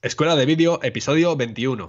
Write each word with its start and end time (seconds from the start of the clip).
Escuela 0.00 0.36
de 0.36 0.46
Vídeo, 0.46 0.78
episodio 0.84 1.34
21. 1.34 1.88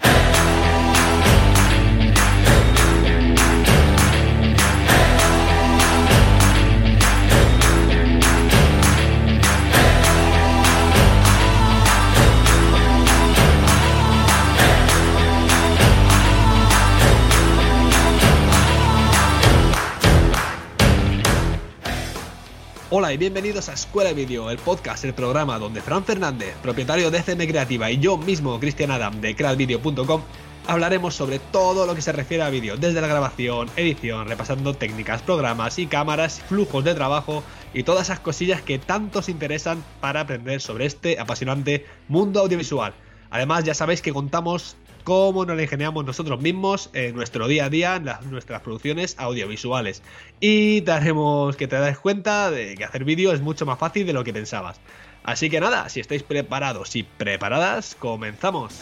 Hola 22.92 23.14
y 23.14 23.18
bienvenidos 23.18 23.70
a 23.70 23.74
Escuela 23.74 24.10
de 24.10 24.16
Vídeo, 24.16 24.50
el 24.50 24.58
podcast, 24.58 25.06
el 25.06 25.14
programa 25.14 25.60
donde 25.60 25.80
Fran 25.80 26.04
Fernández, 26.04 26.56
propietario 26.64 27.12
de 27.12 27.22
CM 27.22 27.48
Creativa, 27.48 27.92
y 27.92 28.00
yo 28.00 28.18
mismo, 28.18 28.60
Cristian 28.60 28.90
Adam, 28.90 29.22
de 29.22 29.36
creadvideo.com, 29.36 30.24
hablaremos 30.66 31.14
sobre 31.14 31.38
todo 31.38 31.86
lo 31.86 31.94
que 31.94 32.02
se 32.02 32.12
refiere 32.12 32.42
a 32.42 32.50
vídeo, 32.50 32.78
desde 32.78 33.00
la 33.00 33.06
grabación, 33.06 33.70
edición, 33.76 34.28
repasando 34.28 34.74
técnicas, 34.74 35.22
programas 35.22 35.78
y 35.78 35.86
cámaras, 35.86 36.40
flujos 36.40 36.84
de 36.84 36.96
trabajo 36.96 37.44
y 37.76 37.84
todas 37.84 38.08
esas 38.08 38.22
cosillas 38.22 38.64
que 38.64 38.80
tanto 38.80 39.20
os 39.20 39.30
interesan 39.30 39.84
para 40.02 40.22
aprender 40.22 40.60
sobre 40.60 40.88
este 40.88 41.20
apasionante 41.20 41.86
mundo 42.08 42.40
audiovisual. 42.40 42.96
Además, 43.30 43.66
ya 43.66 43.76
sabéis 43.76 44.02
que 44.02 44.14
contamos 44.14 44.78
cómo 45.04 45.46
nos 45.46 45.56
la 45.56 45.64
ingeniamos 45.64 46.06
nosotros 46.06 46.42
mismos 46.42 46.90
en 46.94 47.16
nuestro 47.16 47.48
día 47.48 47.66
a 47.66 47.70
día, 47.70 47.96
en 47.96 48.32
nuestras 48.32 48.62
producciones 48.62 49.16
audiovisuales. 49.18 50.04
Y 50.40 50.82
te 50.82 50.92
haremos 50.92 51.56
que 51.56 51.68
te 51.68 51.80
des 51.80 52.00
cuenta 52.00 52.52
de 52.52 52.76
que 52.76 52.84
hacer 52.84 53.04
vídeo 53.04 53.34
es 53.34 53.42
mucho 53.42 53.66
más 53.66 53.80
fácil 53.80 54.06
de 54.06 54.14
lo 54.14 54.24
que 54.24 54.34
pensabas. 54.34 54.80
Así 55.24 55.50
que 55.50 55.60
nada, 55.60 55.90
si 55.90 56.00
estáis 56.00 56.24
preparados 56.24 56.96
y 56.96 57.04
preparadas, 57.04 57.96
comenzamos. 58.00 58.80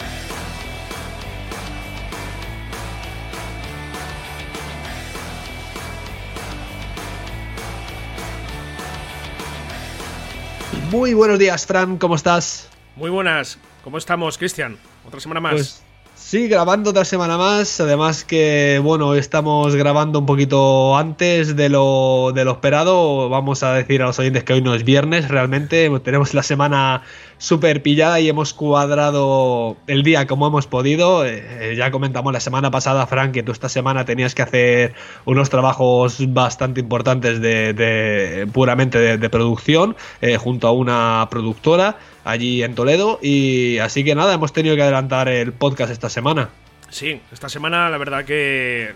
Muy 10.92 11.14
buenos 11.14 11.38
días, 11.38 11.66
Fran, 11.66 11.98
¿cómo 11.98 12.16
estás? 12.16 12.70
Muy 12.96 13.10
buenas, 13.10 13.60
¿cómo 13.84 13.98
estamos, 13.98 14.38
Cristian? 14.38 14.78
Otra 15.06 15.20
semana 15.20 15.42
más. 15.42 15.54
Pues 15.54 15.87
Sí, 16.30 16.50
grabando 16.50 16.90
otra 16.90 17.06
semana 17.06 17.38
más. 17.38 17.80
Además 17.80 18.26
que, 18.26 18.82
bueno, 18.84 19.16
estamos 19.16 19.78
grabando 19.78 20.20
un 20.20 20.26
poquito 20.26 20.98
antes 20.98 21.56
de 21.56 21.70
lo, 21.70 22.34
de 22.36 22.44
lo 22.44 22.52
esperado. 22.52 23.30
Vamos 23.30 23.64
a 23.64 23.72
decir 23.72 24.02
a 24.02 24.08
los 24.08 24.20
oyentes 24.20 24.44
que 24.44 24.52
hoy 24.52 24.62
no 24.62 24.76
es 24.76 24.84
viernes, 24.84 25.30
realmente. 25.30 25.90
Tenemos 26.02 26.34
la 26.34 26.44
semana 26.44 27.04
súper 27.38 27.82
pillada 27.82 28.20
y 28.20 28.30
hemos 28.30 28.54
cuadrado 28.54 29.78
el 29.88 30.04
día 30.04 30.28
como 30.28 30.48
hemos 30.48 30.68
podido. 30.68 31.26
Eh, 31.26 31.76
ya 31.78 31.92
comentamos 31.92 32.34
la 32.34 32.40
semana 32.40 32.72
pasada, 32.72 33.06
Frank, 33.08 33.32
que 33.32 33.44
tú 33.44 33.52
esta 33.52 33.70
semana 33.70 34.06
tenías 34.06 34.36
que 34.36 34.42
hacer 34.42 34.94
unos 35.26 35.50
trabajos 35.50 36.34
bastante 36.34 36.82
importantes 36.82 37.42
de, 37.42 38.48
puramente 38.54 39.18
de, 39.18 39.30
producción 39.30 39.96
eh, 40.22 40.38
junto 40.38 40.68
a 40.68 40.72
una 40.72 41.28
productora 41.30 41.98
allí 42.24 42.64
en 42.64 42.76
Toledo. 42.76 43.20
Y 43.22 43.78
así 43.80 44.04
que 44.04 44.16
nada, 44.16 44.34
hemos 44.34 44.54
tenido 44.54 44.76
que 44.76 44.82
adelantar 44.82 45.28
el 45.28 45.54
podcast 45.54 45.92
esta 45.92 46.10
semana. 46.10 46.50
Sí, 46.90 47.22
esta 47.34 47.50
semana 47.50 47.90
la 47.90 47.98
verdad 47.98 48.24
que 48.24 48.94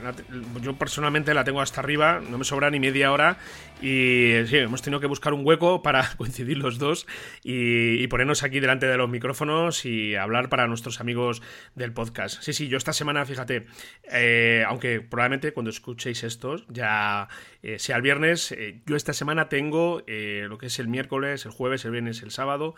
yo 0.61 0.75
personalmente 0.77 1.33
la 1.33 1.43
tengo 1.43 1.61
hasta 1.61 1.81
arriba, 1.81 2.21
no 2.21 2.37
me 2.37 2.45
sobra 2.45 2.69
ni 2.69 2.79
media 2.79 3.11
hora 3.11 3.37
y 3.81 4.33
sí, 4.45 4.57
hemos 4.57 4.81
tenido 4.81 4.99
que 5.01 5.07
buscar 5.07 5.33
un 5.33 5.45
hueco 5.45 5.81
para 5.81 6.09
coincidir 6.17 6.57
los 6.57 6.77
dos 6.77 7.05
y, 7.43 8.07
ponernos 8.07 8.43
aquí 8.43 8.59
delante 8.59 8.87
de 8.87 8.97
los 8.97 9.09
micrófonos 9.09 9.85
y 9.85 10.15
hablar 10.15 10.49
para 10.49 10.67
nuestros 10.67 10.99
amigos 10.99 11.41
del 11.75 11.93
podcast. 11.93 12.41
Sí, 12.41 12.51
sí, 12.53 12.67
yo 12.67 12.77
esta 12.77 12.91
semana, 12.91 13.25
fíjate, 13.25 13.67
eh, 14.11 14.63
aunque 14.67 14.99
probablemente 15.01 15.53
cuando 15.53 15.69
escuchéis 15.69 16.23
esto 16.23 16.57
ya 16.67 17.29
eh, 17.63 17.79
sea 17.79 17.95
el 17.95 18.01
viernes, 18.01 18.51
eh, 18.51 18.81
yo 18.85 18.95
esta 18.97 19.13
semana 19.13 19.47
tengo 19.49 20.03
lo 20.07 20.57
que 20.57 20.67
es 20.67 20.79
el 20.79 20.87
miércoles, 20.87 21.45
el 21.45 21.51
jueves, 21.51 21.85
el 21.85 21.91
viernes, 21.91 22.21
el 22.21 22.31
sábado, 22.31 22.75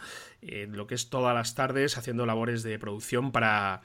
lo 0.70 0.88
que 0.88 0.96
es 0.96 1.10
todas 1.10 1.34
las 1.34 1.56
tardes 1.56 1.98
haciendo 1.98 2.26
labores 2.26 2.64
de 2.64 2.80
producción 2.80 3.32
para 3.32 3.82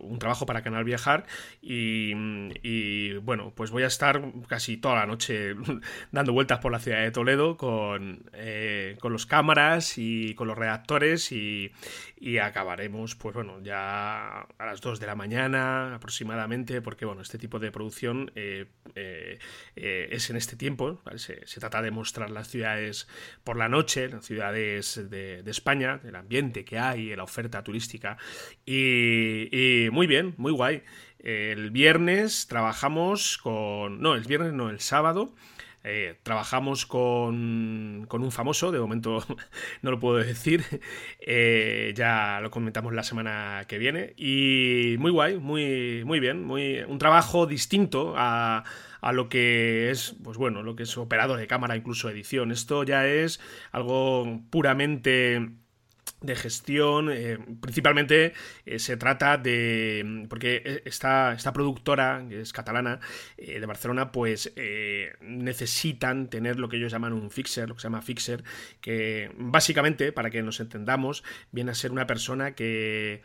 un 0.00 0.18
trabajo 0.18 0.46
para 0.46 0.62
Canal 0.62 0.84
Viajar. 0.84 1.26
Y, 1.62 2.12
y 2.62 3.14
bueno, 3.18 3.52
pues 3.54 3.70
voy 3.70 3.82
a 3.82 3.86
estar 3.86 4.22
casi 4.46 4.76
toda 4.76 4.96
la 4.96 5.06
noche 5.06 5.54
dando 6.12 6.32
vueltas 6.32 6.58
por 6.58 6.72
la 6.72 6.78
ciudad 6.78 7.02
de 7.02 7.10
Toledo 7.10 7.56
con, 7.56 8.22
eh, 8.32 8.96
con 9.00 9.12
los 9.12 9.26
cámaras 9.26 9.98
y 9.98 10.34
con 10.34 10.48
los 10.48 10.58
redactores 10.58 11.32
y, 11.32 11.72
acabaremos, 12.40 13.14
pues 13.14 13.34
bueno, 13.34 13.60
ya 13.62 14.40
a 14.40 14.66
las 14.66 14.80
2 14.80 15.00
de 15.00 15.06
la 15.06 15.14
mañana 15.14 15.94
aproximadamente, 15.94 16.82
porque 16.82 17.04
bueno, 17.04 17.22
este 17.22 17.38
tipo 17.38 17.58
de 17.58 17.70
producción 17.70 18.32
eh, 18.34 18.66
eh, 18.94 20.08
es 20.10 20.30
en 20.30 20.36
este 20.36 20.56
tiempo, 20.56 21.00
se, 21.16 21.36
trata 21.60 21.82
de 21.82 21.90
mostrar 21.90 22.30
las 22.30 22.48
ciudades 22.48 23.08
por 23.44 23.56
la 23.56 23.68
noche, 23.68 24.08
las 24.08 24.24
ciudades 24.24 25.08
de, 25.10 25.42
España, 25.46 26.00
el 26.04 26.16
ambiente 26.16 26.64
que 26.64 26.78
hay, 26.78 27.14
la 27.16 27.22
oferta 27.22 27.62
turística 27.64 28.18
y, 28.66 29.48
y 29.50 29.90
muy 29.90 30.06
bien, 30.06 30.34
muy 30.36 30.52
guay. 30.52 30.82
El 31.18 31.72
viernes 31.72 32.46
trabajamos 32.46 33.38
con... 33.38 34.00
No, 34.00 34.14
el 34.14 34.22
viernes 34.22 34.52
no, 34.52 34.70
el 34.70 34.78
sábado 34.78 35.34
eh, 35.84 36.18
trabajamos 36.22 36.86
con, 36.86 38.06
con, 38.08 38.22
un 38.22 38.32
famoso, 38.32 38.72
de 38.72 38.80
momento 38.80 39.24
no 39.82 39.90
lo 39.90 39.98
puedo 39.98 40.18
decir, 40.18 40.64
eh, 41.20 41.92
ya 41.96 42.40
lo 42.42 42.50
comentamos 42.50 42.92
la 42.92 43.02
semana 43.02 43.64
que 43.68 43.78
viene. 43.78 44.14
Y 44.16 44.96
muy 44.98 45.10
guay, 45.10 45.38
muy, 45.38 46.02
muy 46.04 46.20
bien, 46.20 46.44
muy, 46.44 46.80
un 46.80 46.98
trabajo 46.98 47.46
distinto 47.46 48.14
a, 48.16 48.64
a 49.00 49.12
lo 49.12 49.28
que 49.28 49.90
es, 49.90 50.16
pues 50.22 50.36
bueno, 50.36 50.62
lo 50.62 50.76
que 50.76 50.82
es 50.82 50.98
operador 50.98 51.38
de 51.38 51.46
cámara, 51.46 51.76
incluso 51.76 52.10
edición. 52.10 52.52
Esto 52.52 52.82
ya 52.82 53.06
es 53.06 53.40
algo 53.72 54.42
puramente 54.50 55.50
de 56.20 56.36
gestión. 56.36 57.10
Eh, 57.10 57.38
principalmente 57.60 58.32
eh, 58.66 58.78
se 58.78 58.96
trata 58.96 59.36
de. 59.36 60.26
Porque 60.28 60.62
e, 60.64 60.82
esta, 60.84 61.32
esta 61.32 61.52
productora, 61.52 62.24
que 62.28 62.40
es 62.40 62.52
catalana, 62.52 63.00
eh, 63.36 63.60
de 63.60 63.66
Barcelona, 63.66 64.12
pues 64.12 64.52
necesitan 65.20 66.28
tener 66.28 66.58
lo 66.58 66.68
que 66.68 66.76
ellos 66.76 66.92
llaman 66.92 67.12
un 67.12 67.30
fixer, 67.30 67.68
lo 67.68 67.74
que 67.74 67.80
se 67.80 67.86
llama 67.86 68.02
fixer, 68.02 68.42
que 68.80 69.30
básicamente, 69.36 70.12
para 70.12 70.30
que 70.30 70.42
nos 70.42 70.60
entendamos, 70.60 71.24
viene 71.52 71.70
a 71.70 71.74
ser 71.74 71.92
una 71.92 72.06
persona 72.06 72.54
que 72.54 73.22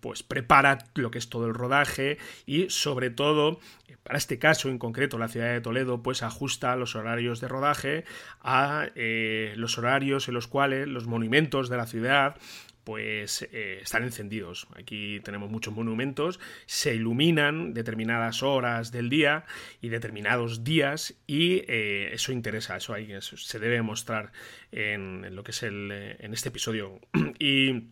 pues 0.00 0.22
prepara 0.22 0.78
lo 0.94 1.10
que 1.10 1.18
es 1.18 1.28
todo 1.28 1.46
el 1.46 1.54
rodaje 1.54 2.18
y 2.46 2.68
sobre 2.70 3.10
todo 3.10 3.60
para 4.02 4.18
este 4.18 4.38
caso 4.38 4.68
en 4.68 4.78
concreto, 4.78 5.18
la 5.18 5.28
ciudad 5.28 5.52
de 5.52 5.60
Toledo, 5.60 6.02
pues 6.02 6.22
ajusta 6.22 6.76
los 6.76 6.96
horarios 6.96 7.40
de 7.40 7.48
rodaje 7.48 8.04
a 8.40 8.88
eh, 8.94 9.54
los 9.56 9.78
horarios 9.78 10.28
en 10.28 10.34
los 10.34 10.48
cuales 10.48 10.88
los 10.88 11.06
monumentos 11.06 11.68
de 11.68 11.76
la 11.76 11.81
ciudad 11.86 12.36
pues 12.84 13.42
eh, 13.52 13.80
están 13.82 14.02
encendidos. 14.02 14.66
Aquí 14.76 15.20
tenemos 15.20 15.50
muchos 15.50 15.74
monumentos, 15.74 16.40
se 16.66 16.94
iluminan 16.94 17.74
determinadas 17.74 18.42
horas 18.42 18.90
del 18.90 19.08
día 19.08 19.44
y 19.80 19.88
determinados 19.88 20.64
días 20.64 21.14
y 21.26 21.62
eh, 21.68 22.10
eso 22.12 22.32
interesa, 22.32 22.76
eso, 22.76 22.94
hay, 22.94 23.12
se 23.20 23.58
debe 23.58 23.82
mostrar 23.82 24.32
en, 24.72 25.34
lo 25.34 25.44
que 25.44 25.52
es 25.52 25.62
el, 25.62 25.90
en 25.92 26.32
este 26.32 26.48
episodio. 26.48 27.00
y 27.38 27.90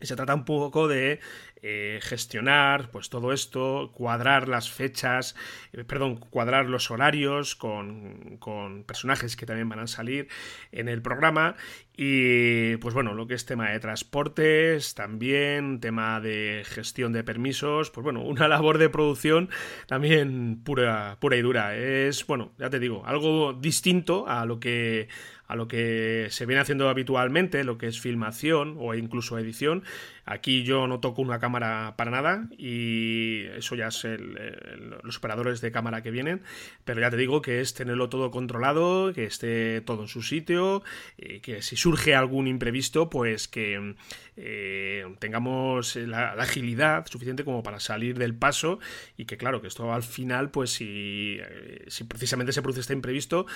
se 0.00 0.14
trata 0.14 0.34
un 0.34 0.44
poco 0.44 0.88
de 0.88 1.20
eh, 1.62 1.98
gestionar 2.02 2.90
pues 2.90 3.10
todo 3.10 3.32
esto, 3.32 3.90
cuadrar 3.92 4.46
las 4.48 4.70
fechas, 4.70 5.34
eh, 5.72 5.84
perdón, 5.84 6.16
cuadrar 6.16 6.66
los 6.66 6.90
horarios 6.90 7.56
con, 7.56 8.36
con, 8.38 8.84
personajes 8.84 9.36
que 9.36 9.46
también 9.46 9.68
van 9.68 9.80
a 9.80 9.86
salir 9.88 10.28
en 10.70 10.88
el 10.88 11.02
programa 11.02 11.56
y 12.00 12.76
pues 12.76 12.94
bueno, 12.94 13.12
lo 13.12 13.26
que 13.26 13.34
es 13.34 13.44
tema 13.44 13.70
de 13.70 13.80
transportes, 13.80 14.94
también 14.94 15.80
tema 15.80 16.20
de 16.20 16.62
gestión 16.64 17.12
de 17.12 17.24
permisos, 17.24 17.90
pues 17.90 18.04
bueno, 18.04 18.22
una 18.22 18.46
labor 18.48 18.78
de 18.78 18.88
producción 18.88 19.50
también 19.88 20.62
pura, 20.62 21.16
pura 21.20 21.36
y 21.36 21.42
dura. 21.42 21.76
Es, 21.76 22.24
bueno, 22.24 22.52
ya 22.56 22.70
te 22.70 22.78
digo, 22.78 23.04
algo 23.04 23.52
distinto 23.52 24.28
a 24.28 24.46
lo 24.46 24.60
que 24.60 25.08
a 25.48 25.56
lo 25.56 25.66
que 25.66 26.26
se 26.28 26.44
viene 26.44 26.60
haciendo 26.60 26.90
habitualmente, 26.90 27.64
lo 27.64 27.78
que 27.78 27.86
es 27.86 27.98
filmación 27.98 28.76
o 28.78 28.94
incluso 28.94 29.38
edición. 29.38 29.82
Aquí 30.26 30.62
yo 30.62 30.86
no 30.86 31.00
toco 31.00 31.22
una 31.22 31.38
cámara 31.38 31.47
para 31.50 32.10
nada 32.10 32.48
y 32.56 33.44
eso 33.56 33.74
ya 33.74 33.88
es 33.88 34.06
los 35.02 35.18
operadores 35.18 35.60
de 35.60 35.72
cámara 35.72 36.02
que 36.02 36.10
vienen, 36.10 36.42
pero 36.84 37.00
ya 37.00 37.10
te 37.10 37.16
digo 37.16 37.42
que 37.42 37.60
es 37.60 37.74
tenerlo 37.74 38.08
todo 38.08 38.30
controlado, 38.30 39.12
que 39.12 39.24
esté 39.24 39.80
todo 39.80 40.02
en 40.02 40.08
su 40.08 40.22
sitio, 40.22 40.82
y 41.16 41.40
que 41.40 41.62
si 41.62 41.76
surge 41.76 42.14
algún 42.14 42.46
imprevisto, 42.46 43.10
pues 43.10 43.48
que 43.48 43.94
eh, 44.36 45.04
tengamos 45.18 45.96
la, 45.96 46.32
agilidad 46.32 47.06
suficiente 47.06 47.44
como 47.44 47.62
para 47.62 47.80
salir 47.80 48.18
del 48.18 48.34
paso 48.34 48.78
y 49.16 49.24
que 49.24 49.36
claro, 49.36 49.60
que 49.60 49.68
esto 49.68 49.92
al 49.92 50.02
final, 50.02 50.50
pues 50.50 50.70
si, 50.70 51.38
eh, 51.40 51.84
si 51.88 52.04
precisamente 52.04 52.52
se 52.52 52.62
produce 52.62 52.80
este 52.80 52.92
imprevisto, 52.92 53.46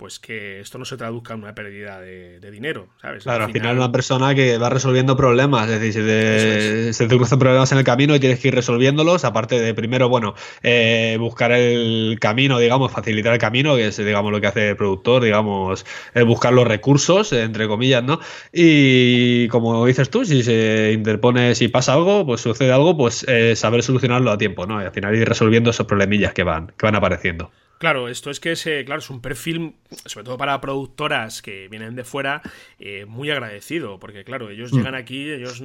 pues 0.00 0.18
que 0.18 0.60
esto 0.60 0.78
no 0.78 0.86
se 0.86 0.96
traduzca 0.96 1.34
en 1.34 1.42
una 1.42 1.54
pérdida 1.54 2.00
de, 2.00 2.40
dinero, 2.50 2.88
¿sabes? 3.02 3.24
Claro, 3.24 3.44
al 3.44 3.52
final, 3.52 3.76
una 3.76 3.92
persona 3.92 4.34
que 4.34 4.56
va 4.56 4.70
resolviendo 4.70 5.14
problemas, 5.14 5.68
es 5.68 5.78
decir, 5.78 6.94
se 6.94 7.06
te, 7.06 7.16
cruzan 7.18 7.38
problemas 7.38 7.70
en 7.72 7.76
el 7.76 7.84
camino 7.84 8.14
y 8.14 8.18
tienes 8.18 8.40
que 8.40 8.48
ir 8.48 8.54
resolviéndolos, 8.54 9.26
aparte 9.26 9.60
de 9.60 9.74
primero, 9.74 10.08
bueno, 10.08 10.34
eh, 10.62 11.18
buscar 11.20 11.52
el 11.52 12.16
camino, 12.18 12.58
digamos, 12.58 12.90
facilitar 12.90 13.34
el 13.34 13.38
camino, 13.38 13.76
que 13.76 13.88
es, 13.88 13.98
digamos, 13.98 14.32
lo 14.32 14.40
que 14.40 14.46
hace 14.46 14.70
el 14.70 14.76
productor, 14.76 15.22
digamos, 15.22 15.84
eh, 16.14 16.22
buscar 16.22 16.54
los 16.54 16.66
recursos, 16.66 17.34
entre 17.34 17.68
comillas, 17.68 18.02
¿no? 18.02 18.20
Y 18.54 19.48
como 19.48 19.84
dices 19.84 20.08
tú, 20.08 20.24
si 20.24 20.42
se 20.42 20.92
interpone, 20.94 21.54
si 21.54 21.68
pasa 21.68 21.92
algo, 21.92 22.24
pues 22.24 22.40
sucede 22.40 22.72
algo, 22.72 22.96
pues 22.96 23.26
eh, 23.28 23.54
saber 23.54 23.82
solucionarlo 23.82 24.30
a 24.30 24.38
tiempo, 24.38 24.64
¿no? 24.64 24.80
Y 24.80 24.86
al 24.86 24.92
final 24.92 25.14
ir 25.14 25.28
resolviendo 25.28 25.68
esos 25.68 25.86
problemillas 25.86 26.32
que 26.32 26.42
van, 26.42 26.68
que 26.78 26.86
van 26.86 26.94
apareciendo. 26.94 27.50
Claro, 27.80 28.08
esto 28.08 28.30
es 28.30 28.40
que 28.40 28.52
es, 28.52 28.62
claro, 28.84 28.98
es 28.98 29.08
un 29.08 29.22
perfil, 29.22 29.76
sobre 30.04 30.24
todo 30.24 30.36
para 30.36 30.60
productoras 30.60 31.40
que 31.40 31.66
vienen 31.68 31.94
de 31.94 32.04
fuera, 32.04 32.42
eh, 32.78 33.06
muy 33.06 33.30
agradecido, 33.30 33.98
porque 33.98 34.22
claro, 34.22 34.50
ellos 34.50 34.70
mm. 34.70 34.76
llegan 34.76 34.94
aquí, 34.94 35.30
ellos 35.30 35.64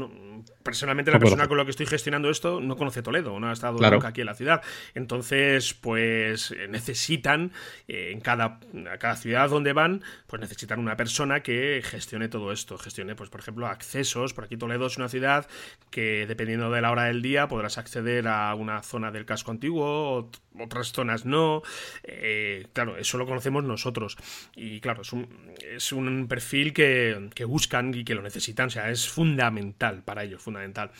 personalmente 0.63 1.11
la 1.11 1.19
persona 1.19 1.49
con 1.49 1.57
la 1.57 1.65
que 1.65 1.71
estoy 1.71 1.87
gestionando 1.87 2.29
esto 2.29 2.61
no 2.61 2.77
conoce 2.77 3.01
Toledo, 3.01 3.37
no 3.37 3.49
ha 3.49 3.51
estado 3.51 3.79
nunca 3.79 4.07
aquí 4.07 4.21
en 4.21 4.27
la 4.27 4.33
ciudad, 4.33 4.61
entonces 4.93 5.73
pues 5.73 6.51
eh, 6.51 6.69
necesitan 6.69 7.51
eh, 7.89 8.11
en 8.13 8.21
cada, 8.21 8.61
cada 8.97 9.17
ciudad 9.17 9.49
donde 9.49 9.73
van, 9.73 10.01
pues 10.27 10.39
necesitan 10.39 10.79
una 10.79 10.95
persona 10.95 11.43
que 11.43 11.81
gestione 11.83 12.29
todo 12.29 12.53
esto, 12.53 12.77
gestione, 12.77 13.15
pues 13.15 13.29
por 13.29 13.41
ejemplo, 13.41 13.67
accesos, 13.67 14.33
por 14.33 14.45
aquí 14.45 14.55
Toledo 14.55 14.87
es 14.87 14.95
una 14.95 15.09
ciudad 15.09 15.49
que 15.89 16.25
dependiendo 16.27 16.71
de 16.71 16.79
la 16.79 16.91
hora 16.91 17.03
del 17.03 17.21
día 17.21 17.49
podrás 17.49 17.77
acceder 17.77 18.29
a 18.29 18.55
una 18.55 18.81
zona 18.83 19.11
del 19.11 19.25
casco 19.25 19.51
antiguo, 19.51 20.31
otras 20.59 20.91
zonas 20.91 21.25
no. 21.25 21.61
Eh, 22.03 22.67
claro, 22.73 22.97
eso 22.97 23.17
lo 23.17 23.25
conocemos 23.25 23.63
nosotros. 23.63 24.17
Y 24.55 24.79
claro, 24.79 25.01
es 25.01 25.13
un, 25.13 25.27
es 25.61 25.91
un 25.91 26.27
perfil 26.27 26.73
que, 26.73 27.29
que, 27.33 27.45
buscan 27.45 27.93
y 27.93 28.03
que 28.03 28.15
lo 28.15 28.21
necesitan. 28.21 28.67
O 28.67 28.71
sea, 28.71 28.89
es 28.89 29.07
fundamental 29.07 30.03
para 30.03 30.23
ellos, 30.23 30.41
fundamental. 30.41 30.91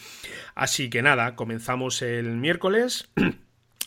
Así 0.56 0.90
que 0.90 1.02
nada, 1.02 1.36
comenzamos 1.36 2.02
el 2.02 2.38
miércoles. 2.38 3.10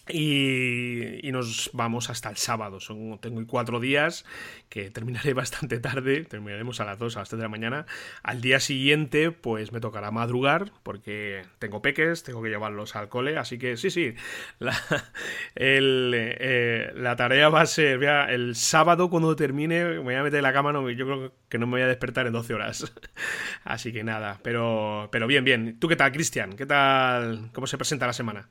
Y, 0.09 1.21
nos 1.33 1.71
vamos 1.73 2.11
hasta 2.11 2.31
el 2.31 2.37
sábado. 2.37 2.81
Son, 2.81 3.19
tengo 3.19 3.45
cuatro 3.47 3.81
días 3.81 4.25
que 4.69 4.91
terminaré 4.91 5.35
bastante 5.35 5.79
tarde. 5.79 6.25
Terminaremos 6.25 6.81
a 6.81 6.85
las 6.85 6.99
2, 6.99 7.17
a 7.17 7.21
las 7.21 7.29
3 7.29 7.39
de 7.39 7.43
la 7.45 7.49
mañana. 7.49 7.87
Al 8.23 8.41
día 8.41 8.61
siguiente, 8.61 9.31
pues 9.31 9.73
me 9.73 9.81
tocará 9.81 10.11
madrugar 10.11 10.73
porque 10.83 11.43
tengo 11.59 11.83
peques, 11.83 12.23
tengo 12.23 12.43
que 12.43 12.49
llevarlos 12.49 12.97
al 12.97 13.09
cole. 13.09 13.37
Así 13.37 13.59
que 13.59 13.77
sí, 13.77 13.91
sí. 13.91 14.15
La, 14.59 14.77
eh, 15.57 16.93
la 16.95 17.17
tarea 17.17 17.49
va 17.49 17.63
a 17.63 17.67
ser: 17.67 18.03
el 18.03 18.55
sábado, 18.57 19.11
cuando 19.11 19.37
termine, 19.37 19.85
me 19.85 19.99
voy 19.99 20.15
a 20.15 20.23
meter 20.23 20.39
en 20.39 20.45
la 20.45 20.53
cama. 20.53 20.73
No, 20.73 20.89
yo 20.91 21.07
creo 21.07 21.33
que 21.49 21.59
no 21.59 21.67
me 21.67 21.73
voy 21.73 21.83
a 21.83 21.87
despertar 21.87 22.27
en 22.27 22.33
12 22.33 22.55
horas. 22.55 22.93
Así 23.65 23.93
que 23.93 24.05
nada. 24.05 24.41
Pero, 24.43 25.09
pero 25.13 25.27
bien, 25.27 25.45
bien. 25.45 25.79
¿Tú 25.79 25.89
qué 25.89 25.97
tal, 25.97 26.13
Cristian? 26.13 26.55
¿Qué 26.55 26.67
tal? 26.67 27.51
¿Cómo 27.53 27.67
se 27.67 27.77
presenta 27.77 28.07
la 28.07 28.13
semana? 28.13 28.49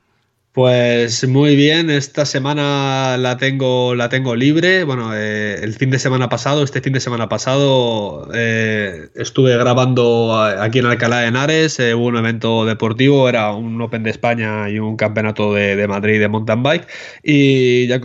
Pues 0.58 1.24
muy 1.28 1.54
bien, 1.54 1.88
esta 1.88 2.26
semana 2.26 3.16
la 3.16 3.36
tengo, 3.36 3.94
la 3.94 4.08
tengo 4.08 4.34
libre. 4.34 4.82
Bueno, 4.82 5.12
eh, 5.14 5.60
el 5.62 5.72
fin 5.74 5.88
de 5.90 6.00
semana 6.00 6.28
pasado, 6.28 6.64
este 6.64 6.80
fin 6.80 6.92
de 6.92 6.98
semana 6.98 7.28
pasado, 7.28 8.28
eh, 8.34 9.08
estuve 9.14 9.56
grabando 9.56 10.36
aquí 10.36 10.80
en 10.80 10.86
Alcalá 10.86 11.20
de 11.20 11.28
Henares, 11.28 11.78
eh, 11.78 11.94
hubo 11.94 12.06
un 12.06 12.16
evento 12.16 12.64
deportivo, 12.64 13.28
era 13.28 13.52
un 13.52 13.80
Open 13.80 14.02
de 14.02 14.10
España 14.10 14.68
y 14.68 14.80
un 14.80 14.96
campeonato 14.96 15.54
de, 15.54 15.86
Madrid 15.86 16.18
de 16.18 16.26
mountain 16.26 16.64
bike. 16.64 16.88
Y 17.22 17.86
ya, 17.86 18.00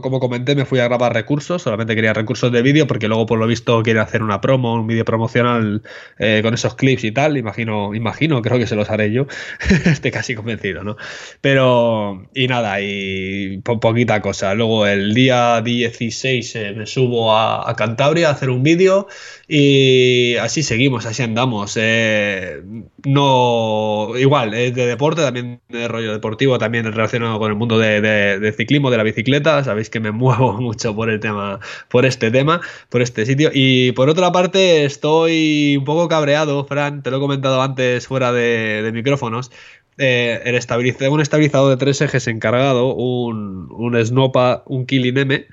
como 0.00 0.18
comenté, 0.18 0.54
me 0.56 0.64
fui 0.64 0.78
a 0.78 0.84
grabar 0.84 1.12
recursos, 1.12 1.60
solamente 1.60 1.94
quería 1.94 2.14
recursos 2.14 2.50
de 2.50 2.62
vídeo, 2.62 2.86
porque 2.86 3.06
luego 3.06 3.26
por 3.26 3.38
lo 3.38 3.46
visto 3.46 3.82
quiere 3.82 4.00
hacer 4.00 4.22
una 4.22 4.40
promo, 4.40 4.76
un 4.76 4.86
vídeo 4.86 5.04
promocional 5.04 5.82
con 6.16 6.54
esos 6.54 6.74
clips 6.74 7.04
y 7.04 7.12
tal. 7.12 7.36
Imagino, 7.36 7.94
imagino, 7.94 8.40
creo 8.40 8.58
que 8.58 8.66
se 8.66 8.76
los 8.76 8.88
haré 8.88 9.12
yo. 9.12 9.26
Estoy 9.84 10.10
casi 10.10 10.34
convencido, 10.34 10.84
¿no? 10.84 10.96
Pero 11.42 11.81
y 12.34 12.46
nada, 12.46 12.80
y 12.80 13.58
poquita 13.58 14.20
cosa. 14.20 14.54
Luego 14.54 14.86
el 14.86 15.14
día 15.14 15.60
16 15.62 16.56
eh, 16.56 16.72
me 16.76 16.86
subo 16.86 17.36
a, 17.36 17.74
Cantabria 17.76 18.28
a 18.28 18.32
hacer 18.32 18.50
un 18.50 18.62
vídeo 18.62 19.06
y 19.48 20.36
así 20.36 20.62
seguimos, 20.62 21.06
así 21.06 21.22
andamos. 21.22 21.76
Eh, 21.80 22.62
no, 23.04 24.12
igual, 24.16 24.54
es 24.54 24.74
de 24.74 24.86
deporte, 24.86 25.22
también 25.22 25.60
de 25.68 25.88
rollo 25.88 26.12
deportivo, 26.12 26.58
también 26.58 26.84
relacionado 26.92 27.38
con 27.38 27.50
el 27.50 27.56
mundo 27.56 27.78
de, 27.78 28.54
ciclismo, 28.56 28.90
de 28.90 28.96
la 28.96 29.02
bicicleta. 29.02 29.62
Sabéis 29.64 29.90
que 29.90 30.00
me 30.00 30.10
muevo 30.12 30.54
mucho 30.54 30.94
por 30.94 31.10
el 31.10 31.20
tema, 31.20 31.60
por 31.88 32.06
este 32.06 32.30
tema, 32.30 32.60
por 32.88 33.02
este 33.02 33.26
sitio. 33.26 33.50
Y 33.52 33.92
por 33.92 34.08
otra 34.08 34.32
parte, 34.32 34.84
estoy 34.84 35.76
un 35.78 35.84
poco 35.84 36.08
cabreado, 36.08 36.64
Fran, 36.64 37.02
te 37.02 37.10
lo 37.10 37.18
he 37.18 37.20
comentado 37.20 37.62
antes 37.62 38.06
fuera 38.06 38.32
de 38.32 38.90
micrófonos, 38.92 39.50
eh, 39.98 40.40
el 40.44 40.54
un 40.54 41.20
estabilizador 41.20 41.70
de 41.70 41.76
tres 41.76 42.00
ejes 42.00 42.26
encargado, 42.26 42.94
un, 42.94 43.68
un 43.70 44.04
Snopa, 44.04 44.62
un 44.66 44.86
Killing 44.86 45.18
M, 45.18 45.46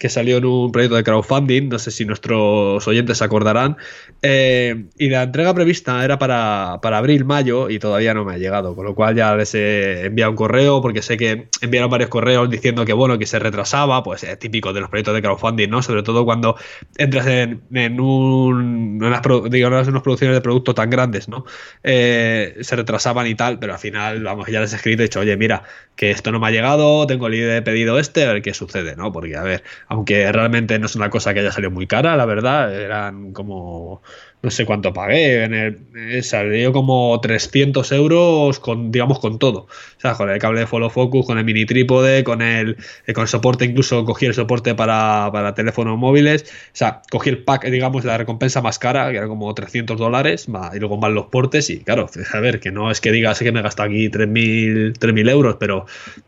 que 0.00 0.08
salió 0.08 0.38
en 0.38 0.46
un 0.46 0.72
proyecto 0.72 0.96
de 0.96 1.04
crowdfunding, 1.04 1.68
no 1.68 1.78
sé 1.78 1.90
si 1.90 2.06
nuestros 2.06 2.88
oyentes 2.88 3.18
se 3.18 3.24
acordarán, 3.24 3.76
eh, 4.22 4.86
y 4.96 5.10
la 5.10 5.24
entrega 5.24 5.52
prevista 5.52 6.02
era 6.02 6.18
para, 6.18 6.72
abril, 6.72 7.26
mayo, 7.26 7.68
y 7.68 7.78
todavía 7.78 8.14
no 8.14 8.24
me 8.24 8.32
ha 8.32 8.38
llegado, 8.38 8.74
con 8.74 8.86
lo 8.86 8.94
cual 8.94 9.14
ya 9.14 9.36
les 9.36 9.54
he 9.54 10.06
enviado 10.06 10.30
un 10.30 10.38
correo, 10.38 10.80
porque 10.80 11.02
sé 11.02 11.18
que 11.18 11.48
enviaron 11.60 11.90
varios 11.90 12.08
correos 12.08 12.48
diciendo 12.48 12.86
que 12.86 12.94
bueno, 12.94 13.18
que 13.18 13.26
se 13.26 13.38
retrasaba, 13.38 14.02
pues 14.02 14.24
es 14.24 14.38
típico 14.38 14.72
de 14.72 14.80
los 14.80 14.88
proyectos 14.88 15.12
de 15.12 15.20
crowdfunding, 15.20 15.68
¿no? 15.68 15.82
Sobre 15.82 16.02
todo 16.02 16.24
cuando 16.24 16.56
entras 16.96 17.26
en, 17.26 17.60
en, 17.70 18.00
un, 18.00 19.04
unas, 19.04 19.20
producciones 19.20 20.34
de 20.34 20.40
producto 20.40 20.74
tan 20.74 20.88
grandes, 20.88 21.28
¿no? 21.28 21.44
Eh, 21.82 22.56
se 22.62 22.74
retrasaban 22.74 23.26
y 23.26 23.34
tal, 23.34 23.58
pero 23.58 23.74
al 23.74 23.78
final, 23.78 24.22
vamos, 24.24 24.48
ya 24.48 24.60
les 24.60 24.72
he 24.72 24.76
escrito 24.76 25.02
y 25.02 25.04
he 25.04 25.08
dicho, 25.08 25.20
oye, 25.20 25.36
mira, 25.36 25.62
que 25.94 26.10
esto 26.10 26.32
no 26.32 26.40
me 26.40 26.46
ha 26.46 26.50
llegado, 26.50 27.06
tengo 27.06 27.26
el 27.26 27.62
pedido 27.62 27.98
este, 27.98 28.24
a 28.24 28.32
ver 28.32 28.40
qué 28.40 28.54
sucede, 28.54 28.96
¿no? 28.96 29.12
Porque, 29.12 29.36
a 29.36 29.42
ver, 29.42 29.62
aunque 29.90 30.30
realmente 30.30 30.78
no 30.78 30.86
es 30.86 30.94
una 30.94 31.10
cosa 31.10 31.34
que 31.34 31.40
haya 31.40 31.50
salido 31.50 31.72
muy 31.72 31.88
cara, 31.88 32.16
la 32.16 32.24
verdad, 32.24 32.72
eran 32.80 33.32
como 33.32 34.02
no 34.42 34.50
sé 34.50 34.64
cuánto 34.64 34.92
pagué, 34.92 35.44
en 35.44 35.54
el, 35.54 35.78
eh, 35.94 36.22
salió 36.22 36.72
como 36.72 37.20
300 37.20 37.92
euros 37.92 38.58
con, 38.58 38.90
digamos, 38.90 39.18
con 39.18 39.38
todo. 39.38 39.60
O 39.60 40.00
sea, 40.00 40.14
con 40.14 40.30
el 40.30 40.38
cable 40.38 40.60
de 40.60 40.66
follow 40.66 40.88
focus, 40.88 41.26
con 41.26 41.38
el 41.38 41.44
mini 41.44 41.66
trípode, 41.66 42.24
con 42.24 42.40
el, 42.40 42.78
eh, 43.06 43.12
con 43.12 43.22
el 43.22 43.28
soporte, 43.28 43.66
incluso 43.66 44.04
cogí 44.04 44.26
el 44.26 44.34
soporte 44.34 44.74
para, 44.74 45.28
para, 45.30 45.54
teléfonos 45.54 45.98
móviles. 45.98 46.44
O 46.44 46.46
sea, 46.72 47.02
cogí 47.10 47.28
el 47.28 47.44
pack, 47.44 47.66
digamos, 47.66 48.04
la 48.04 48.16
recompensa 48.16 48.62
más 48.62 48.78
cara, 48.78 49.10
que 49.10 49.18
era 49.18 49.28
como 49.28 49.52
300 49.54 49.98
dólares, 49.98 50.46
y 50.74 50.78
luego 50.78 50.96
más 50.96 51.12
los 51.12 51.26
portes. 51.26 51.68
Y 51.68 51.80
claro, 51.80 52.08
a 52.32 52.40
ver, 52.40 52.60
que 52.60 52.70
no 52.70 52.90
es 52.90 53.00
que 53.00 53.12
diga, 53.12 53.34
sé 53.34 53.44
que 53.44 53.52
me 53.52 53.60
he 53.60 53.62
gastado 53.62 53.90
aquí 53.90 54.08
3.000 54.08 55.30
euros, 55.30 55.56
pero 55.60 55.84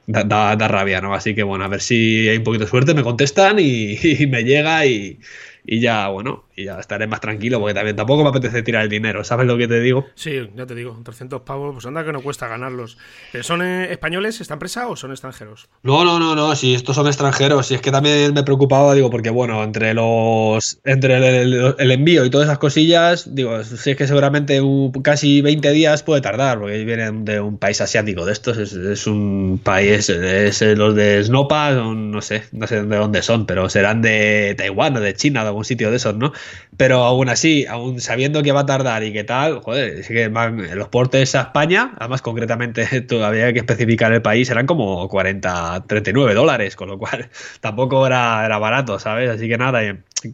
da, 0.07 0.25
da, 0.25 0.69
rabia, 0.69 1.01
¿no? 1.01 1.15
Así 1.15 1.35
que 1.35 1.43
bueno, 1.43 1.65
a 1.65 1.69
ver 1.69 1.81
si 1.81 2.29
hay 2.29 2.37
un 2.37 2.45
poquito 2.45 2.65
de 2.65 2.71
suerte, 2.71 2.95
me 2.95 3.03
contestan 3.03 3.59
y 3.59 3.97
me 4.29 4.45
llega 4.45 4.85
y 4.87 5.19
y 5.65 5.81
ya, 5.81 6.09
bueno, 6.09 6.45
y 6.55 6.65
ya 6.65 6.79
estaré 6.79 7.07
más 7.07 7.21
tranquilo 7.21 7.59
porque 7.59 7.75
también 7.75 7.97
tampoco 7.97 8.23
me 8.23 8.29
apetece 8.29 8.63
tirar 8.63 8.83
el 8.83 8.89
dinero, 8.89 9.25
¿sabes 9.25 9.47
lo 9.47 9.57
que 9.57 9.69
te 9.69 9.81
digo? 9.81 10.07
Sí, 10.15 10.51
ya 10.55 10.67
te 10.67 10.75
digo, 10.75 10.99
300 11.03 11.43
pavos, 11.43 11.73
pues 11.75 11.87
anda 11.87 12.05
que 12.05 12.13
no 12.13 12.21
cuesta 12.23 12.49
ganarlos. 12.49 12.99
¿Son 13.41 13.63
eh, 13.63 13.91
españoles 13.91 14.41
esta 14.41 14.55
empresa 14.55 14.89
o 14.89 14.97
son 14.97 15.11
extranjeros? 15.11 15.69
No, 15.83 16.05
no, 16.05 16.19
no, 16.19 16.35
no, 16.35 16.55
si 16.55 16.75
estos 16.75 16.97
son 16.97 17.07
extranjeros, 17.07 17.71
y 17.71 17.75
es 17.75 17.81
que 17.81 17.91
también 17.91 18.35
me 18.35 18.43
preocupaba, 18.43 18.95
digo, 18.95 19.11
porque 19.11 19.31
bueno, 19.31 19.63
entre 19.63 19.95
los 19.95 20.81
entre 20.85 21.43
el, 21.43 21.91
envío 21.91 22.25
y 22.25 22.31
todas 22.31 22.47
esas 22.47 22.59
cosillas, 22.59 23.35
digo, 23.35 23.63
si 23.65 23.91
es 23.91 23.97
que 23.97 24.07
seguramente 24.07 24.61
casi 25.03 25.41
20 25.41 25.71
días 25.73 26.03
puede 26.03 26.21
tardar, 26.21 26.59
porque 26.59 26.85
vienen 26.85 27.25
de 27.25 27.41
un 27.41 27.59
país 27.59 27.81
asiático 27.81 28.25
de 28.25 28.33
estos, 28.33 28.59
es, 28.59 29.07
un 29.07 29.61
país, 29.63 30.09
es, 30.09 30.63
los 30.63 30.95
de 30.95 31.23
Snopa, 31.25 31.73
no 31.73 32.21
sé, 32.23 32.45
no 32.53 32.67
sé 32.67 32.83
de 32.83 32.97
dónde 32.97 33.23
son, 33.23 33.47
pero 33.47 33.69
serán 33.69 34.03
de 34.03 34.55
Taiwán 34.57 34.97
o 34.97 35.01
de 35.01 35.15
China, 35.15 35.43
algún 35.43 35.65
sitio 35.65 35.91
de 35.91 35.97
esos, 35.97 36.15
¿no? 36.15 36.33
Pero 36.77 37.05
aún 37.05 37.29
así, 37.29 37.67
aún 37.67 38.01
sabiendo 38.01 38.43
que 38.43 38.53
va 38.53 38.61
a 38.61 38.67
tardar 38.67 39.03
y 39.05 39.13
que 39.13 39.25
tal, 39.25 39.61
joder, 39.61 40.01
es 40.01 40.09
que 40.09 40.29
van 40.29 40.77
los 40.77 40.89
portes 40.89 41.35
a 41.35 41.43
España, 41.43 41.93
además 41.99 42.23
concretamente 42.23 43.01
todavía 43.03 43.47
hay 43.47 43.53
que 43.53 43.61
especificar 43.61 44.13
el 44.13 44.23
país, 44.23 44.51
eran 44.51 44.67
como 44.67 45.09
40, 45.09 45.85
39 45.87 46.35
dólares, 46.35 46.77
con 46.77 46.89
lo 46.89 46.99
cual 46.99 47.29
tampoco 47.61 48.07
era, 48.07 48.45
era 48.45 48.59
barato, 48.59 48.99
¿sabes? 48.99 49.31
Así 49.31 49.49
que 49.49 49.59
nada, 49.59 49.81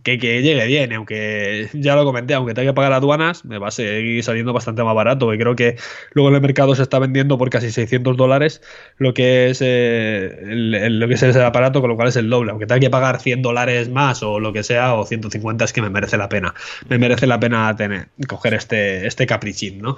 que, 0.02 0.18
llegue 0.18 0.66
bien, 0.66 0.92
aunque 0.92 1.68
ya 1.72 1.96
lo 1.96 2.04
comenté, 2.04 2.34
aunque 2.34 2.54
tenga 2.54 2.70
que 2.70 2.74
pagar 2.74 2.92
aduanas, 2.92 3.44
me 3.44 3.58
va 3.58 3.68
a 3.68 3.70
seguir 3.70 4.22
saliendo 4.22 4.52
bastante 4.52 4.82
más 4.82 4.94
barato. 4.94 5.32
Y 5.32 5.38
creo 5.38 5.56
que 5.56 5.76
luego 6.12 6.28
en 6.28 6.36
el 6.36 6.40
mercado 6.40 6.74
se 6.74 6.82
está 6.82 6.98
vendiendo 6.98 7.38
por 7.38 7.50
casi 7.50 7.70
600 7.70 8.16
dólares 8.16 8.62
lo 8.96 9.14
que 9.14 9.50
es 9.50 9.60
eh, 9.62 10.38
el, 10.42 10.98
lo 10.98 11.08
que 11.08 11.14
es 11.14 11.22
el 11.22 11.40
aparato, 11.42 11.80
con 11.80 11.90
lo 11.90 11.96
cual 11.96 12.08
es 12.08 12.16
el 12.16 12.28
doble. 12.28 12.50
Aunque 12.50 12.66
tenga 12.66 12.80
que 12.80 12.90
pagar 12.90 13.20
100 13.20 13.42
dólares 13.42 13.88
más 13.88 14.22
o 14.22 14.40
lo 14.40 14.52
que 14.52 14.62
sea, 14.62 14.94
o 14.94 15.06
150, 15.06 15.64
es 15.64 15.72
que 15.72 15.82
me 15.82 15.90
merece 15.90 16.16
la 16.16 16.28
pena. 16.28 16.54
Me 16.88 16.98
merece 16.98 17.26
la 17.26 17.40
pena 17.40 17.74
tener, 17.76 18.08
coger 18.26 18.54
este, 18.54 19.06
este 19.06 19.26
caprichín, 19.26 19.80
¿no? 19.80 19.96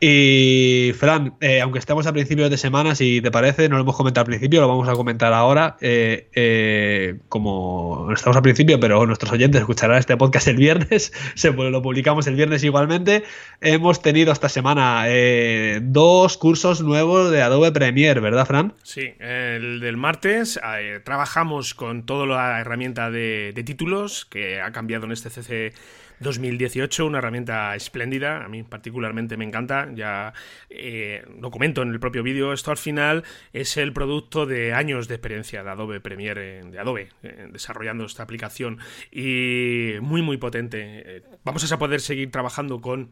Y 0.00 0.92
Fran, 0.98 1.34
eh, 1.40 1.60
aunque 1.60 1.78
estemos 1.78 2.06
a 2.06 2.12
principios 2.12 2.50
de 2.50 2.56
semana, 2.56 2.94
si 2.94 3.20
te 3.20 3.30
parece, 3.30 3.68
no 3.68 3.76
lo 3.76 3.82
hemos 3.82 3.96
comentado 3.96 4.22
al 4.22 4.26
principio, 4.26 4.60
lo 4.60 4.68
vamos 4.68 4.88
a 4.88 4.92
comentar 4.92 5.32
ahora. 5.32 5.76
Eh, 5.80 7.16
como 7.28 8.08
estamos 8.12 8.36
al 8.36 8.42
principio, 8.42 8.78
pero 8.78 9.06
nuestros 9.06 9.31
oyentes 9.32 9.60
escucharán 9.60 9.98
este 9.98 10.16
podcast 10.16 10.48
el 10.48 10.56
viernes, 10.56 11.12
se, 11.34 11.52
lo 11.52 11.82
publicamos 11.82 12.26
el 12.26 12.34
viernes 12.34 12.62
igualmente. 12.64 13.24
Hemos 13.60 14.02
tenido 14.02 14.32
esta 14.32 14.48
semana 14.48 15.04
eh, 15.06 15.80
dos 15.82 16.36
cursos 16.36 16.82
nuevos 16.82 17.30
de 17.30 17.42
Adobe 17.42 17.72
Premiere, 17.72 18.20
¿verdad, 18.20 18.46
Fran? 18.46 18.74
Sí, 18.82 19.14
el 19.18 19.80
del 19.80 19.96
martes 19.96 20.60
eh, 20.78 21.00
trabajamos 21.04 21.74
con 21.74 22.04
toda 22.04 22.26
la 22.26 22.60
herramienta 22.60 23.10
de, 23.10 23.52
de 23.54 23.64
títulos 23.64 24.26
que 24.26 24.60
ha 24.60 24.72
cambiado 24.72 25.06
en 25.06 25.12
este 25.12 25.30
CC 25.30 25.72
2018, 26.22 27.06
una 27.06 27.18
herramienta 27.18 27.74
espléndida, 27.76 28.44
a 28.44 28.48
mí 28.48 28.62
particularmente 28.62 29.36
me 29.36 29.44
encanta, 29.44 29.88
ya 29.94 30.32
eh, 30.70 31.24
lo 31.40 31.50
comento 31.50 31.82
en 31.82 31.90
el 31.90 32.00
propio 32.00 32.22
vídeo, 32.22 32.52
esto 32.52 32.70
al 32.70 32.76
final 32.76 33.24
es 33.52 33.76
el 33.76 33.92
producto 33.92 34.46
de 34.46 34.72
años 34.72 35.08
de 35.08 35.14
experiencia 35.16 35.62
de 35.62 35.70
Adobe 35.70 36.00
Premiere, 36.00 36.62
de 36.64 36.78
Adobe, 36.78 37.08
eh, 37.22 37.48
desarrollando 37.50 38.04
esta 38.04 38.22
aplicación 38.22 38.78
y 39.10 39.94
muy 40.00 40.22
muy 40.22 40.36
potente. 40.36 41.16
Eh, 41.16 41.22
vamos 41.44 41.70
a 41.70 41.78
poder 41.78 42.00
seguir 42.00 42.30
trabajando 42.30 42.80
con 42.80 43.10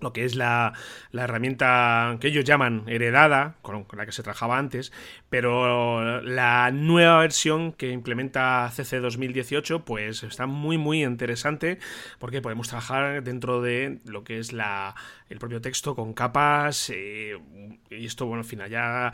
lo 0.00 0.12
que 0.12 0.24
es 0.24 0.34
la, 0.34 0.72
herramienta 1.12 2.18
que 2.20 2.28
ellos 2.28 2.44
llaman 2.44 2.84
heredada, 2.86 3.56
con, 3.62 3.86
la 3.96 4.06
que 4.06 4.12
se 4.12 4.22
trabajaba 4.22 4.58
antes, 4.58 4.92
pero 5.30 6.20
la 6.20 6.70
nueva 6.70 7.20
versión 7.20 7.72
que 7.72 7.90
implementa 7.90 8.70
CC 8.74 9.00
2018 9.00 9.84
pues 9.84 10.22
está 10.22 10.46
muy 10.46 10.78
muy 10.78 11.02
interesante 11.02 11.78
porque 12.18 12.42
podemos 12.42 12.68
trabajar 12.68 13.22
dentro 13.22 13.62
de 13.62 14.00
lo 14.04 14.24
que 14.24 14.38
es 14.38 14.52
la, 14.52 14.94
el 15.28 15.38
propio 15.38 15.60
texto 15.60 15.94
con 15.94 16.12
capas 16.12 16.90
eh, 16.94 17.36
y 17.90 18.06
esto 18.06 18.26
bueno 18.26 18.40
al 18.40 18.46
final 18.46 18.70
ya 18.70 19.12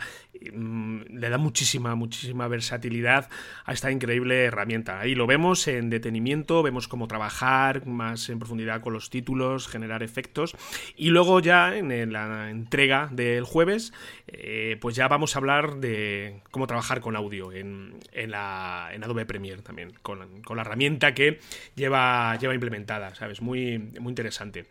mm, 0.53 1.03
le 1.09 1.31
da 1.31 1.39
muchísima 1.39 1.95
muchísima 1.95 2.49
versatilidad 2.49 3.29
a 3.65 3.73
esta 3.73 3.91
increíble 3.91 4.45
herramienta. 4.45 5.01
Ahí 5.01 5.15
lo 5.15 5.27
vemos 5.27 5.67
en 5.69 5.91
detenimiento 5.91 6.63
vemos 6.63 6.89
cómo 6.89 7.09
trabajar 7.09 7.87
más 7.87 8.29
en 8.29 8.39
profundidad 8.39 8.81
con 8.81 8.93
los 8.93 9.11
títulos 9.11 9.69
generar 9.69 10.03
efectos 10.03 10.57
y 10.97 11.09
luego 11.11 11.41
ya 11.41 11.77
en 11.77 12.13
la 12.13 12.51
entrega 12.51 13.09
del 13.13 13.45
jueves 13.45 13.93
eh, 14.27 14.77
pues 14.81 14.97
ya 14.97 15.09
vamos 15.09 15.35
a 15.35 15.39
hablar 15.39 15.77
de 15.77 16.41
cómo 16.51 16.67
trabajar 16.67 17.01
con 17.01 17.17
audio 17.17 17.53
en, 17.53 17.99
en, 18.13 18.31
la, 18.31 18.91
en 18.93 19.05
Adobe 19.05 19.27
Premiere 19.27 19.63
también 19.63 19.93
con, 20.03 20.43
con, 20.43 20.57
la 20.57 20.63
herramienta 20.63 21.15
que 21.15 21.41
lleva 21.75 22.37
lleva 22.37 22.55
implementada 22.55 23.15
sabes 23.15 23.41
muy 23.41 23.79
muy 23.79 24.11
interesante. 24.11 24.67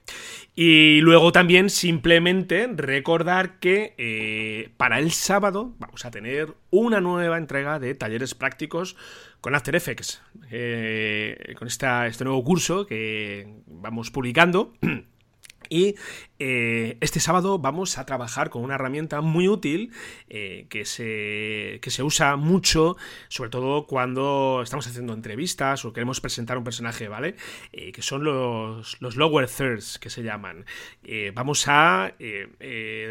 Y 0.55 1.01
luego 1.01 1.31
también 1.32 1.70
simplemente 1.70 2.68
recordar 2.76 3.60
que 3.60 3.94
eh, 3.98 4.70
para 4.78 5.00
el 5.00 5.12
sábado 5.12 5.74
vamos 5.80 6.06
a 6.06 6.12
tener 6.12 6.56
una 6.70 7.02
nueva 7.02 7.38
entrega 7.38 7.80
de 7.80 7.96
talleres 7.96 8.36
prácticos 8.36 8.96
con 9.42 9.56
After 9.56 9.76
Effects, 9.76 10.22
eh, 10.52 11.56
con 11.58 11.68
esta, 11.68 12.08
este 12.08 12.24
nuevo 12.24 12.44
curso 12.44 12.86
que 12.86 13.62
vamos 13.68 14.12
publicando. 14.12 14.74
Y 15.70 15.96
eh, 16.43 16.98
este 17.01 17.19
sábado 17.19 17.60
vamos 17.60 18.00
a 18.00 18.05
trabajar 18.07 18.50
con 18.50 18.63
una 18.63 18.74
herramienta 18.74 19.21
muy 19.21 19.48
útil 19.48 19.91
eh, 20.27 20.65
que, 20.71 20.86
se, 20.86 21.77
que 21.83 21.91
se 21.91 22.01
usa 22.01 22.36
mucho, 22.36 22.98
sobre 23.27 23.51
todo 23.51 23.86
cuando 23.86 24.62
estamos 24.63 24.88
haciendo 24.88 25.13
entrevistas 25.13 25.86
o 25.86 25.93
queremos 25.93 26.19
presentar 26.19 26.57
un 26.57 26.63
personaje, 26.63 27.07
¿vale? 27.07 27.36
Eh, 27.74 27.91
que 27.91 28.01
son 28.01 28.24
los, 28.24 29.00
los, 29.00 29.15
lower 29.17 29.48
thirds 29.48 30.00
que 30.00 30.10
se 30.10 30.24
llaman. 30.24 30.65
vamos 31.36 31.67
a 31.67 32.15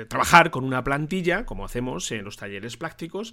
trabajar 0.09 0.51
con 0.51 0.65
una 0.65 0.83
plantilla, 0.83 1.47
como 1.47 1.65
hacemos 1.65 2.11
en 2.11 2.25
los 2.25 2.37
talleres 2.37 2.77
prácticos. 2.77 3.33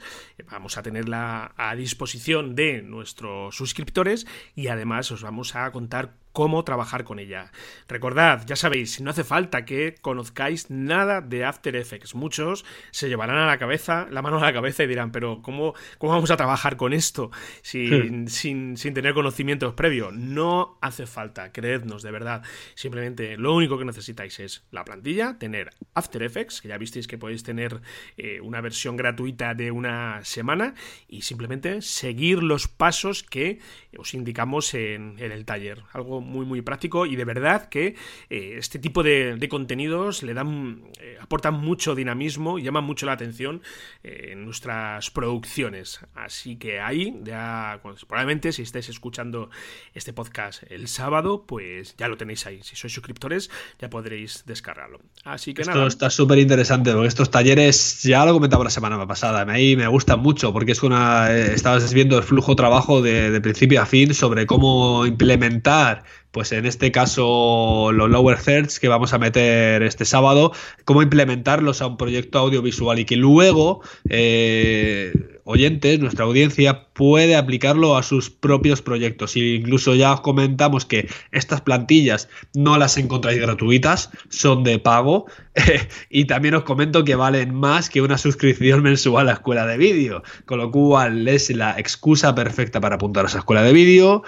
vamos 0.51 0.77
a 0.77 0.83
tenerla 0.83 1.53
a 1.57 1.75
disposición 1.75 2.53
de 2.53 2.83
nuestros 2.83 3.55
suscriptores 3.55 4.27
y 4.53 4.67
además 4.67 5.11
os 5.11 5.23
vamos 5.23 5.55
a 5.55 5.71
contar 5.71 6.13
cómo 6.37 6.63
trabajar 6.63 7.03
con 7.03 7.17
ella. 7.17 7.51
Recordad, 7.87 8.45
ya 8.45 8.55
sabéis, 8.55 9.01
no 9.01 9.09
hace 9.09 9.23
falta 9.23 9.65
que 9.65 9.86
conozcáis 9.95 10.69
nada 10.69 11.21
de 11.21 11.45
After 11.45 11.75
Effects. 11.75 12.15
Muchos 12.15 12.65
se 12.91 13.09
llevarán 13.09 13.37
a 13.37 13.45
la 13.45 13.57
cabeza, 13.57 14.07
la 14.11 14.21
mano 14.21 14.37
a 14.37 14.41
la 14.41 14.53
cabeza 14.53 14.83
y 14.83 14.87
dirán, 14.87 15.11
pero 15.11 15.41
¿cómo, 15.41 15.73
cómo 15.97 16.13
vamos 16.13 16.31
a 16.31 16.37
trabajar 16.37 16.77
con 16.77 16.93
esto 16.93 17.31
sin, 17.61 18.23
hmm. 18.23 18.27
sin, 18.27 18.77
sin 18.77 18.93
tener 18.93 19.13
conocimientos 19.13 19.73
previos? 19.73 20.13
No 20.13 20.77
hace 20.81 21.05
falta, 21.05 21.51
creednos, 21.51 22.03
de 22.03 22.11
verdad. 22.11 22.43
Simplemente 22.75 23.37
lo 23.37 23.53
único 23.55 23.77
que 23.77 23.85
necesitáis 23.85 24.39
es 24.39 24.65
la 24.71 24.83
plantilla, 24.83 25.37
tener 25.37 25.69
After 25.93 26.23
Effects, 26.23 26.61
que 26.61 26.69
ya 26.69 26.77
visteis 26.77 27.07
que 27.07 27.17
podéis 27.17 27.43
tener 27.43 27.81
eh, 28.17 28.41
una 28.41 28.61
versión 28.61 28.97
gratuita 28.97 29.53
de 29.53 29.71
una 29.71 30.23
semana, 30.23 30.75
y 31.07 31.21
simplemente 31.21 31.81
seguir 31.81 32.43
los 32.43 32.67
pasos 32.67 33.23
que 33.23 33.59
os 33.97 34.13
indicamos 34.13 34.73
en, 34.73 35.15
en 35.19 35.31
el 35.31 35.45
taller. 35.45 35.83
Algo 35.93 36.21
muy 36.21 36.45
muy 36.45 36.61
práctico 36.61 37.05
y 37.05 37.15
de 37.15 37.25
verdad 37.25 37.69
que 37.69 37.95
eh, 38.29 38.55
este 38.57 38.79
tipo 38.79 39.03
de, 39.03 39.37
contenidos 39.77 40.23
le 40.23 40.33
dan 40.33 40.81
eh, 40.99 41.17
aportan 41.21 41.53
mucho 41.53 41.93
dinamismo 41.93 42.57
y 42.57 42.63
llaman 42.63 42.83
mucho 42.83 43.05
la 43.05 43.11
atención 43.11 43.61
eh, 44.03 44.29
en 44.31 44.43
nuestras 44.43 45.11
producciones. 45.11 45.99
Así 46.15 46.55
que 46.55 46.79
ahí 46.79 47.15
ya 47.23 47.79
pues, 47.83 48.05
probablemente 48.05 48.51
si 48.51 48.63
estáis 48.63 48.89
escuchando 48.89 49.51
este 49.93 50.13
podcast 50.13 50.63
el 50.71 50.87
sábado 50.87 51.45
pues 51.45 51.95
ya 51.95 52.07
lo 52.07 52.17
tenéis 52.17 52.47
ahí. 52.47 52.59
Si 52.63 52.75
sois 52.75 52.91
suscriptores 52.91 53.51
ya 53.79 53.89
podréis 53.89 54.45
descargarlo. 54.47 54.99
Así 55.23 55.53
que 55.53 55.61
esto 55.61 55.85
está 55.85 56.09
súper 56.09 56.39
interesante 56.39 56.91
porque 56.93 57.07
estos 57.07 57.29
talleres 57.29 58.01
ya 58.01 58.25
lo 58.25 58.33
comentaba 58.33 58.63
la 58.63 58.71
semana 58.71 59.05
pasada 59.05 59.45
ahí 59.51 59.75
me 59.75 59.87
gustan 59.87 60.19
mucho 60.19 60.51
porque 60.53 60.71
es 60.71 60.81
una 60.81 61.31
estabas 61.31 61.93
viendo 61.93 62.17
el 62.17 62.23
flujo 62.23 62.53
de 62.53 62.55
trabajo 62.55 63.01
de 63.01 63.39
principio 63.41 63.81
a 63.81 63.85
fin 63.85 64.15
sobre 64.15 64.47
cómo 64.47 65.05
implementar 65.05 66.03
pues 66.31 66.51
en 66.51 66.65
este 66.65 66.91
caso 66.91 67.91
los 67.91 68.09
lower 68.09 68.39
thirds 68.39 68.79
que 68.79 68.87
vamos 68.87 69.13
a 69.13 69.17
meter 69.17 69.83
este 69.83 70.05
sábado, 70.05 70.51
cómo 70.85 71.01
implementarlos 71.01 71.81
a 71.81 71.87
un 71.87 71.97
proyecto 71.97 72.39
audiovisual 72.39 72.99
y 72.99 73.05
que 73.05 73.15
luego 73.15 73.81
eh, 74.09 75.11
oyentes, 75.47 75.97
nuestra 75.99 76.25
audiencia 76.25 76.87
puede 76.93 77.37
aplicarlo 77.37 77.95
a 77.95 78.03
sus 78.03 78.29
propios 78.29 78.81
proyectos. 78.81 79.37
Incluso 79.37 79.95
ya 79.95 80.13
os 80.13 80.21
comentamos 80.21 80.85
que 80.85 81.09
estas 81.31 81.61
plantillas 81.61 82.27
no 82.53 82.77
las 82.77 82.97
encontráis 82.97 83.39
gratuitas, 83.39 84.09
son 84.27 84.65
de 84.65 84.77
pago. 84.77 85.25
y 86.09 86.25
también 86.25 86.55
os 86.55 86.63
comento 86.63 87.05
que 87.05 87.15
valen 87.15 87.55
más 87.55 87.89
que 87.89 88.01
una 88.01 88.17
suscripción 88.17 88.83
mensual 88.83 89.21
a 89.21 89.31
la 89.31 89.33
escuela 89.33 89.65
de 89.65 89.77
vídeo. 89.77 90.21
Con 90.45 90.59
lo 90.59 90.69
cual 90.69 91.25
es 91.29 91.49
la 91.49 91.79
excusa 91.79 92.35
perfecta 92.35 92.81
para 92.81 92.95
apuntar 92.95 93.23
a 93.23 93.29
esa 93.29 93.39
escuela 93.39 93.63
de 93.63 93.71
vídeo, 93.71 94.23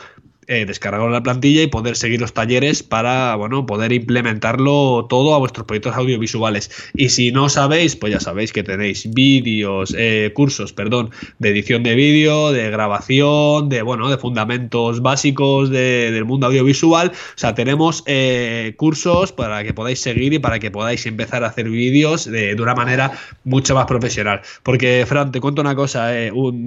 eh, 0.51 0.65
descargar 0.65 1.07
la 1.11 1.21
plantilla 1.21 1.61
y 1.61 1.67
poder 1.67 1.95
seguir 1.95 2.19
los 2.19 2.33
talleres 2.33 2.81
para, 2.81 3.35
bueno, 3.35 3.67
poder 3.67 3.93
implementarlo 3.93 5.05
todo 5.07 5.35
a 5.35 5.37
vuestros 5.37 5.67
proyectos 5.67 5.95
audiovisuales. 5.95 6.71
Y 6.95 7.09
si 7.09 7.31
no 7.31 7.49
sabéis, 7.49 7.95
pues 7.95 8.13
ya 8.13 8.19
sabéis 8.19 8.51
que 8.51 8.63
tenéis 8.63 9.13
vídeos, 9.13 9.93
eh, 9.95 10.31
cursos, 10.33 10.73
perdón, 10.73 11.11
de 11.37 11.49
edición 11.49 11.83
de 11.83 11.93
vídeo, 11.93 12.51
de 12.51 12.71
grabación, 12.71 13.69
de, 13.69 13.83
bueno, 13.83 14.09
de 14.09 14.17
fundamentos 14.17 15.03
básicos 15.03 15.69
del 15.69 16.25
mundo 16.25 16.47
audiovisual. 16.47 17.09
O 17.09 17.37
sea, 17.37 17.53
tenemos 17.53 18.01
eh, 18.07 18.73
cursos 18.75 19.31
para 19.31 19.63
que 19.63 19.75
podáis 19.75 20.01
seguir 20.01 20.33
y 20.33 20.39
para 20.39 20.57
que 20.57 20.71
podáis 20.71 21.05
empezar 21.05 21.43
a 21.43 21.49
hacer 21.49 21.69
vídeos 21.69 22.25
de, 22.25 22.59
una 22.59 22.73
manera 22.73 23.11
mucho 23.43 23.75
más 23.75 23.85
profesional. 23.85 24.41
Porque, 24.63 25.05
Fran, 25.07 25.31
te 25.31 25.39
cuento 25.39 25.61
una 25.61 25.75
cosa, 25.75 26.09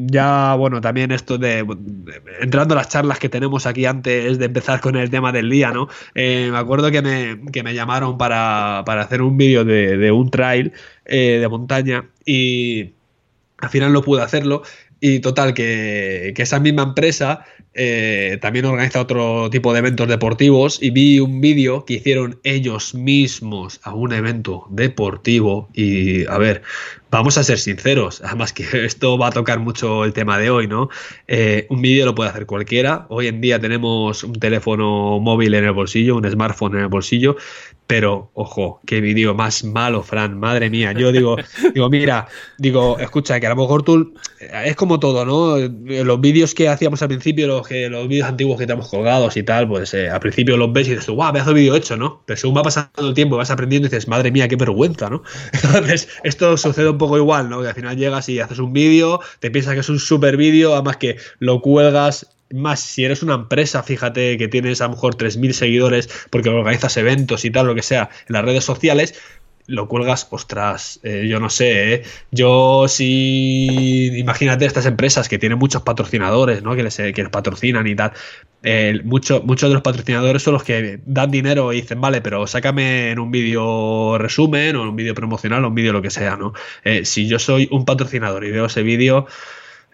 ya, 0.06 0.54
bueno, 0.54 0.80
también 0.80 1.10
esto 1.10 1.36
de, 1.36 1.66
entrando 2.40 2.74
a 2.74 2.76
las 2.76 2.88
charlas 2.88 3.18
que 3.18 3.28
tenemos 3.28 3.66
aquí 3.66 3.71
aquí 3.72 3.86
antes 3.86 4.38
de 4.38 4.44
empezar 4.44 4.80
con 4.80 4.96
el 4.96 5.10
tema 5.10 5.32
del 5.32 5.50
día, 5.50 5.72
¿no? 5.72 5.88
Eh, 6.14 6.48
me 6.50 6.58
acuerdo 6.58 6.90
que 6.90 7.02
me, 7.02 7.50
que 7.50 7.62
me 7.62 7.74
llamaron 7.74 8.16
para, 8.16 8.80
hacer 8.80 9.22
un 9.22 9.36
vídeo 9.36 9.64
de, 9.64 10.12
un 10.12 10.30
trail 10.30 10.72
eh, 11.04 11.38
de 11.40 11.48
montaña 11.48 12.08
y 12.24 12.92
al 13.58 13.70
final 13.70 13.92
no 13.92 14.02
pude 14.02 14.22
hacerlo. 14.22 14.62
Y 15.00 15.18
total, 15.18 15.52
que, 15.52 16.32
esa 16.36 16.60
misma 16.60 16.84
empresa 16.84 17.44
eh, 17.74 18.38
también 18.40 18.66
organiza 18.66 19.00
otro 19.00 19.50
tipo 19.50 19.72
de 19.72 19.80
eventos 19.80 20.06
deportivos 20.06 20.80
y 20.80 20.90
vi 20.90 21.18
un 21.18 21.40
vídeo 21.40 21.84
que 21.84 21.94
hicieron 21.94 22.38
ellos 22.44 22.94
mismos 22.94 23.80
a 23.82 23.94
un 23.94 24.12
evento 24.12 24.66
deportivo 24.70 25.68
y, 25.74 26.24
a 26.26 26.38
ver, 26.38 26.62
vamos 27.12 27.36
a 27.36 27.44
ser 27.44 27.58
sinceros, 27.58 28.22
además 28.24 28.52
que 28.52 28.64
esto 28.86 29.18
va 29.18 29.28
a 29.28 29.30
tocar 29.30 29.60
mucho 29.60 30.04
el 30.04 30.12
tema 30.12 30.38
de 30.38 30.50
hoy, 30.50 30.66
¿no? 30.66 30.88
Eh, 31.28 31.66
un 31.68 31.82
vídeo 31.82 32.06
lo 32.06 32.14
puede 32.14 32.30
hacer 32.30 32.46
cualquiera. 32.46 33.06
Hoy 33.10 33.28
en 33.28 33.40
día 33.40 33.60
tenemos 33.60 34.24
un 34.24 34.32
teléfono 34.32 35.20
móvil 35.20 35.54
en 35.54 35.64
el 35.64 35.72
bolsillo, 35.72 36.16
un 36.16 36.28
smartphone 36.28 36.76
en 36.76 36.80
el 36.80 36.88
bolsillo, 36.88 37.36
pero 37.86 38.30
ojo, 38.32 38.80
qué 38.86 39.02
vídeo 39.02 39.34
más 39.34 39.64
malo, 39.64 40.02
Fran, 40.02 40.40
madre 40.40 40.70
mía. 40.70 40.92
Yo 40.92 41.12
digo, 41.12 41.36
digo, 41.74 41.90
mira, 41.90 42.26
digo, 42.56 42.98
escucha, 42.98 43.38
que 43.38 43.46
a 43.46 43.50
lo 43.50 43.56
mejor 43.56 43.82
tú 43.82 44.14
es 44.64 44.76
como 44.76 44.98
todo, 44.98 45.26
¿no? 45.26 45.58
Los 45.58 46.20
vídeos 46.20 46.54
que 46.54 46.68
hacíamos 46.68 47.02
al 47.02 47.08
principio, 47.08 47.46
los, 47.46 47.68
que, 47.68 47.90
los 47.90 48.08
vídeos 48.08 48.28
antiguos 48.28 48.58
que 48.58 48.66
tenemos 48.66 48.88
colgados 48.88 49.36
y 49.36 49.42
tal, 49.42 49.68
pues 49.68 49.92
eh, 49.92 50.08
al 50.08 50.20
principio 50.20 50.56
los 50.56 50.72
ves 50.72 50.88
y 50.88 50.92
dices, 50.92 51.08
guau, 51.10 51.32
me 51.34 51.40
hace 51.40 51.50
el 51.50 51.56
vídeo 51.56 51.76
hecho, 51.76 51.96
¿no? 51.98 52.22
Pero 52.24 52.38
según 52.38 52.56
va 52.56 52.62
pasando 52.62 53.08
el 53.08 53.14
tiempo, 53.14 53.36
vas 53.36 53.50
aprendiendo 53.50 53.88
y 53.88 53.90
dices, 53.90 54.08
madre 54.08 54.30
mía, 54.30 54.48
qué 54.48 54.56
vergüenza, 54.56 55.10
¿no? 55.10 55.22
Entonces, 55.52 56.08
esto 56.24 56.56
sucede 56.56 56.88
un 56.88 56.98
poco 57.02 57.18
igual, 57.18 57.50
¿no? 57.50 57.60
Que 57.62 57.68
al 57.68 57.74
final 57.74 57.96
llegas 57.96 58.28
y 58.28 58.38
haces 58.38 58.58
un 58.58 58.72
vídeo, 58.72 59.20
te 59.40 59.50
piensas 59.50 59.74
que 59.74 59.80
es 59.80 59.88
un 59.88 59.98
super 59.98 60.36
vídeo, 60.36 60.74
además 60.74 60.98
que 60.98 61.16
lo 61.38 61.60
cuelgas 61.60 62.28
más 62.52 62.80
si 62.80 63.04
eres 63.04 63.22
una 63.22 63.34
empresa, 63.34 63.82
fíjate 63.82 64.36
que 64.36 64.46
tienes 64.46 64.80
a 64.80 64.84
lo 64.84 64.90
mejor 64.90 65.16
3.000 65.16 65.52
seguidores 65.52 66.08
porque 66.30 66.50
organizas 66.50 66.96
eventos 66.96 67.44
y 67.44 67.50
tal, 67.50 67.66
lo 67.66 67.74
que 67.74 67.82
sea, 67.82 68.10
en 68.28 68.34
las 68.34 68.44
redes 68.44 68.64
sociales, 68.64 69.14
lo 69.66 69.88
cuelgas, 69.88 70.26
ostras, 70.30 71.00
eh, 71.02 71.26
yo 71.28 71.38
no 71.38 71.48
sé, 71.48 71.94
¿eh? 71.94 72.02
yo 72.30 72.86
si 72.88 74.10
imagínate 74.18 74.66
estas 74.66 74.86
empresas 74.86 75.28
que 75.28 75.38
tienen 75.38 75.58
muchos 75.58 75.82
patrocinadores, 75.82 76.62
¿no? 76.62 76.74
Que 76.74 76.82
les, 76.82 76.96
que 76.96 77.12
les 77.14 77.28
patrocinan 77.28 77.86
y 77.86 77.94
tal, 77.94 78.12
eh, 78.62 79.00
muchos 79.04 79.44
de 79.44 79.74
los 79.74 79.82
patrocinadores 79.82 80.42
son 80.42 80.54
los 80.54 80.64
que 80.64 81.00
dan 81.06 81.30
dinero 81.30 81.72
y 81.72 81.82
dicen, 81.82 82.00
vale, 82.00 82.20
pero 82.20 82.46
sácame 82.46 83.10
en 83.10 83.18
un 83.18 83.30
vídeo 83.30 84.18
resumen 84.18 84.76
o 84.76 84.82
en 84.82 84.88
un 84.88 84.96
vídeo 84.96 85.14
promocional 85.14 85.64
o 85.64 85.68
un 85.68 85.74
vídeo 85.74 85.92
lo 85.92 86.02
que 86.02 86.10
sea, 86.10 86.36
¿no? 86.36 86.52
si 87.04 87.28
yo 87.28 87.38
soy 87.38 87.68
un 87.70 87.84
patrocinador 87.84 88.44
y 88.44 88.50
veo 88.50 88.66
ese 88.66 88.82
vídeo, 88.82 89.26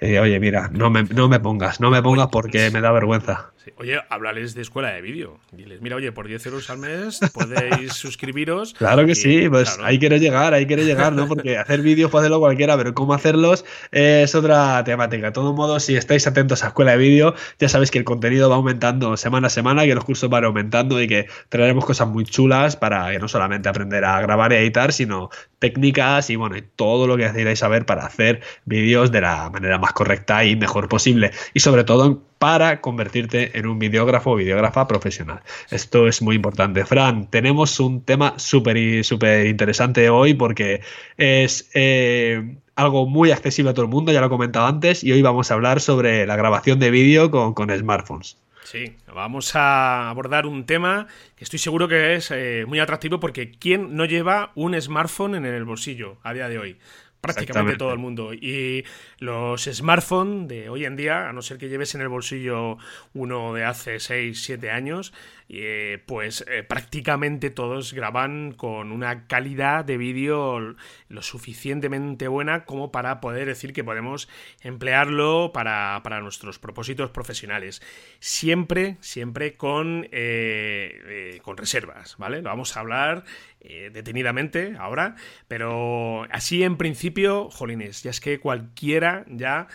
oye, 0.01 0.41
mira, 0.41 0.69
no 0.73 0.91
me, 0.91 1.03
no 1.05 1.29
me 1.29 1.41
pongas, 1.41 1.81
no 1.81 1.91
me 1.91 2.03
pongas 2.03 2.29
porque 2.29 2.71
me 2.71 2.81
da 2.81 2.93
vergüenza. 2.93 3.53
Oye, 3.77 4.01
háblales 4.09 4.55
de 4.55 4.63
escuela 4.63 4.91
de 4.91 5.03
vídeo. 5.03 5.39
Diles, 5.53 5.81
mira, 5.81 5.97
oye, 5.97 6.13
por 6.13 6.27
10 6.27 6.47
euros 6.47 6.71
al 6.71 6.79
mes 6.79 7.21
podéis 7.33 7.93
suscribiros. 7.95 8.75
Claro 8.75 9.07
que 9.07 9.15
sí, 9.15 9.49
pues 9.49 9.79
ahí 9.83 9.99
quiero 9.99 10.17
llegar, 10.17 10.55
ahí 10.55 10.67
quiero 10.67 10.83
llegar, 10.83 11.13
¿no? 11.13 11.27
Porque 11.29 11.59
hacer 11.59 11.83
vídeos 11.83 12.11
puede 12.11 12.23
hacerlo 12.25 12.41
cualquiera, 12.41 12.77
pero 12.77 12.95
cómo 12.95 13.15
hacerlos 13.15 13.65
es 13.91 14.35
otra 14.35 14.83
temática. 14.85 15.27
De 15.27 15.33
todo 15.33 15.53
modo, 15.53 15.81
si 15.81 15.97
estáis 15.97 16.27
atentos 16.27 16.65
a 16.65 16.69
escuela 16.69 16.93
de 16.93 16.99
vídeo, 16.99 17.35
ya 17.59 17.69
sabéis 17.69 17.91
que 17.91 17.99
el 17.99 18.05
contenido 18.05 18.49
va 18.49 18.57
aumentando 18.57 19.17
semana 19.17 19.49
a 19.49 19.51
semana, 19.51 19.85
que 19.85 19.95
los 19.95 20.05
cursos 20.05 20.31
van 20.31 20.45
aumentando 20.45 21.01
y 21.01 21.09
que 21.09 21.27
traeremos 21.49 21.85
cosas 21.85 22.09
muy 22.09 22.25
chulas 22.25 22.77
para 22.77 23.11
que 23.11 23.19
no 23.19 23.29
solamente 23.29 23.69
aprender 23.69 24.05
a 24.05 24.21
grabar 24.21 24.53
y 24.53 24.57
editar, 24.57 24.93
sino 24.93 25.31
técnicas 25.59 26.31
y 26.31 26.37
bueno, 26.37 26.57
y 26.57 26.63
todo 26.63 27.07
lo 27.07 27.17
que 27.17 27.25
necesitáis 27.25 27.59
saber 27.59 27.87
para 27.87 28.07
hacer 28.07 28.41
vídeos 28.65 29.11
de 29.13 29.21
la 29.21 29.51
manera 29.51 29.79
más 29.79 29.93
correcta 29.93 30.45
y 30.45 30.57
mejor 30.57 30.89
posible. 30.89 31.33
Y 31.55 31.61
sobre 31.61 31.85
todo 31.85 32.23
para 32.39 32.81
convertirte 32.81 33.59
en 33.59 33.67
un 33.67 33.79
videógrafo 33.79 34.33
o 34.33 34.37
videógrafa 34.37 34.87
profesional. 34.87 35.43
Esto 35.71 36.07
es 36.07 36.23
muy 36.23 36.37
importante. 36.37 36.85
Fran, 36.85 37.29
tenemos 37.29 37.81
un 37.81 38.03
tema 38.03 38.35
súper 38.37 39.05
súper 39.05 39.47
interesante 39.47 40.09
hoy 40.09 40.35
porque 40.35 40.81
es 41.17 41.71
eh, 41.75 42.57
algo 42.79 43.07
muy 43.07 43.33
accesible 43.33 43.73
a 43.73 43.75
todo 43.75 43.87
el 43.87 43.91
mundo, 43.91 44.13
ya 44.13 44.21
lo 44.21 44.27
he 44.27 44.31
comentado 44.31 44.67
antes, 44.67 45.03
y 45.03 45.11
hoy 45.11 45.21
vamos 45.21 45.51
a 45.51 45.55
hablar 45.55 45.81
sobre 45.81 46.27
la 46.27 46.37
grabación 46.37 46.79
de 46.79 46.93
vídeo 46.93 47.31
con, 47.31 47.77
smartphones. 47.77 48.39
Sí, 48.71 48.97
vamos 49.15 49.57
a 49.57 50.11
abordar 50.11 50.45
un 50.45 50.67
tema 50.67 51.07
que 51.37 51.45
estoy 51.45 51.59
seguro 51.59 51.89
que 51.89 52.17
es 52.17 52.31
eh, 52.31 52.67
muy 52.69 52.81
atractivo 52.81 53.19
porque 53.19 53.51
¿quién 53.51 53.97
no 53.97 54.05
lleva 54.05 54.53
un 54.57 54.79
smartphone 54.79 55.37
en 55.37 55.47
el 55.47 55.65
bolsillo 55.65 56.19
a 56.23 56.35
día 56.35 56.51
de 56.51 56.59
hoy? 56.59 56.79
prácticamente 57.21 57.79
todo 57.79 57.93
el 57.93 57.99
mundo. 57.99 58.33
Y 58.33 58.85
los 59.19 59.65
smartphones 59.65 60.49
de 60.49 60.69
hoy 60.69 60.85
en 60.85 60.97
día, 60.97 61.29
a 61.29 61.33
no 61.33 61.43
ser 61.43 61.59
que 61.59 61.69
lleves 61.69 61.95
en 61.95 62.01
el 62.01 62.09
bolsillo 62.09 62.79
uno 63.15 63.55
de 63.55 63.65
hace 63.65 64.01
6, 64.01 64.41
7 64.41 64.71
años, 64.71 65.13
eh, 65.51 66.03
pues 66.07 66.45
eh, 66.47 66.63
prácticamente 66.63 67.49
todos 67.49 67.95
graban 67.95 68.53
con 68.53 68.93
una 68.93 69.27
calidad 69.27 69.83
de 69.83 69.97
vídeo 69.97 70.77
lo 71.09 71.23
suficientemente 71.23 72.29
buena 72.29 72.67
como 72.67 72.93
para 72.93 73.23
poder 73.23 73.47
decir 73.47 73.73
que 73.73 73.83
podemos 73.83 74.29
emplearlo 74.61 75.51
para, 75.55 76.03
nuestros 76.21 76.59
propósitos 76.59 77.11
profesionales. 77.11 77.81
Siempre, 78.21 78.99
siempre 79.01 79.57
con, 79.57 80.07
eh, 80.13 81.39
con 81.43 81.57
reservas, 81.57 82.17
¿vale? 82.19 82.43
Lo 82.43 82.51
vamos 82.51 82.77
a 82.77 82.81
hablar 82.81 83.25
detenidamente 83.61 84.77
ahora, 84.79 85.17
pero 85.49 86.25
así 86.31 86.63
en 86.63 86.77
principio, 86.77 87.51
jolines, 87.51 88.03
ya 88.03 88.11
es 88.11 88.21
que 88.21 88.39
cualquiera 88.39 89.25
ya 89.29 89.67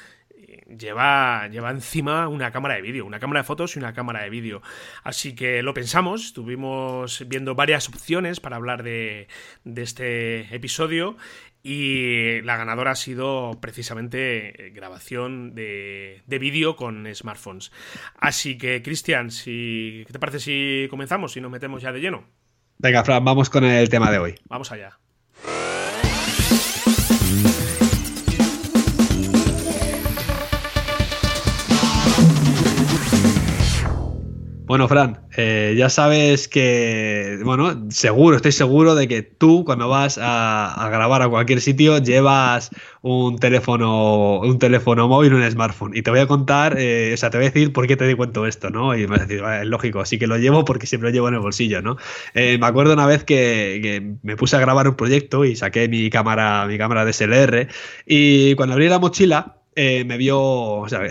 lleva, 0.77 1.47
lleva 1.47 1.71
encima 1.71 2.27
una 2.27 2.51
cámara 2.51 2.75
de 2.75 2.81
vídeo, 2.81 3.05
una 3.05 3.19
cámara 3.19 3.41
de 3.41 3.43
fotos 3.45 3.75
y 3.75 3.79
una 3.79 3.93
cámara 3.93 4.21
de 4.23 4.29
vídeo. 4.29 4.61
Así 5.03 5.35
que 5.35 5.61
lo 5.63 5.73
pensamos, 5.73 6.25
estuvimos 6.25 7.23
viendo 7.27 7.55
varias 7.55 7.87
opciones 7.89 8.39
para 8.39 8.55
hablar 8.55 8.83
de, 8.83 9.27
este 9.65 10.53
episodio 10.55 11.17
y 11.61 12.41
la 12.41 12.57
ganadora 12.57 12.91
ha 12.91 12.95
sido 12.95 13.57
precisamente 13.61 14.71
grabación 14.73 15.55
de, 15.55 16.21
de 16.25 16.39
vídeo 16.39 16.75
con 16.75 17.07
smartphones. 17.13 17.71
Así 18.17 18.57
que, 18.57 18.81
Cristian, 18.81 19.31
si, 19.31 20.03
¿qué 20.05 20.13
te 20.13 20.19
parece 20.19 20.39
si 20.39 20.87
comenzamos 20.89 21.37
y 21.37 21.41
nos 21.41 21.51
metemos 21.51 21.81
ya 21.81 21.91
de 21.91 22.01
lleno? 22.01 22.25
Venga, 22.77 23.03
Fran, 23.03 23.23
vamos 23.23 23.49
con 23.49 23.63
el 23.63 23.89
tema 23.89 24.11
de 24.11 24.19
hoy. 24.19 24.35
Vamos 24.49 24.71
allá. 24.71 24.99
Bueno, 34.65 34.87
Fran, 34.87 35.19
eh, 35.35 35.75
ya 35.77 35.89
sabes 35.89 36.47
que, 36.47 37.37
bueno, 37.43 37.89
seguro, 37.89 38.37
estoy 38.37 38.53
seguro 38.53 38.95
de 38.95 39.09
que 39.09 39.21
tú 39.21 39.65
cuando 39.65 39.89
vas 39.89 40.17
a, 40.21 40.87
grabar 40.89 41.21
a 41.21 41.27
cualquier 41.27 41.59
sitio 41.59 41.97
llevas 41.97 42.69
un 43.01 43.37
teléfono, 43.39 44.39
un 44.39 44.59
teléfono 44.59 45.09
móvil, 45.09 45.33
un 45.33 45.51
smartphone. 45.51 45.97
Y 45.97 46.01
te 46.01 46.11
voy 46.11 46.21
a 46.21 46.27
contar, 46.27 46.77
eh, 46.79 47.11
o 47.13 47.17
sea, 47.17 47.29
te 47.29 47.37
voy 47.37 47.47
a 47.47 47.49
decir 47.49 47.73
por 47.73 47.87
qué 47.87 47.97
te 47.97 48.07
di 48.07 48.15
cuento 48.15 48.47
esto, 48.47 48.69
¿no? 48.69 48.95
Y 48.95 49.01
me 49.01 49.07
vas 49.07 49.21
a 49.21 49.25
decir, 49.25 49.43
es 49.43 49.67
lógico, 49.67 49.99
así 49.99 50.17
que 50.17 50.27
lo 50.27 50.37
llevo 50.37 50.63
porque 50.63 50.87
siempre 50.87 51.09
lo 51.09 51.13
llevo 51.13 51.27
en 51.27 51.33
el 51.33 51.41
bolsillo, 51.41 51.81
¿no? 51.81 51.97
Eh, 52.33 52.57
me 52.57 52.65
acuerdo 52.65 52.93
una 52.93 53.05
vez 53.05 53.25
que, 53.25 53.79
que, 53.83 54.15
me 54.21 54.37
puse 54.37 54.55
a 54.55 54.59
grabar 54.59 54.87
un 54.87 54.95
proyecto 54.95 55.43
y 55.43 55.57
saqué 55.57 55.89
mi 55.89 56.09
cámara, 56.09 56.65
mi 56.67 56.77
cámara 56.77 57.03
DSLR 57.03 57.67
y 58.05 58.55
cuando 58.55 58.73
abrí 58.73 58.87
la 58.87 58.99
mochila 58.99 59.62
eh, 59.75 60.03
me 60.05 60.17
vio, 60.17 60.39
o 60.41 60.89
sea, 60.89 61.01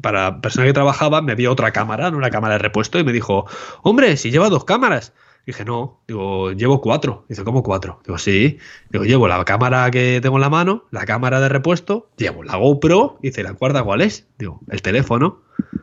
para 0.00 0.40
persona 0.40 0.66
que 0.66 0.72
trabajaba, 0.72 1.22
me 1.22 1.34
vio 1.34 1.52
otra 1.52 1.72
cámara, 1.72 2.08
una 2.08 2.30
cámara 2.30 2.54
de 2.54 2.58
repuesto, 2.58 2.98
y 2.98 3.04
me 3.04 3.12
dijo, 3.12 3.46
hombre, 3.82 4.16
si 4.16 4.30
lleva 4.30 4.48
dos 4.48 4.64
cámaras. 4.64 5.12
dije, 5.46 5.64
no, 5.64 6.00
digo, 6.06 6.52
llevo 6.52 6.80
cuatro. 6.80 7.24
Dice, 7.28 7.44
¿cómo 7.44 7.62
cuatro? 7.62 8.00
Digo, 8.04 8.18
sí. 8.18 8.58
Digo, 8.90 9.04
llevo 9.04 9.28
la 9.28 9.44
cámara 9.44 9.90
que 9.90 10.20
tengo 10.22 10.36
en 10.36 10.42
la 10.42 10.50
mano, 10.50 10.84
la 10.90 11.04
cámara 11.06 11.40
de 11.40 11.48
repuesto, 11.48 12.10
llevo 12.16 12.44
la 12.44 12.56
GoPro. 12.56 13.18
Dice, 13.22 13.42
¿la 13.42 13.54
cuarta 13.54 13.82
cuál 13.82 14.02
es? 14.02 14.26
Digo, 14.38 14.60
el 14.68 14.82
teléfono. 14.82 15.42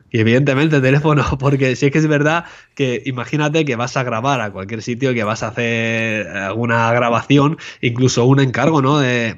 Y 0.09 0.19
evidentemente 0.19 0.77
el 0.77 0.81
teléfono, 0.81 1.23
porque 1.39 1.75
sí 1.75 1.87
es 1.87 1.91
que 1.91 1.97
es 1.97 2.07
verdad 2.07 2.45
que 2.75 3.01
imagínate 3.05 3.65
que 3.65 3.75
vas 3.75 3.97
a 3.97 4.03
grabar 4.03 4.41
a 4.41 4.51
cualquier 4.51 4.81
sitio, 4.81 5.13
que 5.13 5.23
vas 5.23 5.43
a 5.43 5.47
hacer 5.47 6.27
alguna 6.27 6.91
grabación, 6.91 7.57
incluso 7.81 8.25
un 8.25 8.39
encargo, 8.39 8.81
¿no? 8.81 8.99
De, 8.99 9.37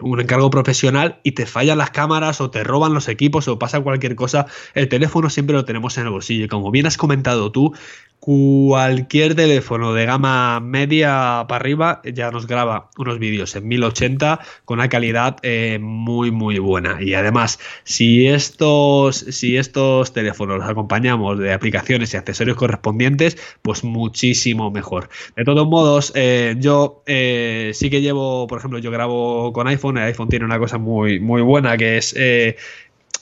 un 0.00 0.20
encargo 0.20 0.50
profesional 0.50 1.18
y 1.22 1.32
te 1.32 1.46
fallan 1.46 1.78
las 1.78 1.90
cámaras 1.90 2.40
o 2.40 2.50
te 2.50 2.62
roban 2.62 2.92
los 2.92 3.08
equipos 3.08 3.48
o 3.48 3.58
pasa 3.58 3.80
cualquier 3.80 4.14
cosa, 4.14 4.46
el 4.74 4.88
teléfono 4.88 5.30
siempre 5.30 5.56
lo 5.56 5.64
tenemos 5.64 5.96
en 5.98 6.04
el 6.04 6.10
bolsillo. 6.10 6.48
Como 6.48 6.70
bien 6.70 6.86
has 6.86 6.96
comentado 6.96 7.50
tú, 7.50 7.72
cualquier 8.20 9.34
teléfono 9.34 9.92
de 9.92 10.06
gama 10.06 10.58
media 10.60 11.44
para 11.48 11.60
arriba 11.60 12.00
ya 12.04 12.30
nos 12.30 12.46
graba 12.46 12.90
unos 12.98 13.18
vídeos 13.18 13.54
en 13.54 13.68
1080 13.68 14.40
con 14.64 14.78
una 14.78 14.88
calidad 14.88 15.36
eh, 15.42 15.78
muy 15.80 16.30
muy 16.30 16.58
buena 16.58 17.00
y 17.00 17.14
además 17.14 17.60
si 17.84 18.26
estos 18.26 19.16
si 19.16 19.56
estos 19.56 20.12
teléfonos 20.12 20.58
los 20.58 20.68
acompañamos 20.68 21.38
de 21.38 21.52
aplicaciones 21.52 22.14
y 22.14 22.16
accesorios 22.16 22.56
correspondientes 22.66 23.38
pues 23.62 23.84
muchísimo 23.84 24.70
mejor. 24.70 25.08
De 25.36 25.44
todos 25.44 25.66
modos 25.68 26.12
eh, 26.14 26.56
yo 26.58 27.02
eh, 27.06 27.70
sí 27.74 27.90
que 27.90 28.00
llevo 28.00 28.46
por 28.46 28.58
ejemplo 28.58 28.78
yo 28.78 28.90
grabo 28.90 29.52
con 29.52 29.68
iPhone 29.68 29.98
el 29.98 30.04
iPhone 30.04 30.28
tiene 30.28 30.44
una 30.44 30.58
cosa 30.58 30.78
muy 30.78 31.20
muy 31.20 31.42
buena 31.42 31.76
que 31.76 31.96
es 31.98 32.14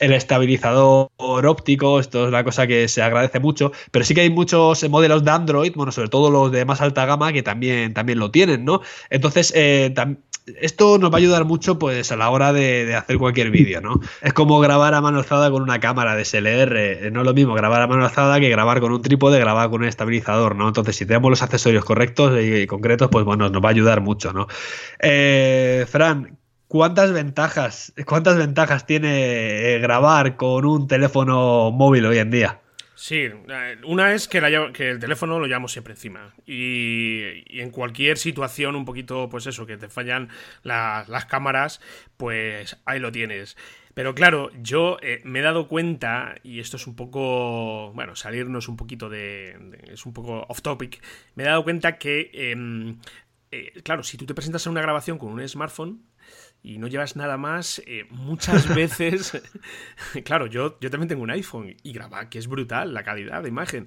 el 0.01 0.13
estabilizador 0.13 1.11
óptico, 1.19 2.01
esto 2.01 2.27
es 2.27 2.33
la 2.33 2.45
cosa 2.45 2.67
que 2.67 2.89
se 2.89 3.03
agradece 3.03 3.41
mucho, 3.41 3.73
pero 3.91 4.05
sí 4.05 4.15
que 4.15 4.23
hay 4.23 4.31
muchos 4.31 4.89
modelos 4.89 5.25
de 5.25 5.31
Android, 5.31 5.73
bueno, 5.75 5.93
sobre 5.93 6.09
todo 6.09 6.31
los 6.31 6.53
de 6.53 6.65
más 6.65 6.81
alta 6.81 7.07
gama, 7.07 7.33
que 7.33 7.43
también, 7.43 7.95
también 7.95 8.19
lo 8.19 8.31
tienen, 8.31 8.65
¿no? 8.65 8.81
Entonces, 9.11 9.53
eh, 9.55 9.95
esto 10.61 10.99
nos 10.99 11.11
va 11.11 11.17
a 11.17 11.19
ayudar 11.19 11.45
mucho 11.45 11.79
pues 11.79 12.13
a 12.13 12.17
la 12.17 12.29
hora 12.31 12.53
de, 12.53 12.95
hacer 12.95 13.19
cualquier 13.19 13.51
vídeo, 13.51 13.81
¿no? 13.81 14.01
Es 14.21 14.33
como 14.33 14.61
grabar 14.61 14.95
a 14.95 15.01
mano 15.01 15.19
alzada 15.19 15.51
con 15.51 15.63
una 15.63 15.81
cámara 15.81 16.15
de 16.17 16.25
SLR, 16.25 16.77
eh, 16.77 17.11
no 17.11 17.21
es 17.21 17.27
lo 17.27 17.35
mismo 17.35 17.55
grabar 17.55 17.83
a 17.83 17.87
mano 17.87 18.05
alzada 18.05 18.39
que 18.41 18.49
grabar 18.51 18.81
con 18.81 18.93
un 18.93 19.03
trípode, 19.03 19.39
grabar 19.39 19.71
con 19.71 19.83
un 19.83 19.89
estabilizador, 19.89 20.57
¿no? 20.57 20.69
Entonces, 20.69 20.97
si 20.97 21.07
tenemos 21.07 21.31
los 21.31 21.43
accesorios 21.43 21.85
correctos 21.85 22.39
y, 22.43 22.67
concretos, 22.67 23.09
pues 23.11 23.25
bueno, 23.25 23.49
nos 23.49 23.63
va 23.63 23.69
a 23.69 23.73
ayudar 23.73 24.01
mucho, 24.01 24.33
¿no? 24.33 24.47
Eh, 25.01 25.87
Fran, 25.89 26.37
¿Cuántas 26.69 27.13
ventajas, 27.13 27.93
cuántas 28.07 28.37
ventajas 28.37 28.87
tiene 28.87 29.75
eh, 29.75 29.79
grabar 29.79 30.37
con 30.37 30.65
un 30.65 30.89
teléfono 30.89 31.71
móvil 31.71 32.07
hoy 32.07 32.19
en 32.19 32.31
día? 32.31 32.61
Sí, 32.97 33.17
eh, 33.17 33.77
una 33.85 34.15
es 34.15 34.29
que, 34.29 34.39
el 34.39 34.99
teléfono 34.99 35.39
lo 35.39 35.47
llevamos 35.47 35.73
siempre 35.73 35.93
encima. 35.93 36.35
Y, 36.47 37.61
en 37.61 37.71
cualquier 37.71 38.17
situación, 38.17 38.77
un 38.77 38.85
poquito, 38.87 39.29
pues 39.29 39.47
eso, 39.47 39.67
que 39.67 39.77
te 39.77 39.89
fallan 39.89 40.31
las 40.63 41.27
cámaras, 41.27 41.81
pues 42.17 42.79
ahí 42.87 42.99
lo 42.99 43.13
tienes. 43.13 43.57
Pero 43.93 44.15
claro, 44.15 44.51
yo 44.61 44.97
eh, 45.03 45.21
me 45.25 45.41
he 45.41 45.43
dado 45.43 45.69
cuenta, 45.69 46.35
y 46.43 46.61
esto 46.61 46.77
es 46.79 46.87
un 46.87 46.97
poco, 46.97 47.93
bueno, 47.93 48.17
salirnos 48.17 48.69
un 48.69 48.77
poquito 48.77 49.09
de, 49.09 49.57
es 49.89 50.07
un 50.07 50.13
poco 50.13 50.47
off 50.49 50.63
topic, 50.63 51.01
me 51.35 51.45
he 51.45 51.47
dado 51.47 51.63
cuenta 51.63 51.99
que, 51.99 52.31
em, 52.33 52.99
claro, 53.85 54.03
si 54.03 54.17
tú 54.17 54.27
te 54.27 54.35
presentas 54.35 54.67
a 54.67 54.71
una 54.71 54.83
grabación 54.83 55.19
con 55.19 55.33
un 55.33 55.49
smartphone, 55.49 56.03
y 56.65 56.79
no 56.79 56.87
llevas 56.87 57.15
nada 57.15 57.37
más, 57.37 57.83
eh, 57.87 58.07
muchas 58.09 58.67
veces, 58.75 59.41
claro, 60.25 60.47
yo, 60.47 60.79
yo 60.81 60.91
también 60.91 61.09
tengo 61.09 61.23
un 61.23 61.31
iPhone 61.31 61.77
y 61.83 61.93
graba, 61.93 62.31
que 62.31 62.39
es 62.39 62.49
brutal 62.49 62.95
la 62.95 63.05
calidad 63.05 63.43
de 63.43 63.51
imagen, 63.51 63.87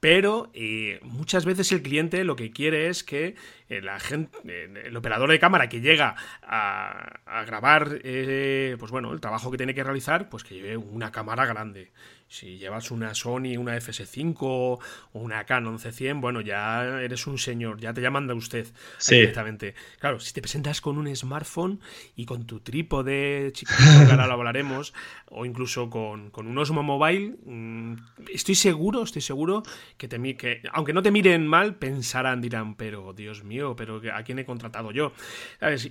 pero 0.00 0.50
eh, 0.54 1.00
muchas 1.02 1.44
veces 1.44 1.72
el 1.72 1.82
cliente 1.82 2.24
lo 2.24 2.36
que 2.36 2.50
quiere 2.50 2.88
es 2.88 3.04
que 3.04 3.34
eh, 3.68 3.80
la 3.80 4.00
gente, 4.00 4.38
el 4.84 4.96
operador 4.96 5.30
de 5.30 5.38
cámara 5.38 5.68
que 5.68 5.80
llega 5.80 6.16
a, 6.42 7.20
a 7.26 7.44
grabar, 7.44 8.00
pues 8.00 8.90
bueno, 8.90 9.12
el 9.12 9.20
trabajo 9.20 9.50
que 9.50 9.56
tiene 9.56 9.74
que 9.74 9.84
realizar, 9.84 10.28
pues 10.28 10.44
que 10.44 10.54
lleve 10.54 10.76
una 10.76 11.12
cámara 11.12 11.46
grande. 11.46 11.90
Si 12.30 12.58
llevas 12.58 12.90
una 12.90 13.14
Sony, 13.14 13.56
una 13.58 13.74
FS5 13.78 14.36
o 14.40 14.78
una 15.14 15.44
Canon 15.44 15.78
C100, 15.78 16.20
bueno, 16.20 16.42
ya 16.42 17.00
eres 17.00 17.26
un 17.26 17.38
señor, 17.38 17.80
ya 17.80 17.94
te 17.94 18.02
llaman 18.02 18.26
de 18.26 18.34
usted 18.34 18.66
directamente. 19.08 19.74
Claro, 19.98 20.20
si 20.20 20.34
te 20.34 20.42
presentas 20.42 20.82
con 20.82 20.98
un 20.98 21.14
smartphone 21.16 21.80
y 22.16 22.26
con 22.26 22.46
tu 22.46 22.60
trípode, 22.60 23.54
que 23.54 23.64
ahora 24.10 24.26
lo 24.26 24.34
hablaremos, 24.34 24.92
o 25.30 25.46
incluso 25.46 25.88
con, 25.88 26.30
un 26.34 26.58
Osmo 26.58 26.82
Mobile, 26.82 27.36
mm, 27.46 27.94
estoy 28.30 28.56
seguro, 28.56 29.04
estoy 29.04 29.22
seguro 29.22 29.62
que, 29.98 30.08
te, 30.08 30.36
que 30.36 30.62
aunque 30.72 30.92
no 30.92 31.02
te 31.02 31.10
miren 31.10 31.46
mal, 31.46 31.76
pensarán, 31.76 32.40
dirán, 32.40 32.76
pero 32.76 33.12
Dios 33.12 33.44
mío, 33.44 33.76
pero 33.76 34.00
¿a 34.14 34.22
quién 34.22 34.38
he 34.38 34.44
contratado 34.44 34.92
yo? 34.92 35.12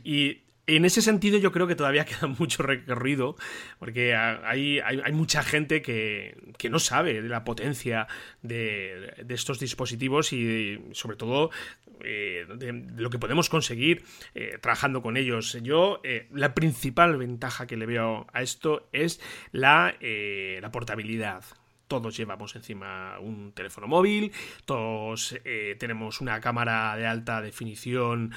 Y 0.04 0.42
en 0.68 0.84
ese 0.84 1.02
sentido 1.02 1.40
yo 1.40 1.52
creo 1.52 1.68
que 1.68 1.76
todavía 1.76 2.06
queda 2.06 2.28
mucho 2.28 2.64
recorrido, 2.64 3.36
porque 3.80 4.16
hay, 4.16 4.80
hay, 4.80 5.12
mucha 5.14 5.44
gente 5.44 5.82
que, 5.82 6.38
no 6.70 6.80
sabe 6.80 7.22
de 7.22 7.30
la 7.30 7.44
potencia 7.44 8.08
de, 8.42 9.26
estos 9.30 9.60
dispositivos 9.60 10.34
y 10.34 10.80
sobre 10.92 11.18
todo 11.18 11.52
eh, 12.04 12.46
de, 12.56 12.74
lo 12.96 13.10
que 13.10 13.20
podemos 13.20 13.50
conseguir 13.50 14.04
eh, 14.36 14.58
trabajando 14.62 15.02
con 15.02 15.18
ellos. 15.18 15.58
Yo, 15.64 16.02
eh, 16.04 16.28
la 16.34 16.54
principal 16.54 17.18
ventaja 17.18 17.66
que 17.66 17.78
le 17.78 17.86
veo 17.86 18.28
a 18.34 18.42
esto 18.42 18.88
es 18.92 19.20
la, 19.52 19.96
la 20.00 20.72
portabilidad 20.72 21.44
todos 21.88 22.16
llevamos 22.16 22.56
encima 22.56 23.20
un 23.20 23.52
teléfono 23.54 23.88
móvil, 23.88 24.32
todos 24.66 25.40
tenemos 25.80 26.22
una 26.22 26.40
cámara 26.40 26.96
de 26.96 27.08
alta 27.08 27.42
definición 27.42 28.34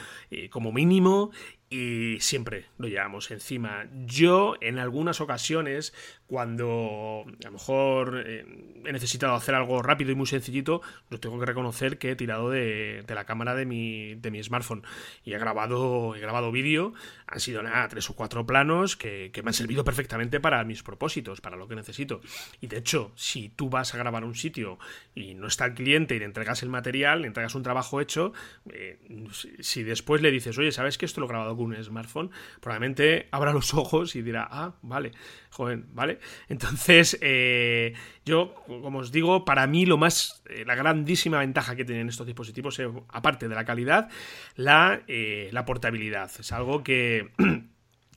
como 0.51 0.73
mínimo 0.73 1.31
y 1.73 2.19
siempre 2.19 2.67
lo 2.79 2.89
llevamos 2.89 3.31
encima. 3.31 3.87
Yo 4.05 4.57
en 4.61 4.81
algunas 4.81 5.21
ocasiones, 5.21 5.95
cuando 6.27 7.25
a 7.25 7.47
lo 7.47 7.53
mejor 7.53 8.25
eh, 8.27 8.45
he 8.85 8.93
necesitado 8.93 9.35
hacer 9.35 9.55
algo 9.55 9.81
rápido 9.81 10.11
y 10.11 10.17
muy 10.17 10.27
sencillito, 10.27 10.83
lo 11.11 11.21
tengo 11.21 11.39
que 11.39 11.47
reconocer 11.47 11.99
que 11.99 12.11
he 12.11 12.17
tirado 12.17 12.51
de, 12.51 13.05
la 13.07 13.25
cámara 13.25 13.55
de 13.55 13.67
mi, 13.67 14.17
de 14.17 14.33
mi 14.33 14.43
smartphone 14.43 14.83
y 15.25 15.33
he 15.33 15.39
grabado, 15.39 16.17
he 16.17 16.21
grabado 16.21 16.51
vídeo. 16.51 16.93
Han 17.29 17.39
sido 17.39 17.63
nada, 17.63 17.87
tres 17.87 18.11
o 18.11 18.17
cuatro 18.17 18.45
planos 18.45 18.97
que, 18.97 19.31
que 19.33 19.45
me 19.45 19.51
han 19.51 19.55
servido 19.55 19.85
perfectamente 19.85 20.41
para 20.41 20.65
mis 20.65 20.83
propósitos, 20.83 21.41
para 21.41 21.57
lo 21.57 21.69
que 21.69 21.77
necesito. 21.77 22.21
Y 22.61 22.67
de 22.67 22.79
hecho, 22.79 23.13
si 23.15 23.49
tú 23.49 23.71
vas 23.71 23.95
a 23.95 23.99
grabar 23.99 24.25
un 24.25 24.35
sitio 24.35 24.81
y 25.15 25.35
no 25.35 25.47
está 25.47 25.67
el 25.67 25.75
cliente 25.75 26.17
y 26.17 26.19
le 26.19 26.25
entregas 26.25 26.65
el 26.65 26.69
material, 26.69 27.23
le 27.23 27.29
entregas 27.29 27.55
un 27.55 27.63
trabajo 27.63 28.01
hecho, 28.01 28.33
eh, 28.73 28.99
si 29.61 29.85
después 29.85 30.21
le 30.21 30.33
dices, 30.33 30.59
oye, 30.59 30.73
¿sabes 30.73 30.99
que 30.99 31.07
esto 31.07 31.21
lo 31.21 31.27
he 31.27 31.29
grabado 31.29 31.60
un 31.63 31.83
smartphone, 31.83 32.31
probablemente 32.61 33.29
abra 33.31 33.53
los 33.53 33.75
ojos 33.75 34.17
y 34.17 34.23
dirá, 34.23 34.49
ah, 34.51 34.75
vale, 34.83 35.13
joven, 35.51 35.87
¿vale? 35.93 36.19
Entonces, 36.49 37.19
eh, 37.21 37.95
yo, 38.25 38.55
como 38.67 38.99
os 38.99 39.13
digo, 39.13 39.45
para 39.45 39.67
mí 39.67 39.87
lo 39.87 39.97
más, 39.97 40.43
eh, 40.49 40.65
la 40.67 40.75
grandísima 40.75 41.39
ventaja 41.39 41.77
que 41.77 41.85
tienen 41.85 42.09
estos 42.09 42.27
dispositivos, 42.27 42.79
es, 42.79 42.89
aparte 43.09 43.49
de 43.49 43.55
la 43.55 43.65
calidad, 43.65 44.09
la, 44.57 45.03
eh, 45.07 45.49
la 45.53 45.65
portabilidad. 45.65 46.31
Es 46.39 46.53
algo 46.53 46.83
que... 46.83 47.31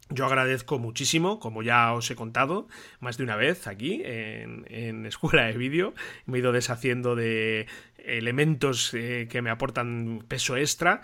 Yo 0.09 0.25
agradezco 0.25 0.77
muchísimo, 0.77 1.39
como 1.39 1.63
ya 1.63 1.91
os 1.93 2.11
he 2.11 2.15
contado 2.15 2.67
más 2.99 3.17
de 3.17 3.23
una 3.23 3.35
vez 3.35 3.65
aquí 3.65 4.01
en, 4.03 4.65
en 4.67 5.05
Escuela 5.07 5.45
de 5.45 5.57
Vídeo. 5.57 5.95
Me 6.25 6.37
he 6.37 6.41
ido 6.41 6.51
deshaciendo 6.51 7.15
de 7.15 7.67
elementos 7.97 8.91
que 8.91 9.41
me 9.41 9.49
aportan 9.49 10.23
peso 10.27 10.55
extra 10.55 11.01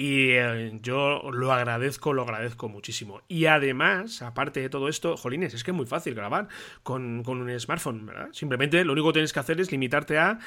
y 0.00 0.30
eh, 0.30 0.78
yo 0.80 1.28
lo 1.32 1.52
agradezco, 1.52 2.12
lo 2.12 2.22
agradezco 2.22 2.68
muchísimo. 2.68 3.20
Y 3.26 3.46
además, 3.46 4.22
aparte 4.22 4.60
de 4.60 4.70
todo 4.70 4.88
esto, 4.88 5.16
jolines, 5.16 5.54
es 5.54 5.64
que 5.64 5.72
es 5.72 5.76
muy 5.76 5.86
fácil 5.86 6.14
grabar 6.14 6.46
con, 6.84 7.24
con 7.24 7.42
un 7.42 7.58
smartphone, 7.58 8.06
¿verdad? 8.06 8.28
Simplemente 8.30 8.84
lo 8.84 8.92
único 8.92 9.08
que 9.08 9.14
tienes 9.14 9.32
que 9.32 9.40
hacer 9.40 9.60
es 9.60 9.72
limitarte 9.72 10.16
a 10.16 10.38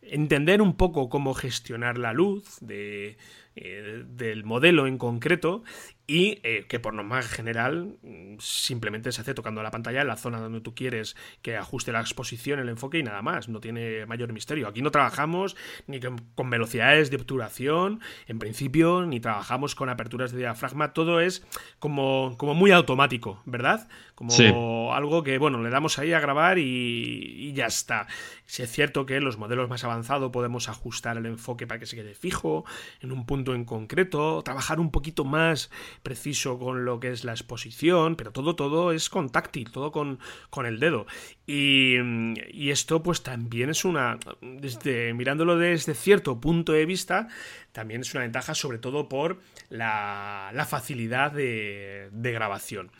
entender 0.00 0.62
un 0.62 0.76
poco 0.76 1.08
cómo 1.08 1.34
gestionar 1.34 1.98
la 1.98 2.12
luz 2.12 2.58
de, 2.60 3.18
eh, 3.56 4.04
del 4.06 4.44
modelo 4.44 4.86
en 4.86 4.96
concreto 4.96 5.64
y 6.10 6.40
eh, 6.42 6.66
que 6.68 6.80
por 6.80 6.92
norma 6.92 7.22
general 7.22 7.94
mm, 8.02 8.38
simplemente 8.40 9.12
se 9.12 9.20
hace 9.20 9.32
tocando 9.32 9.62
la 9.62 9.70
pantalla 9.70 10.00
en 10.00 10.08
la 10.08 10.16
zona 10.16 10.40
donde 10.40 10.60
tú 10.60 10.74
quieres 10.74 11.14
que 11.40 11.56
ajuste 11.56 11.92
la 11.92 12.00
exposición, 12.00 12.58
el 12.58 12.68
enfoque 12.68 12.98
y 12.98 13.04
nada 13.04 13.22
más, 13.22 13.48
no 13.48 13.60
tiene 13.60 14.06
mayor 14.06 14.32
misterio. 14.32 14.66
Aquí 14.66 14.82
no 14.82 14.90
trabajamos 14.90 15.56
ni 15.86 16.00
con 16.00 16.50
velocidades 16.50 17.10
de 17.12 17.16
obturación, 17.16 18.00
en 18.26 18.40
principio, 18.40 19.06
ni 19.06 19.20
trabajamos 19.20 19.76
con 19.76 19.88
aperturas 19.88 20.32
de 20.32 20.38
diafragma, 20.38 20.94
todo 20.94 21.20
es 21.20 21.46
como, 21.78 22.34
como 22.38 22.54
muy 22.54 22.72
automático, 22.72 23.40
¿verdad? 23.44 23.88
Como 24.20 24.92
algo 24.92 25.22
que, 25.22 25.38
bueno, 25.38 25.62
le 25.62 25.70
damos 25.70 25.98
ahí 25.98 26.12
a 26.12 26.20
grabar 26.20 26.58
y, 26.58 26.62
y 26.62 27.52
ya 27.54 27.64
está. 27.64 28.06
Si 28.44 28.62
es 28.62 28.70
cierto 28.70 29.06
que 29.06 29.16
en 29.16 29.24
los 29.24 29.38
modelos 29.38 29.70
más 29.70 29.82
avanzados 29.82 30.30
podemos 30.30 30.68
ajustar 30.68 31.16
el 31.16 31.24
enfoque 31.24 31.66
para 31.66 31.80
que 31.80 31.86
se 31.86 31.96
quede 31.96 32.14
fijo, 32.14 32.66
en 33.00 33.12
un 33.12 33.24
punto 33.24 33.54
en 33.54 33.64
concreto, 33.64 34.42
trabajar 34.42 34.78
un 34.78 34.90
poquito 34.90 35.24
más 35.24 35.70
preciso 36.02 36.58
con 36.58 36.84
lo 36.84 37.00
que 37.00 37.12
es 37.12 37.24
la 37.24 37.32
exposición, 37.32 38.16
pero 38.16 38.30
todo, 38.30 38.56
todo 38.56 38.92
es 38.92 39.08
con 39.08 39.30
táctil, 39.30 39.70
todo 39.70 39.90
con, 39.90 40.18
con 40.50 40.66
el 40.66 40.80
dedo. 40.80 41.06
Y, 41.52 42.70
esto 42.70 43.02
pues 43.02 43.24
también 43.24 43.70
es 43.70 43.84
una, 43.84 44.18
mirándolo 45.14 45.58
desde 45.58 45.94
cierto 45.94 46.40
punto 46.40 46.72
de 46.72 46.86
vista, 46.86 47.26
también 47.72 48.02
es 48.02 48.14
una 48.14 48.22
ventaja 48.22 48.54
sobre 48.54 48.78
todo 48.78 49.08
por 49.08 49.40
la, 49.68 50.64
facilidad 50.68 51.32
de, 51.32 52.08
grabación. 52.12 52.92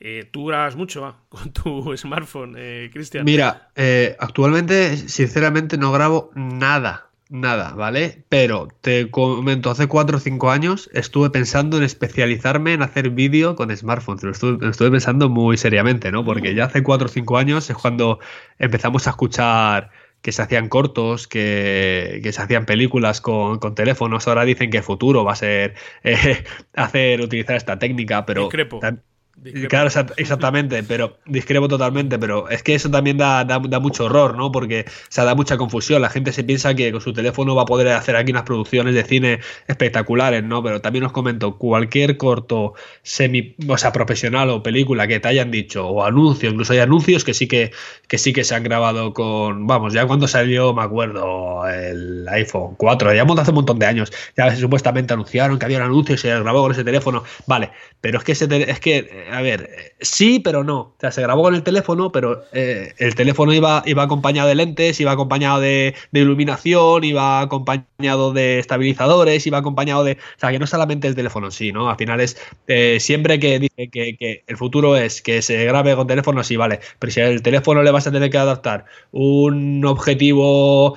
Eh, 0.00 0.26
¿Tú 0.30 0.46
grabas 0.46 0.74
mucho 0.74 1.16
con 1.28 1.52
tu 1.52 1.94
smartphone, 1.98 2.54
eh, 2.56 2.88
Cristian? 2.90 3.26
Mira, 3.26 3.70
eh, 3.76 4.16
actualmente 4.18 4.96
sinceramente 4.96 5.76
no 5.76 5.92
grabo 5.92 6.30
nada 6.34 7.07
nada, 7.28 7.74
¿vale? 7.74 8.24
Pero 8.28 8.68
te 8.80 9.10
comento, 9.10 9.70
hace 9.70 9.86
4 9.86 10.16
o 10.16 10.20
5 10.20 10.50
años 10.50 10.90
estuve 10.92 11.30
pensando 11.30 11.76
en 11.76 11.82
especializarme 11.82 12.72
en 12.72 12.82
hacer 12.82 13.10
vídeo 13.10 13.56
con 13.56 13.74
smartphones. 13.76 14.22
Lo 14.22 14.30
estuve, 14.30 14.90
pensando 14.90 15.28
muy 15.28 15.56
seriamente, 15.56 16.10
¿no? 16.10 16.24
Porque 16.24 16.54
ya 16.54 16.64
hace 16.64 16.82
4 16.82 17.06
o 17.06 17.08
5 17.08 17.38
años 17.38 17.70
es 17.70 17.76
cuando 17.76 18.18
empezamos 18.58 19.06
a 19.06 19.10
escuchar 19.10 19.90
que 20.22 20.32
se 20.32 20.42
hacían 20.42 20.68
cortos, 20.68 21.28
que, 21.28 22.20
se 22.32 22.42
hacían 22.42 22.66
películas 22.66 23.20
con, 23.20 23.60
teléfonos. 23.74 24.26
Ahora 24.26 24.44
dicen 24.44 24.70
que 24.70 24.78
el 24.78 24.82
futuro 24.82 25.24
va 25.24 25.32
a 25.32 25.36
ser 25.36 25.74
eh, 26.02 26.44
hacer, 26.74 27.20
utilizar 27.20 27.56
esta 27.56 27.78
técnica, 27.78 28.26
pero... 28.26 28.48
Claro, 29.68 29.88
exactamente, 30.16 30.82
pero 30.82 31.18
discrepo 31.24 31.68
totalmente, 31.68 32.18
pero 32.18 32.48
es 32.48 32.62
que 32.64 32.74
eso 32.74 32.90
también 32.90 33.18
da, 33.18 33.44
da, 33.44 33.80
mucho 33.80 34.06
horror, 34.06 34.36
¿no? 34.36 34.50
Porque 34.50 34.84
se 35.08 35.22
da 35.22 35.34
mucha 35.36 35.56
confusión. 35.56 36.02
La 36.02 36.10
gente 36.10 36.32
se 36.32 36.42
piensa 36.42 36.74
que 36.74 36.90
con 36.90 37.00
su 37.00 37.12
teléfono 37.12 37.54
va 37.54 37.62
a 37.62 37.66
poder 37.66 37.88
hacer 37.88 38.16
aquí 38.16 38.32
unas 38.32 38.42
producciones 38.42 38.94
de 38.94 39.04
cine 39.04 39.40
espectaculares, 39.68 40.42
¿no? 40.42 40.62
Pero 40.62 40.80
también 40.80 41.04
os 41.04 41.12
comento, 41.12 41.56
cualquier 41.56 42.16
corto 42.16 42.74
semi, 43.02 43.54
o 43.68 43.78
sea, 43.78 43.92
profesional 43.92 44.50
o 44.50 44.62
película 44.62 45.06
que 45.06 45.20
te 45.20 45.28
hayan 45.28 45.50
dicho, 45.52 45.86
o 45.86 46.04
anuncio, 46.04 46.50
incluso 46.50 46.72
hay 46.72 46.80
anuncios 46.80 47.22
que 47.24 47.32
sí 47.32 47.46
que, 47.46 47.70
que 48.08 48.18
sí 48.18 48.32
que 48.32 48.42
se 48.42 48.56
han 48.56 48.64
grabado 48.64 49.12
con, 49.12 49.66
vamos, 49.66 49.92
ya 49.92 50.06
cuando 50.06 50.26
salió, 50.26 50.74
me 50.74 50.82
acuerdo, 50.82 51.66
el 51.68 52.26
iPhone 52.28 52.74
4, 52.76 53.14
ya 53.14 53.22
hace 53.22 53.50
un 53.50 53.54
montón 53.54 53.78
de 53.78 53.86
años, 53.86 54.12
ya 54.36 54.54
supuestamente 54.56 55.14
anunciaron 55.14 55.58
que 55.58 55.64
había 55.64 55.78
un 55.78 55.84
anuncio 55.84 56.16
y 56.16 56.18
se 56.18 56.28
grabó 56.28 56.62
con 56.62 56.72
ese 56.72 56.84
teléfono, 56.84 57.22
vale, 57.46 57.70
pero 58.00 58.18
es 58.18 58.24
que 58.24 58.32
ese, 58.32 58.48
es 58.70 58.80
que 58.80 59.27
a 59.30 59.42
ver, 59.42 59.94
sí, 60.00 60.40
pero 60.40 60.64
no. 60.64 60.78
O 60.80 60.94
sea, 61.00 61.10
se 61.10 61.22
grabó 61.22 61.42
con 61.42 61.54
el 61.54 61.62
teléfono, 61.62 62.12
pero 62.12 62.44
eh, 62.52 62.94
el 62.98 63.14
teléfono 63.14 63.52
iba, 63.52 63.82
iba 63.86 64.02
acompañado 64.02 64.48
de 64.48 64.54
lentes, 64.54 65.00
iba 65.00 65.12
acompañado 65.12 65.60
de, 65.60 65.94
iluminación, 66.12 67.04
iba 67.04 67.40
acompañado 67.40 68.32
de 68.32 68.58
estabilizadores, 68.58 69.46
iba 69.46 69.58
acompañado 69.58 70.04
de. 70.04 70.12
O 70.12 70.40
sea, 70.40 70.50
que 70.50 70.58
no 70.58 70.66
solamente 70.66 71.08
el 71.08 71.14
teléfono 71.14 71.50
sí, 71.50 71.72
¿no? 71.72 71.90
Al 71.90 71.96
final 71.96 72.20
es. 72.20 72.36
Eh, 72.66 72.98
siempre 73.00 73.38
que 73.38 73.58
dice 73.58 73.88
que, 73.90 74.16
que, 74.16 74.44
el 74.46 74.56
futuro 74.56 74.96
es 74.96 75.22
que 75.22 75.42
se 75.42 75.64
grabe 75.64 75.94
con 75.96 76.06
teléfono, 76.06 76.42
sí, 76.44 76.56
vale. 76.56 76.80
Pero 76.98 77.12
si 77.12 77.20
al 77.20 77.42
teléfono 77.42 77.82
le 77.82 77.90
vas 77.90 78.06
a 78.06 78.12
tener 78.12 78.30
que 78.30 78.38
adaptar 78.38 78.84
un 79.12 79.84
objetivo 79.84 80.96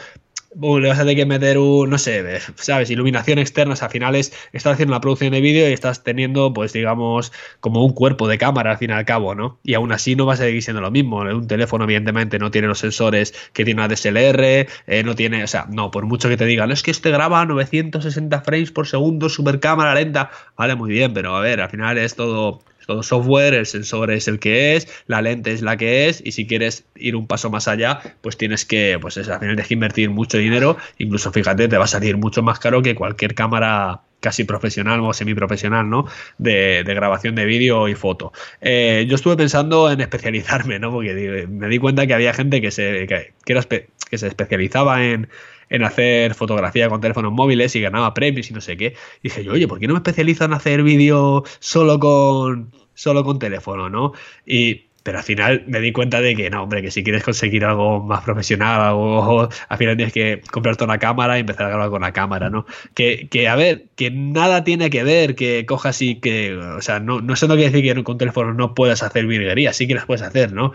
le 0.53 0.89
vas 0.89 0.99
a 0.99 1.01
tener 1.01 1.15
que 1.15 1.25
meter 1.25 1.57
un, 1.57 1.89
no 1.89 1.97
sé, 1.97 2.39
¿sabes? 2.55 2.89
Iluminación 2.89 3.39
externa, 3.39 3.75
al 3.79 3.89
final 3.89 4.15
es, 4.15 4.33
estás 4.51 4.73
haciendo 4.73 4.93
una 4.93 5.01
producción 5.01 5.31
de 5.31 5.41
vídeo 5.41 5.69
y 5.69 5.73
estás 5.73 6.03
teniendo, 6.03 6.53
pues 6.53 6.73
digamos, 6.73 7.31
como 7.61 7.85
un 7.85 7.93
cuerpo 7.93 8.27
de 8.27 8.37
cámara 8.37 8.71
al 8.71 8.77
fin 8.77 8.89
y 8.89 8.93
al 8.93 9.05
cabo, 9.05 9.33
¿no? 9.33 9.59
Y 9.63 9.75
aún 9.75 9.91
así 9.91 10.15
no 10.15 10.25
va 10.25 10.33
a 10.33 10.37
seguir 10.37 10.61
siendo 10.61 10.81
lo 10.81 10.91
mismo. 10.91 11.19
Un 11.19 11.47
teléfono, 11.47 11.85
evidentemente, 11.85 12.37
no 12.39 12.51
tiene 12.51 12.67
los 12.67 12.79
sensores 12.79 13.33
que 13.53 13.63
tiene 13.63 13.81
una 13.81 13.93
DSLR, 13.93 14.67
eh, 14.87 15.03
no 15.05 15.15
tiene, 15.15 15.43
o 15.43 15.47
sea, 15.47 15.67
no, 15.69 15.89
por 15.91 16.05
mucho 16.05 16.27
que 16.27 16.37
te 16.37 16.45
digan, 16.45 16.71
es 16.71 16.83
que 16.83 16.91
este 16.91 17.11
graba 17.11 17.45
960 17.45 18.41
frames 18.41 18.71
por 18.71 18.87
segundo, 18.87 19.29
super 19.29 19.59
cámara 19.59 19.95
lenta, 19.95 20.31
vale, 20.57 20.75
muy 20.75 20.91
bien, 20.91 21.13
pero 21.13 21.35
a 21.35 21.41
ver, 21.41 21.61
al 21.61 21.69
final 21.69 21.97
es 21.97 22.15
todo 22.15 22.61
todo 22.85 23.03
software, 23.03 23.53
el 23.53 23.65
sensor 23.65 24.11
es 24.11 24.27
el 24.27 24.39
que 24.39 24.75
es, 24.75 24.87
la 25.07 25.21
lente 25.21 25.51
es 25.51 25.61
la 25.61 25.77
que 25.77 26.07
es, 26.07 26.21
y 26.23 26.31
si 26.31 26.47
quieres 26.47 26.85
ir 26.95 27.15
un 27.15 27.27
paso 27.27 27.49
más 27.49 27.67
allá, 27.67 27.99
pues 28.21 28.37
tienes 28.37 28.65
que, 28.65 28.97
pues 29.01 29.17
es, 29.17 29.29
al 29.29 29.39
final 29.39 29.55
tienes 29.55 29.67
que 29.67 29.73
invertir 29.73 30.09
mucho 30.09 30.37
dinero, 30.37 30.77
incluso 30.97 31.31
fíjate, 31.31 31.67
te 31.67 31.77
va 31.77 31.85
a 31.85 31.87
salir 31.87 32.17
mucho 32.17 32.43
más 32.43 32.59
caro 32.59 32.81
que 32.81 32.95
cualquier 32.95 33.35
cámara 33.35 34.01
casi 34.19 34.43
profesional 34.43 35.01
o 35.01 35.13
semiprofesional, 35.13 35.89
¿no? 35.89 36.05
De, 36.37 36.83
grabación 36.85 37.35
de 37.35 37.45
vídeo 37.45 37.87
y 37.87 37.95
foto. 37.95 38.31
Eh, 38.61 39.05
yo 39.09 39.15
estuve 39.15 39.35
pensando 39.35 39.91
en 39.91 39.99
especializarme, 39.99 40.77
¿no? 40.77 40.91
Porque 40.91 41.47
me 41.49 41.67
di 41.67 41.79
cuenta 41.79 42.05
que 42.05 42.13
había 42.13 42.33
gente 42.33 42.61
que 42.61 42.69
se, 42.69 43.07
que, 43.07 43.33
que 43.43 44.17
se 44.17 44.27
especializaba 44.27 45.03
en, 45.03 45.27
en 45.71 45.83
hacer 45.83 46.35
fotografía 46.35 46.89
con 46.89 47.01
teléfonos 47.01 47.31
móviles 47.31 47.75
y 47.75 47.81
ganaba 47.81 48.13
premios 48.13 48.51
y 48.51 48.53
no 48.53 48.61
sé 48.61 48.77
qué. 48.77 48.93
Y 49.23 49.29
dije 49.29 49.43
yo, 49.43 49.53
oye, 49.53 49.67
¿por 49.67 49.79
qué 49.79 49.87
no 49.87 49.93
me 49.93 49.99
especializo 49.99 50.45
en 50.45 50.53
hacer 50.53 50.83
vídeo 50.83 51.43
solo 51.59 51.99
con, 51.99 52.71
solo 52.93 53.23
con 53.23 53.39
teléfono, 53.39 53.89
no? 53.89 54.11
Y 54.45 54.91
pero 55.03 55.17
al 55.17 55.23
final 55.23 55.63
me 55.67 55.79
di 55.79 55.91
cuenta 55.91 56.21
de 56.21 56.35
que 56.35 56.49
no, 56.49 56.63
hombre, 56.63 56.81
que 56.81 56.91
si 56.91 57.03
quieres 57.03 57.23
conseguir 57.23 57.65
algo 57.65 58.03
más 58.03 58.21
profesional, 58.23 58.81
algo, 58.81 59.49
al 59.67 59.77
final 59.77 59.97
tienes 59.97 60.13
que 60.13 60.41
comprarte 60.51 60.83
una 60.83 60.99
cámara 60.99 61.37
y 61.37 61.41
empezar 61.41 61.65
a 61.67 61.69
grabar 61.69 61.89
con 61.89 62.01
la 62.01 62.13
cámara, 62.13 62.49
¿no? 62.49 62.65
Que, 62.93 63.27
que 63.29 63.47
a 63.47 63.55
ver, 63.55 63.87
que 63.95 64.11
nada 64.11 64.63
tiene 64.63 64.91
que 64.91 65.03
ver 65.03 65.35
que 65.35 65.65
cojas 65.65 66.01
y 66.03 66.19
que, 66.19 66.55
o 66.55 66.81
sea, 66.81 66.99
no, 66.99 67.19
no 67.19 67.33
eso 67.33 67.47
no 67.47 67.55
quiere 67.55 67.71
decir 67.71 67.95
que 67.95 68.03
con 68.03 68.19
teléfono 68.19 68.53
no 68.53 68.75
puedas 68.75 69.01
hacer 69.01 69.25
virguerías, 69.25 69.75
sí 69.75 69.87
que 69.87 69.95
las 69.95 70.05
puedes 70.05 70.21
hacer, 70.21 70.53
¿no? 70.53 70.73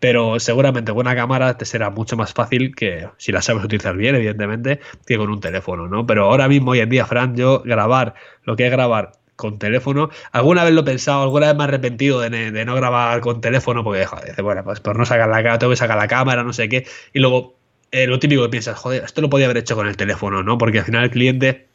Pero 0.00 0.38
seguramente 0.40 0.92
con 0.92 1.00
una 1.00 1.16
cámara 1.16 1.56
te 1.56 1.64
será 1.64 1.90
mucho 1.90 2.16
más 2.16 2.32
fácil 2.32 2.74
que 2.74 3.08
si 3.16 3.32
la 3.32 3.42
sabes 3.42 3.64
utilizar 3.64 3.96
bien, 3.96 4.14
evidentemente, 4.14 4.80
que 5.06 5.16
con 5.16 5.30
un 5.30 5.40
teléfono, 5.40 5.88
¿no? 5.88 6.06
Pero 6.06 6.26
ahora 6.26 6.48
mismo, 6.48 6.72
hoy 6.72 6.80
en 6.80 6.90
día, 6.90 7.06
Fran, 7.06 7.36
yo 7.36 7.62
grabar 7.62 8.14
lo 8.44 8.56
que 8.56 8.66
es 8.66 8.70
grabar 8.70 9.12
con 9.36 9.58
teléfono, 9.58 10.10
alguna 10.32 10.64
vez 10.64 10.72
lo 10.72 10.80
he 10.80 10.84
pensado, 10.84 11.22
alguna 11.22 11.48
vez 11.48 11.56
me 11.56 11.64
he 11.64 11.66
arrepentido 11.68 12.20
de, 12.20 12.64
no 12.64 12.74
grabar 12.74 13.20
con 13.20 13.40
teléfono, 13.40 13.84
porque, 13.84 14.06
joder, 14.06 14.42
bueno, 14.42 14.64
pues 14.64 14.80
por 14.80 14.98
no 14.98 15.04
sacar 15.04 15.28
la 15.28 15.36
cámara, 15.36 15.58
tengo 15.58 15.70
que 15.70 15.76
sacar 15.76 15.98
la 15.98 16.08
cámara, 16.08 16.42
no 16.42 16.52
sé 16.52 16.68
qué, 16.68 16.86
y 17.12 17.18
luego 17.20 17.58
eh, 17.90 18.06
lo 18.06 18.18
típico 18.18 18.42
que 18.42 18.48
piensas, 18.48 18.78
joder, 18.78 19.04
esto 19.04 19.20
lo 19.20 19.30
podía 19.30 19.46
haber 19.46 19.58
hecho 19.58 19.76
con 19.76 19.86
el 19.86 19.96
teléfono, 19.96 20.42
¿no? 20.42 20.58
Porque 20.58 20.78
al 20.78 20.84
final 20.84 21.04
el 21.04 21.10
cliente 21.10 21.65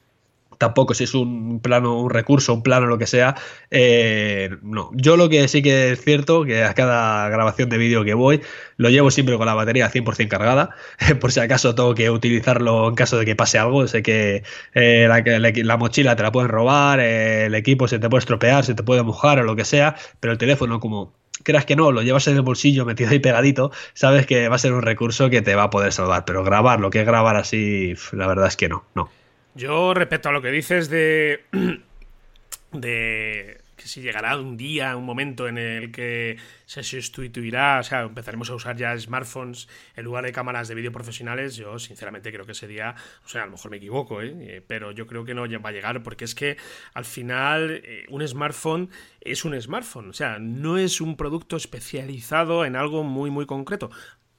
tampoco 0.62 0.94
si 0.94 1.06
es 1.06 1.16
un 1.16 1.60
plano, 1.60 2.00
un 2.00 2.12
recurso, 2.12 2.54
un 2.54 2.62
plano, 2.62 2.86
lo 2.86 3.00
que 3.00 3.08
sea. 3.08 3.36
Eh, 3.72 4.52
no, 4.62 4.92
yo 4.94 5.18
lo 5.18 5.28
que 5.28 5.48
sí 5.48 5.64
que 5.64 5.94
es 5.94 6.02
cierto, 6.04 6.46
que 6.46 6.64
a 6.64 6.76
cada 6.76 7.30
grabación 7.30 7.68
de 7.70 7.80
vídeo 7.80 8.04
que 8.04 8.14
voy, 8.14 8.42
lo 8.78 8.92
llevo 8.92 9.10
siempre 9.10 9.36
con 9.38 9.48
la 9.48 9.56
batería 9.56 9.90
100% 9.92 10.28
cargada, 10.28 10.76
por 11.20 11.32
si 11.32 11.40
acaso 11.40 11.74
tengo 11.74 11.96
que 11.96 12.12
utilizarlo 12.12 12.88
en 12.88 12.94
caso 12.94 13.18
de 13.18 13.26
que 13.26 13.36
pase 13.36 13.58
algo. 13.58 13.88
Sé 13.88 14.04
que 14.04 14.44
eh, 14.76 15.08
la, 15.10 15.78
mochila 15.78 16.16
te 16.16 16.22
la 16.22 16.32
pueden 16.32 16.50
robar, 16.50 17.00
eh, 17.00 17.46
el 17.46 17.56
equipo 17.56 17.88
se 17.88 17.98
te 17.98 18.08
puede 18.08 18.20
estropear, 18.20 18.64
se 18.64 18.76
te 18.76 18.84
puede 18.84 19.02
mojar 19.02 19.40
o 19.40 19.44
lo 19.44 19.56
que 19.56 19.66
sea, 19.66 19.96
pero 20.20 20.32
el 20.32 20.38
teléfono 20.38 20.80
como 20.80 21.12
creas 21.44 21.66
que 21.66 21.76
no, 21.76 21.92
lo 21.92 22.04
llevas 22.04 22.28
en 22.28 22.36
el 22.36 22.44
bolsillo 22.44 22.86
metido 22.86 23.10
ahí 23.10 23.18
pegadito, 23.20 23.72
sabes 23.96 24.28
que 24.28 24.48
va 24.48 24.58
a 24.58 24.60
ser 24.60 24.74
un 24.74 24.84
recurso 24.84 25.32
que 25.32 25.42
te 25.42 25.56
va 25.56 25.64
a 25.64 25.70
poder 25.72 25.92
salvar, 25.92 26.24
pero 26.26 26.44
grabar, 26.44 26.80
lo 26.80 26.92
que 26.92 27.00
es 27.00 27.06
grabar 27.08 27.36
así, 27.36 27.96
la 28.12 28.28
verdad 28.28 28.46
es 28.46 28.58
que 28.58 28.70
no, 28.70 28.86
no. 28.94 29.10
Yo, 29.56 29.94
respecto 29.94 30.30
a 30.30 30.32
lo 30.32 30.42
que 30.42 30.52
dices 30.52 30.90
de. 30.90 31.46
de 32.72 33.62
que 33.82 33.88
si 33.88 34.02
llegará 34.02 34.38
un 34.38 34.58
día, 34.58 34.96
un 34.96 35.06
momento 35.06 35.48
en 35.48 35.58
el 35.58 35.92
que 35.92 36.38
se 36.66 36.84
sustituirá, 36.84 37.80
o 37.80 37.84
sea, 37.84 38.02
empezaremos 38.04 38.50
a 38.52 38.56
usar 38.56 38.78
ya 38.78 38.98
smartphones 38.98 39.68
en 39.96 40.06
lugar 40.06 40.24
de 40.24 40.32
cámaras 40.32 40.68
de 40.68 40.76
vídeo 40.76 40.92
profesionales, 40.92 41.56
yo 41.56 41.80
sinceramente 41.80 42.32
creo 42.32 42.46
que 42.46 42.52
ese 42.52 42.68
día, 42.68 42.94
o 43.26 43.28
sea, 43.28 43.42
a 43.42 43.46
lo 43.46 43.54
mejor 43.54 43.72
me 43.72 43.78
equivoco, 43.78 44.22
¿eh? 44.22 44.36
eh 44.40 44.62
pero 44.66 44.92
yo 44.92 45.08
creo 45.08 45.26
que 45.26 45.34
no 45.34 45.42
va 45.62 45.70
a 45.70 45.72
llegar 45.72 46.04
porque 46.04 46.26
es 46.26 46.36
que 46.36 46.58
al 46.94 47.06
final 47.06 47.82
eh, 47.84 48.06
un 48.10 48.26
smartphone 48.28 48.90
es 49.20 49.46
un 49.46 49.60
smartphone, 49.60 50.10
o 50.10 50.14
sea, 50.14 50.38
no 50.40 50.78
es 50.78 51.02
un 51.02 51.18
producto 51.18 51.58
especializado 51.58 52.66
en 52.66 52.76
algo 52.76 53.04
muy, 53.04 53.32
muy 53.32 53.48
concreto. 53.48 53.90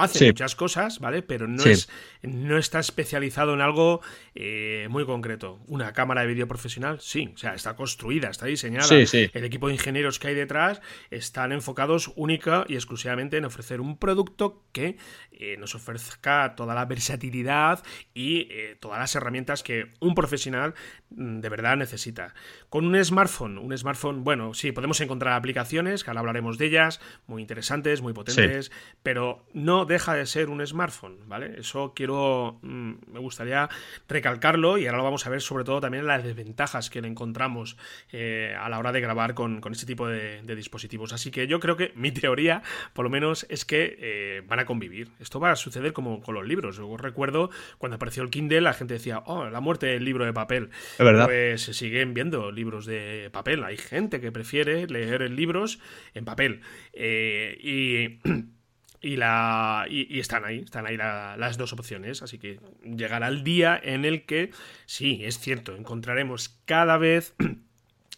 Hace 0.05 0.27
muchas 0.27 0.55
cosas, 0.55 0.99
¿vale? 0.99 1.23
Pero 1.23 1.47
no, 1.49 1.65
es, 1.65 1.89
no 2.23 2.59
está 2.59 2.81
especializado 2.81 3.55
en 3.55 3.61
algo 3.61 4.01
eh, 4.35 4.87
muy 4.91 5.05
concreto. 5.05 5.61
Una 5.67 5.93
cámara 5.93 6.23
de 6.23 6.29
vídeo 6.29 6.49
profesional, 6.49 7.01
sí, 7.01 7.31
o 7.35 7.39
sea, 7.39 7.55
está 7.55 7.77
construida, 7.77 8.31
está 8.31 8.47
diseñada. 8.47 8.89
El 8.91 9.45
equipo 9.45 9.69
de 9.69 9.75
ingenieros 9.75 10.19
que 10.19 10.29
hay 10.29 10.35
detrás 10.35 10.81
están 11.11 11.53
enfocados 11.53 12.13
única 12.17 12.65
y 12.69 12.75
exclusivamente 12.75 13.37
en 13.37 13.45
ofrecer 13.45 13.81
un 13.81 13.97
producto 13.99 14.63
que 14.73 14.97
eh, 15.33 15.57
nos 15.59 15.75
ofrezca 15.75 16.55
toda 16.57 16.75
la 16.75 16.85
versatilidad 16.85 17.83
y 18.15 18.49
eh, 18.51 18.77
todas 18.79 18.99
las 18.99 19.15
herramientas 19.15 19.63
que 19.63 19.87
un 20.01 20.15
profesional 20.15 20.75
mm, 21.11 21.41
de 21.41 21.49
verdad 21.49 21.77
necesita. 21.77 22.35
Con 22.69 22.87
un 22.87 23.05
smartphone, 23.05 23.59
un 23.59 23.77
smartphone, 23.77 24.25
bueno, 24.25 24.55
sí, 24.55 24.73
podemos 24.73 25.01
encontrar 25.01 25.35
aplicaciones, 25.35 26.05
que 26.05 26.11
ahora 26.11 26.21
hablaremos 26.21 26.59
de 26.59 26.67
ellas, 26.67 27.01
muy 27.27 27.43
interesantes, 27.43 28.03
muy 28.03 28.13
potentes, 28.13 28.71
pero 29.03 29.45
no 29.53 29.85
deja 29.93 30.15
de 30.15 30.27
ser 30.27 30.49
un 30.49 30.67
smartphone, 30.67 31.19
¿vale? 31.29 31.55
Eso 31.59 31.93
quiero, 31.95 32.59
mm, 32.63 32.93
me 33.13 33.21
gustaría 33.21 33.69
recalcarlo 34.09 34.79
y 34.79 34.87
ahora 34.87 34.99
lo 34.99 35.05
vamos 35.05 35.27
a 35.27 35.31
ver 35.31 35.41
sobre 35.41 35.65
todo 35.65 35.81
también 35.81 36.07
las 36.07 36.25
desventajas 36.25 36.91
que 36.91 37.01
le 37.01 37.09
encontramos 37.09 37.77
eh, 38.11 38.57
a 38.59 38.69
la 38.69 38.79
hora 38.79 38.93
de 38.93 39.01
grabar 39.01 39.35
con, 39.35 39.61
este 39.71 39.87
tipo 39.87 40.09
de, 40.09 40.43
dispositivos. 40.57 41.13
Así 41.13 41.31
que 41.31 41.47
yo 41.47 41.61
creo 41.61 41.77
que 41.77 41.93
mi 41.95 42.13
teoría, 42.13 42.63
por 42.93 43.05
lo 43.05 43.11
menos, 43.11 43.47
es 43.49 43.65
que 43.65 43.97
eh, 43.99 44.43
van 44.47 44.59
a 44.59 44.67
convivir. 44.67 45.11
Esto 45.21 45.41
va 45.41 45.53
a 45.53 45.57
suceder 45.57 45.93
como 45.93 46.21
con 46.21 46.35
los 46.35 46.47
libros. 46.47 46.77
Yo 46.77 46.97
recuerdo 46.97 47.51
cuando 47.79 47.97
apareció 47.97 48.23
el 48.23 48.31
Kindle, 48.31 48.61
la 48.61 48.75
gente 48.75 48.95
decía, 48.95 49.23
oh, 49.27 49.49
la 49.49 49.61
muerte 49.61 49.87
del 49.87 50.05
libro 50.05 50.25
de 50.25 50.33
papel. 50.33 50.71
Es 50.99 51.05
verdad. 51.05 51.27
Pues 51.27 51.63
se 51.63 51.75
siguen 51.75 52.15
viendo 52.15 52.51
libros 52.51 52.87
de 52.87 53.31
papel. 53.33 53.65
Hay 53.65 53.77
gente 53.77 54.21
que 54.21 54.33
prefiere 54.33 54.87
leer 54.87 55.31
libros 55.31 55.79
en 56.15 56.25
papel. 56.25 56.61
Eh, 56.93 57.59
y 57.61 58.21
y, 59.03 59.17
la, 59.17 59.87
y, 59.91 60.21
están 60.21 60.45
ahí, 60.45 60.61
están 60.61 60.87
ahí 60.87 60.97
las 60.97 61.59
dos 61.59 61.73
opciones. 61.73 62.23
Así 62.23 62.39
que 62.39 62.61
llegará 62.85 63.29
el 63.29 63.43
día 63.43 63.79
en 63.83 64.05
el 64.05 64.25
que, 64.25 64.51
sí, 64.87 65.21
es 65.25 65.39
cierto, 65.39 65.77
encontraremos 65.77 66.61
cada 66.65 66.97
vez 66.97 67.35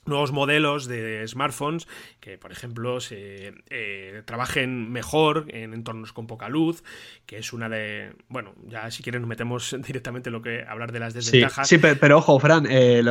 nuevos 0.07 0.33
modelos 0.33 0.87
de 0.87 1.27
smartphones 1.27 1.87
que, 2.21 2.39
por 2.39 2.53
ejemplo, 2.53 3.01
se 3.01 3.55
eh, 3.71 4.23
trabajen 4.25 4.91
mejor 4.91 5.47
en 5.49 5.75
entornos 5.75 6.13
con 6.13 6.27
poca 6.27 6.49
luz, 6.49 6.83
que 7.27 7.39
es 7.39 7.53
una 7.53 7.69
de... 7.69 8.13
Bueno, 8.29 8.55
ya 8.67 8.91
si 8.91 9.03
quieren 9.03 9.23
nos 9.23 9.29
metemos 9.29 9.77
directamente 9.87 10.29
en 10.29 10.35
lo 10.35 10.43
que 10.43 10.65
hablar 10.67 10.93
de 10.93 11.01
las 11.01 11.15
desventajas. 11.15 11.69
Sí, 11.69 11.79
pero, 11.79 12.19
ojo, 12.19 12.39
Fran, 12.39 12.67
eh, 12.69 13.03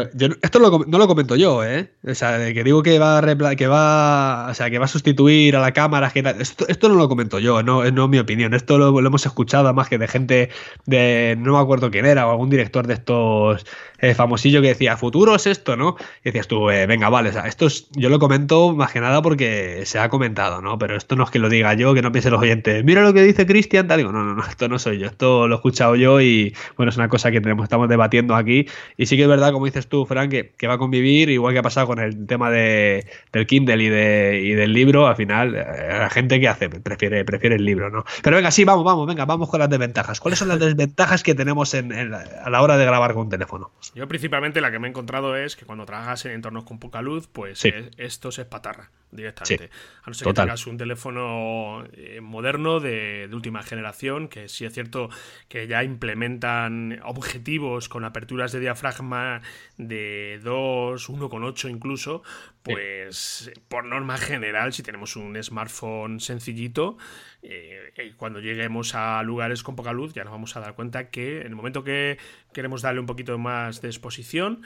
esto 0.42 0.60
no 0.60 0.98
lo 0.98 1.08
comento 1.08 1.36
yo, 1.36 1.64
¿eh? 1.64 1.92
O 2.06 2.16
sea, 2.16 2.38
que 2.54 2.64
digo 2.64 2.84
que 2.84 3.00
va 3.00 3.20
a, 3.20 3.56
que 3.56 3.68
va, 3.68 4.48
o 4.50 4.54
sea, 4.54 4.70
que 4.70 4.80
va 4.80 4.86
a 4.86 4.90
sustituir 4.90 5.56
a 5.56 5.62
la 5.62 5.72
cámara, 5.72 6.10
que 6.12 6.24
esto, 6.40 6.68
esto, 6.68 6.90
no 6.90 6.96
lo 6.96 7.10
comento 7.10 7.40
yo, 7.40 7.64
no, 7.64 7.90
no 7.92 8.04
es 8.04 8.10
mi 8.10 8.20
opinión, 8.20 8.54
esto 8.54 8.78
lo, 8.78 9.02
lo 9.02 9.08
hemos 9.08 9.26
escuchado 9.26 9.74
más 9.74 9.90
que 9.90 9.98
de 9.98 10.08
gente 10.08 10.50
de... 10.86 11.36
no 11.40 11.54
me 11.54 11.60
acuerdo 11.60 11.92
quién 11.92 12.06
era, 12.06 12.28
o 12.28 12.32
algún 12.32 12.50
director 12.50 12.88
de 12.88 12.94
estos 12.94 13.66
eh, 14.00 14.14
famosillo 14.16 14.62
que 14.62 14.68
decía, 14.70 14.98
futuro 14.98 15.36
es 15.36 15.48
esto, 15.48 15.78
¿no? 15.78 15.96
Y 16.22 16.26
decías 16.26 16.48
tú, 16.48 16.70
eh, 16.70 16.83
venga, 16.88 17.10
vale, 17.10 17.30
o 17.30 17.34
sea, 17.34 17.43
esto 17.48 17.67
es, 17.67 17.88
yo 17.91 18.10
lo 18.10 18.19
comento 18.19 18.74
más 18.74 18.91
que 18.91 19.00
nada 19.00 19.22
porque 19.22 19.84
se 19.86 20.00
ha 20.00 20.10
comentado, 20.10 20.62
¿no? 20.62 20.78
Pero 20.78 20.96
esto 20.96 21.15
no 21.15 21.24
es 21.24 21.30
que 21.30 21.39
lo 21.39 21.50
diga 21.50 21.74
yo, 21.74 21.93
que 21.93 22.02
no 22.02 22.12
piensen 22.12 22.32
los 22.32 22.41
oyentes, 22.41 22.84
mira 22.84 23.02
lo 23.02 23.13
que 23.13 23.24
dice 23.24 23.46
Cristian, 23.46 23.88
tal, 23.88 23.98
digo, 23.98 24.12
no, 24.12 24.24
no, 24.24 24.34
no, 24.36 24.46
esto 24.46 24.67
no 24.67 24.80
soy 24.80 25.00
yo, 25.00 25.08
esto 25.08 25.48
lo 25.48 25.56
he 25.56 25.58
escuchado 25.58 25.96
yo 25.96 26.22
y 26.22 26.56
bueno, 26.78 26.89
es 26.89 26.98
una 26.98 27.10
cosa 27.10 27.32
que 27.32 27.41
tenemos, 27.41 27.63
estamos 27.63 27.89
debatiendo 27.89 28.36
aquí 28.36 28.67
y 28.98 29.06
sí 29.06 29.15
que 29.15 29.24
es 29.24 29.30
verdad, 29.30 29.52
como 29.52 29.65
dices 29.65 29.88
tú, 29.88 30.06
Frank, 30.06 30.30
que, 30.30 30.67
va 30.67 30.76
a 30.76 30.78
convivir, 30.78 31.30
igual 31.30 31.54
que 31.54 31.60
ha 31.60 31.63
pasado 31.63 31.88
con 31.88 32.00
el 32.00 32.26
tema 32.26 32.50
de, 32.50 33.06
del 33.32 33.48
Kindle 33.48 33.84
y, 33.84 33.89
de, 33.89 34.41
y 34.43 34.52
del 34.54 34.74
libro, 34.74 35.08
al 35.08 35.15
final, 35.15 35.56
eh, 35.56 35.63
la 36.00 36.10
gente 36.10 36.39
que 36.39 36.48
hace 36.48 36.69
prefiere, 36.69 37.26
prefiere 37.26 37.56
el 37.56 37.65
libro, 37.65 37.89
¿no? 37.89 38.06
Pero 38.22 38.36
venga, 38.36 38.52
sí, 38.52 38.63
vamos, 38.63 38.84
vamos, 38.84 39.08
venga, 39.08 39.26
vamos 39.26 39.50
con 39.50 39.60
las 39.60 39.69
desventajas. 39.69 40.19
¿Cuáles 40.19 40.39
son 40.39 40.48
las 40.48 40.60
desventajas 40.60 41.24
que 41.24 41.36
tenemos 41.36 41.74
en, 41.74 41.93
a 42.13 42.50
la 42.50 42.62
hora 42.62 42.78
de 42.78 42.86
grabar 42.86 43.13
con 43.13 43.30
teléfono? 43.30 43.72
Yo 43.96 44.08
principalmente 44.08 44.62
la 44.62 44.72
que 44.72 44.80
me 44.80 44.88
he 44.88 44.89
encontrado 44.89 45.36
es 45.36 45.56
que 45.56 45.65
cuando 45.65 45.86
trabajas 45.86 46.26
en 46.26 46.32
entornos 46.32 46.63
con 46.74 46.80
poca 46.80 47.04
luz, 47.04 47.28
pues 47.28 47.64
esto 47.98 48.32
se 48.32 48.46
patarra 48.46 48.90
directamente. 49.12 49.70
a 50.04 50.08
no 50.08 50.14
ser 50.16 50.28
que 50.28 50.34
tengas 50.34 50.66
un 50.66 50.78
teléfono 50.78 51.86
eh, 51.94 52.20
moderno 52.20 52.80
de, 52.80 53.30
última 53.32 53.62
generación, 53.62 54.28
que 54.28 54.50
sí 54.50 54.66
es 54.66 54.74
cierto 54.74 55.10
que 55.50 55.68
ya 55.68 55.84
implementan 55.84 57.00
objetivos 57.04 57.90
con 57.90 58.06
aperturas 58.06 58.52
de 58.52 58.60
diafragma 58.60 59.42
de 59.78 60.40
2, 60.44 61.10
1,8 61.10 61.70
incluso, 61.70 62.24
pues 62.64 63.52
por 63.68 63.86
norma 63.86 64.18
general, 64.18 64.74
si 64.74 64.84
tenemos 64.84 65.16
un 65.16 65.42
smartphone 65.44 66.20
sencillito, 66.20 66.98
eh, 67.46 67.92
eh, 67.98 68.14
cuando 68.16 68.40
lleguemos 68.40 68.96
a 68.96 69.22
lugares 69.22 69.64
con 69.64 69.76
poca 69.76 69.92
luz 69.92 70.14
ya 70.14 70.24
nos 70.24 70.32
vamos 70.32 70.56
a 70.56 70.62
dar 70.62 70.76
cuenta 70.76 71.10
que 71.10 71.42
en 71.42 71.48
el 71.48 71.56
momento 71.56 71.84
que 71.84 72.18
queremos 72.54 72.82
darle 72.82 73.02
un 73.02 73.06
poquito 73.06 73.38
más 73.38 73.82
de 73.82 73.90
exposición, 73.90 74.64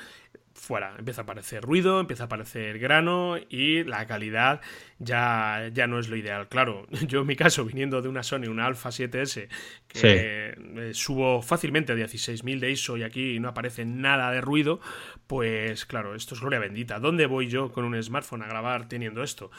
fuera. 0.57 0.95
Empieza 0.97 1.21
a 1.21 1.23
aparecer 1.23 1.63
ruido, 1.63 1.99
empieza 1.99 2.23
a 2.23 2.25
aparecer 2.25 2.79
grano 2.79 3.37
y 3.49 3.83
la 3.83 4.05
calidad 4.07 4.61
ya, 4.99 5.69
ya 5.71 5.87
no 5.87 5.99
es 5.99 6.09
lo 6.09 6.17
ideal. 6.17 6.47
Claro, 6.49 6.87
yo 7.07 7.21
en 7.21 7.27
mi 7.27 7.35
caso, 7.35 7.63
viniendo 7.63 8.01
de 8.01 8.09
una 8.09 8.23
Sony, 8.23 8.47
una 8.49 8.65
Alpha 8.65 8.89
7S, 8.89 9.47
que 9.87 10.55
eh, 10.57 10.91
subo 10.93 11.41
fácilmente 11.41 11.93
a 11.93 11.95
16.000 11.95 12.59
de 12.59 12.71
ISO 12.71 12.97
y 12.97 13.03
aquí 13.03 13.39
no 13.39 13.49
aparece 13.49 13.85
nada 13.85 14.31
de 14.31 14.41
ruido, 14.41 14.79
pues 15.27 15.85
claro, 15.85 16.15
esto 16.15 16.35
es 16.35 16.41
gloria 16.41 16.59
bendita. 16.59 16.99
¿Dónde 16.99 17.27
voy 17.27 17.47
yo 17.47 17.71
con 17.71 17.85
un 17.85 18.01
smartphone 18.01 18.43
a 18.43 18.47
grabar 18.47 18.89
teniendo 18.89 19.23
esto? 19.23 19.51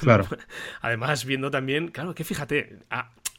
Claro. 0.00 0.26
Además, 0.80 1.24
viendo 1.24 1.50
también, 1.50 1.88
claro, 1.88 2.14
que 2.14 2.24
fíjate, 2.24 2.78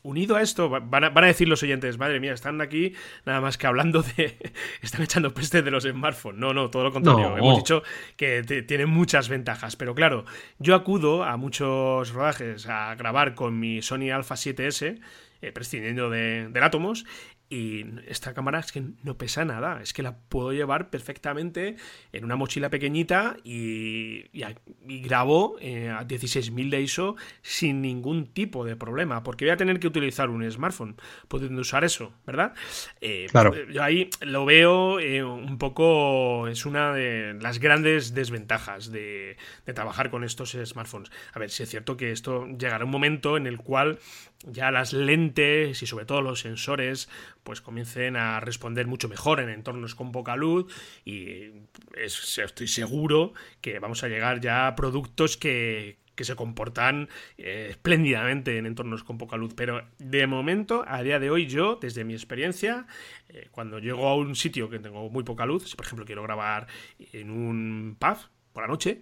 unido 0.03 0.35
a 0.35 0.41
esto, 0.41 0.69
van 0.69 1.03
a, 1.03 1.09
decir 1.25 1.47
los 1.47 1.63
oyentes, 1.63 1.97
madre 1.97 2.19
mía, 2.19 2.33
están 2.33 2.61
aquí 2.61 2.93
nada 3.25 3.41
más 3.41 3.57
que 3.57 3.67
hablando 3.67 4.03
de. 4.03 4.37
están 4.81 5.01
echando 5.01 5.33
peste 5.33 5.61
de 5.61 5.71
los 5.71 5.83
smartphones. 5.83 6.39
No, 6.39 6.53
no, 6.53 6.69
todo 6.69 6.83
lo 6.83 6.91
contrario. 6.91 7.37
Hemos 7.37 7.57
dicho 7.57 7.83
que 8.15 8.43
tienen 8.67 8.89
muchas 8.89 9.29
ventajas. 9.29 9.75
Pero 9.75 9.95
claro, 9.95 10.25
yo 10.59 10.75
acudo 10.75 11.23
a 11.23 11.37
muchos 11.37 12.11
rodajes 12.11 12.67
a 12.67 12.93
grabar 12.95 13.33
con 13.33 13.59
mi 13.59 13.81
Sony 13.81 14.11
Alpha 14.13 14.35
7S. 14.35 14.99
Eh, 15.43 15.51
prescindiendo 15.51 16.09
de, 16.09 16.47
del 16.47 16.63
Atomos 16.63 17.03
y 17.49 17.85
esta 18.07 18.33
cámara 18.33 18.59
es 18.59 18.71
que 18.71 18.83
no 19.03 19.17
pesa 19.17 19.45
nada, 19.45 19.79
es 19.81 19.93
que 19.93 20.01
la 20.01 20.17
puedo 20.17 20.53
llevar 20.53 20.89
perfectamente 20.89 21.75
en 22.11 22.25
una 22.25 22.35
mochila 22.35 22.69
pequeñita 22.69 23.37
y, 23.43 24.25
y, 24.33 25.01
grabo 25.01 25.57
eh, 25.59 25.89
a 25.89 26.03
16.000 26.07 26.69
de 26.69 26.81
ISO 26.81 27.15
sin 27.41 27.81
ningún 27.81 28.27
tipo 28.27 28.65
de 28.65 28.75
problema, 28.75 29.23
porque 29.23 29.45
voy 29.45 29.51
a 29.51 29.57
tener 29.57 29.79
que 29.79 29.87
utilizar 29.87 30.29
un 30.29 30.49
smartphone 30.49 30.95
pudiendo 31.27 31.61
usar 31.61 31.83
eso, 31.83 32.13
¿verdad? 32.25 32.53
Eh, 33.01 33.27
claro. 33.29 33.53
Yo 33.69 33.83
ahí 33.83 34.09
lo 34.21 34.45
veo 34.45 34.99
eh, 34.99 35.23
un 35.23 35.57
poco, 35.57 36.47
es 36.47 36.65
una 36.65 36.93
de 36.93 37.35
las 37.39 37.59
grandes 37.59 38.13
desventajas 38.15 38.91
de, 38.91 39.37
de 39.65 39.73
trabajar 39.73 40.09
con 40.09 40.23
estos 40.23 40.57
smartphones. 40.65 41.11
A 41.33 41.39
ver, 41.39 41.51
si 41.51 41.63
es 41.63 41.69
cierto 41.69 41.97
que 41.97 42.11
esto 42.11 42.47
llegará 42.47 42.85
un 42.85 42.91
momento 42.91 43.37
en 43.37 43.45
el 43.45 43.57
cual 43.57 43.99
ya 44.43 44.71
las 44.71 44.93
lentes 44.93 45.81
y 45.81 45.87
sobre 45.87 46.05
todo 46.05 46.21
los 46.21 46.41
sensores 46.41 47.09
pues 47.43 47.61
comiencen 47.61 48.15
a 48.15 48.39
responder 48.39 48.87
mucho 48.87 49.09
mejor 49.09 49.39
en 49.39 49.49
entornos 49.49 49.95
con 49.95 50.11
poca 50.11 50.35
luz 50.35 50.73
y 51.05 51.51
estoy 51.95 52.67
seguro 52.67 53.33
que 53.61 53.79
vamos 53.79 54.03
a 54.03 54.07
llegar 54.07 54.41
ya 54.41 54.67
a 54.67 54.75
productos 54.75 55.37
que, 55.37 56.01
se 56.15 56.35
comportan 56.35 57.09
eh, 57.37 57.67
espléndidamente 57.71 58.57
en 58.57 58.65
entornos 58.65 59.03
con 59.03 59.17
poca 59.17 59.35
luz. 59.35 59.53
Pero 59.55 59.83
de 59.97 60.25
momento, 60.25 60.85
a 60.87 61.01
día 61.03 61.19
de 61.19 61.29
hoy, 61.29 61.47
yo, 61.47 61.79
desde 61.81 62.05
mi 62.05 62.13
experiencia, 62.13 62.85
eh, 63.27 63.49
cuando 63.51 63.79
llego 63.79 64.07
a 64.07 64.15
un 64.15 64.35
sitio 64.35 64.69
que 64.69 64.79
tengo 64.79 65.09
muy 65.09 65.23
poca 65.23 65.45
luz, 65.45 65.69
si 65.69 65.75
por 65.75 65.85
ejemplo 65.85 66.05
quiero 66.05 66.23
grabar 66.23 66.67
en 67.11 67.29
un 67.29 67.97
pub 67.99 68.17
por 68.53 68.63
la 68.63 68.67
noche, 68.67 69.01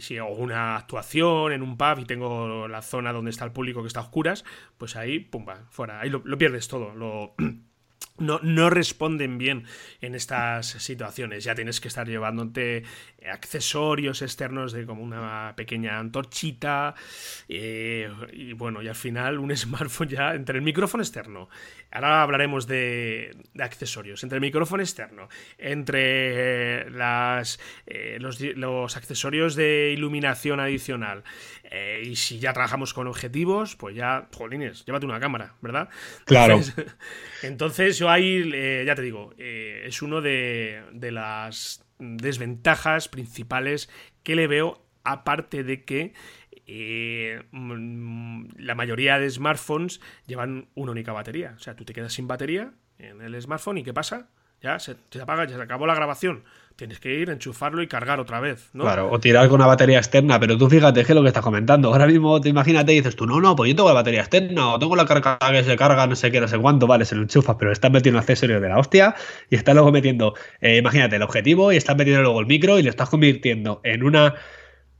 si 0.00 0.18
hago 0.18 0.34
una 0.34 0.76
actuación 0.76 1.52
en 1.52 1.62
un 1.62 1.76
pub 1.76 1.98
y 1.98 2.04
tengo 2.04 2.68
la 2.68 2.82
zona 2.82 3.12
donde 3.12 3.30
está 3.30 3.44
el 3.44 3.52
público 3.52 3.82
que 3.82 3.88
está 3.88 4.00
a 4.00 4.04
oscuras, 4.04 4.44
pues 4.78 4.96
ahí, 4.96 5.18
pumba, 5.20 5.66
fuera. 5.70 6.00
Ahí 6.00 6.10
lo, 6.10 6.22
lo 6.24 6.38
pierdes 6.38 6.68
todo. 6.68 6.94
Lo, 6.94 7.34
no, 8.18 8.38
no, 8.42 8.70
responden 8.70 9.38
bien 9.38 9.64
en 10.00 10.14
estas 10.14 10.68
situaciones. 10.68 11.44
Ya 11.44 11.54
tienes 11.54 11.80
que 11.80 11.88
estar 11.88 12.06
llevándote 12.06 12.84
accesorios 13.30 14.22
externos 14.22 14.72
de 14.72 14.86
como 14.86 15.02
una 15.02 15.54
pequeña 15.56 15.98
antorchita 15.98 16.94
eh, 17.48 18.10
y 18.32 18.52
bueno, 18.52 18.82
y 18.82 18.88
al 18.88 18.94
final 18.94 19.38
un 19.38 19.56
smartphone 19.56 20.08
ya 20.08 20.34
entre 20.34 20.58
el 20.58 20.64
micrófono 20.64 21.02
externo. 21.02 21.48
Ahora 21.90 22.22
hablaremos 22.22 22.66
de, 22.66 23.36
accesorios. 23.58 24.22
Entre 24.22 24.36
el 24.36 24.40
micrófono 24.40 24.82
externo, 24.82 25.28
entre 25.58 26.90
las, 26.90 27.60
eh, 27.86 28.18
los, 28.20 28.96
accesorios 28.96 29.54
de 29.54 29.92
iluminación 29.92 30.60
adicional 30.60 31.22
eh, 31.74 32.02
y 32.04 32.16
si 32.16 32.38
ya 32.38 32.52
trabajamos 32.52 32.94
con 32.94 33.06
objetivos, 33.06 33.76
pues 33.76 33.96
ya, 33.96 34.28
jolines, 34.32 34.84
llévate 34.84 35.06
una 35.06 35.20
cámara, 35.20 35.54
¿verdad? 35.60 35.88
Claro. 36.24 36.60
Entonces, 37.42 37.98
yo 37.98 38.10
ahí, 38.10 38.50
ya 38.84 38.94
te 38.94 39.02
digo, 39.02 39.32
es 39.38 40.02
uno 40.02 40.20
de, 40.20 40.82
de 40.92 41.12
las 41.12 41.84
desventajas 41.98 43.08
principales 43.08 43.88
que 44.22 44.36
le 44.36 44.46
veo, 44.46 44.84
aparte 45.04 45.64
de 45.64 45.84
que 45.84 46.12
eh, 46.66 47.42
mm, 47.50 48.46
la 48.58 48.74
mayoría 48.74 49.18
de 49.18 49.30
smartphones 49.30 50.00
llevan 50.26 50.68
una 50.74 50.92
única 50.92 51.12
batería. 51.12 51.54
O 51.56 51.58
sea, 51.58 51.76
tú 51.76 51.84
te 51.84 51.92
quedas 51.92 52.12
sin 52.12 52.26
batería 52.26 52.72
en 52.98 53.20
el 53.20 53.40
smartphone 53.40 53.78
y 53.78 53.84
¿qué 53.84 53.92
pasa? 53.92 54.28
Ya 54.64 54.78
se, 54.78 54.96
se 55.10 55.20
apaga, 55.20 55.44
ya 55.44 55.56
se 55.56 55.62
acabó 55.62 55.86
la 55.86 55.94
grabación 55.94 56.42
tienes 56.76 56.98
que 56.98 57.14
ir, 57.14 57.30
enchufarlo 57.30 57.82
y 57.82 57.86
cargar 57.86 58.18
otra 58.18 58.40
vez, 58.40 58.70
¿no? 58.72 58.82
Claro, 58.82 59.08
o 59.10 59.20
tirar 59.20 59.46
con 59.48 59.56
una 59.56 59.66
batería 59.66 59.98
externa, 59.98 60.40
pero 60.40 60.58
tú 60.58 60.68
fíjate 60.68 61.04
que 61.04 61.14
lo 61.14 61.22
que 61.22 61.28
estás 61.28 61.42
comentando. 61.42 61.92
Ahora 61.92 62.06
mismo 62.06 62.40
te 62.40 62.48
imagínate 62.48 62.92
y 62.92 62.96
dices 62.96 63.14
tú, 63.14 63.26
no, 63.26 63.40
no, 63.40 63.54
pues 63.54 63.70
yo 63.70 63.76
tengo 63.76 63.88
la 63.88 63.94
batería 63.94 64.20
externa, 64.20 64.74
o 64.74 64.78
tengo 64.78 64.96
la 64.96 65.06
carga 65.06 65.38
que 65.38 65.62
se 65.62 65.76
carga, 65.76 66.06
no 66.06 66.16
sé 66.16 66.32
qué, 66.32 66.40
no 66.40 66.48
sé 66.48 66.58
cuánto, 66.58 66.86
vale, 66.86 67.04
se 67.04 67.14
lo 67.14 67.22
enchufas, 67.22 67.56
pero 67.58 67.70
estás 67.70 67.92
metiendo 67.92 68.18
un 68.18 68.22
accesorio 68.22 68.60
de 68.60 68.68
la 68.68 68.78
hostia 68.78 69.14
y 69.50 69.54
estás 69.54 69.74
luego 69.74 69.92
metiendo, 69.92 70.34
eh, 70.60 70.78
imagínate, 70.78 71.16
el 71.16 71.22
objetivo 71.22 71.72
y 71.72 71.76
estás 71.76 71.96
metiendo 71.96 72.22
luego 72.22 72.40
el 72.40 72.46
micro 72.46 72.78
y 72.78 72.82
lo 72.82 72.90
estás 72.90 73.08
convirtiendo 73.08 73.80
en 73.84 74.02
una 74.02 74.34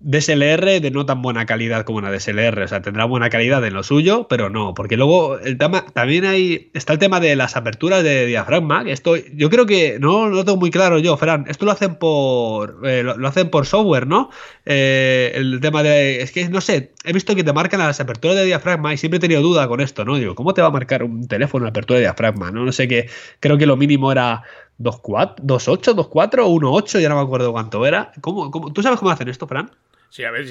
DSLR 0.00 0.80
de 0.80 0.90
no 0.90 1.06
tan 1.06 1.22
buena 1.22 1.46
calidad 1.46 1.84
como 1.84 1.98
una 1.98 2.10
DSLR, 2.10 2.62
o 2.62 2.68
sea, 2.68 2.82
tendrá 2.82 3.06
buena 3.06 3.30
calidad 3.30 3.64
en 3.64 3.72
lo 3.72 3.82
suyo, 3.82 4.26
pero 4.28 4.50
no, 4.50 4.74
porque 4.74 4.96
luego 4.96 5.38
el 5.38 5.56
tema, 5.56 5.86
también 5.86 6.26
hay, 6.26 6.70
está 6.74 6.92
el 6.92 6.98
tema 6.98 7.20
de 7.20 7.36
las 7.36 7.56
aperturas 7.56 8.04
de 8.04 8.26
diafragma, 8.26 8.84
que 8.84 8.92
esto, 8.92 9.16
yo 9.16 9.48
creo 9.48 9.64
que, 9.64 9.98
no, 9.98 10.28
lo 10.28 10.44
tengo 10.44 10.58
muy 10.58 10.70
claro 10.70 10.98
yo, 10.98 11.16
Fran, 11.16 11.46
esto 11.48 11.64
lo 11.64 11.72
hacen 11.72 11.94
por, 11.96 12.80
eh, 12.84 13.02
lo, 13.02 13.26
hacen 13.26 13.48
por 13.48 13.64
software, 13.64 14.06
¿no? 14.06 14.30
Eh, 14.66 15.32
el 15.36 15.60
tema 15.60 15.82
de, 15.82 16.20
es 16.20 16.32
que, 16.32 16.48
no 16.50 16.60
sé, 16.60 16.92
he 17.04 17.12
visto 17.12 17.34
que 17.34 17.44
te 17.44 17.52
marcan 17.52 17.80
las 17.80 18.00
aperturas 18.00 18.36
de 18.36 18.44
diafragma 18.44 18.92
y 18.92 18.98
siempre 18.98 19.16
he 19.16 19.20
tenido 19.20 19.40
duda 19.40 19.68
con 19.68 19.80
esto, 19.80 20.04
¿no? 20.04 20.16
Digo, 20.16 20.34
¿cómo 20.34 20.52
te 20.52 20.60
va 20.60 20.68
a 20.68 20.72
marcar 20.72 21.02
un 21.02 21.26
teléfono 21.28 21.64
en 21.64 21.70
apertura 21.70 21.98
de 21.98 22.04
diafragma? 22.04 22.50
No, 22.50 22.64
no 22.64 22.72
sé 22.72 22.88
qué, 22.88 23.08
creo 23.40 23.56
que 23.56 23.66
lo 23.66 23.76
mínimo 23.76 24.12
era 24.12 24.42
2.4, 24.78 25.36
2.8, 25.42 25.94
2.4 25.94 26.40
o 26.44 26.80
1.8, 26.80 27.00
ya 27.00 27.08
no 27.08 27.16
me 27.16 27.22
acuerdo 27.22 27.52
cuánto 27.52 27.84
era. 27.86 28.12
¿Cómo, 28.20 28.50
cómo, 28.50 28.72
¿Tú 28.72 28.82
sabes 28.82 28.98
cómo 28.98 29.10
hacen 29.10 29.28
esto, 29.28 29.46
Fran? 29.46 29.70
Sí, 30.14 30.22
a 30.22 30.30
ver, 30.30 30.46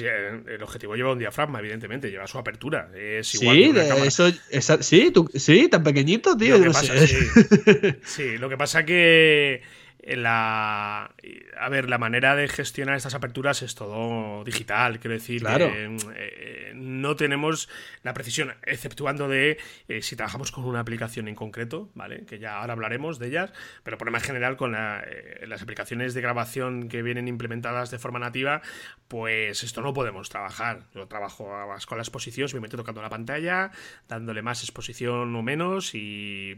el 0.46 0.62
objetivo 0.62 0.94
lleva 0.94 1.12
un 1.12 1.18
diafragma, 1.18 1.58
evidentemente, 1.58 2.10
lleva 2.10 2.26
su 2.26 2.36
apertura. 2.36 2.90
Es 2.94 3.34
igual 3.34 3.56
sí, 3.56 3.72
eso, 4.50 4.82
sí, 4.82 5.12
sí, 5.34 5.68
tan 5.68 5.82
pequeñito, 5.82 6.36
tío. 6.36 6.56
sí, 8.04 8.36
lo 8.36 8.50
que 8.50 8.58
pasa 8.58 8.84
que 8.84 9.62
la 10.06 11.10
a 11.58 11.68
ver 11.68 11.88
la 11.88 11.98
manera 11.98 12.36
de 12.36 12.48
gestionar 12.48 12.96
estas 12.96 13.14
aperturas 13.14 13.62
es 13.62 13.74
todo 13.74 14.44
digital 14.44 14.98
quiero 14.98 15.14
decir 15.14 15.40
claro. 15.40 15.70
Eh, 15.74 16.72
no 16.74 17.16
tenemos 17.16 17.68
la 18.02 18.12
precisión 18.12 18.54
exceptuando 18.64 19.28
de 19.28 19.58
eh, 19.88 20.02
si 20.02 20.16
trabajamos 20.16 20.52
con 20.52 20.64
una 20.64 20.80
aplicación 20.80 21.28
en 21.28 21.34
concreto 21.34 21.90
vale 21.94 22.26
que 22.26 22.38
ya 22.38 22.58
ahora 22.58 22.74
hablaremos 22.74 23.18
de 23.18 23.28
ellas 23.28 23.52
pero 23.82 23.96
por 23.96 24.10
más 24.10 24.22
general 24.22 24.56
con 24.56 24.74
eh, 24.76 25.46
las 25.46 25.62
aplicaciones 25.62 26.12
de 26.12 26.20
grabación 26.20 26.88
que 26.88 27.02
vienen 27.02 27.26
implementadas 27.26 27.90
de 27.90 27.98
forma 27.98 28.18
nativa 28.18 28.60
pues 29.08 29.62
esto 29.62 29.80
no 29.80 29.92
podemos 29.92 30.28
trabajar. 30.28 30.86
Yo 30.94 31.06
trabajo 31.06 31.50
con 31.86 31.98
la 31.98 32.02
exposición 32.02 32.48
simplemente 32.48 32.76
tocando 32.76 33.00
la 33.00 33.10
pantalla 33.10 33.70
dándole 34.08 34.42
más 34.42 34.62
exposición 34.62 35.34
o 35.34 35.42
menos 35.42 35.94
y, 35.94 36.54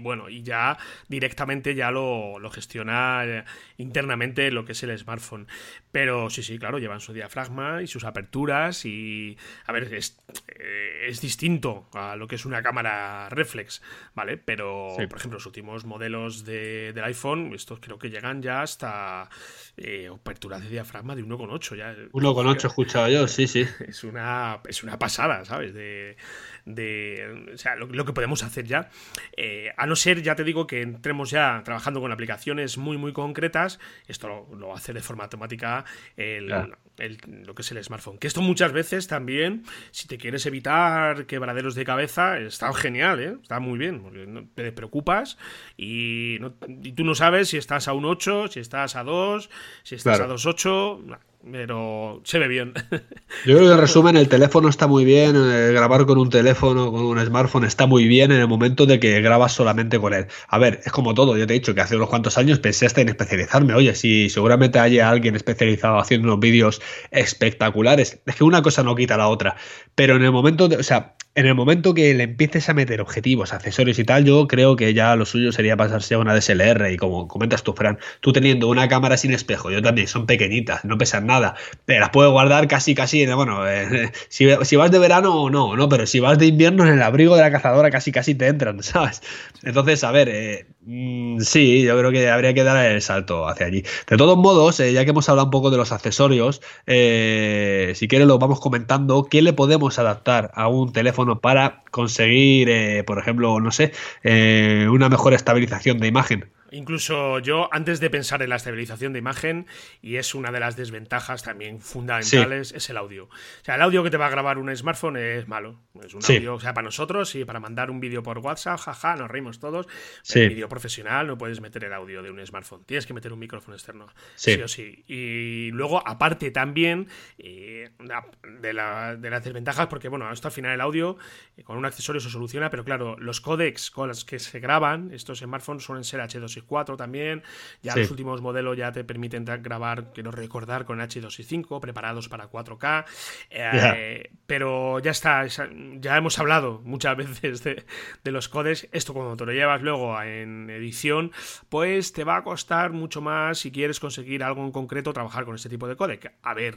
bueno 0.00 0.28
y 0.28 0.42
ya 0.42 0.78
directamente 1.08 1.74
ya 1.74 1.90
lo, 1.90 2.38
lo 2.38 2.50
gestiono 2.50 2.79
eh, 2.88 3.44
internamente 3.78 4.50
lo 4.50 4.64
que 4.64 4.72
es 4.72 4.82
el 4.82 4.96
smartphone. 4.98 5.46
Pero 5.92 6.30
sí, 6.30 6.42
sí, 6.42 6.58
claro, 6.58 6.78
llevan 6.78 7.00
su 7.00 7.12
diafragma 7.12 7.82
y 7.82 7.86
sus 7.86 8.04
aperturas 8.04 8.84
y, 8.84 9.36
a 9.66 9.72
ver, 9.72 9.92
es, 9.92 10.18
eh, 10.48 11.06
es 11.08 11.20
distinto 11.20 11.88
a 11.94 12.16
lo 12.16 12.28
que 12.28 12.36
es 12.36 12.44
una 12.44 12.62
cámara 12.62 13.28
reflex, 13.30 13.82
¿vale? 14.14 14.36
Pero, 14.36 14.94
por 15.08 15.18
ejemplo, 15.18 15.38
los 15.38 15.46
últimos 15.46 15.84
modelos 15.84 16.44
de, 16.44 16.92
del 16.92 17.04
iPhone, 17.04 17.52
estos 17.54 17.80
creo 17.80 17.98
que 17.98 18.10
llegan 18.10 18.42
ya 18.42 18.62
hasta 18.62 19.28
eh, 19.76 20.08
apertura 20.12 20.58
de 20.60 20.68
diafragma 20.68 21.16
de 21.16 21.24
1,8. 21.24 21.76
Ya, 21.76 21.94
1,8 22.12 22.64
he 22.64 22.66
escuchado 22.66 23.08
yo, 23.08 23.26
sí, 23.28 23.46
sí. 23.46 23.66
Es 23.86 24.04
una, 24.04 24.60
es 24.68 24.82
una 24.82 24.98
pasada, 24.98 25.44
¿sabes? 25.44 25.74
De, 25.74 26.16
de 26.64 27.50
o 27.54 27.58
sea, 27.58 27.76
lo, 27.76 28.04
que 28.04 28.12
podemos 28.12 28.42
hacer 28.42 28.66
ya. 28.66 28.90
Eh, 29.36 29.72
a 29.76 29.86
no 29.86 29.96
ser, 29.96 30.22
ya 30.22 30.34
te 30.34 30.44
digo, 30.44 30.66
que 30.66 30.82
entremos 30.82 31.30
ya 31.30 31.62
trabajando 31.64 32.00
con 32.00 32.12
aplicaciones 32.12 32.78
muy, 32.78 32.96
muy 32.96 33.12
concretas. 33.12 33.78
Esto 34.06 34.48
lo, 34.56 34.74
hace 34.74 34.92
de 34.92 35.00
forma 35.00 35.24
automática 35.24 35.84
el, 36.16 36.48
lo 36.48 37.54
que 37.54 37.62
es 37.62 37.72
el 37.72 37.82
smartphone. 37.82 38.18
Que 38.18 38.26
esto 38.26 38.42
muchas 38.42 38.72
veces 38.72 39.06
también, 39.06 39.64
si 39.90 40.06
te 40.08 40.18
quieres 40.18 40.46
evitar 40.46 41.26
quebraderos 41.26 41.74
de 41.74 41.84
cabeza, 41.84 42.38
está 42.38 42.72
genial, 42.74 43.20
¿eh? 43.20 43.36
está 43.40 43.60
muy 43.60 43.78
bien, 43.78 44.02
porque 44.02 44.26
no 44.26 44.46
te 44.54 44.72
preocupas 44.72 45.38
y, 45.76 46.38
y, 46.82 46.92
tú 46.92 47.04
no 47.04 47.14
sabes 47.14 47.48
si 47.48 47.56
estás 47.56 47.88
a 47.88 47.92
un 47.92 48.04
8, 48.04 48.48
si 48.48 48.60
estás 48.60 48.96
a 48.96 49.04
2, 49.04 49.50
si 49.82 49.94
estás 49.94 50.20
a 50.20 50.28
2.8 50.28 51.18
pero 51.50 52.20
se 52.24 52.38
ve 52.38 52.48
bien. 52.48 52.74
Yo 53.46 53.56
creo 53.56 53.68
que 53.68 53.74
en 53.74 53.78
resumen 53.78 54.16
el 54.16 54.28
teléfono 54.28 54.68
está 54.68 54.86
muy 54.86 55.04
bien, 55.04 55.36
eh, 55.36 55.72
grabar 55.72 56.06
con 56.06 56.18
un 56.18 56.28
teléfono, 56.28 56.92
con 56.92 57.02
un 57.02 57.24
smartphone 57.24 57.64
está 57.64 57.86
muy 57.86 58.06
bien 58.06 58.32
en 58.32 58.40
el 58.40 58.48
momento 58.48 58.86
de 58.86 59.00
que 59.00 59.20
grabas 59.20 59.52
solamente 59.52 59.98
con 59.98 60.12
él. 60.12 60.26
A 60.48 60.58
ver, 60.58 60.80
es 60.84 60.92
como 60.92 61.14
todo, 61.14 61.36
yo 61.36 61.46
te 61.46 61.54
he 61.54 61.58
dicho 61.58 61.74
que 61.74 61.80
hace 61.80 61.96
unos 61.96 62.08
cuantos 62.08 62.36
años 62.38 62.58
pensé 62.58 62.86
hasta 62.86 63.00
en 63.00 63.08
especializarme. 63.08 63.74
Oye, 63.74 63.94
si 63.94 64.28
seguramente 64.28 64.78
haya 64.78 65.08
alguien 65.08 65.36
especializado 65.36 65.98
haciendo 65.98 66.28
unos 66.28 66.40
vídeos 66.40 66.82
espectaculares, 67.10 68.20
es 68.26 68.36
que 68.36 68.44
una 68.44 68.62
cosa 68.62 68.82
no 68.82 68.94
quita 68.94 69.16
la 69.16 69.28
otra, 69.28 69.56
pero 69.94 70.16
en 70.16 70.22
el 70.22 70.32
momento, 70.32 70.68
de, 70.68 70.76
o 70.76 70.82
sea, 70.82 71.14
en 71.36 71.46
el 71.46 71.54
momento 71.54 71.94
que 71.94 72.12
le 72.12 72.24
empieces 72.24 72.68
a 72.68 72.74
meter 72.74 73.00
objetivos, 73.00 73.52
accesorios 73.52 73.98
y 74.00 74.04
tal, 74.04 74.24
yo 74.24 74.48
creo 74.48 74.74
que 74.74 74.92
ya 74.94 75.14
lo 75.14 75.24
suyo 75.24 75.52
sería 75.52 75.76
pasarse 75.76 76.14
a 76.14 76.18
una 76.18 76.34
DSLR. 76.34 76.90
Y 76.90 76.96
como 76.96 77.28
comentas 77.28 77.62
tú, 77.62 77.72
Fran, 77.72 77.98
tú 78.20 78.32
teniendo 78.32 78.68
una 78.68 78.88
cámara 78.88 79.16
sin 79.16 79.32
espejo, 79.32 79.70
yo 79.70 79.80
también, 79.80 80.08
son 80.08 80.26
pequeñitas, 80.26 80.84
no 80.84 80.98
pesan 80.98 81.26
nada, 81.26 81.54
te 81.84 82.00
las 82.00 82.10
puedes 82.10 82.32
guardar 82.32 82.66
casi, 82.66 82.96
casi, 82.96 83.26
bueno, 83.26 83.68
eh, 83.68 84.10
si, 84.28 84.46
vas 84.46 84.90
de 84.90 84.98
verano 84.98 85.48
no, 85.50 85.76
no, 85.76 85.88
pero 85.88 86.04
si 86.06 86.18
vas 86.18 86.36
de 86.38 86.46
invierno 86.46 86.84
en 86.84 86.94
el 86.94 87.02
abrigo 87.02 87.36
de 87.36 87.42
la 87.42 87.52
cazadora 87.52 87.90
casi, 87.90 88.10
casi 88.10 88.34
te 88.34 88.48
entran, 88.48 88.82
¿sabes? 88.82 89.22
Entonces, 89.62 90.02
a 90.02 90.10
ver, 90.10 90.28
eh, 90.28 90.66
mm, 90.82 91.40
sí, 91.40 91.82
yo 91.82 91.96
creo 91.96 92.10
que 92.10 92.28
habría 92.28 92.54
que 92.54 92.64
dar 92.64 92.84
el 92.84 93.02
salto 93.02 93.46
hacia 93.48 93.66
allí. 93.66 93.84
De 94.08 94.16
todos 94.16 94.36
modos, 94.36 94.80
eh, 94.80 94.92
ya 94.92 95.04
que 95.04 95.10
hemos 95.10 95.28
hablado 95.28 95.46
un 95.46 95.52
poco 95.52 95.70
de 95.70 95.76
los 95.76 95.92
accesorios, 95.92 96.60
si 96.86 98.08
quieres 98.08 98.26
lo 98.26 98.38
vamos 98.38 98.58
comentando, 98.58 99.24
¿qué 99.30 99.42
le 99.42 99.52
podemos 99.52 99.98
adaptar 100.00 100.50
a 100.54 100.66
un 100.66 100.92
teléfono? 100.92 101.19
Para 101.40 101.82
conseguir, 101.90 102.68
eh, 102.68 103.04
por 103.04 103.18
ejemplo, 103.18 103.60
no 103.60 103.70
sé, 103.70 103.92
eh, 104.22 104.86
una 104.90 105.08
mejor 105.08 105.34
estabilización 105.34 105.98
de 105.98 106.08
imagen. 106.08 106.49
Incluso 106.72 107.38
yo, 107.38 107.68
antes 107.72 108.00
de 108.00 108.10
pensar 108.10 108.42
en 108.42 108.50
la 108.50 108.56
estabilización 108.56 109.12
de 109.12 109.18
imagen, 109.18 109.66
y 110.02 110.16
es 110.16 110.34
una 110.34 110.50
de 110.50 110.60
las 110.60 110.76
desventajas 110.76 111.42
también 111.42 111.80
fundamentales, 111.80 112.72
es 112.72 112.90
el 112.90 112.96
audio. 112.96 113.24
O 113.24 113.64
sea, 113.64 113.74
el 113.74 113.82
audio 113.82 114.02
que 114.02 114.10
te 114.10 114.16
va 114.16 114.26
a 114.26 114.30
grabar 114.30 114.58
un 114.58 114.74
smartphone 114.74 115.16
es 115.16 115.48
malo. 115.48 115.80
Es 116.02 116.14
un 116.14 116.22
audio, 116.24 116.54
o 116.54 116.60
sea, 116.60 116.74
para 116.74 116.84
nosotros 116.84 117.34
y 117.34 117.44
para 117.44 117.60
mandar 117.60 117.90
un 117.90 118.00
vídeo 118.00 118.22
por 118.22 118.38
WhatsApp, 118.38 118.78
jaja, 118.78 119.16
nos 119.16 119.30
reímos 119.30 119.58
todos. 119.58 119.86
Sí. 120.22 120.40
En 120.40 120.48
vídeo 120.50 120.68
profesional 120.68 121.26
no 121.26 121.36
puedes 121.36 121.60
meter 121.60 121.84
el 121.84 121.92
audio 121.92 122.22
de 122.22 122.30
un 122.30 122.44
smartphone. 122.46 122.84
Tienes 122.84 123.06
que 123.06 123.14
meter 123.14 123.32
un 123.32 123.38
micrófono 123.38 123.74
externo. 123.74 124.06
Sí, 124.34 124.54
o 124.60 124.68
sí. 124.68 125.04
Y 125.06 125.70
luego, 125.72 126.06
aparte 126.06 126.50
también 126.50 127.08
eh, 127.38 127.90
de, 127.98 128.72
la, 128.72 129.16
de, 129.16 129.30
las 129.30 129.44
desventajas, 129.44 129.86
porque 129.88 130.08
bueno, 130.08 130.30
esto 130.32 130.48
al 130.48 130.52
final 130.52 130.72
el 130.72 130.80
audio 130.80 131.18
eh, 131.56 131.62
con 131.62 131.76
un 131.76 131.84
accesorio 131.84 132.20
se 132.20 132.30
soluciona, 132.30 132.70
pero 132.70 132.84
claro, 132.84 133.16
los 133.18 133.40
códecs 133.40 133.90
con 133.90 134.08
los 134.08 134.24
que 134.24 134.38
se 134.38 134.60
graban 134.60 135.10
estos 135.12 135.40
smartphones 135.40 135.82
suelen 135.82 136.04
ser 136.04 136.20
H2 136.20 136.59
4 136.62 136.96
también. 136.96 137.42
Ya 137.82 137.96
los 137.96 138.10
últimos 138.10 138.40
modelos 138.40 138.76
ya 138.76 138.92
te 138.92 139.04
permiten 139.04 139.44
grabar, 139.44 140.12
quiero 140.12 140.30
recordar, 140.30 140.84
con 140.84 141.00
H265, 141.00 141.80
preparados 141.80 142.28
para 142.28 142.50
4K. 142.50 143.04
Eh, 143.50 144.30
pero 144.46 144.98
ya 144.98 145.10
está, 145.10 145.46
ya 145.46 146.16
hemos 146.16 146.38
hablado 146.38 146.80
muchas 146.84 147.16
veces 147.42 147.62
de, 147.64 147.84
los 148.30 148.48
codes. 148.48 148.88
Esto 148.92 149.14
cuando 149.14 149.36
te 149.36 149.46
lo 149.46 149.52
llevas 149.52 149.82
luego 149.82 150.20
en 150.22 150.70
edición, 150.70 151.32
pues 151.68 152.12
te 152.12 152.24
va 152.24 152.36
a 152.36 152.44
costar 152.44 152.92
mucho 152.92 153.20
más 153.20 153.58
si 153.58 153.72
quieres 153.72 154.00
conseguir 154.00 154.44
algo 154.44 154.64
en 154.64 154.72
concreto 154.72 155.12
trabajar 155.12 155.44
con 155.44 155.54
este 155.54 155.68
tipo 155.68 155.88
de 155.88 155.96
codec. 155.96 156.32
A 156.42 156.54
ver, 156.54 156.76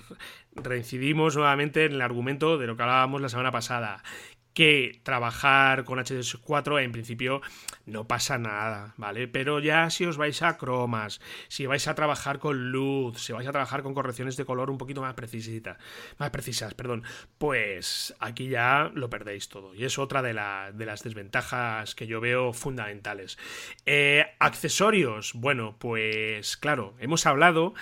reincidimos 0.55 1.35
nuevamente 1.35 1.85
en 1.85 1.93
el 1.93 2.01
argumento 2.01 2.57
de 2.57 2.67
lo 2.67 2.75
que 2.75 2.83
hablábamos 2.83 3.21
la 3.21 3.29
semana 3.29 3.51
pasada 3.51 4.03
que 4.53 4.99
trabajar 5.03 5.83
con 5.83 5.99
H264 5.99 6.83
en 6.83 6.91
principio 6.91 7.41
no 7.85 8.07
pasa 8.07 8.37
nada, 8.37 8.93
¿vale? 8.97 9.27
Pero 9.27 9.59
ya 9.59 9.89
si 9.89 10.05
os 10.05 10.17
vais 10.17 10.41
a 10.41 10.57
cromas, 10.57 11.21
si 11.47 11.65
vais 11.65 11.87
a 11.87 11.95
trabajar 11.95 12.39
con 12.39 12.71
luz, 12.71 13.21
si 13.21 13.33
vais 13.33 13.47
a 13.47 13.51
trabajar 13.51 13.83
con 13.83 13.93
correcciones 13.93 14.37
de 14.37 14.45
color 14.45 14.69
un 14.69 14.77
poquito 14.77 15.01
más 15.01 15.13
más 16.17 16.29
precisas, 16.31 16.73
perdón, 16.73 17.03
pues 17.37 18.15
aquí 18.19 18.47
ya 18.47 18.91
lo 18.93 19.09
perdéis 19.09 19.49
todo. 19.49 19.73
Y 19.75 19.85
es 19.85 19.97
otra 19.97 20.21
de, 20.21 20.33
de 20.73 20.85
las 20.85 21.03
desventajas 21.03 21.95
que 21.95 22.07
yo 22.07 22.21
veo 22.21 22.53
fundamentales. 22.53 23.37
Eh, 23.85 24.25
accesorios, 24.39 25.33
bueno, 25.33 25.75
pues 25.79 26.57
claro, 26.57 26.95
hemos 26.99 27.25
hablado 27.25 27.73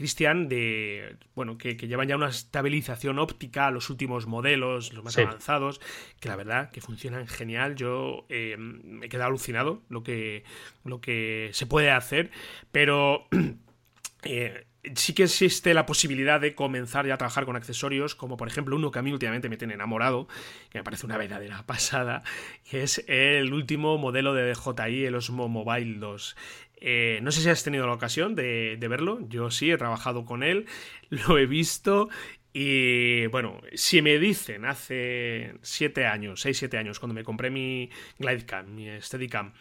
Cristian, 0.00 0.48
de 0.48 1.18
bueno, 1.34 1.58
que, 1.58 1.74
llevan 1.76 2.08
ya 2.08 2.16
una 2.16 2.30
estabilización 2.30 3.18
óptica 3.18 3.66
a 3.66 3.70
los 3.70 3.90
últimos 3.90 4.26
modelos, 4.26 4.94
los 4.94 5.04
más 5.04 5.18
avanzados, 5.18 5.78
que 6.20 6.30
la 6.30 6.36
verdad 6.36 6.70
que 6.70 6.80
funcionan 6.80 7.26
genial. 7.26 7.74
Yo 7.74 8.24
eh, 8.30 8.56
me 8.56 9.04
he 9.04 9.08
quedado 9.10 9.28
alucinado 9.28 9.82
lo 9.90 10.02
que, 10.02 10.42
lo 10.86 11.02
que 11.02 11.50
se 11.52 11.66
puede 11.66 11.90
hacer, 11.90 12.30
pero 12.72 13.28
eh, 14.24 14.64
sí 14.94 15.12
que 15.12 15.24
existe 15.24 15.74
la 15.74 15.84
posibilidad 15.84 16.40
de 16.40 16.54
comenzar 16.54 17.06
ya 17.06 17.14
a 17.14 17.18
trabajar 17.18 17.44
con 17.44 17.56
accesorios, 17.56 18.14
como 18.14 18.38
por 18.38 18.48
ejemplo 18.48 18.76
uno 18.76 18.90
que 18.90 19.00
a 19.00 19.02
mí 19.02 19.12
últimamente 19.12 19.50
me 19.50 19.58
tiene 19.58 19.74
enamorado, 19.74 20.28
que 20.70 20.78
me 20.78 20.84
parece 20.84 21.04
una 21.04 21.18
verdadera 21.18 21.66
pasada, 21.66 22.22
que 22.70 22.82
es 22.84 23.04
el 23.06 23.52
último 23.52 23.98
modelo 23.98 24.32
de 24.32 24.50
DJI, 24.50 25.04
el 25.04 25.14
Osmo 25.14 25.48
Mobile 25.48 25.98
2. 25.98 26.36
Eh, 26.80 27.20
no 27.22 27.30
sé 27.30 27.42
si 27.42 27.48
has 27.48 27.62
tenido 27.62 27.86
la 27.86 27.92
ocasión 27.92 28.34
de, 28.34 28.78
verlo, 28.88 29.20
yo 29.28 29.50
sí, 29.50 29.70
he 29.70 29.76
trabajado 29.76 30.24
con 30.24 30.42
él, 30.42 30.66
lo 31.10 31.38
he 31.38 31.46
visto 31.46 32.08
y 32.52 33.26
bueno, 33.26 33.60
si 33.74 34.02
me 34.02 34.18
dicen 34.18 34.64
hace 34.64 35.54
7 35.62 36.06
años, 36.06 36.44
6-7 36.44 36.78
años, 36.78 36.98
cuando 36.98 37.14
me 37.14 37.22
compré 37.22 37.50
mi 37.50 37.90
Glidecam, 38.18 38.74
mi 38.74 38.88
Steadicam, 39.00 39.52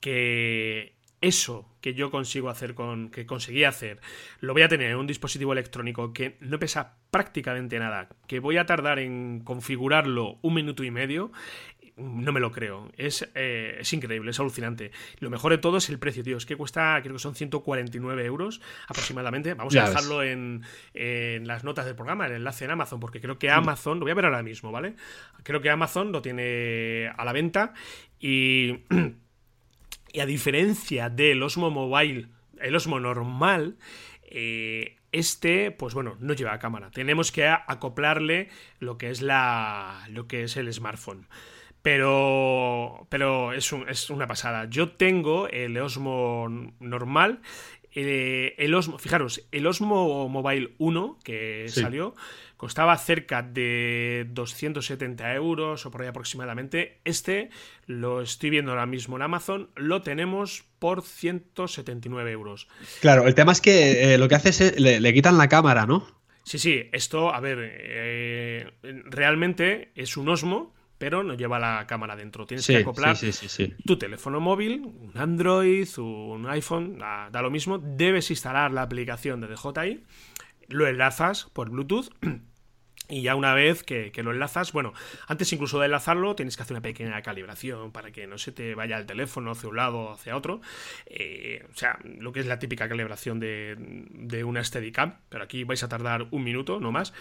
que 0.00 0.94
eso 1.22 1.66
que 1.80 1.94
yo 1.94 2.10
consigo 2.10 2.50
hacer 2.50 2.74
con 2.74 3.10
que 3.10 3.24
conseguí 3.24 3.64
hacer, 3.64 4.00
lo 4.40 4.52
voy 4.52 4.62
a 4.62 4.68
tener 4.68 4.90
en 4.90 4.98
un 4.98 5.06
dispositivo 5.06 5.52
electrónico 5.52 6.12
que 6.12 6.36
no 6.40 6.58
pesa 6.58 6.98
prácticamente 7.10 7.78
nada, 7.78 8.08
que 8.26 8.40
voy 8.40 8.58
a 8.58 8.66
tardar 8.66 8.98
en 8.98 9.40
configurarlo 9.40 10.38
un 10.42 10.54
minuto 10.54 10.84
y 10.84 10.90
medio 10.90 11.32
no 11.96 12.32
me 12.32 12.40
lo 12.40 12.50
creo. 12.50 12.90
Es, 12.96 13.28
eh, 13.34 13.76
es, 13.80 13.92
increíble, 13.92 14.30
es 14.30 14.40
alucinante. 14.40 14.90
Lo 15.20 15.30
mejor 15.30 15.52
de 15.52 15.58
todo 15.58 15.76
es 15.78 15.88
el 15.88 15.98
precio, 15.98 16.22
tío. 16.24 16.36
Es 16.36 16.46
que 16.46 16.56
cuesta, 16.56 16.98
creo 17.02 17.14
que 17.14 17.20
son 17.20 17.34
149 17.34 18.24
euros 18.24 18.60
aproximadamente. 18.88 19.54
Vamos 19.54 19.76
a 19.76 19.88
dejarlo 19.88 20.22
en, 20.22 20.62
las 21.46 21.64
notas 21.64 21.86
del 21.86 21.94
programa, 21.94 22.26
el 22.26 22.32
enlace 22.32 22.64
en 22.64 22.72
Amazon, 22.72 23.00
porque 23.00 23.20
creo 23.20 23.38
que 23.38 23.50
Amazon, 23.50 23.98
lo 23.98 24.04
voy 24.04 24.12
a 24.12 24.14
ver 24.14 24.24
ahora 24.26 24.42
mismo, 24.42 24.72
¿vale? 24.72 24.96
Creo 25.42 25.60
que 25.60 25.70
Amazon 25.70 26.12
lo 26.12 26.22
tiene 26.22 27.12
a 27.16 27.24
la 27.24 27.32
venta 27.32 27.74
y, 28.18 28.80
y 30.12 30.20
a 30.20 30.26
diferencia 30.26 31.10
del 31.10 31.42
Osmo 31.42 31.70
Mobile, 31.70 32.28
el 32.60 32.74
Osmo 32.74 32.98
normal, 32.98 33.76
eh, 34.22 34.96
este, 35.12 35.70
pues 35.70 35.94
bueno, 35.94 36.16
no 36.18 36.34
lleva 36.34 36.58
cámara. 36.58 36.90
Tenemos 36.90 37.30
que 37.30 37.46
acoplarle 37.46 38.48
lo 38.80 38.98
que 38.98 39.10
es 39.10 39.22
la. 39.22 40.04
lo 40.10 40.26
que 40.26 40.42
es 40.42 40.56
el 40.56 40.72
smartphone. 40.72 41.28
Pero, 41.84 43.06
pero 43.10 43.52
es, 43.52 43.70
es 43.90 44.08
una 44.08 44.26
pasada. 44.26 44.66
Yo 44.70 44.92
tengo 44.92 45.48
el 45.48 45.76
Osmo 45.76 46.48
normal. 46.80 47.42
Eh, 47.92 48.54
el, 48.56 48.74
Osmo, 48.74 48.98
fijaros, 48.98 49.46
el 49.52 49.66
Osmo 49.66 50.30
Mobile 50.30 50.72
1 50.78 51.18
que 51.22 51.66
salió 51.68 52.14
costaba 52.56 52.96
cerca 52.96 53.42
de 53.42 54.26
270 54.30 55.34
euros 55.34 55.84
o 55.84 55.90
por 55.90 56.00
ahí 56.00 56.08
aproximadamente. 56.08 57.02
Este 57.04 57.50
lo 57.84 58.22
estoy 58.22 58.48
viendo 58.48 58.70
ahora 58.70 58.86
mismo 58.86 59.16
en 59.16 59.22
Amazon, 59.22 59.68
lo 59.76 60.00
tenemos 60.00 60.64
por 60.78 61.02
179 61.02 62.32
euros. 62.32 62.66
Claro, 63.02 63.26
el 63.26 63.34
tema 63.34 63.52
es 63.52 63.60
que 63.60 64.14
eh, 64.14 64.16
lo 64.16 64.26
que 64.26 64.36
hace 64.36 64.48
es 64.48 64.80
le, 64.80 65.00
le, 65.00 65.12
quitan 65.12 65.36
la 65.36 65.50
cámara, 65.50 65.84
¿no? 65.84 66.06
Sí, 66.44 66.58
sí, 66.58 66.88
esto, 66.92 67.34
a 67.34 67.40
ver, 67.40 67.58
eh, 67.60 68.72
realmente 68.82 69.92
es 69.94 70.16
un 70.16 70.30
Osmo 70.30 70.74
pero 71.04 71.22
no 71.22 71.34
lleva 71.34 71.58
la 71.58 71.86
cámara 71.86 72.16
dentro. 72.16 72.46
Tienes 72.46 72.66
que 72.66 72.78
acoplar 72.78 73.14
tu 73.84 73.98
teléfono 73.98 74.40
móvil, 74.40 74.86
un 74.86 75.12
Android, 75.14 75.86
un 75.98 76.46
iPhone, 76.48 76.98
da, 76.98 77.42
lo 77.42 77.50
mismo. 77.50 77.76
Debes 77.76 78.30
instalar 78.30 78.72
la 78.72 78.80
aplicación 78.80 79.42
de 79.42 79.48
DJI, 79.48 80.02
lo 80.68 80.86
enlazas 80.86 81.44
por 81.52 81.68
Bluetooth 81.68 82.08
Y 83.10 83.20
ya 83.20 83.34
una 83.34 83.52
vez 83.52 83.82
que, 83.82 84.10
lo 84.16 84.30
enlazas, 84.30 84.72
bueno, 84.72 84.94
antes 85.28 85.52
incluso 85.52 85.78
de 85.78 85.84
enlazarlo 85.84 86.34
tienes 86.34 86.56
que 86.56 86.62
hacer 86.62 86.72
una 86.72 86.80
pequeña 86.80 87.20
calibración 87.20 87.92
para 87.92 88.10
que 88.10 88.26
no 88.26 88.38
se 88.38 88.50
te 88.50 88.74
vaya 88.74 88.96
el 88.96 89.04
teléfono 89.04 89.50
hacia 89.50 89.68
un 89.68 89.76
lado 89.76 89.98
o 89.98 90.12
hacia 90.14 90.34
otro. 90.34 90.62
Eh, 91.04 91.66
o 91.70 91.76
sea, 91.76 91.98
lo 92.02 92.32
que 92.32 92.40
es 92.40 92.46
la 92.46 92.58
típica 92.58 92.88
calibración 92.88 93.40
de, 93.40 93.76
de 93.76 94.42
una 94.42 94.64
Steadicam, 94.64 95.18
pero 95.28 95.44
aquí 95.44 95.64
vais 95.64 95.82
a 95.82 95.88
tardar 95.90 96.28
un 96.30 96.44
minuto, 96.44 96.80
no 96.80 96.92
más. 96.92 97.12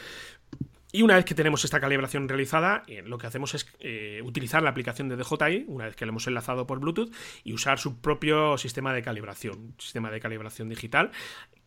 Y 0.95 1.01
una 1.01 1.15
vez 1.15 1.25
que 1.25 1.33
tenemos 1.33 1.65
esta 1.65 1.79
calibración 1.79 2.29
realizada, 2.29 2.83
eh, 2.85 3.01
lo 3.03 3.17
que 3.17 3.25
hacemos 3.25 3.55
es 3.55 3.65
eh, 3.79 4.21
utilizar 4.23 4.61
la 4.61 4.69
aplicación 4.69 5.09
de 5.09 5.15
DJI, 5.15 5.65
una 5.67 5.85
vez 5.85 5.95
que 5.95 6.05
lo 6.05 6.11
hemos 6.11 6.27
enlazado 6.27 6.67
por 6.67 6.79
Bluetooth, 6.79 7.11
y 7.43 7.53
usar 7.53 7.79
su 7.79 7.99
propio 7.99 8.59
sistema 8.59 8.93
de 8.93 9.01
calibración, 9.01 9.73
sistema 9.79 10.11
de 10.11 10.19
calibración 10.19 10.69
digital, 10.69 11.09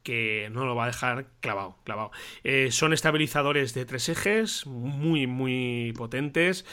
que 0.04 0.48
no 0.52 0.64
lo 0.64 0.76
va 0.76 0.84
a 0.84 0.86
dejar 0.86 1.26
clavado, 1.40 1.76
clavado. 1.82 2.12
Eh, 2.44 2.70
son 2.70 2.92
estabilizadores 2.92 3.74
de 3.74 3.84
tres 3.84 4.08
ejes, 4.08 4.64
muy, 4.64 5.26
muy 5.26 5.92
potentes. 5.96 6.64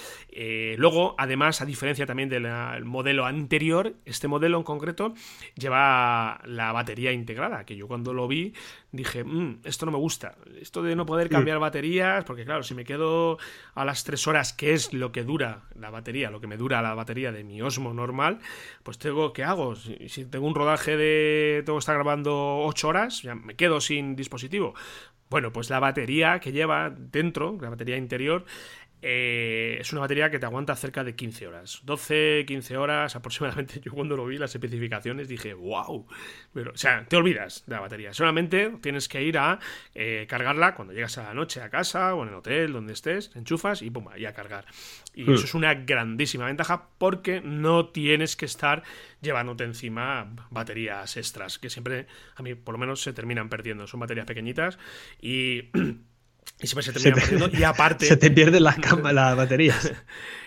Luego, 0.78 1.16
además, 1.18 1.60
a 1.60 1.66
diferencia 1.66 2.06
también 2.06 2.30
del 2.30 2.45
modelo 2.86 3.26
anterior, 3.26 3.95
este 4.06 4.28
modelo 4.28 4.60
en 4.60 4.64
concreto 4.64 5.16
lleva 5.56 6.39
la 6.45 6.72
batería 6.72 7.12
integrada, 7.14 7.66
que 7.66 7.76
yo 7.76 7.88
cuando 7.88 8.14
lo 8.14 8.28
vi 8.28 8.54
dije, 8.94 9.24
mm, 9.24 9.62
esto 9.66 9.86
no 9.86 9.91
me 9.91 9.98
gusta. 9.98 10.36
Esto 10.62 10.82
de 10.84 10.96
no 10.96 11.06
poder 11.06 11.28
cambiar 11.28 11.60
baterías, 11.60 12.24
porque 12.24 12.46
claro, 12.46 12.64
si 12.64 12.76
me 12.76 12.86
quedo 12.86 13.38
a 13.74 13.84
las 13.84 14.04
tres 14.04 14.28
horas, 14.28 14.54
que 14.54 14.74
es 14.74 14.94
lo 14.94 15.12
que 15.12 15.24
dura 15.24 15.64
la 15.76 15.89
batería, 15.89 16.30
lo 16.30 16.39
que 16.39 16.48
me 16.48 16.58
dura 16.58 16.82
la 16.82 16.94
batería 16.94 17.32
de 17.32 17.44
mi 17.44 17.62
Osmo 17.62 17.94
normal, 17.94 18.39
pues 18.84 19.00
tengo, 19.00 19.34
¿qué 19.34 19.44
hago? 19.44 19.76
Si, 19.76 20.08
si 20.08 20.26
tengo 20.26 20.48
un 20.48 20.56
rodaje 20.56 20.96
de, 20.96 21.64
tengo 21.66 21.78
que 21.78 21.82
estar 21.82 21.96
grabando 21.96 22.60
ocho 22.60 22.88
horas, 22.88 23.24
ya 23.24 23.34
me 23.34 23.56
quedo 23.56 23.82
sin 23.82 24.16
dispositivo. 24.16 24.76
Bueno, 25.34 25.52
pues 25.52 25.72
la 25.72 25.80
batería 25.80 26.39
que 26.39 26.52
lleva 26.52 26.91
dentro, 26.91 27.58
la 27.60 27.72
batería 27.72 27.98
interior, 27.98 28.46
eh, 29.06 29.80
es 29.82 29.91
una 29.91 29.99
batería 29.99 30.32
que 30.32 30.39
te 30.39 30.45
aguanta 30.45 30.74
cerca 30.78 31.04
de 31.04 31.14
15 31.14 31.47
horas. 31.47 31.82
12, 31.84 32.45
15 32.47 32.78
horas 32.78 33.16
aproximadamente. 33.18 33.82
Yo 33.82 33.91
cuando 33.91 34.16
lo 34.16 34.26
vi 34.26 34.38
las 34.38 34.56
especificaciones 34.56 35.28
dije, 35.28 35.54
wow. 35.54 36.08
Pero, 36.54 36.72
o 36.72 36.78
sea, 36.78 37.06
te 37.06 37.18
olvidas 37.18 37.66
de 37.68 37.76
la 37.76 37.82
batería. 37.82 38.14
Solamente 38.14 38.72
tienes 38.82 39.10
que 39.10 39.22
ir 39.22 39.38
a 39.38 39.60
eh, 39.93 40.26
cargarla 40.30 40.74
cuando 40.74 40.93
llegas 40.93 41.18
a 41.18 41.24
la 41.24 41.34
noche 41.34 41.62
a 41.62 41.70
casa 41.70 42.16
o 42.16 42.24
en 42.24 42.30
el 42.30 42.36
hotel, 42.36 42.72
donde 42.72 42.93
estés, 42.93 43.36
enchufas 43.36 43.82
y 43.82 43.89
pum, 43.89 44.08
y 44.16 44.24
a 44.24 44.32
cargar. 44.32 44.66
Y 45.14 45.26
hmm. 45.26 45.34
eso 45.34 45.43
es 45.43 45.54
una 45.54 45.74
grandísima 45.74 46.45
ventaja 46.45 46.88
porque 46.97 47.41
no 47.41 47.88
tienes 47.88 48.38
que 48.38 48.45
estar 48.45 48.84
llevándote 49.22 49.66
encima 49.66 50.34
baterías 50.49 51.18
extras, 51.18 51.60
que 51.60 51.70
siempre 51.70 52.08
a 52.38 52.41
mí 52.41 52.56
por 52.56 52.76
lo 52.76 52.80
menos 52.80 53.01
se 53.01 53.12
terminan 53.12 53.49
perdiendo. 53.49 53.86
Son 53.86 53.99
baterías 53.99 54.26
pequeñitas 54.26 54.80
y... 55.22 55.64
Y 56.62 56.68
siempre 56.68 56.84
se 56.84 56.94
termina 56.94 57.16
perdiendo. 57.16 57.50
Y 57.58 57.64
aparte. 57.64 58.06
Se 58.14 58.18
te 58.18 58.32
pierden 58.32 58.64
las, 58.64 58.78
las 59.14 59.36
baterías. 59.36 59.91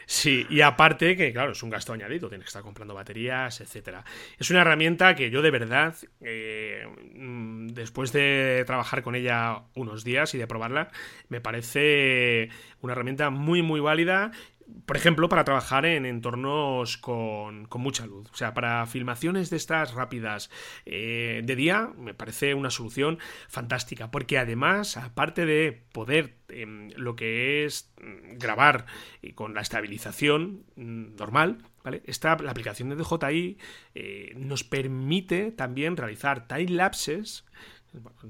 sí, 0.06 0.46
y 0.48 0.60
aparte 0.60 1.16
que, 1.16 1.32
claro, 1.32 1.52
es 1.52 1.62
un 1.62 1.70
gasto 1.70 1.92
añadido. 1.92 2.28
Tienes 2.28 2.44
que 2.46 2.48
estar 2.48 2.62
comprando 2.62 2.94
baterías, 2.94 3.60
etcétera. 3.60 4.04
Es 4.38 4.50
una 4.50 4.62
herramienta 4.62 5.14
que 5.14 5.30
yo 5.30 5.42
de 5.42 5.50
verdad, 5.50 5.94
eh, 6.20 6.86
mm, 7.14 7.68
después 7.68 8.12
de 8.12 8.64
trabajar 8.66 9.02
con 9.02 9.14
ella 9.14 9.62
unos 9.74 10.04
días 10.04 10.34
y 10.34 10.38
de 10.38 10.46
probarla, 10.46 10.90
me 11.28 11.40
parece 11.40 12.50
una 12.80 12.92
herramienta 12.92 13.30
muy, 13.30 13.62
muy 13.62 13.80
válida 13.80 14.30
por 14.86 14.96
ejemplo, 14.96 15.28
para 15.28 15.44
trabajar 15.44 15.86
en 15.86 16.06
entornos 16.06 16.96
con, 16.96 17.68
mucha 17.76 18.06
luz. 18.06 18.28
O 18.32 18.36
sea, 18.36 18.54
para 18.54 18.86
filmaciones 18.86 19.50
de 19.50 19.56
estas 19.56 19.94
rápidas 19.94 20.50
eh, 20.84 21.42
de 21.44 21.56
día, 21.56 21.90
me 21.96 22.14
parece 22.14 22.54
una 22.54 22.70
solución 22.70 23.18
fantástica. 23.48 24.10
Porque 24.10 24.38
además, 24.38 24.96
aparte 24.96 25.46
de 25.46 25.84
poder 25.92 26.36
em, 26.48 26.90
lo 26.96 27.16
que 27.16 27.64
es 27.64 27.92
mm, 28.00 28.38
grabar 28.38 28.86
con 29.34 29.54
la 29.54 29.60
estabilización 29.60 30.64
mm, 30.76 31.16
normal, 31.16 31.58
¿vale? 31.84 32.02
Esta, 32.04 32.36
la 32.38 32.50
aplicación 32.50 32.88
de 32.88 32.96
DJI 32.96 33.58
eh, 33.94 34.32
nos 34.36 34.64
permite 34.64 35.52
también 35.52 35.96
realizar 35.96 36.48
time 36.48 36.70
lapses 36.70 37.44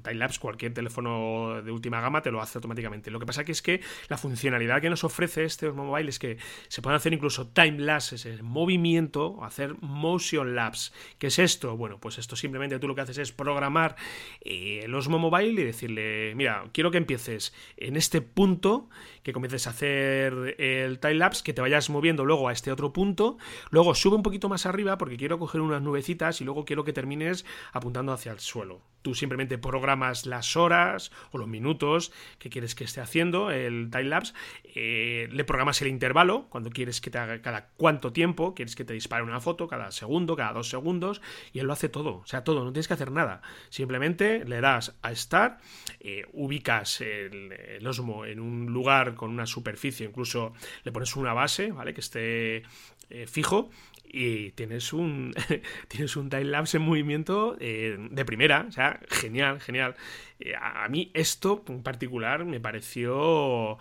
Timelapse, 0.03 0.39
cualquier 0.39 0.73
teléfono 0.73 1.61
de 1.61 1.71
última 1.71 2.01
gama 2.01 2.21
te 2.21 2.31
lo 2.31 2.41
hace 2.41 2.57
automáticamente. 2.57 3.11
Lo 3.11 3.19
que 3.19 3.25
pasa 3.25 3.43
que 3.43 3.51
es 3.51 3.61
que 3.61 3.81
la 4.09 4.17
funcionalidad 4.17 4.81
que 4.81 4.89
nos 4.89 5.03
ofrece 5.03 5.43
este 5.43 5.71
mobile 5.71 6.09
es 6.09 6.19
que 6.19 6.37
se 6.67 6.81
pueden 6.81 6.97
hacer 6.97 7.13
incluso 7.13 7.47
timelapses 7.47 8.25
en 8.25 8.43
movimiento, 8.43 9.43
hacer 9.43 9.75
motion 9.81 10.55
lapse. 10.55 10.91
¿Qué 11.17 11.27
es 11.27 11.39
esto? 11.39 11.77
Bueno, 11.77 11.99
pues 11.99 12.17
esto 12.17 12.35
simplemente 12.35 12.79
tú 12.79 12.87
lo 12.87 12.95
que 12.95 13.01
haces 13.01 13.17
es 13.17 13.31
programar 13.31 13.95
eh, 14.41 14.81
el 14.83 14.93
Osmo 14.93 15.19
Mobile 15.19 15.61
y 15.61 15.65
decirle, 15.65 16.33
mira, 16.35 16.65
quiero 16.73 16.91
que 16.91 16.97
empieces 16.97 17.53
en 17.77 17.95
este 17.95 18.21
punto, 18.21 18.89
que 19.23 19.33
comiences 19.33 19.67
a 19.67 19.71
hacer 19.71 20.55
el 20.59 20.99
timelapse, 20.99 21.43
que 21.43 21.53
te 21.53 21.61
vayas 21.61 21.89
moviendo 21.89 22.25
luego 22.25 22.47
a 22.47 22.53
este 22.53 22.71
otro 22.71 22.93
punto, 22.93 23.37
luego 23.69 23.95
sube 23.95 24.15
un 24.15 24.23
poquito 24.23 24.49
más 24.49 24.65
arriba 24.65 24.97
porque 24.97 25.17
quiero 25.17 25.39
coger 25.39 25.61
unas 25.61 25.81
nubecitas 25.81 26.41
y 26.41 26.43
luego 26.43 26.65
quiero 26.65 26.83
que 26.83 26.93
termines 26.93 27.45
apuntando 27.73 28.11
hacia 28.11 28.31
el 28.31 28.39
suelo. 28.39 28.81
Tú 29.01 29.15
simplemente 29.15 29.56
programas 29.57 30.25
las 30.25 30.55
horas 30.55 31.11
o 31.31 31.37
los 31.37 31.47
minutos 31.47 32.11
que 32.39 32.49
quieres 32.49 32.75
que 32.75 32.83
esté 32.83 33.01
haciendo 33.01 33.51
el 33.51 33.89
timelapse, 33.91 34.33
eh, 34.63 35.27
le 35.31 35.43
programas 35.43 35.81
el 35.81 35.87
intervalo, 35.87 36.47
cuando 36.49 36.69
quieres 36.69 37.01
que 37.01 37.09
te 37.09 37.17
haga 37.17 37.41
cada 37.41 37.69
cuánto 37.77 38.13
tiempo, 38.13 38.53
quieres 38.53 38.75
que 38.75 38.83
te 38.83 38.93
dispare 38.93 39.23
una 39.23 39.39
foto, 39.39 39.67
cada 39.67 39.91
segundo, 39.91 40.35
cada 40.35 40.53
dos 40.53 40.69
segundos, 40.69 41.21
y 41.53 41.59
él 41.59 41.67
lo 41.67 41.73
hace 41.73 41.89
todo, 41.89 42.17
o 42.17 42.25
sea, 42.25 42.43
todo, 42.43 42.63
no 42.63 42.71
tienes 42.71 42.87
que 42.87 42.93
hacer 42.93 43.11
nada. 43.11 43.41
Simplemente 43.69 44.45
le 44.45 44.61
das 44.61 44.97
a 45.01 45.13
Start, 45.13 45.61
eh, 45.99 46.25
ubicas 46.33 47.01
el, 47.01 47.85
Osmo 47.87 48.25
en 48.25 48.39
un 48.39 48.67
lugar 48.67 49.15
con 49.15 49.29
una 49.29 49.45
superficie, 49.45 50.05
incluso 50.05 50.53
le 50.83 50.91
pones 50.91 51.15
una 51.15 51.33
base, 51.33 51.71
¿vale? 51.71 51.93
Que 51.93 52.01
esté 52.01 52.63
eh, 53.09 53.25
fijo 53.27 53.69
y 54.11 54.51
tienes 54.51 54.93
un 54.93 55.33
tienes 55.87 56.15
un 56.15 56.29
time 56.29 56.45
lapse 56.45 56.77
en 56.77 56.83
movimiento 56.83 57.57
eh, 57.59 57.97
de 58.11 58.25
primera, 58.25 58.65
o 58.67 58.71
sea, 58.71 58.99
genial, 59.09 59.59
genial. 59.59 59.95
Eh, 60.39 60.53
a 60.55 60.87
mí 60.89 61.11
esto 61.13 61.63
en 61.67 61.83
particular 61.83 62.45
me 62.45 62.59
pareció 62.59 63.77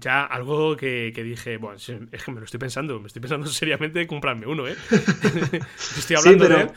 ya 0.00 0.24
algo 0.24 0.76
que, 0.76 1.12
dije, 1.14 1.56
bueno, 1.56 1.76
es 1.76 2.24
que 2.24 2.30
me 2.32 2.40
lo 2.40 2.44
estoy 2.44 2.58
pensando, 2.58 3.00
me 3.00 3.06
estoy 3.06 3.20
pensando 3.20 3.46
seriamente 3.46 4.06
comprarme 4.06 4.46
uno, 4.46 4.66
¿eh? 4.66 4.76
estoy 5.98 6.16
hablando 6.16 6.48
de... 6.48 6.70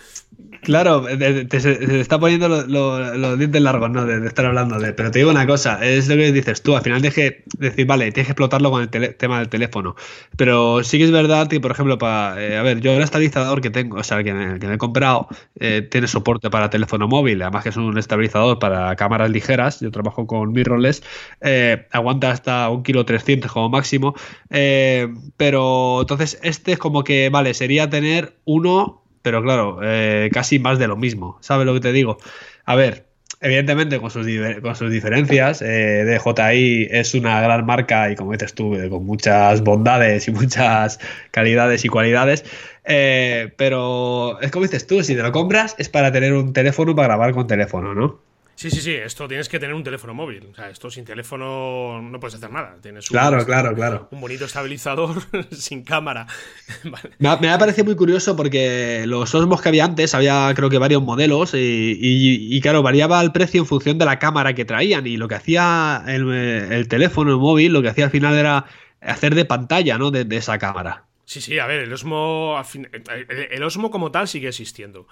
Claro, 0.62 1.06
te, 1.06 1.60
se, 1.60 2.00
está 2.00 2.20
poniendo 2.20 2.48
los 2.48 3.38
dientes 3.40 3.62
largos, 3.62 3.90
¿no? 3.90 4.06
De, 4.06 4.26
estar 4.28 4.46
hablando 4.46 4.80
de... 4.80 4.94
Pero 4.94 5.12
te 5.12 5.20
digo 5.20 5.32
una 5.32 5.48
cosa, 5.48 5.84
es 5.84 6.08
lo 6.08 6.16
que 6.16 6.32
dices 6.32 6.62
tú, 6.62 6.76
al 6.76 6.84
final 6.84 7.02
tienes 7.02 7.16
que 7.16 7.44
decir, 7.58 7.86
vale, 7.86 8.12
tienes 8.12 8.28
que 8.28 8.32
explotarlo 8.32 8.72
con 8.72 8.82
el 8.82 9.16
tema 9.16 9.40
del 9.40 9.50
teléfono. 9.50 9.96
Pero 10.38 10.84
sí 10.84 10.98
que 10.98 11.06
es 11.06 11.12
verdad 11.12 11.48
que, 11.48 11.60
por 11.60 11.72
ejemplo, 11.72 11.98
para... 11.98 12.42
Eh, 12.42 12.58
a 12.58 12.64
ver, 12.64 12.80
yo 12.82 12.94
el 12.94 13.02
estabilizador 13.02 13.62
que 13.62 13.70
tengo, 13.70 13.98
o 13.98 14.04
sea, 14.04 14.24
que 14.24 14.34
me, 14.34 14.60
que 14.60 14.68
me 14.68 14.76
he 14.76 14.78
comprado, 14.78 15.28
eh, 15.60 15.88
tiene 15.90 16.08
soporte 16.08 16.50
para 16.50 16.70
teléfono 16.70 17.08
móvil, 17.08 17.42
además 17.42 17.64
que 17.64 17.70
es 17.70 17.78
un 17.78 17.98
estabilizador 17.98 18.60
para 18.60 18.96
cámaras 18.96 19.30
ligeras, 19.30 19.80
yo 19.80 19.92
trabajo 19.92 20.28
con 20.28 20.52
mirrorless, 20.52 21.04
eh, 21.42 21.88
aguanta 21.92 22.32
hasta 22.32 22.59
un 22.68 22.84
kilo 22.84 23.06
300 23.06 23.52
como 23.52 23.70
máximo. 23.70 24.16
Eh, 24.50 25.08
pero 25.38 26.02
entonces 26.02 26.40
este 26.44 26.74
es 26.74 26.80
como 26.80 27.04
que, 27.04 27.30
vale, 27.30 27.54
sería 27.54 27.90
tener 27.90 28.36
uno, 28.46 29.04
pero 29.22 29.42
claro, 29.42 29.80
eh, 29.84 30.30
casi 30.34 30.60
más 30.60 30.80
de 30.80 30.88
lo 30.88 30.98
mismo. 30.98 31.38
¿Sabes 31.42 31.66
lo 31.66 31.74
que 31.74 31.80
te 31.80 31.94
digo? 31.94 32.18
A 32.66 32.76
ver, 32.76 33.06
evidentemente 33.40 34.00
con 34.00 34.12
sus, 34.12 34.28
con 34.62 34.76
sus 34.76 34.92
diferencias, 34.92 35.62
eh, 35.62 36.04
DJI 36.06 36.88
es 36.92 37.14
una 37.14 37.40
gran 37.42 37.66
marca 37.66 38.12
y 38.12 38.16
como 38.16 38.34
dices 38.34 38.54
tú, 38.54 38.76
con 38.90 39.06
muchas 39.06 39.62
bondades 39.62 40.28
y 40.28 40.32
muchas 40.32 41.00
calidades 41.32 41.86
y 41.86 41.88
cualidades. 41.88 42.44
pero 42.84 44.40
es 44.42 44.52
como 44.52 44.66
dices 44.66 44.88
tú, 44.88 45.04
si 45.04 45.16
te 45.16 45.22
lo 45.22 45.32
compras 45.32 45.76
es 45.78 45.90
para 45.90 46.12
tener 46.12 46.34
un 46.34 46.54
teléfono 46.54 46.96
para 46.96 47.08
grabar 47.10 47.34
con 47.34 47.48
teléfono, 47.48 47.94
¿no? 47.94 48.30
Sí, 48.60 48.70
sí, 48.70 48.82
sí, 48.82 48.92
esto 48.94 49.26
tienes 49.26 49.48
que 49.48 49.58
tener 49.58 49.74
un 49.74 49.86
teléfono 49.86 50.14
móvil. 50.14 50.50
O 50.52 50.54
sea, 50.54 50.70
esto 50.70 50.92
sin 50.92 51.06
teléfono 51.06 52.02
no 52.02 52.20
puedes 52.20 52.36
hacer 52.36 52.52
nada. 52.52 52.76
Tienes 52.82 53.10
un, 53.10 53.16
claro, 53.16 53.46
claro, 53.46 53.74
claro. 53.74 54.10
Un 54.12 54.20
bonito 54.20 54.44
estabilizador 54.44 55.16
sin 55.52 55.86
cámara. 55.86 56.28
me, 57.20 57.30
ha, 57.30 57.58
parecido 57.58 57.86
muy 57.86 57.96
curioso 57.96 58.36
porque 58.36 59.06
los 59.08 59.34
Osmos 59.34 59.62
que 59.62 59.70
había 59.70 59.86
antes, 59.86 60.14
había 60.14 60.52
creo 60.58 60.70
que 60.70 60.78
varios 60.78 61.02
modelos 61.02 61.52
y, 61.54 62.60
claro, 62.62 62.84
variaba 62.84 63.22
el 63.22 63.32
precio 63.32 63.62
en 63.62 63.66
función 63.66 63.98
de 63.98 64.04
la 64.04 64.20
cámara 64.20 64.54
que 64.54 64.66
traían 64.66 65.08
y 65.08 65.16
lo 65.16 65.30
que 65.30 65.36
hacía 65.36 66.04
el, 66.06 66.86
teléfono, 66.90 67.32
el 67.32 67.38
móvil, 67.38 67.72
lo 67.72 67.82
que 67.82 67.88
hacía 67.88 68.04
al 68.04 68.12
final 68.12 68.36
era 68.36 68.66
hacer 69.00 69.36
de 69.36 69.46
pantalla, 69.46 69.98
¿no? 69.98 70.12
De, 70.12 70.28
esa 70.36 70.60
cámara. 70.60 71.06
Sí, 71.24 71.40
sí, 71.40 71.60
a 71.60 71.66
ver, 71.66 71.80
el 71.80 71.94
Osmo, 71.94 72.62
el 73.52 73.64
Osmo 73.64 73.90
como 73.90 74.12
tal 74.12 74.28
sigue 74.28 74.50
existiendo. 74.50 75.08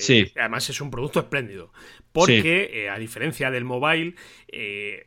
Sí. 0.00 0.32
además 0.36 0.68
es 0.68 0.80
un 0.80 0.90
producto 0.90 1.20
espléndido. 1.20 1.72
Porque, 2.12 2.90
a 2.92 2.98
diferencia 2.98 3.52
del 3.52 3.64
mobile, 3.64 4.16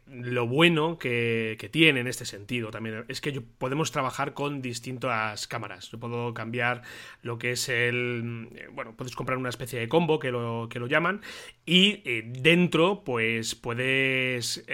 lo 0.07 0.47
bueno 0.47 0.97
que, 0.97 1.57
que, 1.59 1.67
tiene 1.67 1.99
en 1.99 2.07
este 2.07 2.23
sentido 2.23 2.71
también 2.71 3.03
es 3.09 3.19
que 3.19 3.41
podemos 3.41 3.91
trabajar 3.91 4.33
con 4.33 4.61
distintas 4.61 5.47
cámaras. 5.47 5.91
Yo 5.91 5.99
puedo 5.99 6.33
cambiar 6.33 6.81
lo 7.21 7.37
que 7.37 7.51
es 7.51 7.67
el. 7.67 8.47
Bueno, 8.71 8.95
puedes 8.95 9.15
comprar 9.15 9.37
una 9.37 9.49
especie 9.49 9.79
de 9.79 9.89
combo 9.89 10.17
que 10.17 10.31
lo, 10.31 10.69
que 10.69 10.79
lo 10.79 10.87
llaman. 10.87 11.21
Y 11.65 12.21
dentro, 12.21 13.03
pues 13.03 13.55
puedes 13.55 14.65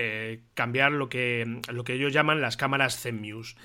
cambiar 0.54 0.92
lo 0.92 1.10
que, 1.10 1.62
lo 1.72 1.84
que 1.84 1.94
ellos 1.94 2.14
llaman 2.14 2.42
las 2.42 2.58
cámaras 2.58 3.02
Zenmuse. 3.02 3.56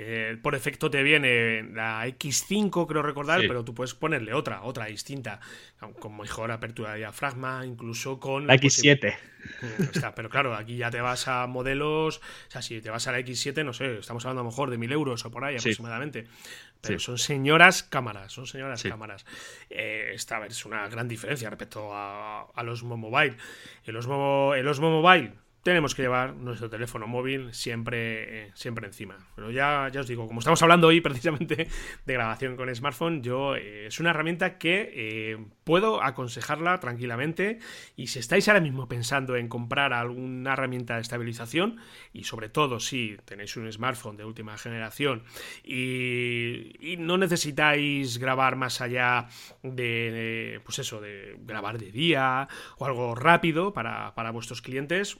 Eh, 0.00 0.36
por 0.40 0.54
efecto 0.54 0.88
te 0.92 1.02
viene 1.02 1.64
la 1.72 2.06
X5, 2.06 2.86
creo 2.86 3.02
recordar, 3.02 3.40
pero 3.48 3.64
tú 3.64 3.74
puedes 3.74 3.94
ponerle 3.94 4.32
otra, 4.32 4.62
otra 4.62 4.84
distinta, 4.84 5.40
con 5.98 6.16
mejor 6.16 6.52
apertura 6.52 6.92
de 6.92 6.98
diafragma, 6.98 7.66
incluso 7.66 8.20
con... 8.20 8.46
La 8.46 8.54
X7. 8.54 9.16
Está, 9.92 10.14
pero 10.14 10.30
claro, 10.30 10.54
aquí 10.54 10.76
ya 10.76 10.92
te 10.92 11.00
vas 11.00 11.26
a 11.26 11.48
modelos, 11.48 12.18
o 12.18 12.50
sea, 12.50 12.62
si 12.62 12.80
te 12.80 12.90
vas 12.90 13.08
a 13.08 13.12
la 13.12 13.18
X7, 13.18 13.64
no 13.64 13.72
sé, 13.72 13.98
estamos 13.98 14.24
hablando 14.24 14.42
a 14.42 14.44
lo 14.44 14.50
mejor 14.50 14.70
de 14.70 14.78
mil 14.78 14.92
euros 14.92 15.24
o 15.24 15.32
por 15.32 15.44
ahí 15.44 15.56
aproximadamente. 15.56 16.28
Pero 16.80 17.00
son 17.00 17.18
señoras 17.18 17.82
cámaras, 17.82 18.32
son 18.32 18.46
señoras 18.46 18.84
cámaras. 18.84 19.26
Eh, 19.68 20.12
esta 20.14 20.46
es 20.46 20.64
una 20.64 20.88
gran 20.88 21.08
diferencia 21.08 21.50
respecto 21.50 21.92
a, 21.92 22.42
a 22.42 22.62
los 22.62 22.84
Mobile. 22.84 23.36
En 23.84 23.94
los, 23.94 24.06
en 24.06 24.64
los 24.64 24.78
Mobile 24.78 25.32
tenemos 25.68 25.94
que 25.94 26.02
llevar 26.02 26.34
nuestro 26.34 26.70
teléfono 26.70 27.06
móvil 27.06 27.52
siempre, 27.52 28.46
eh, 28.46 28.50
siempre 28.54 28.86
encima. 28.86 29.18
Pero 29.34 29.50
ya, 29.50 29.90
ya 29.92 30.00
os 30.00 30.08
digo, 30.08 30.26
como 30.26 30.40
estamos 30.40 30.62
hablando 30.62 30.86
hoy 30.86 31.00
precisamente 31.02 31.68
de 32.06 32.12
grabación 32.14 32.56
con 32.56 32.74
smartphone, 32.74 33.22
yo 33.22 33.54
eh, 33.54 33.86
es 33.86 34.00
una 34.00 34.10
herramienta 34.10 34.58
que 34.58 34.90
eh, 34.94 35.38
puedo 35.64 36.02
aconsejarla 36.02 36.80
tranquilamente. 36.80 37.58
Y 37.96 38.06
si 38.06 38.18
estáis 38.18 38.48
ahora 38.48 38.60
mismo 38.60 38.88
pensando 38.88 39.36
en 39.36 39.48
comprar 39.48 39.92
alguna 39.92 40.54
herramienta 40.54 40.94
de 40.94 41.02
estabilización, 41.02 41.76
y 42.12 42.24
sobre 42.24 42.48
todo 42.48 42.80
si 42.80 43.16
tenéis 43.24 43.56
un 43.56 43.70
smartphone 43.70 44.16
de 44.16 44.24
última 44.24 44.56
generación 44.58 45.24
y, 45.62 46.96
no 46.98 47.16
necesitáis 47.16 48.18
grabar 48.18 48.56
más 48.56 48.80
allá 48.80 49.28
de, 49.62 50.60
pues 50.64 50.78
eso, 50.78 51.00
de 51.00 51.36
grabar 51.40 51.78
de 51.78 51.92
día 51.92 52.48
o 52.78 52.86
algo 52.86 53.14
rápido 53.14 53.72
para, 53.72 54.14
para 54.14 54.30
vuestros 54.30 54.62
clientes, 54.62 55.18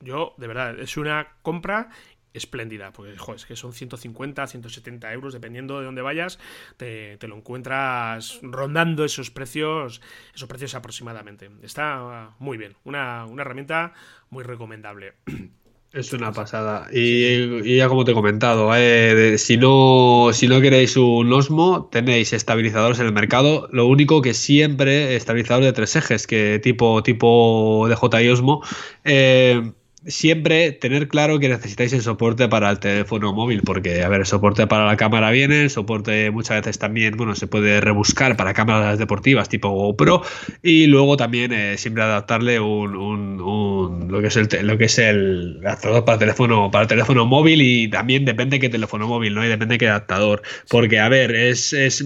yo, 0.00 0.34
de 0.38 0.46
verdad, 0.46 0.78
es 0.78 0.96
una 0.96 1.36
compra 1.42 1.90
espléndida, 2.34 2.92
porque 2.92 3.16
joder, 3.16 3.36
es 3.36 3.46
que 3.46 3.56
son 3.56 3.72
150, 3.72 4.46
170 4.46 5.12
euros, 5.12 5.32
dependiendo 5.32 5.78
de 5.78 5.86
dónde 5.86 6.02
vayas, 6.02 6.38
te, 6.76 7.16
lo 7.22 7.36
encuentras 7.36 8.40
rondando 8.42 9.04
esos 9.04 9.30
precios, 9.30 10.02
esos 10.34 10.48
precios 10.48 10.74
aproximadamente. 10.74 11.50
Está 11.62 12.34
muy 12.40 12.58
bien, 12.58 12.76
una, 12.84 13.26
herramienta 13.38 13.94
muy 14.30 14.44
recomendable. 14.44 15.14
Es 15.94 16.12
una 16.12 16.32
pasada. 16.32 16.88
Y, 16.92 17.76
ya 17.76 17.88
como 17.88 18.04
te 18.04 18.10
he 18.10 18.14
comentado, 18.14 18.72
eh, 18.74 19.38
si, 19.38 19.56
no, 19.56 20.30
si 20.32 20.48
no 20.48 20.60
queréis 20.60 20.96
un 20.96 21.32
Osmo, 21.32 21.88
tenéis 21.92 22.32
estabilizadores 22.32 22.98
en 22.98 23.06
el 23.06 23.12
mercado. 23.12 23.68
Lo 23.70 23.86
único 23.86 24.20
que 24.20 24.34
siempre, 24.34 25.14
estabilizador 25.14 25.62
de 25.62 25.72
tres 25.72 25.94
ejes, 25.94 26.26
que 26.26 26.58
tipo, 26.60 27.00
tipo 27.04 27.86
DJI 27.88 28.28
Osmo, 28.28 28.64
eh, 29.04 29.72
siempre 30.06 30.72
tener 30.72 31.08
claro 31.08 31.38
que 31.38 31.48
necesitáis 31.48 31.92
el 31.92 32.02
soporte 32.02 32.48
para 32.48 32.70
el 32.70 32.78
teléfono 32.78 33.32
móvil, 33.32 33.62
porque, 33.62 34.02
a 34.02 34.08
ver, 34.08 34.20
el 34.20 34.26
soporte 34.26 34.66
para 34.66 34.86
la 34.86 34.96
cámara 34.96 35.30
viene, 35.30 35.62
el 35.62 35.70
soporte 35.70 36.30
muchas 36.30 36.60
veces 36.60 36.78
también, 36.78 37.16
bueno, 37.16 37.34
se 37.34 37.46
puede 37.46 37.80
rebuscar 37.80 38.36
para 38.36 38.54
cámaras 38.54 38.98
deportivas 38.98 39.48
tipo 39.48 39.70
GoPro, 39.70 40.22
y 40.62 40.86
luego 40.86 41.16
también 41.16 41.52
eh, 41.52 41.76
siempre 41.78 42.02
adaptarle 42.02 42.60
un, 42.60 42.96
un, 42.96 44.08
lo 44.10 44.20
que 44.20 44.28
es 44.28 44.36
el 44.36 44.48
lo 44.62 44.78
que 44.78 44.84
es 44.84 44.98
el 44.98 45.60
adaptador 45.64 46.04
para 46.04 46.18
teléfono, 46.18 46.70
para 46.70 46.82
el 46.82 46.88
teléfono 46.88 47.26
móvil, 47.26 47.62
y 47.62 47.88
también 47.88 48.24
depende 48.24 48.60
qué 48.60 48.68
teléfono 48.68 49.08
móvil, 49.08 49.34
¿no? 49.34 49.44
Y 49.44 49.48
depende 49.48 49.78
qué 49.78 49.88
adaptador. 49.88 50.42
Porque, 50.68 50.98
a 51.00 51.08
ver, 51.08 51.34
es, 51.34 51.72
es 51.72 52.04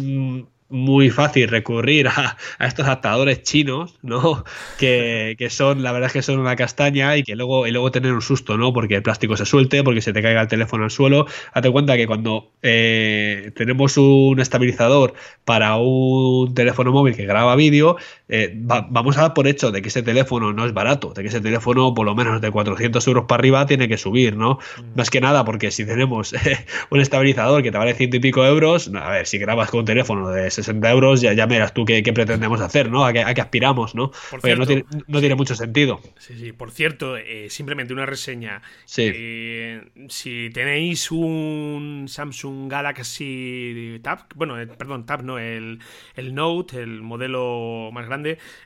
muy 0.68 1.10
fácil 1.10 1.48
recurrir 1.48 2.08
a, 2.08 2.36
estos 2.60 2.86
adaptadores 2.86 3.42
chinos, 3.42 3.98
¿no? 4.02 4.44
Que, 4.78 5.36
son, 5.50 5.82
la 5.82 5.92
verdad 5.92 6.08
es 6.08 6.12
que 6.12 6.22
son 6.22 6.38
una 6.38 6.56
castaña 6.56 7.16
y 7.16 7.22
que 7.22 7.36
luego, 7.36 7.66
y 7.66 7.70
luego 7.70 7.90
tener 7.90 8.12
un 8.12 8.22
susto, 8.22 8.56
¿no? 8.56 8.72
Porque 8.72 8.96
el 8.96 9.02
plástico 9.02 9.36
se 9.36 9.46
suelte, 9.46 9.82
porque 9.82 10.00
se 10.00 10.12
te 10.12 10.22
caiga 10.22 10.40
el 10.40 10.48
teléfono 10.48 10.84
al 10.84 10.90
suelo. 10.90 11.26
Date 11.54 11.70
cuenta 11.70 11.96
que 11.96 12.06
cuando 12.06 12.52
eh, 12.62 13.52
tenemos 13.56 13.96
un 13.96 14.40
estabilizador 14.40 15.14
para 15.44 15.76
un 15.76 16.54
teléfono 16.54 16.92
móvil 16.92 17.16
que 17.16 17.26
graba 17.26 17.56
vídeo, 17.56 17.96
eh, 18.28 18.52
vamos 18.54 19.16
a 19.16 19.22
dar 19.22 19.34
por 19.34 19.46
hecho 19.46 19.72
de 19.72 19.80
que 19.80 19.88
ese 19.88 20.02
teléfono 20.02 20.52
no 20.52 20.66
es 20.66 20.74
barato, 20.74 21.14
de 21.14 21.22
que 21.22 21.28
ese 21.28 21.40
teléfono 21.40 21.94
por 21.94 22.04
lo 22.04 22.14
menos 22.14 22.40
de 22.40 22.50
400 22.50 23.06
euros 23.06 23.24
para 23.26 23.40
arriba 23.40 23.66
tiene 23.66 23.88
que 23.88 23.96
subir, 23.96 24.36
¿no? 24.36 24.58
Mm. 24.76 24.98
Más 24.98 25.08
que 25.08 25.20
nada 25.20 25.44
porque 25.44 25.70
si 25.70 25.86
tenemos 25.86 26.34
un 26.90 27.00
estabilizador 27.00 27.62
que 27.62 27.72
te 27.72 27.78
vale 27.78 27.94
ciento 27.94 28.16
y 28.18 28.20
pico 28.20 28.44
euros, 28.44 28.90
a 28.94 29.10
ver, 29.10 29.26
si 29.26 29.38
grabas 29.38 29.70
con 29.70 29.80
un 29.80 29.86
teléfono 29.86 30.28
de 30.28 30.50
60 30.50 30.90
euros, 30.90 31.20
ya, 31.22 31.32
ya 31.32 31.46
miras 31.46 31.72
tú 31.72 31.84
qué, 31.84 32.02
pretendemos 32.02 32.60
hacer, 32.60 32.90
¿no? 32.90 33.04
A 33.04 33.12
qué, 33.12 33.20
aspiramos, 33.20 33.94
¿no? 33.94 34.10
Porque 34.30 34.56
no, 34.56 34.66
tiene, 34.66 34.84
no 35.06 35.20
tiene, 35.20 35.34
mucho 35.34 35.54
sentido. 35.54 36.00
Sí, 36.18 36.34
sí, 36.38 36.52
por 36.52 36.70
cierto, 36.70 37.16
eh, 37.16 37.46
simplemente 37.48 37.92
una 37.92 38.06
reseña. 38.06 38.60
Sí. 38.84 39.10
Eh, 39.14 39.82
si 40.08 40.50
tenéis 40.50 41.10
un 41.10 42.06
Samsung 42.08 42.70
Galaxy 42.70 44.00
Tab, 44.02 44.26
bueno, 44.34 44.56
perdón, 44.76 45.06
Tab 45.06 45.22
no, 45.22 45.38
el, 45.38 45.78
el 46.14 46.34
Note, 46.34 46.82
el 46.82 47.02
modelo 47.02 47.90
más 47.92 48.06
grande, 48.06 48.17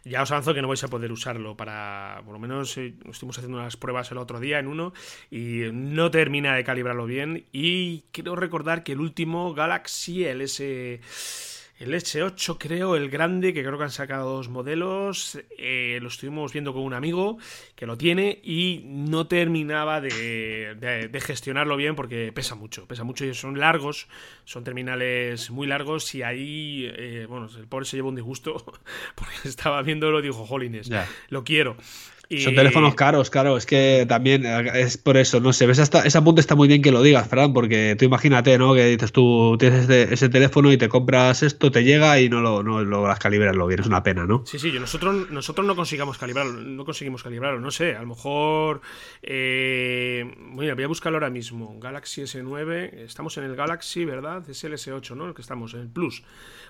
ya 0.04 0.22
os 0.22 0.30
avanzo 0.30 0.54
que 0.54 0.62
no 0.62 0.68
vais 0.68 0.82
a 0.84 0.88
poder 0.88 1.12
usarlo 1.12 1.56
para, 1.56 2.22
por 2.24 2.32
lo 2.34 2.38
menos, 2.38 2.76
estuvimos 2.76 3.38
haciendo 3.38 3.58
unas 3.58 3.76
pruebas 3.76 4.10
el 4.10 4.18
otro 4.18 4.40
día 4.40 4.58
en 4.58 4.66
uno 4.66 4.92
y 5.30 5.62
no 5.72 6.10
termina 6.10 6.54
de 6.54 6.64
calibrarlo 6.64 7.06
bien. 7.06 7.46
Y 7.52 8.04
quiero 8.12 8.36
recordar 8.36 8.84
que 8.84 8.92
el 8.92 9.00
último 9.00 9.54
Galaxy, 9.54 10.24
el 10.24 10.42
S 10.42 11.00
el 11.78 11.94
S8 11.94 12.56
creo, 12.58 12.94
el 12.96 13.10
grande, 13.10 13.52
que 13.52 13.62
creo 13.62 13.76
que 13.76 13.84
han 13.84 13.90
sacado 13.90 14.36
dos 14.36 14.48
modelos, 14.48 15.38
eh, 15.58 15.98
lo 16.00 16.08
estuvimos 16.08 16.52
viendo 16.52 16.72
con 16.72 16.82
un 16.82 16.94
amigo 16.94 17.38
que 17.74 17.86
lo 17.86 17.98
tiene 17.98 18.40
y 18.44 18.82
no 18.84 19.26
terminaba 19.26 20.00
de, 20.00 21.10
gestionarlo 21.24 21.76
bien 21.76 21.96
porque 21.96 22.32
pesa 22.32 22.54
mucho, 22.54 22.86
pesa 22.86 23.04
mucho 23.04 23.24
y 23.24 23.34
son 23.34 23.58
largos, 23.58 24.08
son 24.44 24.64
terminales 24.64 25.50
muy 25.50 25.66
largos 25.66 26.14
y 26.14 26.22
ahí, 26.22 26.90
eh, 26.96 27.26
bueno, 27.28 27.48
el 27.56 27.66
pobre 27.66 27.84
se 27.84 27.96
llevó 27.96 28.10
un 28.10 28.16
disgusto 28.16 28.64
porque 29.14 29.48
estaba 29.48 29.82
viéndolo 29.82 30.20
y 30.20 30.22
dijo, 30.22 30.46
jolines, 30.46 30.90
lo 31.30 31.42
quiero. 31.42 31.76
Son 32.38 32.54
teléfonos 32.54 32.94
caros, 32.94 33.30
claro, 33.30 33.56
es 33.56 33.66
que 33.66 34.06
también 34.08 34.44
es 34.46 34.96
por 34.96 35.16
eso, 35.16 35.40
no 35.40 35.52
sé, 35.52 35.66
ves 35.66 35.78
hasta, 35.78 36.02
ese 36.02 36.18
apunte 36.18 36.40
está 36.40 36.54
muy 36.54 36.68
bien 36.68 36.82
que 36.82 36.90
lo 36.90 37.02
digas, 37.02 37.28
Fran, 37.28 37.52
porque 37.52 37.96
tú 37.98 38.04
imagínate, 38.04 38.58
¿no? 38.58 38.74
Que 38.74 38.86
dices 38.86 39.12
tú 39.12 39.56
tienes 39.58 39.88
ese, 39.88 40.28
teléfono 40.28 40.72
y 40.72 40.76
te 40.76 40.88
compras 40.88 41.42
esto, 41.42 41.70
te 41.70 41.84
llega 41.84 42.20
y 42.20 42.28
no 42.28 42.40
lo 42.40 42.62
no 42.62 42.82
logras 42.82 43.18
calibrarlo 43.18 43.66
bien, 43.66 43.80
es 43.80 43.86
una 43.86 44.02
pena, 44.02 44.26
¿no? 44.26 44.44
Sí, 44.46 44.58
sí, 44.58 44.72
nosotros, 44.72 45.30
nosotros 45.30 45.66
no 45.66 45.76
consigamos 45.76 46.18
calibrarlo, 46.18 46.60
no 46.60 46.84
conseguimos 46.84 47.22
calibrarlo, 47.22 47.60
no 47.60 47.70
sé, 47.70 47.96
a 47.96 48.00
lo 48.00 48.08
mejor, 48.08 48.80
eh, 49.22 50.34
voy 50.52 50.68
a 50.68 50.74
buscarlo 50.86 51.16
ahora 51.16 51.30
mismo, 51.30 51.78
Galaxy 51.78 52.22
S9, 52.22 52.94
estamos 52.94 53.36
en 53.38 53.44
el 53.44 53.56
Galaxy, 53.56 54.04
¿verdad? 54.04 54.48
Es 54.48 54.64
el 54.64 54.72
S8, 54.72 55.14
¿no? 55.16 55.26
El 55.26 55.34
que 55.34 55.42
estamos, 55.42 55.74
en 55.74 55.80
el 55.80 55.88
Plus. 55.88 56.22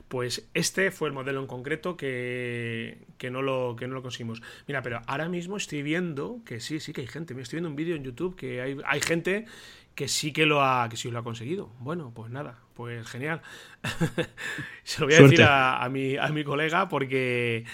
Pues 0.09 0.49
este 0.55 0.91
fue 0.91 1.09
el 1.09 1.15
modelo 1.15 1.41
en 1.41 1.47
concreto 1.47 1.97
que, 1.97 2.99
que, 3.19 3.31
no, 3.31 3.41
lo, 3.43 3.77
que 3.77 3.87
no 3.87 3.95
lo 3.95 4.03
conseguimos. 4.03 4.43
Mira, 4.67 4.83
pero 4.83 5.01
ahora 5.07 5.29
mismo 5.29 5.52
estoy 5.57 5.83
viendo 5.83 6.41
que 6.45 6.61
sí, 6.61 6.81
sí 6.81 6.93
que 6.93 7.03
hay 7.03 7.07
gente. 7.07 7.35
Me 7.35 7.43
estoy 7.43 7.59
viendo 7.59 7.71
un 7.71 7.77
vídeo 7.77 7.97
en 7.97 8.05
YouTube 8.05 8.37
que 8.37 8.61
hay, 8.61 8.77
hay 8.85 9.01
gente 9.01 9.47
que 9.95 10.09
sí 10.09 10.33
que 10.33 10.47
lo 10.47 10.63
ha 10.63 10.89
que 10.89 10.97
sí 10.97 11.11
lo 11.11 11.19
ha 11.19 11.23
conseguido. 11.23 11.69
Bueno, 11.79 12.13
pues 12.15 12.31
nada, 12.31 12.59
pues 12.75 13.07
genial. 13.07 13.43
Se 14.85 15.01
lo 15.01 15.07
voy 15.07 15.15
a 15.15 15.23
decir 15.23 15.43
a, 15.43 15.89
mi, 15.91 16.17
a 16.17 16.29
mi 16.29 16.45
colega 16.45 16.89
porque 16.89 17.65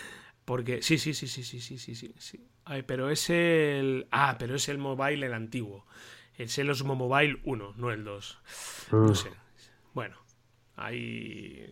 porque 0.44 0.82
sí, 0.82 0.98
sí, 0.98 1.14
sí, 1.14 1.28
sí, 1.28 1.42
sí, 1.42 1.60
sí, 1.60 1.78
sí, 1.78 1.94
sí, 1.94 2.14
sí. 2.18 2.40
pero 2.86 3.10
es 3.10 3.30
el 3.30 4.06
ah, 4.10 4.36
pero 4.38 4.56
es 4.56 4.68
el 4.68 4.78
mobile 4.78 5.26
el 5.26 5.34
antiguo. 5.34 5.86
Es 6.36 6.56
el 6.58 6.70
Osmo 6.70 6.94
Mobile 6.94 7.40
1, 7.44 7.74
no 7.76 7.90
el 7.90 8.04
2. 8.04 8.38
No 8.92 9.14
sé. 9.14 9.28
Bueno, 9.92 10.16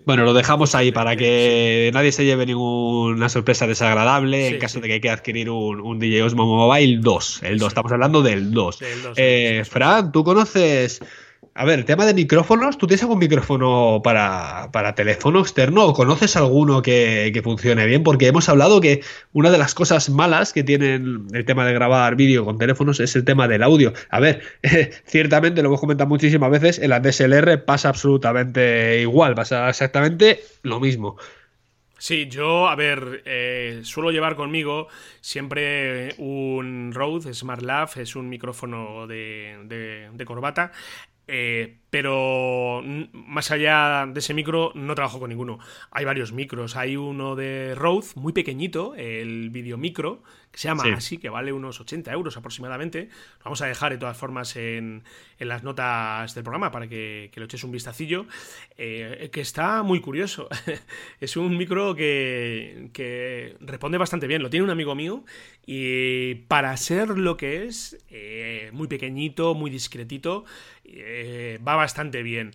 bueno, 0.04 0.24
lo 0.24 0.34
dejamos 0.34 0.74
ahí 0.74 0.92
para 0.92 1.16
que 1.16 1.90
nadie 1.92 2.12
se 2.12 2.24
lleve 2.24 2.46
ninguna 2.46 3.28
sorpresa 3.28 3.66
desagradable 3.66 4.48
en 4.48 4.58
caso 4.58 4.80
de 4.80 4.86
que 4.86 4.94
hay 4.94 5.00
que 5.00 5.10
adquirir 5.10 5.50
un, 5.50 5.80
un 5.80 5.98
DJ 5.98 6.22
Osmo 6.22 6.46
Mobile 6.46 6.98
2. 7.00 7.42
El 7.42 7.58
2, 7.58 7.68
estamos 7.68 7.90
hablando 7.90 8.22
del 8.22 8.52
2. 8.52 8.78
Eh, 9.16 9.62
Fran, 9.68 10.12
¿tú 10.12 10.22
conoces 10.22 11.00
a 11.58 11.64
ver, 11.64 11.84
tema 11.84 12.04
de 12.04 12.12
micrófonos, 12.12 12.76
¿tú 12.76 12.86
tienes 12.86 13.02
algún 13.02 13.18
micrófono 13.18 14.02
para, 14.04 14.94
teléfono 14.94 15.40
externo 15.40 15.86
o 15.86 15.94
conoces 15.94 16.36
alguno 16.36 16.82
que, 16.82 17.40
funcione 17.42 17.86
bien? 17.86 18.02
Porque 18.02 18.26
hemos 18.26 18.50
hablado 18.50 18.78
que 18.82 19.00
una 19.32 19.50
de 19.50 19.56
las 19.56 19.74
cosas 19.74 20.10
malas 20.10 20.52
que 20.52 20.62
tienen 20.62 21.28
el 21.32 21.46
tema 21.46 21.64
de 21.64 21.72
grabar 21.72 22.14
vídeo 22.14 22.44
con 22.44 22.58
teléfonos 22.58 23.00
es 23.00 23.16
el 23.16 23.24
tema 23.24 23.48
del 23.48 23.62
audio. 23.62 23.94
A 24.10 24.20
ver, 24.20 24.42
ciertamente 25.06 25.62
lo 25.62 25.68
hemos 25.68 25.80
comentado 25.80 26.08
muchísimas 26.08 26.50
veces, 26.50 26.78
en 26.78 26.90
la 26.90 27.00
DSLR 27.00 27.64
pasa 27.64 27.88
absolutamente 27.88 29.00
igual, 29.00 29.34
pasa 29.34 29.66
exactamente 29.70 30.40
lo 30.62 30.78
mismo. 30.78 31.16
Sí, 31.98 32.28
yo, 32.28 32.68
a 32.68 32.76
ver, 32.76 33.22
eh, 33.24 33.80
suelo 33.82 34.10
llevar 34.10 34.36
conmigo 34.36 34.88
siempre 35.22 36.14
un 36.18 36.92
Rode 36.92 37.32
Smart 37.32 37.62
Lab, 37.62 37.88
es 37.96 38.14
un 38.14 38.28
micrófono 38.28 39.06
de, 39.06 40.10
de 40.12 40.24
corbata. 40.26 40.72
Eh, 41.28 41.78
pero 41.90 42.82
más 43.12 43.50
allá 43.50 44.06
de 44.06 44.20
ese 44.20 44.34
micro 44.34 44.72
no 44.74 44.94
trabajo 44.94 45.18
con 45.18 45.30
ninguno. 45.30 45.58
Hay 45.90 46.04
varios 46.04 46.32
micros. 46.32 46.76
Hay 46.76 46.96
uno 46.96 47.36
de 47.36 47.74
Rode, 47.74 48.06
muy 48.14 48.32
pequeñito, 48.32 48.94
el 48.94 49.50
video 49.50 49.76
micro, 49.76 50.22
que 50.56 50.62
se 50.62 50.68
llama 50.68 50.84
así, 50.96 51.18
que 51.18 51.28
vale 51.28 51.52
unos 51.52 51.78
80 51.82 52.10
euros 52.12 52.38
aproximadamente. 52.38 53.10
Lo 53.40 53.44
vamos 53.44 53.60
a 53.60 53.66
dejar 53.66 53.92
de 53.92 53.98
todas 53.98 54.16
formas 54.16 54.56
en, 54.56 55.04
en 55.38 55.48
las 55.48 55.62
notas 55.62 56.34
del 56.34 56.44
programa 56.44 56.70
para 56.70 56.88
que, 56.88 57.28
que 57.30 57.40
lo 57.40 57.44
eches 57.44 57.62
un 57.62 57.72
vistacillo. 57.72 58.24
Eh, 58.78 59.28
que 59.30 59.42
está 59.42 59.82
muy 59.82 60.00
curioso. 60.00 60.48
es 61.20 61.36
un 61.36 61.58
micro 61.58 61.94
que, 61.94 62.88
que, 62.94 63.54
responde 63.60 63.98
bastante 63.98 64.26
bien. 64.26 64.42
Lo 64.42 64.48
tiene 64.48 64.64
un 64.64 64.70
amigo 64.70 64.94
mío 64.94 65.26
y 65.66 66.36
para 66.48 66.74
ser 66.78 67.10
lo 67.10 67.36
que 67.36 67.66
es, 67.66 67.98
eh, 68.08 68.70
muy 68.72 68.88
pequeñito, 68.88 69.52
muy 69.52 69.70
discretito, 69.70 70.46
eh, 70.84 71.60
va 71.68 71.76
bastante 71.76 72.22
bien. 72.22 72.54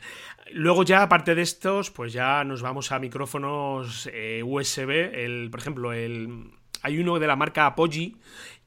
Luego 0.51 0.81
ya, 0.81 1.03
aparte 1.03 1.35
de 1.35 1.43
estos, 1.43 1.91
pues 1.91 2.13
ya 2.13 2.43
nos 2.45 2.63
vamos 2.63 2.91
a 2.91 2.97
micrófonos 2.97 4.09
USB. 4.43 4.89
El, 4.89 5.49
por 5.51 5.59
ejemplo, 5.59 5.93
el, 5.93 6.49
hay 6.81 6.99
uno 6.99 7.19
de 7.19 7.27
la 7.27 7.35
marca 7.35 7.65
Apogee 7.65 8.15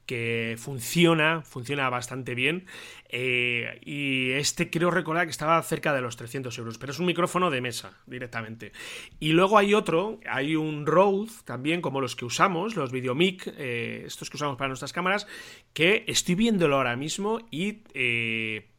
que 0.05 0.55
funciona, 0.59 1.41
funciona 1.41 1.89
bastante 1.89 2.35
bien. 2.35 2.65
Eh, 3.09 3.79
y 3.83 4.31
este 4.31 4.69
creo 4.69 4.91
recordar 4.91 5.25
que 5.25 5.31
estaba 5.31 5.61
cerca 5.63 5.93
de 5.93 6.01
los 6.01 6.15
300 6.15 6.57
euros, 6.57 6.77
pero 6.77 6.91
es 6.91 6.99
un 6.99 7.05
micrófono 7.05 7.49
de 7.49 7.61
mesa 7.61 7.97
directamente. 8.05 8.71
Y 9.19 9.29
luego 9.29 9.57
hay 9.57 9.73
otro, 9.73 10.19
hay 10.29 10.55
un 10.55 10.85
Rode 10.85 11.31
también, 11.45 11.81
como 11.81 12.01
los 12.01 12.15
que 12.15 12.25
usamos, 12.25 12.75
los 12.75 12.91
Videomic, 12.91 13.47
eh, 13.57 14.03
estos 14.05 14.29
que 14.29 14.37
usamos 14.37 14.57
para 14.57 14.67
nuestras 14.67 14.93
cámaras, 14.93 15.27
que 15.73 16.03
estoy 16.07 16.35
viéndolo 16.35 16.75
ahora 16.75 16.95
mismo 16.95 17.39
y 17.49 17.79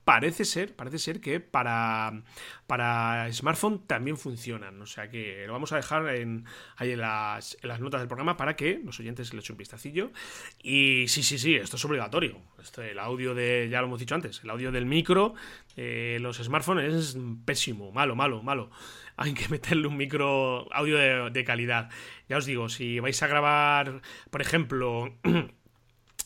parece 0.07 0.45
ser, 0.45 0.77
parece 0.77 1.01
ser 1.01 1.21
que 1.21 1.41
para, 1.41 2.23
para 2.69 3.29
smartphone 3.33 3.85
también 3.89 4.17
funcionan. 4.17 4.81
O 4.81 4.87
sea 4.87 5.11
que 5.11 5.43
lo 5.49 5.53
vamos 5.53 5.73
a 5.73 5.77
dejar 5.77 6.09
en, 6.15 6.45
ahí 6.77 6.93
en 6.93 7.01
las, 7.01 7.59
notas 7.81 8.01
del 8.01 8.07
programa 8.07 8.37
para 8.37 8.55
que 8.55 8.81
los 8.85 9.01
oyentes 9.01 9.35
le 9.35 9.41
echen 9.41 9.55
un 9.55 9.59
vistacillo. 9.59 10.13
Y 10.63 11.09
sí, 11.09 11.25
sí, 11.25 11.39
sí, 11.39 11.57
esto 11.57 11.75
es 11.75 11.85
obligatorio. 11.85 12.41
el 12.79 12.99
audio 13.01 13.35
de, 13.35 13.67
ya 13.69 13.81
lo 13.81 13.89
hemos 13.89 13.99
dicho 13.99 14.15
antes, 14.15 14.45
el 14.45 14.51
audio 14.51 14.71
del 14.71 14.87
micro, 14.87 15.35
los 15.75 16.37
smartphones 16.37 16.95
es 16.95 17.19
pésimo, 17.45 17.91
malo, 17.91 18.15
malo, 18.15 18.45
malo. 18.45 18.71
Hay 19.17 19.35
que 19.35 19.49
meterle 19.49 19.89
un 19.89 19.97
micro 19.97 20.73
audio 20.73 21.31
de 21.31 21.45
calidad. 21.45 21.91
Ya 22.29 22.37
os 22.37 22.47
digo, 22.47 22.69
si 22.69 23.01
vais 23.01 23.21
a 23.25 23.27
grabar, 23.27 24.03
por 24.31 24.41
ejemplo, 24.41 25.13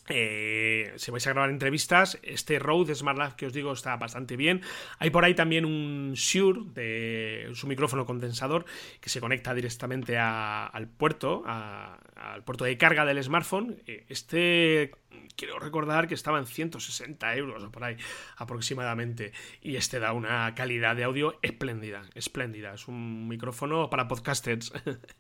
Eh, 0.09 0.93
si 0.97 1.11
vais 1.11 1.27
a 1.27 1.31
grabar 1.31 1.51
entrevistas, 1.51 2.19
este 2.23 2.59
Rode 2.59 2.95
Smart 2.95 3.37
que 3.37 3.47
os 3.47 3.53
digo 3.53 3.73
está 3.73 3.97
bastante 3.97 4.37
bien. 4.37 4.63
Hay 4.99 5.11
por 5.11 5.25
ahí 5.25 5.35
también 5.35 5.65
un 5.65 6.15
Shure, 6.15 6.63
de 6.75 7.51
su 7.55 7.67
micrófono 7.67 8.07
condensador, 8.07 8.65
que 9.01 9.11
se 9.11 9.21
conecta 9.21 9.55
directamente 9.55 10.19
al 10.19 10.89
puerto, 10.89 11.45
al 11.47 12.45
puerto 12.45 12.65
de 12.65 12.77
carga 12.77 13.05
del 13.05 13.23
smartphone. 13.23 13.83
Eh, 13.87 14.05
este 14.09 14.93
quiero 15.37 15.59
recordar 15.59 16.07
que 16.07 16.15
estaba 16.15 16.39
en 16.39 16.47
160 16.47 17.35
euros 17.37 17.65
o 17.65 17.71
por 17.71 17.85
ahí 17.85 17.97
aproximadamente. 18.37 19.33
Y 19.63 19.77
este 19.77 19.99
da 19.99 20.13
una 20.13 20.55
calidad 20.55 20.97
de 20.97 21.05
audio 21.05 21.39
espléndida, 21.43 22.03
espléndida. 22.15 22.75
Es 22.75 22.89
un 22.89 23.29
micrófono 23.29 23.89
para 23.89 24.09
podcasters. 24.09 24.73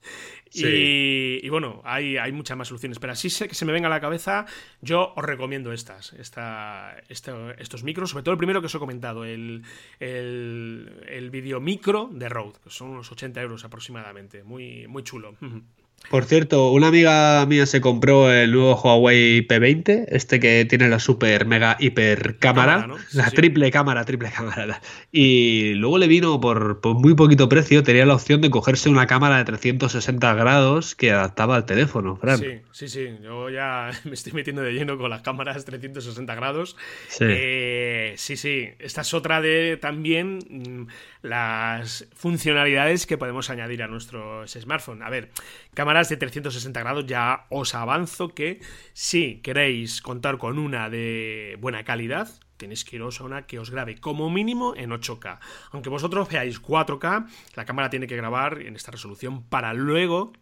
y, 0.53 1.49
bueno, 1.49 1.81
hay, 1.85 2.17
hay 2.17 2.33
muchas 2.33 2.57
más 2.57 2.69
soluciones. 2.69 2.99
Pero 2.99 3.13
así 3.13 3.31
sé 3.31 3.49
que 3.49 3.55
se 3.55 3.65
me 3.65 3.73
venga 3.73 3.87
a 3.87 3.91
la 3.91 4.01
cabeza, 4.01 4.47
yo 4.81 5.13
os 5.17 5.25
recomiendo 5.25 5.73
estas, 5.73 6.13
esta, 6.15 6.97
estos 7.09 7.83
micros, 7.83 8.11
sobre 8.11 8.23
todo 8.23 8.33
el 8.33 8.39
primero 8.39 8.61
que 8.61 8.67
os 8.67 8.75
he 8.75 8.79
comentado, 8.79 9.25
el, 9.25 9.63
el, 9.99 11.05
el 11.09 11.31
video 11.31 11.61
micro 11.61 12.11
de 12.13 12.29
Rode, 12.29 12.59
que 12.63 12.71
son 12.71 12.91
unos 12.91 13.11
80 13.11 13.41
euros 13.41 13.65
aproximadamente. 13.65 14.45
Muy, 14.45 14.87
muy 14.87 15.03
chulo. 15.03 15.37
Por 16.09 16.25
cierto, 16.25 16.73
una 16.73 16.89
amiga 16.89 17.47
mía 17.47 17.67
se 17.67 17.81
compró 17.81 18.33
el 18.33 18.51
nuevo 18.51 18.75
Huawei 18.75 19.47
P20, 19.47 20.07
este 20.09 20.41
que 20.41 20.65
tiene 20.65 20.89
la 20.89 20.99
super 20.99 21.47
mega 21.47 21.77
hiper 21.79 22.37
cámara, 22.39 22.89
la 23.13 23.31
triple 23.31 23.71
cámara, 23.71 24.05
triple 24.05 24.29
cámara. 24.31 24.81
Y 25.13 25.75
luego 25.75 25.99
le 25.99 26.09
vino 26.09 26.41
por, 26.41 26.81
muy 26.97 27.15
poquito 27.15 27.49
precio, 27.49 27.85
tenía 27.85 28.07
la 28.07 28.15
opción 28.15 28.41
de 28.41 28.51
cogerse 28.51 28.89
una 28.89 29.07
cámara 29.07 29.39
de 29.39 29.45
360 29.45 30.35
grados 30.35 30.97
que 30.97 31.13
adaptaba 31.13 31.55
al 31.55 31.65
teléfono, 31.65 32.19
Sí, 32.39 32.61
sí, 32.73 32.89
sí, 32.89 33.09
yo 33.23 33.49
ya 33.49 33.91
me 34.05 34.15
estoy 34.15 34.33
metiendo 34.33 34.63
de 34.63 34.73
lleno 34.73 34.99
con 34.99 35.11
las 35.11 35.23
cámaras 35.23 35.65
360 35.65 36.35
grados. 36.35 36.77
Sí, 37.07 37.25
eh, 37.29 38.15
sí, 38.17 38.37
sí, 38.37 38.71
esta 38.81 39.03
es 39.03 39.15
otra 39.15 39.41
de 39.41 39.79
también 39.81 40.39
mm, 40.49 41.20
las 41.23 42.09
funcionalidades 42.15 43.07
que 43.07 43.19
podemos 43.19 43.51
añadir 43.51 43.83
a 43.83 43.89
nuestros 43.89 44.51
smartphones. 44.53 45.07
A 45.07 45.11
ver, 45.11 45.31
cámaras 45.75 46.09
de 46.09 46.17
360 46.17 46.81
grados 46.81 47.07
ya 47.07 47.47
os 47.51 47.75
avanzo 47.75 48.29
que 48.29 48.61
si 48.93 49.41
queréis 49.43 50.03
contar 50.03 50.39
con 50.39 50.59
una 50.59 50.89
de 50.89 51.57
buena 51.61 51.85
calidad, 51.85 52.29
tenéis 52.57 52.85
que 52.85 52.97
iros 52.97 53.21
a 53.21 53.25
una 53.25 53.47
que 53.47 53.59
os 53.59 53.71
grabe 53.71 53.99
como 53.99 54.31
mínimo 54.31 54.75
en 54.77 54.91
8K. 54.91 55.39
Aunque 55.73 55.89
vosotros 55.89 56.29
veáis 56.29 56.61
4K, 56.63 57.27
la 57.55 57.65
cámara 57.65 57.91
tiene 57.91 58.07
que 58.07 58.17
grabar 58.17 58.61
en 58.61 58.77
esta 58.77 58.93
resolución 58.93 59.43
para 59.43 59.73
luego 59.73 60.33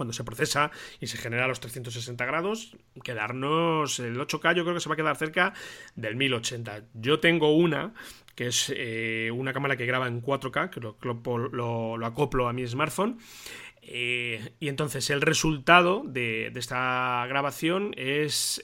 cuando 0.00 0.14
se 0.14 0.24
procesa 0.24 0.70
y 0.98 1.08
se 1.08 1.18
genera 1.18 1.46
los 1.46 1.60
360 1.60 2.24
grados, 2.24 2.74
quedarnos 3.04 4.00
el 4.00 4.16
8K 4.18 4.54
yo 4.54 4.62
creo 4.62 4.72
que 4.72 4.80
se 4.80 4.88
va 4.88 4.94
a 4.94 4.96
quedar 4.96 5.14
cerca 5.14 5.52
del 5.94 6.16
1080. 6.16 6.84
Yo 6.94 7.20
tengo 7.20 7.54
una 7.54 7.92
que 8.34 8.46
es 8.46 8.72
eh, 8.74 9.30
una 9.30 9.52
cámara 9.52 9.76
que 9.76 9.84
graba 9.84 10.08
en 10.08 10.22
4K, 10.22 10.70
que 10.70 10.80
lo, 10.80 12.06
acoplo 12.06 12.48
a 12.48 12.54
mi 12.54 12.66
smartphone. 12.66 13.18
Eh, 13.82 14.52
y 14.60 14.68
entonces 14.68 15.10
el 15.10 15.20
resultado 15.20 16.02
de, 16.04 16.52
esta 16.54 17.24
grabación 17.28 17.94
es 17.96 18.62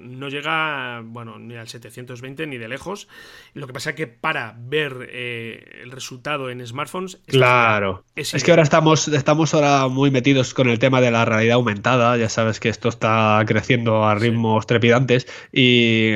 no 0.00 0.28
llega 0.28 1.02
bueno 1.04 1.38
ni 1.38 1.56
al 1.56 1.68
720 1.68 2.46
ni 2.46 2.56
de 2.56 2.68
lejos. 2.68 3.08
Lo 3.54 3.66
que 3.66 3.72
pasa 3.72 3.90
es 3.90 3.96
que 3.96 4.06
para 4.06 4.54
ver 4.58 5.10
el 5.12 5.90
resultado 5.90 6.50
en 6.50 6.64
smartphones 6.66 7.18
claro. 7.26 8.04
es, 8.14 8.32
que 8.42 8.50
ahora 8.50 8.62
estamos 8.62 9.08
estamos 9.08 9.52
ahora 9.54 9.88
muy 9.88 10.10
metidos 10.10 10.54
con 10.54 10.68
el 10.68 10.78
tema 10.78 11.00
de 11.00 11.10
la 11.10 11.24
realidad 11.24 11.56
aumentada. 11.56 12.16
Ya 12.16 12.28
sabes 12.28 12.60
que 12.60 12.68
esto 12.68 12.88
está 12.88 13.42
creciendo 13.46 14.04
a 14.04 14.14
ritmos 14.14 14.66
trepidantes. 14.66 15.26
Y 15.52 16.12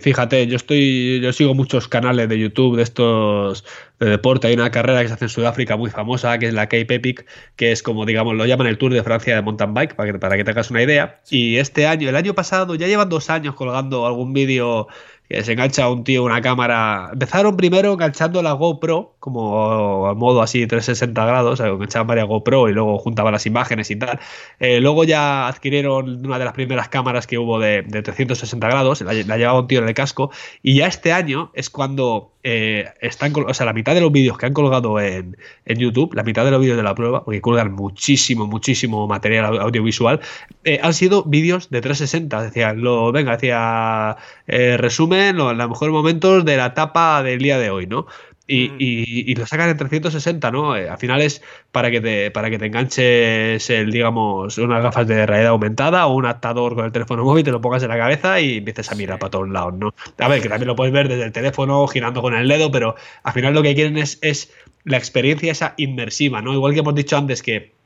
fíjate 0.00 0.46
yo 0.46 0.56
estoy 0.56 1.20
yo 1.20 1.32
sigo 1.32 1.54
muchos 1.54 1.88
canales 1.88 2.28
de 2.28 2.38
YouTube 2.38 2.76
de 2.76 2.82
estos 2.82 3.64
de 3.98 4.10
deporte. 4.10 4.48
Hay 4.48 4.54
una 4.54 4.70
carrera 4.70 5.02
que 5.02 5.08
se 5.08 5.14
hace 5.14 5.24
en 5.26 5.28
Sudáfrica 5.28 5.76
muy 5.76 5.90
famosa, 5.90 6.38
que 6.38 6.46
es 6.46 6.54
la 6.54 6.66
Cape 6.66 6.94
Epic, 6.94 7.26
que 7.56 7.72
es 7.72 7.82
como, 7.82 8.06
digamos, 8.06 8.34
lo 8.34 8.46
llaman 8.46 8.66
el 8.66 8.78
Tour 8.78 8.92
de 8.92 9.02
Francia 9.02 9.34
de 9.34 9.42
mountain 9.42 9.74
bike, 9.74 9.94
para 9.94 10.12
que, 10.12 10.18
para 10.18 10.36
que 10.36 10.44
tengas 10.44 10.70
una 10.70 10.82
idea. 10.82 11.20
Y 11.30 11.56
este 11.56 11.86
año, 11.86 12.08
el 12.08 12.16
año 12.16 12.34
pasado, 12.34 12.74
ya 12.74 12.86
llevan 12.86 13.08
dos 13.08 13.30
años 13.30 13.54
colgando 13.54 14.06
algún 14.06 14.32
vídeo 14.32 14.88
que 15.28 15.44
se 15.44 15.52
engancha 15.52 15.90
un 15.90 16.04
tío 16.04 16.24
una 16.24 16.40
cámara. 16.40 17.10
Empezaron 17.12 17.56
primero 17.56 17.92
enganchando 17.92 18.42
la 18.42 18.52
GoPro, 18.52 19.16
como 19.20 20.06
a 20.06 20.14
modo 20.14 20.40
así 20.40 20.66
360 20.66 21.26
grados, 21.26 21.60
enganchaban 21.60 22.06
varias 22.06 22.26
GoPro 22.26 22.68
y 22.68 22.72
luego 22.72 22.98
juntaban 22.98 23.32
las 23.32 23.44
imágenes 23.44 23.90
y 23.90 23.96
tal. 23.96 24.18
Eh, 24.58 24.80
luego 24.80 25.04
ya 25.04 25.46
adquirieron 25.46 26.24
una 26.24 26.38
de 26.38 26.44
las 26.46 26.54
primeras 26.54 26.88
cámaras 26.88 27.26
que 27.26 27.36
hubo 27.36 27.58
de, 27.58 27.82
360 27.82 28.66
grados, 28.68 29.02
la, 29.02 29.12
llevaba 29.12 29.60
un 29.60 29.68
tío 29.68 29.80
en 29.80 29.88
el 29.88 29.94
casco, 29.94 30.30
y 30.62 30.76
ya 30.76 30.86
este 30.86 31.12
año 31.12 31.50
es 31.54 31.68
cuando 31.68 32.32
eh, 32.42 32.86
están, 33.00 33.32
o 33.36 33.52
sea, 33.54 33.66
la 33.66 33.72
mitad 33.72 33.94
de 33.94 34.00
los 34.00 34.12
vídeos 34.12 34.38
que 34.38 34.46
han 34.46 34.52
colgado 34.52 35.00
en, 35.00 35.36
YouTube, 35.66 36.14
la 36.14 36.22
mitad 36.22 36.44
de 36.44 36.50
los 36.50 36.60
vídeos 36.60 36.76
de 36.76 36.82
la 36.82 36.94
prueba, 36.94 37.24
porque 37.24 37.40
colgan 37.40 37.72
muchísimo, 37.72 38.46
muchísimo 38.46 39.06
material 39.06 39.58
audiovisual, 39.58 40.20
eh, 40.64 40.80
han 40.82 40.94
sido 40.94 41.24
vídeos 41.24 41.70
de 41.70 41.80
360. 41.80 42.42
Decía, 42.42 42.72
lo, 42.72 43.12
venga, 43.12 43.32
decía, 43.32 44.16
resumen 44.46 45.36
los, 45.36 45.56
mejores 45.56 45.92
momentos 45.92 46.44
de 46.44 46.56
la 46.56 46.66
etapa 46.66 47.22
del 47.22 47.38
día 47.38 47.58
de 47.58 47.70
hoy, 47.70 47.86
¿no? 47.86 48.06
Y, 48.50 48.72
y, 48.78 49.34
lo 49.34 49.46
sacan 49.46 49.68
en 49.68 49.76
360, 49.76 50.50
¿no? 50.50 50.74
Eh, 50.74 50.88
al 50.88 50.96
final 50.96 51.20
es 51.20 51.42
para 51.70 51.90
que 51.90 52.00
te, 52.00 52.30
para 52.30 52.48
que 52.48 52.58
te 52.58 52.64
enganches 52.64 53.68
el, 53.68 53.90
digamos, 53.90 54.56
unas 54.56 54.82
gafas 54.82 55.06
de 55.06 55.26
realidad 55.26 55.50
aumentada 55.50 56.06
o 56.06 56.14
un 56.14 56.24
adaptador 56.24 56.74
con 56.74 56.86
el 56.86 56.92
teléfono 56.92 57.24
móvil, 57.24 57.44
te 57.44 57.50
lo 57.50 57.60
pongas 57.60 57.82
en 57.82 57.90
la 57.90 57.98
cabeza 57.98 58.40
y 58.40 58.56
empieces 58.56 58.90
a 58.90 58.94
mirar 58.94 59.18
para 59.18 59.30
todos 59.30 59.50
lados, 59.50 59.74
¿no? 59.74 59.94
A 60.18 60.28
ver, 60.28 60.40
que 60.40 60.48
también 60.48 60.66
lo 60.66 60.76
puedes 60.76 60.94
ver 60.94 61.08
desde 61.08 61.24
el 61.24 61.32
teléfono, 61.32 61.86
girando 61.88 62.22
con 62.22 62.34
el 62.34 62.48
dedo, 62.48 62.70
pero 62.70 62.94
al 63.22 63.32
final 63.34 63.52
lo 63.52 63.62
que 63.62 63.74
quieren 63.74 63.98
es, 63.98 64.18
es 64.22 64.50
la 64.84 64.96
experiencia 64.96 65.52
esa 65.52 65.74
inmersiva, 65.76 66.40
¿no? 66.40 66.54
Igual 66.54 66.72
que 66.72 66.80
hemos 66.80 66.94
dicho 66.94 67.18
antes 67.18 67.42
que 67.42 67.76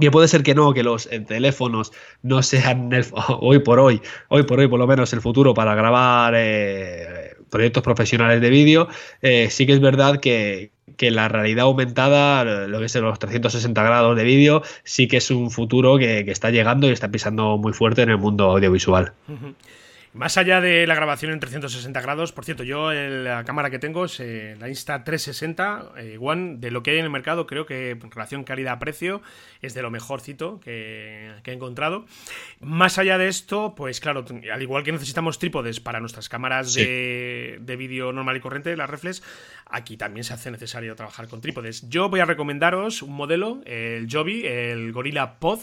que 0.00 0.10
puede 0.10 0.28
ser 0.28 0.42
que 0.42 0.54
no, 0.54 0.74
que 0.74 0.82
los 0.82 1.06
eh, 1.06 1.20
teléfonos 1.20 1.92
no 2.22 2.42
sean 2.42 2.92
el, 2.92 3.06
hoy 3.40 3.60
por 3.60 3.80
hoy, 3.80 4.02
hoy 4.28 4.42
por 4.42 4.60
hoy 4.60 4.68
por 4.68 4.78
lo 4.78 4.86
menos 4.86 5.12
el 5.12 5.20
futuro 5.20 5.54
para 5.54 5.74
grabar 5.74 6.34
eh, 6.36 7.25
proyectos 7.56 7.82
profesionales 7.82 8.42
de 8.42 8.50
vídeo, 8.50 8.86
eh, 9.22 9.48
sí 9.48 9.66
que 9.66 9.72
es 9.72 9.80
verdad 9.80 10.20
que, 10.20 10.72
la 11.00 11.28
realidad 11.28 11.64
aumentada, 11.64 12.44
lo 12.66 12.78
que 12.78 12.84
es 12.84 12.94
los 12.96 13.18
360 13.18 13.82
grados 13.82 14.14
de 14.14 14.24
vídeo, 14.24 14.62
sí 14.84 15.08
que 15.08 15.16
es 15.16 15.30
un 15.30 15.50
futuro 15.50 15.96
que, 15.96 16.20
está 16.30 16.50
llegando 16.50 16.86
y 16.86 16.92
está 16.92 17.10
pisando 17.10 17.56
muy 17.56 17.72
fuerte 17.72 18.02
en 18.02 18.10
el 18.10 18.18
mundo 18.18 18.50
audiovisual. 18.50 19.14
Más 20.16 20.38
allá 20.38 20.62
de 20.62 20.86
la 20.86 20.94
grabación 20.94 21.30
en 21.30 21.40
360 21.40 22.00
grados, 22.00 22.32
por 22.32 22.46
cierto, 22.46 22.64
yo 22.64 22.90
la 22.90 23.44
cámara 23.44 23.68
que 23.68 23.78
tengo 23.78 24.06
es 24.06 24.18
eh, 24.18 24.56
la 24.58 24.66
Insta360 24.66 25.92
eh, 25.98 26.18
One, 26.18 26.56
de 26.56 26.70
lo 26.70 26.82
que 26.82 26.92
hay 26.92 26.98
en 26.98 27.04
el 27.04 27.10
mercado, 27.10 27.46
creo 27.46 27.66
que 27.66 27.90
en 27.90 28.10
relación 28.10 28.42
calidad-precio 28.42 29.20
es 29.60 29.74
de 29.74 29.82
lo 29.82 29.90
mejorcito 29.90 30.58
que, 30.60 31.32
que, 31.42 31.50
he 31.50 31.54
encontrado. 31.54 32.06
Más 32.60 32.96
allá 32.96 33.18
de 33.18 33.28
esto, 33.28 33.74
pues 33.76 34.00
claro, 34.00 34.24
al 34.50 34.62
igual 34.62 34.84
que 34.84 34.92
necesitamos 34.92 35.38
trípodes 35.38 35.80
para 35.80 36.00
nuestras 36.00 36.30
cámaras 36.30 36.72
de, 36.72 37.58
de 37.60 37.76
vídeo 37.76 38.10
normal 38.10 38.38
y 38.38 38.40
corriente, 38.40 38.74
las 38.74 38.88
reflex, 38.88 39.22
aquí 39.66 39.98
también 39.98 40.24
se 40.24 40.32
hace 40.32 40.50
necesario 40.50 40.96
trabajar 40.96 41.28
con 41.28 41.42
trípodes. 41.42 41.90
Yo 41.90 42.08
voy 42.08 42.20
a 42.20 42.24
recomendaros 42.24 43.02
un 43.02 43.12
modelo, 43.12 43.60
el 43.66 44.08
Joby, 44.10 44.46
el 44.46 44.92
Gorilla 44.92 45.38
Pod. 45.38 45.60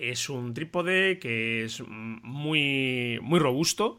Es 0.00 0.28
un 0.28 0.54
trípode 0.54 1.18
que 1.18 1.64
es 1.64 1.82
muy, 1.86 3.18
muy 3.22 3.38
robusto. 3.38 3.98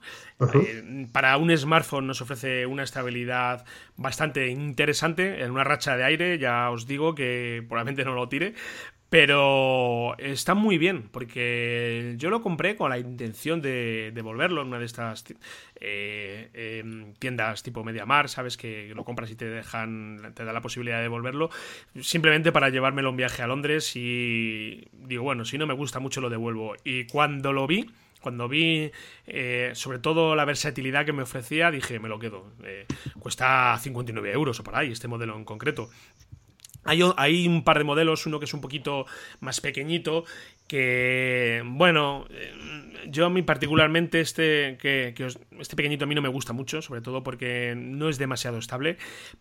Eh, 0.54 1.08
para 1.12 1.38
un 1.38 1.56
smartphone 1.58 2.08
nos 2.08 2.22
ofrece 2.22 2.66
una 2.66 2.84
estabilidad 2.84 3.66
bastante 3.98 4.48
interesante. 4.48 5.44
En 5.44 5.52
una 5.52 5.64
racha 5.64 5.98
de 5.98 6.04
aire, 6.04 6.38
ya 6.40 6.70
os 6.72 6.88
digo 6.88 7.16
que 7.16 7.64
probablemente 7.68 8.06
no 8.06 8.14
lo 8.14 8.30
tire, 8.30 8.54
pero 9.10 10.16
está 10.20 10.54
muy 10.54 10.78
bien, 10.78 11.10
porque 11.12 12.14
yo 12.18 12.30
lo 12.30 12.42
compré 12.42 12.76
con 12.76 12.92
la 12.92 13.00
intención 13.00 13.60
de 13.62 14.12
devolverlo 14.14 14.62
en 14.62 14.68
una 14.68 14.80
de 14.80 14.86
estas 14.86 15.26
eh, 15.82 16.50
em, 16.54 17.14
tiendas 17.16 17.64
tipo 17.64 17.84
MediaMar, 17.84 18.30
sabes 18.30 18.56
que 18.56 18.94
lo 18.94 19.04
compras 19.06 19.32
y 19.32 19.36
te 19.36 19.46
dejan, 19.46 20.34
te 20.36 20.46
da 20.46 20.54
la 20.54 20.62
posibilidad 20.62 20.98
de 20.98 21.04
devolverlo, 21.04 21.50
simplemente 22.00 22.52
para 22.52 22.70
llevármelo 22.70 23.10
un 23.10 23.18
viaje 23.18 23.42
a 23.42 23.48
Londres 23.48 23.96
y 23.96 24.88
digo, 24.94 25.24
bueno, 25.24 25.44
si 25.44 25.58
no 25.58 25.66
me 25.66 25.74
gusta 25.74 26.00
mucho 26.00 26.22
lo 26.22 26.30
devuelvo. 26.30 26.76
Y 26.84 27.06
cuando 27.06 27.52
lo 27.52 27.66
vi, 27.66 27.90
cuando 28.22 28.48
vi 28.48 28.92
eh, 29.26 29.72
sobre 29.74 30.00
todo 30.00 30.36
la 30.36 30.46
versatilidad 30.46 31.06
que 31.06 31.14
me 31.14 31.24
ofrecía, 31.24 31.72
dije, 31.72 32.00
me 32.00 32.10
lo 32.10 32.20
quedo. 32.20 32.52
Eh, 32.64 32.86
cuesta 33.20 33.78
59 33.82 34.32
euros 34.32 34.60
o 34.60 34.64
por 34.64 34.76
ahí, 34.76 34.92
este 34.92 35.08
modelo 35.08 35.36
en 35.36 35.46
concreto. 35.46 35.90
Hay, 36.86 37.48
un 37.48 37.64
par 37.64 37.78
de 37.78 37.84
modelos, 37.84 38.26
uno 38.26 38.40
que 38.40 38.46
es 38.46 38.54
un 38.54 38.62
poquito 38.62 39.06
más 39.42 39.62
pequeñito, 39.62 40.24
que, 40.68 41.62
bueno, 41.66 42.26
eh, 42.30 42.54
yo 43.08 43.26
a 43.26 43.30
mí 43.30 43.42
particularmente 43.42 44.22
este, 44.22 44.78
que, 44.80 45.14
este 45.60 45.76
pequeñito 45.76 46.06
a 46.06 46.08
mí 46.08 46.16
no 46.16 46.22
me 46.22 46.30
gusta 46.30 46.54
mucho, 46.54 46.82
sobre 46.82 47.02
todo 47.02 47.22
porque 47.22 47.76
no 47.76 48.10
es 48.10 48.18
demasiado 48.18 48.58
estable, 48.58 48.98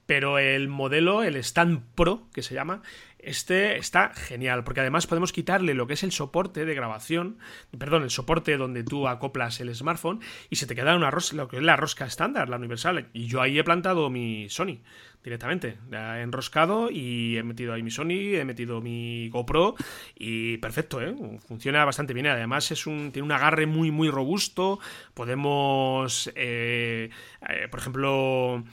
pero 0.06 0.38
el 0.38 0.68
modelo, 0.68 1.22
el 1.22 1.36
Stand 1.36 1.82
Pro, 1.94 2.28
que 2.32 2.42
se 2.42 2.54
llama, 2.54 2.82
este 3.18 3.76
está 3.76 4.12
genial, 4.14 4.64
porque 4.64 4.80
además 4.80 5.06
podemos 5.06 5.32
quitarle 5.32 5.74
lo 5.74 5.86
que 5.86 5.94
es 5.94 6.02
el 6.02 6.12
soporte 6.12 6.64
de 6.64 6.74
grabación, 6.74 7.38
perdón, 7.78 8.02
el 8.02 8.10
soporte 8.10 8.56
donde 8.56 8.84
tú 8.84 9.08
acoplas 9.08 9.60
el 9.60 9.74
smartphone 9.74 10.20
y 10.50 10.56
se 10.56 10.66
te 10.66 10.74
queda 10.74 10.96
una 10.96 11.10
rosca, 11.10 11.36
lo 11.36 11.48
que 11.48 11.56
es 11.56 11.62
la 11.62 11.76
rosca 11.76 12.06
estándar, 12.06 12.48
la 12.48 12.56
universal, 12.56 13.08
y 13.12 13.26
yo 13.26 13.40
ahí 13.40 13.58
he 13.58 13.64
plantado 13.64 14.10
mi 14.10 14.48
Sony 14.48 14.80
directamente. 15.22 15.78
he 15.92 16.22
enroscado 16.22 16.90
y 16.90 17.36
he 17.36 17.42
metido 17.42 17.72
ahí 17.72 17.82
mi 17.82 17.90
Sony, 17.90 18.36
he 18.36 18.44
metido 18.44 18.80
mi 18.80 19.28
GoPro 19.28 19.74
y 20.14 20.58
perfecto, 20.58 21.02
¿eh? 21.02 21.14
funciona 21.46 21.84
bastante 21.84 22.14
bien. 22.14 22.26
Además 22.26 22.70
es 22.70 22.86
un, 22.86 23.12
tiene 23.12 23.26
un 23.26 23.32
agarre 23.32 23.66
muy 23.66 23.90
muy 23.90 24.10
robusto. 24.10 24.78
Podemos, 25.14 26.30
eh, 26.34 27.10
eh, 27.48 27.68
por 27.70 27.80
ejemplo, 27.80 28.64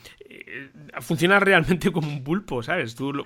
funciona 1.01 1.39
realmente 1.39 1.91
como 1.93 2.07
un 2.07 2.23
pulpo, 2.23 2.63
¿sabes? 2.63 2.95
Tú 2.95 3.13
lo, 3.13 3.23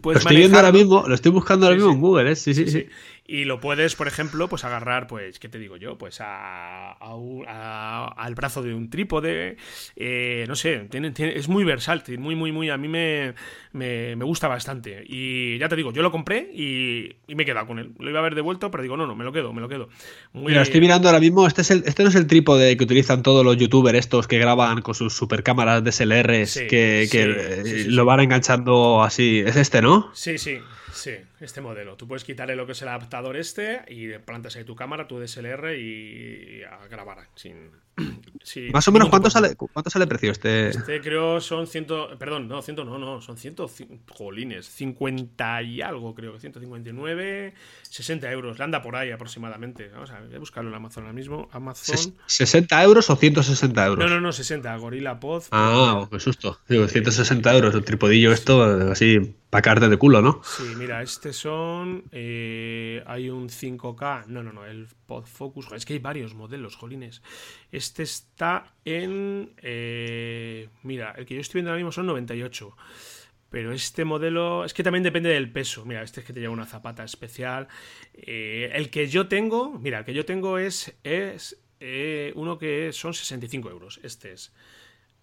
puedes 0.00 0.22
lo 0.22 0.30
estoy 0.30 0.36
viendo 0.36 0.58
ahora 0.58 0.72
mismo, 0.72 1.04
lo 1.06 1.14
estoy 1.14 1.32
buscando 1.32 1.66
ahora 1.66 1.76
mismo 1.76 1.92
en 1.92 2.00
Google, 2.00 2.32
¿eh? 2.32 2.36
sí, 2.36 2.54
sí. 2.54 2.68
sí. 2.68 2.86
Y 3.32 3.46
lo 3.46 3.60
puedes, 3.60 3.94
por 3.94 4.08
ejemplo, 4.08 4.46
pues 4.46 4.62
agarrar, 4.62 5.06
pues, 5.06 5.38
¿qué 5.38 5.48
te 5.48 5.58
digo 5.58 5.78
yo? 5.78 5.96
Pues 5.96 6.18
a, 6.20 6.92
al 6.92 8.34
brazo 8.34 8.62
de 8.62 8.74
un 8.74 8.90
trípode. 8.90 9.56
Eh, 9.96 10.44
no 10.48 10.54
sé, 10.54 10.86
tiene, 10.90 11.14
es 11.16 11.48
muy 11.48 11.64
versátil, 11.64 12.18
muy, 12.18 12.36
muy, 12.36 12.52
muy. 12.52 12.68
A 12.68 12.76
mí 12.76 12.88
me, 12.88 13.32
me, 13.72 14.14
gusta 14.16 14.48
bastante. 14.48 15.02
Y 15.06 15.56
ya 15.56 15.70
te 15.70 15.76
digo, 15.76 15.94
yo 15.94 16.02
lo 16.02 16.12
compré 16.12 16.50
y, 16.52 17.16
me 17.34 17.44
he 17.44 17.46
quedado 17.46 17.66
con 17.66 17.78
él. 17.78 17.92
Lo 17.98 18.10
iba 18.10 18.18
a 18.18 18.20
haber 18.20 18.34
devuelto, 18.34 18.70
pero 18.70 18.82
digo, 18.82 18.98
no, 18.98 19.06
no, 19.06 19.16
me 19.16 19.24
lo 19.24 19.32
quedo, 19.32 19.54
me 19.54 19.62
lo 19.62 19.68
quedo. 19.70 19.88
Mira, 20.34 20.60
estoy 20.60 20.82
mirando 20.82 21.08
ahora 21.08 21.18
mismo. 21.18 21.46
Este, 21.46 21.62
es 21.62 21.70
el, 21.70 21.84
este 21.86 22.02
no 22.02 22.10
es 22.10 22.14
el 22.16 22.26
trípode 22.26 22.76
que 22.76 22.84
utilizan 22.84 23.22
todos 23.22 23.46
los 23.46 23.56
youtubers 23.56 23.96
estos 23.96 24.28
que 24.28 24.38
graban 24.38 24.82
con 24.82 24.94
sus 24.94 25.14
super 25.16 25.42
cámaras 25.42 25.82
DSLRs 25.82 26.66
que, 26.68 27.08
que 27.10 27.86
lo 27.86 28.04
van 28.04 28.20
enganchando 28.20 29.02
así. 29.02 29.42
Es 29.46 29.56
este, 29.56 29.80
¿no? 29.80 30.10
Sí, 30.12 30.36
sí. 30.36 30.58
Sí, 30.92 31.12
este 31.42 31.60
modelo. 31.60 31.96
Tú 31.96 32.06
puedes 32.06 32.24
quitarle 32.24 32.56
lo 32.56 32.66
que 32.66 32.72
es 32.72 32.82
el 32.82 32.88
adaptador 32.88 33.36
este 33.36 33.82
y 33.88 34.18
plantas 34.18 34.56
ahí 34.56 34.64
tu 34.64 34.76
cámara, 34.76 35.06
tu 35.06 35.18
DSLR 35.18 35.76
y 35.76 36.62
a 36.62 36.86
grabar 36.88 37.28
sin, 37.34 37.70
Más 38.72 38.88
o 38.88 38.92
menos, 38.92 39.08
¿cuánto 39.08 39.30
sale, 39.30 39.54
¿cuánto 39.54 39.90
sale 39.90 40.04
el 40.04 40.08
precio 40.08 40.32
este? 40.32 40.70
Este 40.70 41.00
creo 41.00 41.40
son 41.40 41.66
ciento. 41.66 42.08
Perdón, 42.18 42.48
no, 42.48 42.60
ciento 42.62 42.84
no, 42.84 42.98
no, 42.98 43.20
son 43.20 43.36
ciento. 43.36 43.70
Jolines, 44.10 44.66
50 44.66 45.62
y 45.62 45.82
algo, 45.82 46.14
creo 46.14 46.32
que 46.32 46.40
159, 46.40 47.54
60 47.82 48.32
euros. 48.32 48.58
Le 48.58 48.64
anda 48.64 48.82
por 48.82 48.96
ahí 48.96 49.10
aproximadamente. 49.10 49.88
Vamos 49.88 50.10
a, 50.10 50.20
voy 50.20 50.34
a 50.34 50.38
buscarlo 50.38 50.70
en 50.70 50.76
Amazon 50.76 51.04
ahora 51.04 51.12
mismo. 51.12 51.48
Amazon. 51.52 52.14
¿60 52.26 52.82
euros 52.84 53.10
o 53.10 53.16
160 53.16 53.86
euros? 53.86 54.04
No, 54.04 54.12
no, 54.12 54.20
no, 54.20 54.32
60. 54.32 54.74
Gorilla 54.76 55.20
Pod. 55.20 55.44
Ah, 55.52 56.08
qué 56.10 56.18
susto. 56.18 56.58
Digo, 56.68 56.88
160 56.88 57.54
euros. 57.54 57.74
El 57.74 57.84
tripodillo, 57.84 58.32
esto, 58.32 58.62
así, 58.90 59.36
para 59.50 59.88
de 59.88 59.96
culo, 59.98 60.22
¿no? 60.22 60.40
Sí, 60.44 60.64
mira, 60.76 61.02
este 61.02 61.31
son. 61.32 62.04
Eh, 62.12 63.02
hay 63.06 63.30
un 63.30 63.48
5K. 63.48 64.26
No, 64.26 64.42
no, 64.42 64.52
no, 64.52 64.64
el 64.66 64.86
Pod 65.06 65.26
Focus. 65.26 65.72
Es 65.72 65.84
que 65.84 65.94
hay 65.94 65.98
varios 65.98 66.34
modelos, 66.34 66.76
jolines. 66.76 67.22
Este 67.70 68.02
está 68.02 68.74
en... 68.84 69.52
Eh, 69.58 70.68
mira, 70.82 71.14
el 71.16 71.26
que 71.26 71.34
yo 71.34 71.40
estoy 71.40 71.58
viendo 71.58 71.70
ahora 71.70 71.78
mismo 71.78 71.92
son 71.92 72.06
98. 72.06 72.76
Pero 73.50 73.72
este 73.72 74.04
modelo 74.04 74.64
es 74.64 74.72
que 74.72 74.82
también 74.82 75.02
depende 75.02 75.28
del 75.28 75.52
peso. 75.52 75.84
Mira, 75.84 76.02
este 76.02 76.20
es 76.20 76.26
que 76.26 76.32
te 76.32 76.40
lleva 76.40 76.52
una 76.52 76.66
zapata 76.66 77.04
especial. 77.04 77.68
Eh, 78.14 78.70
el 78.74 78.90
que 78.90 79.06
yo 79.08 79.28
tengo, 79.28 79.78
mira, 79.78 80.00
el 80.00 80.04
que 80.04 80.14
yo 80.14 80.24
tengo 80.24 80.58
es, 80.58 80.94
es 81.04 81.58
uno 82.34 82.58
que 82.58 82.92
son 82.92 83.12
65 83.12 83.70
euros. 83.70 84.00
Este 84.02 84.32
es. 84.32 84.54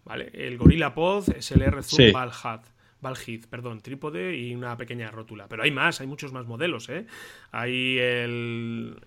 ¿Vale? 0.06 0.30
El 0.34 0.58
Gorilla 0.58 0.94
Pod 0.94 1.26
SLR 1.40 1.84
Zoom 1.84 2.08
sí. 2.08 2.12
Valhat. 2.12 2.79
Valhit, 3.02 3.48
perdón, 3.48 3.82
trípode 3.82 4.36
y 4.36 4.54
una 4.56 4.76
pequeña 4.78 5.10
rótula. 5.12 5.48
Pero 5.48 5.64
hay 5.64 5.72
más, 5.72 6.02
hay 6.02 6.08
muchos 6.08 6.32
más 6.34 6.46
modelos, 6.46 6.90
¿eh? 6.90 7.06
Hay 7.52 7.98
el, 8.00 9.00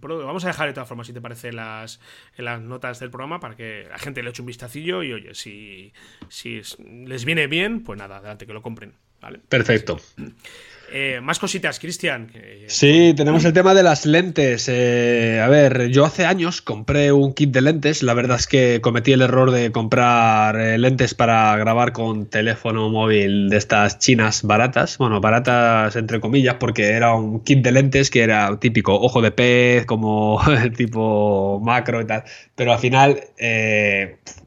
Vamos 0.00 0.44
a 0.44 0.48
dejar 0.48 0.68
de 0.68 0.74
todas 0.74 0.88
formas, 0.88 1.06
si 1.06 1.12
te 1.12 1.20
parece, 1.20 1.52
las, 1.52 2.00
en 2.36 2.44
las 2.44 2.60
notas 2.60 3.00
del 3.00 3.10
programa 3.10 3.40
para 3.40 3.56
que 3.56 3.86
la 3.88 3.98
gente 3.98 4.22
le 4.22 4.30
eche 4.30 4.42
un 4.42 4.46
vistacillo 4.46 5.02
y, 5.02 5.12
oye, 5.12 5.34
si, 5.34 5.92
si 6.28 6.60
les 6.86 7.24
viene 7.24 7.46
bien, 7.46 7.82
pues 7.82 7.98
nada, 7.98 8.18
adelante, 8.18 8.46
que 8.46 8.52
lo 8.52 8.62
compren, 8.62 8.94
¿vale? 9.20 9.40
Perfecto. 9.48 9.98
Eh, 10.92 11.20
más 11.22 11.38
cositas, 11.38 11.78
Cristian. 11.78 12.30
Sí, 12.66 13.14
tenemos 13.16 13.44
el 13.44 13.52
tema 13.52 13.74
de 13.74 13.82
las 13.82 14.06
lentes. 14.06 14.68
Eh, 14.68 15.40
a 15.42 15.48
ver, 15.48 15.88
yo 15.88 16.04
hace 16.04 16.24
años 16.24 16.62
compré 16.62 17.12
un 17.12 17.34
kit 17.34 17.50
de 17.50 17.60
lentes. 17.60 18.02
La 18.02 18.14
verdad 18.14 18.38
es 18.38 18.46
que 18.46 18.80
cometí 18.80 19.12
el 19.12 19.22
error 19.22 19.50
de 19.50 19.72
comprar 19.72 20.58
eh, 20.58 20.78
lentes 20.78 21.14
para 21.14 21.56
grabar 21.56 21.92
con 21.92 22.26
teléfono 22.26 22.90
móvil 22.90 23.48
de 23.48 23.56
estas 23.56 23.98
chinas 23.98 24.42
baratas. 24.42 24.98
Bueno, 24.98 25.20
baratas 25.20 25.96
entre 25.96 26.20
comillas, 26.20 26.56
porque 26.60 26.90
era 26.90 27.14
un 27.14 27.40
kit 27.40 27.62
de 27.62 27.72
lentes 27.72 28.10
que 28.10 28.22
era 28.22 28.58
típico 28.58 28.94
ojo 28.94 29.20
de 29.20 29.30
pez, 29.30 29.86
como 29.86 30.40
tipo 30.76 31.60
macro 31.60 32.00
y 32.00 32.06
tal. 32.06 32.24
Pero 32.54 32.72
al 32.72 32.78
final, 32.78 33.20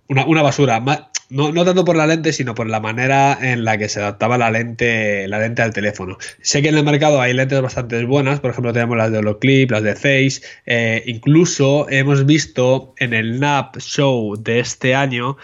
una, 0.08 0.26
una 0.26 0.42
basura. 0.42 0.84
No, 1.30 1.52
no, 1.52 1.66
tanto 1.66 1.84
por 1.84 1.98
la 1.98 2.08
lente, 2.08 2.32
sino 2.32 2.56
por 2.56 2.70
la 2.70 2.80
manera 2.80 3.38
en 3.42 3.66
la 3.66 3.78
que 3.78 3.90
se 3.90 4.00
adaptaba 4.00 4.38
la 4.38 4.50
lente, 4.50 5.28
la 5.28 5.40
lente 5.40 5.62
al 5.62 5.74
teléfono. 5.74 6.18
Sé 6.42 6.62
que 6.62 6.70
en 6.70 6.78
el 6.78 6.86
mercado 6.86 7.20
hay 7.20 7.34
lentes 7.34 7.62
bastante 7.62 8.02
buenas, 8.06 8.40
por 8.40 8.52
ejemplo 8.52 8.72
tenemos 8.72 8.96
las 8.96 9.12
de 9.12 9.18
Holoclip, 9.18 9.72
las 9.72 9.84
de 9.84 9.96
Face, 9.96 10.42
eh, 10.66 11.04
incluso 11.06 11.86
hemos 11.90 12.26
visto 12.26 12.94
en 12.98 13.14
el 13.14 13.42
NAP 13.42 13.80
Show 13.80 14.38
de 14.42 14.60
este 14.62 14.96
año 14.96 15.36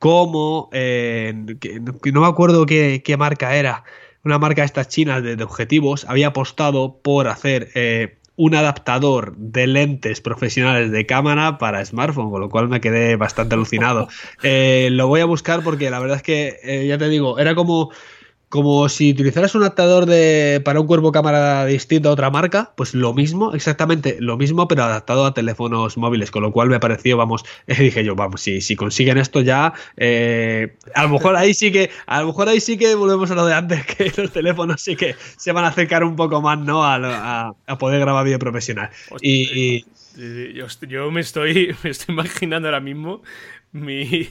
cómo, 0.00 0.68
eh, 0.72 1.32
no 2.12 2.20
me 2.20 2.26
acuerdo 2.26 2.66
qué, 2.66 3.16
marca 3.16 3.54
era, 3.54 3.84
una 4.24 4.40
marca 4.40 4.62
de 4.62 4.66
estas 4.66 4.88
chinas 4.88 5.22
de, 5.22 5.40
objetivos, 5.44 6.04
había 6.08 6.28
apostado 6.28 6.98
por 7.00 7.28
hacer... 7.28 7.70
Eh, 7.76 8.16
un 8.36 8.54
adaptador 8.54 9.36
de 9.36 9.66
lentes 9.66 10.20
profesionales 10.20 10.90
de 10.90 11.06
cámara 11.06 11.58
para 11.58 11.84
smartphone, 11.84 12.30
con 12.30 12.40
lo 12.40 12.48
cual 12.48 12.68
me 12.68 12.80
quedé 12.80 13.16
bastante 13.16 13.54
alucinado. 13.54 14.08
Eh, 14.44 14.88
lo 14.90 15.06
voy 15.06 15.20
a 15.20 15.24
buscar 15.24 15.62
porque 15.62 15.90
la 15.90 16.00
verdad 16.00 16.16
es 16.16 16.22
que, 16.22 16.58
eh, 16.64 16.86
ya 16.86 16.98
te 16.98 17.08
digo, 17.08 17.38
era 17.38 17.54
como 17.54 17.90
como 18.52 18.86
si 18.90 19.12
utilizaras 19.12 19.54
un 19.54 19.62
adaptador 19.62 20.04
de, 20.04 20.60
para 20.62 20.78
un 20.78 20.86
cuerpo 20.86 21.10
cámara 21.10 21.64
distinto 21.64 22.10
a 22.10 22.12
otra 22.12 22.28
marca, 22.28 22.74
pues 22.76 22.92
lo 22.92 23.14
mismo, 23.14 23.54
exactamente 23.54 24.18
lo 24.20 24.36
mismo, 24.36 24.68
pero 24.68 24.82
adaptado 24.82 25.24
a 25.24 25.32
teléfonos 25.32 25.96
móviles, 25.96 26.30
con 26.30 26.42
lo 26.42 26.52
cual 26.52 26.68
me 26.68 26.78
pareció, 26.78 27.16
vamos, 27.16 27.46
dije 27.66 28.04
yo, 28.04 28.14
vamos, 28.14 28.42
si, 28.42 28.60
si 28.60 28.76
consiguen 28.76 29.16
esto 29.16 29.40
ya, 29.40 29.72
eh, 29.96 30.76
a 30.94 31.04
lo 31.04 31.08
mejor 31.08 31.34
ahí 31.36 31.54
sí 31.54 31.72
que, 31.72 31.88
a 32.04 32.20
lo 32.20 32.26
mejor 32.26 32.50
ahí 32.50 32.60
sí 32.60 32.76
que 32.76 32.94
volvemos 32.94 33.30
a 33.30 33.36
lo 33.36 33.46
de 33.46 33.54
antes, 33.54 33.86
que 33.96 34.12
los 34.14 34.30
teléfonos 34.30 34.82
sí 34.82 34.96
que 34.96 35.16
se 35.38 35.52
van 35.52 35.64
a 35.64 35.68
acercar 35.68 36.04
un 36.04 36.14
poco 36.14 36.42
más, 36.42 36.58
¿no? 36.58 36.84
A, 36.84 37.54
poder 37.78 38.00
grabar 38.00 38.22
vídeo 38.22 38.38
profesional. 38.38 38.90
y, 39.22 39.86
yo, 40.88 41.10
me 41.10 41.22
estoy, 41.22 41.74
me 41.82 41.88
estoy 41.88 42.12
imaginando 42.12 42.68
ahora 42.68 42.80
mismo 42.80 43.22
mi, 43.72 44.28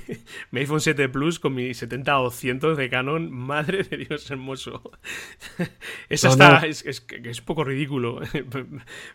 iPhone 0.54 0.82
7 0.82 1.10
Plus 1.10 1.40
con 1.40 1.56
mi 1.56 1.72
70-200 1.72 2.76
de 2.76 2.90
Canon. 2.90 3.32
Madre 3.32 3.84
de 3.84 3.98
Dios 3.98 4.30
hermoso. 4.30 4.92
Eso 6.10 6.30
está. 6.30 6.60
Es, 6.66 6.86
es, 6.86 7.04
es, 7.24 7.42
poco 7.42 7.64
ridículo. 7.64 8.22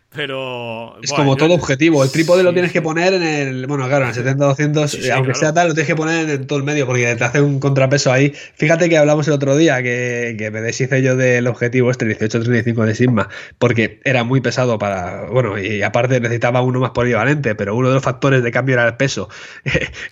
Pero. 0.09 1.01
Es 1.01 1.11
como 1.13 1.35
todo 1.37 1.53
objetivo. 1.53 2.03
El 2.03 2.11
trípode 2.11 2.43
lo 2.43 2.53
tienes 2.53 2.71
que 2.71 2.81
poner 2.81 3.13
en 3.13 3.23
el. 3.23 3.67
Bueno, 3.67 3.87
claro, 3.87 4.05
en 4.05 4.11
el 4.11 4.37
70-200, 4.37 5.11
aunque 5.11 5.33
sea 5.33 5.53
tal, 5.53 5.69
lo 5.69 5.73
tienes 5.73 5.87
que 5.87 5.95
poner 5.95 6.29
en 6.29 6.47
todo 6.47 6.59
el 6.59 6.65
medio 6.65 6.85
porque 6.85 7.15
te 7.15 7.23
hace 7.23 7.41
un 7.41 7.59
contrapeso 7.59 8.11
ahí. 8.11 8.33
Fíjate 8.55 8.89
que 8.89 8.97
hablamos 8.97 9.27
el 9.27 9.33
otro 9.33 9.55
día 9.55 9.81
que, 9.81 10.35
que 10.37 10.51
me 10.51 10.61
deshice 10.61 11.01
yo 11.01 11.15
del 11.15 11.47
objetivo 11.47 11.89
este 11.89 12.05
18-35 12.05 12.85
de 12.85 12.95
Sigma 12.95 13.29
porque 13.57 14.01
era 14.03 14.23
muy 14.23 14.41
pesado 14.41 14.77
para. 14.77 15.25
Bueno, 15.25 15.57
y 15.57 15.81
aparte 15.83 16.19
necesitaba 16.19 16.61
uno 16.61 16.79
más 16.79 16.91
polivalente, 16.91 17.55
pero 17.55 17.75
uno 17.75 17.87
de 17.87 17.95
los 17.95 18.03
factores 18.03 18.43
de 18.43 18.51
cambio 18.51 18.73
era 18.73 18.87
el 18.87 18.97
peso. 18.97 19.29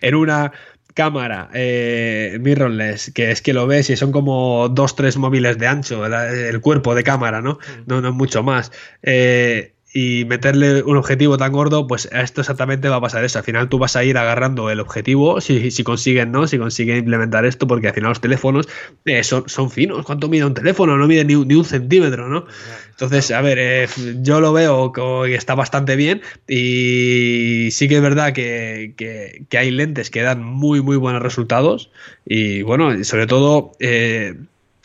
En 0.06 0.14
una 0.14 0.52
cámara 0.94 1.50
eh, 1.54 2.38
mirrorless, 2.40 3.12
que 3.12 3.32
es 3.32 3.42
que 3.42 3.54
lo 3.54 3.68
ves 3.68 3.90
y 3.90 3.98
son 3.98 4.12
como 4.12 4.70
dos, 4.70 4.96
tres 4.96 5.18
móviles 5.18 5.58
de 5.58 5.68
ancho, 5.68 6.06
el, 6.06 6.62
cuerpo 6.62 6.96
de 6.96 7.04
cámara, 7.04 7.42
¿no? 7.42 7.54
Mm. 7.54 7.82
No, 7.88 8.02
no 8.02 8.14
mucho 8.14 8.44
más. 8.44 8.72
Eh, 9.04 9.74
y 9.98 10.26
meterle 10.26 10.84
un 10.84 10.98
objetivo 10.98 11.38
tan 11.38 11.54
gordo, 11.54 11.88
pues 11.88 12.10
a 12.12 12.20
esto 12.20 12.42
exactamente 12.42 12.90
va 12.90 12.98
a 12.98 13.02
pasar 13.02 13.24
eso. 13.24 13.40
Al 13.40 13.46
final 13.46 13.70
tú 13.70 13.80
vas 13.80 13.96
a 13.96 14.04
ir 14.04 14.18
agarrando 14.18 14.70
el 14.70 14.82
objetivo, 14.82 15.40
si, 15.40 15.72
si 15.72 15.86
consiguen, 15.86 16.34
¿no? 16.34 16.48
Si 16.48 16.58
consiguen 16.58 16.98
implementar 16.98 17.46
esto, 17.46 17.66
porque 17.66 17.88
al 17.88 17.94
final 17.94 18.10
los 18.10 18.20
teléfonos 18.20 18.68
eh, 19.06 19.24
son, 19.24 19.48
son, 19.48 19.72
finos. 19.72 20.06
¿Cuánto 20.06 20.28
mide 20.28 20.44
un 20.44 20.54
teléfono? 20.54 20.98
No 20.98 21.08
mide 21.08 21.24
ni, 21.24 21.36
ni 21.36 21.56
un 21.56 21.64
centímetro, 21.64 22.28
¿no? 22.28 22.46
Entonces, 22.90 23.32
a 23.32 23.40
ver, 23.40 23.58
eh, 23.58 23.88
yo 24.22 24.42
lo 24.42 24.52
veo 24.52 24.92
que 24.92 25.34
está 25.34 25.56
bastante 25.56 25.96
bien 25.96 26.22
y 26.46 27.70
sí 27.72 27.88
que 27.88 27.96
es 27.96 28.02
verdad 28.02 28.34
que, 28.34 28.96
que, 28.98 29.58
hay 29.58 29.72
lentes 29.72 30.10
que 30.10 30.24
dan 30.24 30.44
muy, 30.44 30.82
muy 30.82 30.98
buenos 30.98 31.22
resultados 31.22 31.90
y 32.26 32.64
bueno, 32.64 33.02
sobre 33.06 33.28
todo... 33.28 33.72
Eh, 33.80 34.36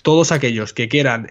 todos 0.03 0.33
aquellos 0.33 0.73
que 0.73 0.89
quieran 0.89 1.29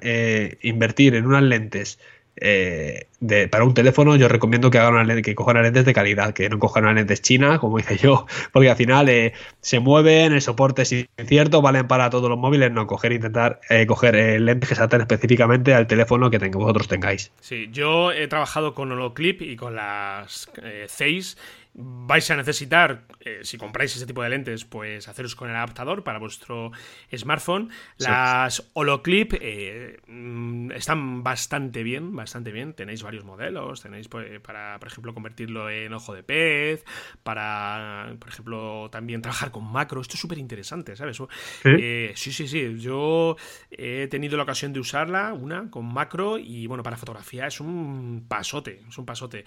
invertir 0.62 1.16
en 1.16 1.26
unas 1.26 1.42
lentes 1.42 1.98
eh, 2.42 3.08
para 3.52 3.64
un 3.64 3.74
teléfono 3.74 4.16
yo 4.16 4.28
recomiendo 4.28 4.70
que 4.70 4.78
hagan 4.78 4.94
una 4.94 5.04
lente, 5.04 5.22
que 5.22 5.36
cojan 5.36 5.62
lentes 5.62 5.86
de 5.86 5.94
calidad, 5.94 6.34
que 6.34 6.50
no 6.50 6.60
cojan 6.60 6.94
lentes 6.96 7.22
china, 7.22 7.60
como 7.60 7.80
hice 7.80 7.98
yo, 7.98 8.26
porque 8.54 8.70
al 8.70 8.76
final 8.76 9.10
eh, 9.10 9.34
se 9.62 9.80
mueven, 9.80 10.34
el 10.34 10.42
soporte 10.42 10.84
es 10.84 10.92
incierto, 10.92 11.62
valen 11.62 11.88
para 11.88 12.10
todos 12.10 12.30
los 12.30 12.40
móviles, 12.40 12.72
no 12.72 12.88
coger 12.88 13.12
intentar 13.12 13.60
eh, 13.70 13.86
coger 13.86 14.40
lentes 14.42 14.70
que 14.70 14.76
se 14.76 14.82
adapten 14.82 15.02
específicamente 15.02 15.74
al 15.74 15.88
teléfono 15.88 16.30
que 16.30 16.38
vosotros 16.50 16.88
tengáis. 16.88 17.32
Sí, 17.42 17.70
yo 17.72 18.12
he 18.12 18.28
trabajado 18.28 18.74
con 18.74 18.92
Holoclip 18.92 19.42
y 19.42 19.56
con 19.56 19.76
las 19.76 20.50
Zeiss 20.88 21.38
vais 21.74 22.30
a 22.32 22.36
necesitar, 22.36 23.06
eh, 23.22 23.40
si 23.44 23.58
compráis 23.58 23.96
ese 23.96 24.06
tipo 24.06 24.24
de 24.24 24.30
lentes, 24.30 24.66
pues 24.66 25.08
haceros 25.08 25.36
con 25.36 25.50
el 25.50 25.56
adaptador 25.56 26.04
para 26.04 26.20
vuestro 26.20 26.72
smartphone. 27.16 27.70
Las 27.98 28.70
Holoclip 28.74 29.34
eh, 29.40 29.98
mm, 30.08 30.72
están 30.72 31.24
bastante 31.24 31.84
bien, 31.84 32.16
bastante 32.16 32.52
bien. 32.52 32.74
Tenéis 32.74 33.04
varios 33.04 33.24
modelos, 33.24 33.82
tenéis 33.82 34.08
pues, 34.08 34.40
para, 34.42 34.80
por 34.80 34.88
ejemplo, 34.88 35.14
convertirlo 35.14 35.70
en 35.70 35.94
ojo 35.94 36.14
de 36.14 36.24
pez, 36.24 36.84
para, 37.24 38.16
por 38.20 38.30
ejemplo, 38.30 38.90
también 38.92 39.22
trabajar 39.22 39.52
con 39.52 39.72
macro. 39.72 40.02
Esto 40.02 40.16
es 40.16 40.20
súper 40.20 40.40
interesante, 40.40 40.96
¿sabes? 40.96 41.18
¿Sí? 41.18 41.24
Eh, 41.64 42.14
sí, 42.16 42.32
sí, 42.32 42.48
sí. 42.48 42.80
Yo 42.80 43.38
he 43.70 44.08
tenido 44.08 44.38
la 44.38 44.44
ocasión 44.44 44.74
de 44.74 44.80
usarla, 44.80 45.34
una, 45.34 45.70
con 45.70 45.86
macro, 45.86 46.38
y 46.40 46.66
bueno, 46.68 46.84
para 46.84 46.98
fotografía 46.98 47.48
es 47.48 47.60
un 47.60 48.26
pasote, 48.28 48.82
es 48.88 48.98
un 48.98 49.06
pasote. 49.06 49.46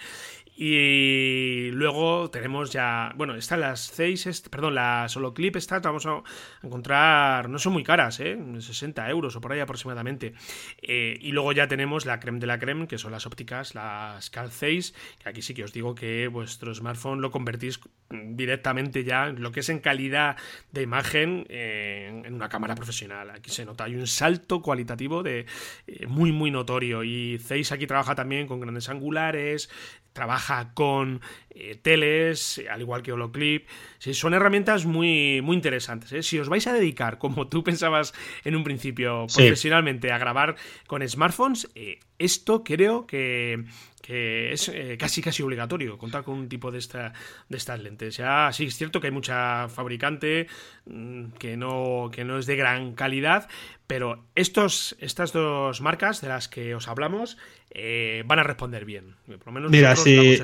Y 0.56 1.70
luego 1.72 2.11
tenemos 2.30 2.70
ya. 2.70 3.12
Bueno, 3.16 3.34
están 3.34 3.60
las 3.60 3.80
6, 3.80 4.48
perdón, 4.50 4.74
la 4.74 5.08
solo 5.08 5.34
clip 5.34 5.56
está, 5.56 5.80
vamos 5.80 6.06
a 6.06 6.22
encontrar. 6.62 7.48
No 7.48 7.58
son 7.58 7.72
muy 7.72 7.82
caras, 7.82 8.20
¿eh? 8.20 8.38
60 8.58 9.08
euros 9.10 9.36
o 9.36 9.40
por 9.40 9.52
ahí 9.52 9.60
aproximadamente. 9.60 10.34
Eh, 10.80 11.18
y 11.20 11.32
luego 11.32 11.52
ya 11.52 11.68
tenemos 11.68 12.06
la 12.06 12.20
creme 12.20 12.38
de 12.38 12.46
la 12.46 12.58
creme, 12.58 12.86
que 12.86 12.98
son 12.98 13.12
las 13.12 13.26
ópticas, 13.26 13.74
las 13.74 14.30
Cal 14.30 14.50
6, 14.50 14.94
que 15.22 15.28
aquí 15.28 15.42
sí 15.42 15.54
que 15.54 15.64
os 15.64 15.72
digo 15.72 15.94
que 15.94 16.28
vuestro 16.28 16.74
smartphone 16.74 17.20
lo 17.20 17.30
convertís 17.30 17.80
directamente 18.10 19.04
ya 19.04 19.28
lo 19.28 19.52
que 19.52 19.60
es 19.60 19.68
en 19.68 19.80
calidad 19.80 20.36
de 20.70 20.82
imagen 20.82 21.46
en, 21.48 22.34
una 22.34 22.48
cámara 22.48 22.74
profesional. 22.74 23.30
Aquí 23.30 23.50
se 23.50 23.64
nota, 23.64 23.84
hay 23.84 23.94
un 23.94 24.06
salto 24.06 24.62
cualitativo 24.62 25.22
de 25.22 25.46
eh, 25.86 26.06
muy, 26.06 26.32
muy 26.32 26.50
notorio. 26.50 27.04
Y 27.04 27.38
6 27.38 27.72
aquí 27.72 27.86
trabaja 27.86 28.14
también 28.14 28.46
con 28.46 28.60
grandes 28.60 28.88
angulares, 28.88 29.70
trabaja 30.12 30.72
con 30.74 31.20
eh, 31.54 31.78
teles, 31.80 32.62
al 32.70 32.80
igual 32.80 33.02
que 33.02 33.12
Holoclip. 33.12 33.68
Sí, 33.98 34.14
son 34.14 34.34
herramientas 34.34 34.86
muy, 34.86 35.40
muy 35.42 35.56
interesantes. 35.56 36.12
¿eh? 36.12 36.22
Si 36.22 36.38
os 36.38 36.48
vais 36.48 36.66
a 36.66 36.72
dedicar, 36.72 37.18
como 37.18 37.48
tú 37.48 37.62
pensabas 37.62 38.14
en 38.44 38.56
un 38.56 38.64
principio, 38.64 39.26
profesionalmente 39.34 40.12
a 40.12 40.18
grabar 40.18 40.56
con 40.86 41.06
smartphones, 41.06 41.68
eh, 41.74 42.00
esto 42.18 42.64
creo 42.64 43.06
que, 43.06 43.64
es 44.04 44.70
casi 44.98 45.22
casi 45.22 45.42
obligatorio 45.44 45.96
contar 45.96 46.24
con 46.24 46.36
un 46.36 46.48
tipo 46.48 46.70
de, 46.72 46.78
esta, 46.78 47.12
de 47.48 47.56
estas 47.56 47.80
lentes. 47.80 48.16
Ya 48.16 48.50
sí 48.52 48.64
es 48.64 48.76
cierto 48.76 49.00
que 49.00 49.06
hay 49.06 49.12
mucha 49.12 49.68
fabricante 49.68 50.48
mm, 50.86 51.32
que 51.38 51.56
no, 51.56 52.10
que 52.12 52.24
no 52.24 52.38
es 52.38 52.46
de 52.46 52.56
gran 52.56 52.94
calidad, 52.94 53.48
pero 53.92 54.24
estos, 54.34 54.96
estas 55.00 55.32
dos 55.32 55.80
marcas 55.82 56.20
de 56.20 56.28
las 56.28 56.48
que 56.48 56.74
os 56.74 56.88
hablamos 56.88 57.36
eh, 57.74 58.22
van 58.26 58.38
a 58.38 58.42
responder 58.42 58.84
bien. 58.84 59.16
Por 59.26 59.46
lo 59.46 59.52
menos 59.52 59.70
Mira, 59.70 59.96
si, 59.96 60.36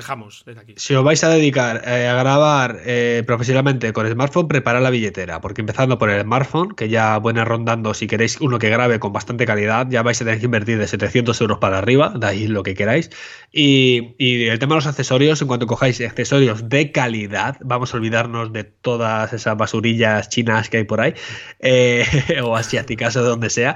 Si 0.77 0.93
os 0.99 1.05
vais 1.05 1.23
a 1.23 1.29
dedicar 1.29 1.81
eh, 1.87 2.07
a 2.07 2.15
grabar 2.15 2.81
eh, 2.85 3.23
profesionalmente 3.25 3.93
con 3.93 4.09
smartphone, 4.09 4.49
preparad 4.49 4.81
la 4.81 4.89
billetera, 4.89 5.39
porque 5.39 5.61
empezando 5.61 5.97
por 5.97 6.09
el 6.09 6.21
smartphone, 6.23 6.75
que 6.75 6.89
ya 6.89 7.17
viene 7.19 7.45
rondando, 7.45 7.93
si 7.93 8.05
queréis 8.05 8.39
uno 8.41 8.59
que 8.59 8.69
grabe 8.69 8.99
con 8.99 9.13
bastante 9.13 9.45
calidad, 9.45 9.87
ya 9.89 10.03
vais 10.03 10.21
a 10.21 10.25
tener 10.25 10.39
que 10.39 10.45
invertir 10.45 10.77
de 10.77 10.87
700 10.87 11.39
euros 11.39 11.59
para 11.59 11.77
arriba, 11.77 12.13
de 12.15 12.27
ahí 12.27 12.47
lo 12.47 12.63
que 12.63 12.75
queráis. 12.75 13.09
Y, 13.51 14.15
y 14.17 14.47
el 14.47 14.59
tema 14.59 14.75
de 14.75 14.79
los 14.79 14.87
accesorios, 14.87 15.41
en 15.41 15.47
cuanto 15.47 15.67
cojáis 15.67 16.01
accesorios 16.01 16.67
de 16.67 16.91
calidad, 16.91 17.57
vamos 17.61 17.93
a 17.93 17.97
olvidarnos 17.97 18.51
de 18.51 18.65
todas 18.65 19.31
esas 19.31 19.55
basurillas 19.55 20.27
chinas 20.27 20.69
que 20.69 20.77
hay 20.77 20.83
por 20.83 20.99
ahí, 20.99 21.13
o 22.43 22.57
asiáticas 22.57 23.15
o 23.15 23.23
de 23.23 23.29
donde 23.29 23.49
sea. 23.49 23.75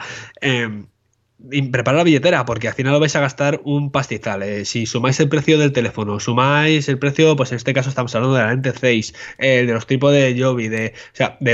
Eh, 1.51 1.69
preparar 1.71 1.97
la 1.97 2.03
billetera, 2.03 2.45
porque 2.45 2.67
al 2.67 2.73
final 2.73 2.93
lo 2.93 2.99
vais 2.99 3.15
a 3.15 3.19
gastar 3.19 3.61
un 3.63 3.91
pastizal. 3.91 4.43
Eh, 4.43 4.65
si 4.65 4.85
sumáis 4.85 5.19
el 5.19 5.29
precio 5.29 5.57
del 5.57 5.73
teléfono, 5.73 6.19
sumáis 6.19 6.87
el 6.87 6.99
precio, 6.99 7.35
pues 7.35 7.51
en 7.51 7.57
este 7.57 7.73
caso 7.73 7.89
estamos 7.89 8.15
hablando 8.15 8.35
de 8.35 8.43
la 8.43 8.49
lente 8.51 8.71
6, 8.79 9.13
de 9.39 9.65
los 9.65 9.85
tipos 9.87 10.13
de 10.13 10.35
Joby, 10.39 10.69
de, 10.69 10.93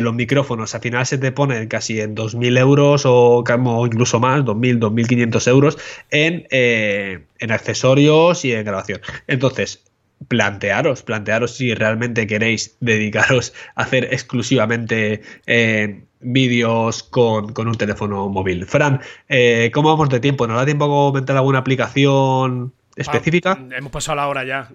los 0.01 0.13
micrófonos, 0.13 0.75
al 0.75 0.81
final 0.81 1.05
se 1.05 1.17
te 1.17 1.31
pone 1.31 1.67
casi 1.67 1.99
en 2.01 2.15
2.000 2.15 2.57
euros 2.59 3.03
o, 3.05 3.43
incluso 3.85 4.19
más, 4.19 4.41
2.000, 4.43 4.79
2.500 4.79 5.47
euros 5.47 5.77
en, 6.11 6.47
eh, 6.51 7.25
en 7.39 7.51
accesorios 7.51 8.45
y 8.45 8.53
en 8.53 8.65
grabación. 8.65 9.01
Entonces, 9.27 9.83
plantearos, 10.27 11.03
plantearos 11.03 11.55
si 11.55 11.73
realmente 11.73 12.27
queréis 12.27 12.77
dedicaros 12.79 13.53
a 13.75 13.83
hacer 13.83 14.05
exclusivamente 14.11 15.21
eh, 15.47 16.03
vídeos 16.19 17.03
con, 17.03 17.55
un 17.57 17.75
teléfono 17.75 18.29
móvil. 18.29 18.65
Fran, 18.65 19.01
eh, 19.27 19.71
¿cómo 19.73 19.89
vamos 19.89 20.09
de 20.09 20.19
tiempo? 20.19 20.47
¿Nos 20.47 20.57
da 20.57 20.65
tiempo 20.65 20.85
a 20.85 20.87
comentar 20.87 21.35
alguna 21.35 21.59
aplicación 21.59 22.73
específica? 22.95 23.57
Ah, 23.59 23.75
hemos 23.77 23.91
pasado 23.91 24.17
la 24.17 24.27
hora 24.27 24.43
ya. 24.43 24.69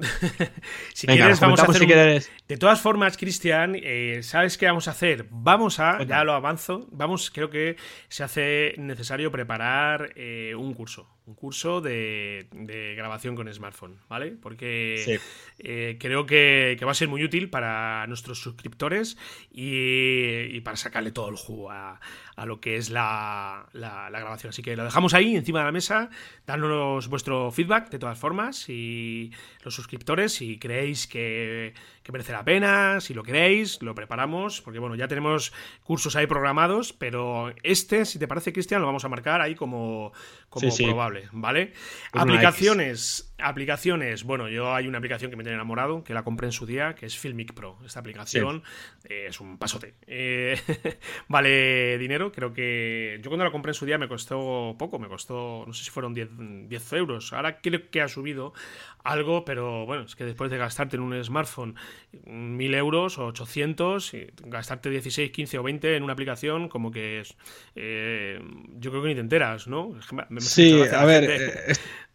si 0.95 1.07
quieres, 1.07 1.41
vamos 1.41 1.61
a 1.61 1.65
hacer. 1.65 2.25
De 2.49 2.57
todas 2.57 2.81
formas, 2.81 3.17
Cristian, 3.17 3.77
eh, 3.77 4.21
¿sabes 4.23 4.59
qué 4.59 4.67
vamos 4.67 4.89
a 4.89 4.93
hacer? 4.93 5.27
Vamos 5.31 5.81
a, 5.81 6.03
ya 6.05 6.25
lo 6.25 6.33
avanzo, 6.33 6.87
vamos, 6.91 7.31
creo 7.31 7.51
que 7.51 7.77
se 8.09 8.25
hace 8.25 8.75
necesario 8.79 9.31
preparar 9.31 10.15
un 10.57 10.75
curso 10.75 11.14
un 11.27 11.35
curso 11.35 11.81
de, 11.81 12.47
grabación 12.97 13.35
con 13.35 13.53
smartphone, 13.53 13.99
¿vale? 14.09 14.33
Porque 14.33 15.21
eh, 15.59 15.97
creo 15.99 16.27
que, 16.27 16.79
va 16.85 16.91
a 16.91 16.95
ser 16.95 17.09
muy 17.09 17.25
útil 17.25 17.49
para 17.49 18.07
nuestros 18.09 18.41
suscriptores 18.41 19.17
y, 19.51 20.61
para 20.61 20.77
sacarle 20.77 21.13
todo 21.13 21.31
el 21.31 21.37
jugo 21.37 21.71
a, 21.71 21.99
lo 22.45 22.61
que 22.61 22.77
es 22.77 22.91
la, 22.91 23.67
grabación. 23.73 24.51
Así 24.51 24.63
que 24.63 24.77
lo 24.77 24.85
dejamos 24.85 25.15
ahí, 25.15 25.35
encima 25.35 25.61
de 25.61 25.65
la 25.65 25.73
mesa. 25.73 26.11
Dándonos 26.47 27.09
vuestro 27.09 27.51
feedback, 27.51 27.89
de 27.89 27.99
todas 27.99 28.19
formas, 28.19 28.69
y 28.69 29.33
los 29.63 29.75
suscriptores, 29.75 30.35
si 30.35 30.59
creéis 30.59 31.07
que, 31.07 31.73
merece 32.13 32.33
la 32.33 32.45
pena, 32.45 33.01
si 33.01 33.15
lo 33.15 33.23
queréis, 33.23 33.81
lo 33.81 33.95
preparamos, 33.95 34.61
porque 34.61 34.79
bueno, 34.79 34.95
ya 34.95 35.09
tenemos 35.09 35.55
cursos 35.83 36.17
ahí 36.17 36.27
programados, 36.27 36.93
pero 36.93 37.55
este, 37.63 38.05
si 38.05 38.19
te 38.19 38.29
parece, 38.29 38.53
Cristian, 38.53 38.83
lo 38.83 38.87
vamos 38.87 39.07
a 39.07 39.09
marcar 39.09 39.41
ahí 39.41 39.55
como, 39.55 40.13
como 40.51 40.69
probable. 40.77 41.14
¿Vale? 41.33 41.73
aplicaciones, 42.13 43.35
aplicaciones. 43.39 44.25
Bueno, 44.25 44.49
yo 44.49 44.75
hay 44.75 44.87
una 44.87 44.99
aplicación 44.99 45.31
que 45.31 45.37
me 45.37 45.43
tiene 45.43 45.57
enamorado, 45.57 46.05
que 46.05 46.15
la 46.15 46.23
compré 46.23 46.47
en 46.47 46.53
su 46.53 46.67
día, 46.67 46.95
que 46.95 47.07
es 47.07 47.19
Filmic 47.19 47.55
Pro. 47.55 47.79
Esta 47.85 48.01
aplicación 48.01 48.63
eh, 49.09 49.27
es 49.29 49.41
un 49.41 49.59
pasote. 49.59 49.95
Eh, 50.07 50.59
vale 51.29 51.99
dinero, 51.99 52.33
creo 52.33 52.53
que 52.53 53.19
yo 53.23 53.31
cuando 53.31 53.45
la 53.45 53.51
compré 53.51 53.71
en 53.71 53.75
su 53.75 53.87
día 53.87 53.99
me 53.99 54.09
costó 54.09 54.77
poco, 54.79 54.99
me 54.99 55.09
costó, 55.09 55.65
no 55.67 55.73
sé 55.73 55.85
si 55.85 55.91
fueron 55.91 56.15
10, 56.15 56.93
euros. 56.93 57.33
Ahora 57.33 57.61
creo 57.61 57.91
que 57.91 58.01
ha 58.01 58.09
subido 58.09 58.53
algo, 59.03 59.45
pero 59.45 59.85
bueno, 59.87 60.05
es 60.05 60.17
que 60.17 60.25
después 60.25 60.51
de 60.51 60.57
gastarte 60.57 60.97
en 60.97 61.03
un 61.03 61.25
smartphone 61.25 61.75
1000 62.25 62.75
euros 62.75 63.19
o 63.19 63.27
800, 63.27 64.13
gastarte 64.45 64.91
16, 64.91 65.31
15 65.31 65.59
o 65.59 65.63
20 65.63 65.97
en 65.97 66.03
una 66.03 66.13
aplicación, 66.13 66.69
como 66.69 66.91
que 66.91 67.21
es, 67.21 67.37
eh, 67.75 68.41
yo 68.79 68.91
creo 68.91 69.03
que 69.03 69.09
ni 69.09 69.15
te 69.15 69.21
enteras, 69.21 69.67
¿no? 69.67 69.93
sí, 70.39 70.81
a 70.93 71.04
ver. 71.05 71.25
Eh, 71.31 71.75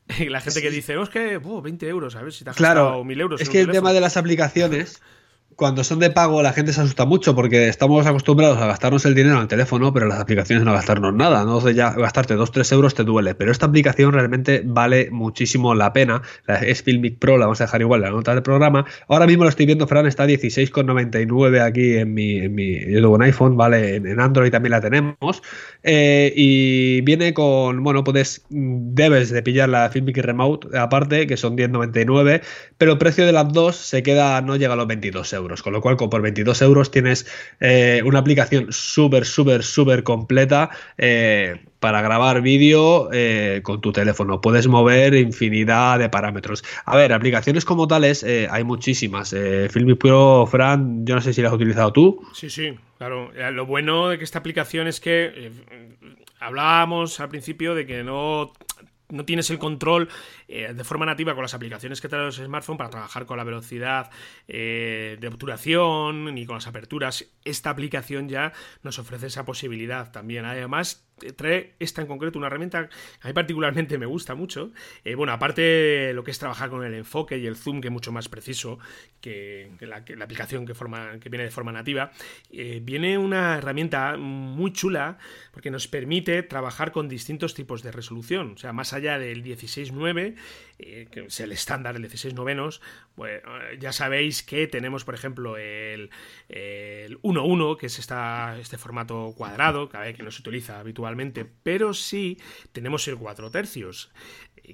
la 0.30 0.42
gente 0.42 0.62
que 0.62 0.72
dice, 0.72 0.98
oh, 0.98 1.04
es 1.04 1.10
que 1.10 1.38
20 1.38 1.88
euros, 1.88 2.16
a 2.16 2.22
ver 2.22 2.34
si 2.34 2.44
te 2.44 2.50
has 2.50 2.56
claro, 2.56 2.86
gastado 2.86 3.04
1000 3.04 3.22
euros. 3.22 3.42
Es 3.42 3.50
que 3.50 3.62
el 3.62 3.72
tema 3.72 3.94
de 3.94 4.02
las 4.02 4.18
aplicaciones 4.18 5.02
cuando 5.60 5.84
son 5.84 6.00
de 6.00 6.10
pago 6.10 6.42
la 6.42 6.54
gente 6.54 6.72
se 6.72 6.80
asusta 6.80 7.06
mucho 7.06 7.36
porque 7.36 7.68
estamos 7.68 8.08
acostumbrados 8.08 8.58
a 8.60 8.66
gastarnos 8.66 9.06
el 9.06 9.14
dinero 9.14 9.36
en 9.36 9.42
el 9.42 9.48
teléfono, 9.50 9.94
pero 9.94 10.08
las 10.08 10.20
aplicaciones 10.20 10.64
no 10.64 10.72
gastarnos 10.72 11.14
nada. 11.14 11.44
¿no? 11.44 11.58
Entonces 11.58 11.76
ya 11.76 11.92
gastarte 11.92 12.38
2-3 12.38 12.72
euros 12.72 12.96
te 12.96 13.04
duele. 13.04 13.36
Pero 13.36 13.52
esta 13.52 13.66
aplicación 13.66 14.14
realmente 14.14 14.64
vale 14.66 15.12
muchísimo 15.12 15.76
la 15.76 15.92
pena. 15.92 16.22
es 16.62 16.82
Filmic 16.82 17.20
Pro, 17.20 17.38
la 17.38 17.46
vamos 17.46 17.60
a 17.60 17.66
dejar 17.66 17.82
igual 17.82 18.00
en 18.00 18.06
la 18.06 18.12
nota 18.12 18.34
del 18.34 18.42
programa. 18.42 18.86
Ahora 19.10 19.28
mismo 19.28 19.44
lo 19.44 19.50
estoy 19.50 19.66
viendo, 19.66 19.86
Fran, 19.86 20.08
está 20.08 20.26
16,99 20.26 21.62
aquí 21.62 21.98
en 21.98 22.14
mi, 22.14 22.38
en 22.38 22.56
mi. 22.56 22.80
Yo 22.80 23.02
tengo 23.02 23.16
un 23.16 23.22
iPhone, 23.22 23.58
¿vale? 23.58 23.98
En, 23.98 24.20
Android 24.22 24.52
también 24.52 24.72
la 24.72 24.82
tenemos. 24.82 25.44
Eh, 25.84 26.32
y 26.38 27.02
viene 27.02 27.34
con, 27.34 27.84
bueno, 27.84 28.06
puedes, 28.06 28.46
debes 28.50 29.30
de 29.30 29.44
pillar 29.44 29.68
la 29.68 29.90
Filmic 29.90 30.18
Remote 30.20 30.78
aparte, 30.78 31.28
que 31.28 31.36
son 31.36 31.58
10,99, 31.58 32.42
pero 32.78 32.94
el 32.94 32.98
precio 32.98 33.26
de 33.26 33.34
las 33.34 33.52
dos 33.52 33.76
se 33.76 34.04
queda, 34.04 34.42
no 34.42 34.56
llega 34.56 34.74
a 34.74 34.78
los 34.78 34.88
22 34.88 35.34
euros. 35.34 35.49
Con 35.58 35.74
lo 35.74 35.82
cual, 35.82 35.98
por 35.98 36.22
22 36.22 36.62
euros 36.62 36.92
tienes 36.92 37.26
eh, 37.60 38.02
una 38.06 38.20
aplicación 38.20 38.68
súper, 38.70 39.26
súper, 39.26 39.64
súper 39.64 40.04
completa 40.04 40.70
eh, 40.98 41.56
para 41.80 42.02
grabar 42.02 42.42
vídeo 42.42 43.10
eh, 43.12 43.62
con 43.64 43.82
tu 43.82 43.92
teléfono. 43.92 44.42
Puedes 44.42 44.68
mover 44.68 45.16
infinidad 45.16 46.00
de 46.00 46.10
parámetros. 46.10 46.64
A 46.86 46.96
ver, 46.96 47.14
aplicaciones 47.14 47.66
como 47.66 47.88
tales 47.88 48.24
hay 48.24 48.64
muchísimas. 48.64 49.36
Filmic 49.70 49.98
Pro, 49.98 50.46
Fran, 50.46 51.06
yo 51.06 51.16
no 51.16 51.22
sé 51.22 51.34
si 51.34 51.42
las 51.42 51.52
has 51.52 51.56
utilizado 51.56 51.92
tú. 51.92 52.22
Sí, 52.34 52.50
sí, 52.50 52.76
claro. 52.98 53.32
Lo 53.52 53.66
bueno 53.66 54.10
de 54.10 54.18
que 54.18 54.24
esta 54.24 54.40
aplicación 54.40 54.88
es 54.88 55.00
que 55.00 55.52
hablábamos 56.40 57.20
al 57.20 57.30
principio 57.30 57.76
de 57.76 57.86
que 57.86 58.04
no 58.04 58.54
no 59.10 59.26
tienes 59.26 59.50
el 59.50 59.60
control 59.60 60.10
eh, 60.48 60.74
de 60.74 60.84
forma 60.84 61.06
nativa 61.06 61.34
con 61.34 61.42
las 61.42 61.54
aplicaciones 61.54 62.02
que 62.02 62.10
traen 62.10 62.26
los 62.26 62.38
smartphones 62.38 62.78
para 62.78 62.90
trabajar 62.90 63.26
con 63.26 63.38
la 63.38 63.44
velocidad 63.44 64.10
eh, 64.48 65.18
de 65.20 65.28
obturación 65.28 66.34
ni 66.34 66.46
con 66.46 66.56
las 66.56 66.68
aperturas. 66.68 67.26
Esta 67.44 67.70
aplicación 67.70 68.30
ya 68.30 68.54
nos 68.84 69.00
ofrece 69.00 69.28
esa 69.28 69.46
posibilidad 69.46 70.12
también. 70.12 70.46
Además, 70.46 71.09
trae 71.36 71.74
esta 71.80 72.02
en 72.02 72.08
concreto 72.08 72.38
una 72.38 72.48
herramienta 72.48 72.90
que 72.90 72.96
a 73.22 73.28
mí 73.28 73.34
particularmente 73.34 73.98
me 73.98 74.06
gusta 74.06 74.36
mucho. 74.36 74.72
Eh, 75.04 75.16
bueno, 75.16 75.34
aparte 75.34 76.14
lo 76.14 76.24
que 76.24 76.32
es 76.32 76.40
trabajar 76.40 76.70
con 76.70 76.84
el 76.84 76.94
enfoque 76.94 77.38
y 77.38 77.46
el 77.46 77.56
zoom, 77.56 77.82
que 77.82 77.88
es 77.88 77.92
mucho 77.92 78.12
más 78.12 78.30
preciso 78.30 78.80
que, 79.22 79.72
la, 79.82 79.98
aplicación 80.24 80.66
que, 80.66 80.74
forma, 80.74 81.20
que 81.20 81.30
viene 81.30 81.46
de 81.46 81.52
forma 81.52 81.72
nativa, 81.72 82.12
eh, 82.52 82.80
viene 82.84 83.18
una 83.18 83.58
herramienta 83.58 84.18
muy 84.18 84.74
chula 84.74 85.18
porque 85.52 85.72
nos 85.72 85.88
permite 85.88 86.44
trabajar 86.44 86.92
con 86.92 87.10
distintos 87.10 87.54
tipos 87.54 87.84
de 87.84 87.92
resolución. 87.92 88.54
O 88.54 88.58
sea, 88.58 88.74
más 88.74 88.94
allá 88.94 89.20
del 89.20 89.44
16.9, 89.44 90.36
eh, 90.80 91.08
que 91.12 91.26
es 91.26 91.40
el 91.40 91.52
estándar, 91.52 91.96
el 91.96 92.02
16 92.02 92.34
novenos, 92.34 92.82
pues, 93.16 93.42
ya 93.80 93.92
sabéis 93.92 94.44
que 94.44 94.68
tenemos, 94.68 95.04
por 95.04 95.14
ejemplo, 95.14 95.58
el, 95.58 96.10
el 96.48 97.22
1.1, 97.22 97.78
que 97.78 97.88
es 97.88 98.00
esta, 98.00 98.58
este 98.60 98.78
formato 98.78 99.34
cuadrado, 99.38 99.90
que 99.90 100.24
no 100.24 100.32
se 100.32 100.42
utiliza 100.42 100.80
habitualmente 100.80 101.46
pero 101.64 101.94
sí 101.94 102.38
tenemos 102.72 103.08
el 103.08 103.18
4 103.18 103.52
tercios 103.52 104.12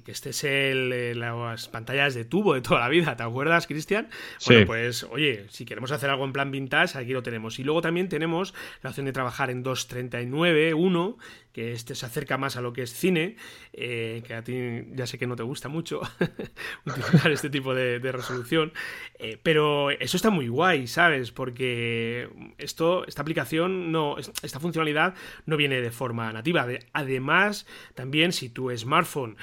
que 0.02 0.12
este 0.12 0.30
es 0.30 0.44
el, 0.44 0.92
eh, 0.92 1.14
las 1.14 1.68
pantallas 1.68 2.14
de 2.14 2.24
tubo 2.24 2.54
de 2.54 2.60
toda 2.60 2.80
la 2.80 2.88
vida, 2.88 3.16
¿te 3.16 3.22
acuerdas, 3.22 3.66
Cristian? 3.66 4.08
Bueno, 4.46 4.66
pues 4.66 5.04
oye, 5.04 5.46
si 5.48 5.64
queremos 5.64 5.90
hacer 5.90 6.10
algo 6.10 6.24
en 6.24 6.32
plan 6.32 6.50
vintage, 6.50 6.98
aquí 6.98 7.12
lo 7.12 7.22
tenemos. 7.22 7.58
Y 7.58 7.64
luego 7.64 7.80
también 7.82 8.08
tenemos 8.08 8.54
la 8.82 8.90
opción 8.90 9.06
de 9.06 9.12
trabajar 9.12 9.50
en 9.50 9.62
239, 9.62 10.74
1, 10.74 11.18
que 11.56 11.72
este 11.72 11.94
se 11.94 12.04
acerca 12.04 12.36
más 12.36 12.58
a 12.58 12.60
lo 12.60 12.74
que 12.74 12.82
es 12.82 12.92
cine, 12.92 13.34
eh, 13.72 14.22
que 14.26 14.34
a 14.34 14.44
ti 14.44 14.82
ya 14.92 15.06
sé 15.06 15.16
que 15.16 15.26
no 15.26 15.36
te 15.36 15.42
gusta 15.42 15.70
mucho 15.70 16.02
utilizar 16.84 17.32
este 17.32 17.48
tipo 17.48 17.74
de, 17.74 17.98
resolución, 18.12 18.74
eh, 19.18 19.40
pero 19.42 19.90
eso 19.90 20.18
está 20.18 20.28
muy 20.28 20.48
guay, 20.48 20.86
¿sabes? 20.86 21.32
Porque 21.32 22.28
esto, 22.58 23.06
esta 23.06 23.22
aplicación, 23.22 23.90
no, 23.90 24.18
esta 24.18 24.60
funcionalidad 24.60 25.14
no 25.46 25.56
viene 25.56 25.80
de 25.80 25.90
forma 25.90 26.30
nativa. 26.30 26.66
Además, 26.92 27.66
también 27.94 28.32
si 28.32 28.50
tu 28.50 28.70
smartphone 28.76 29.38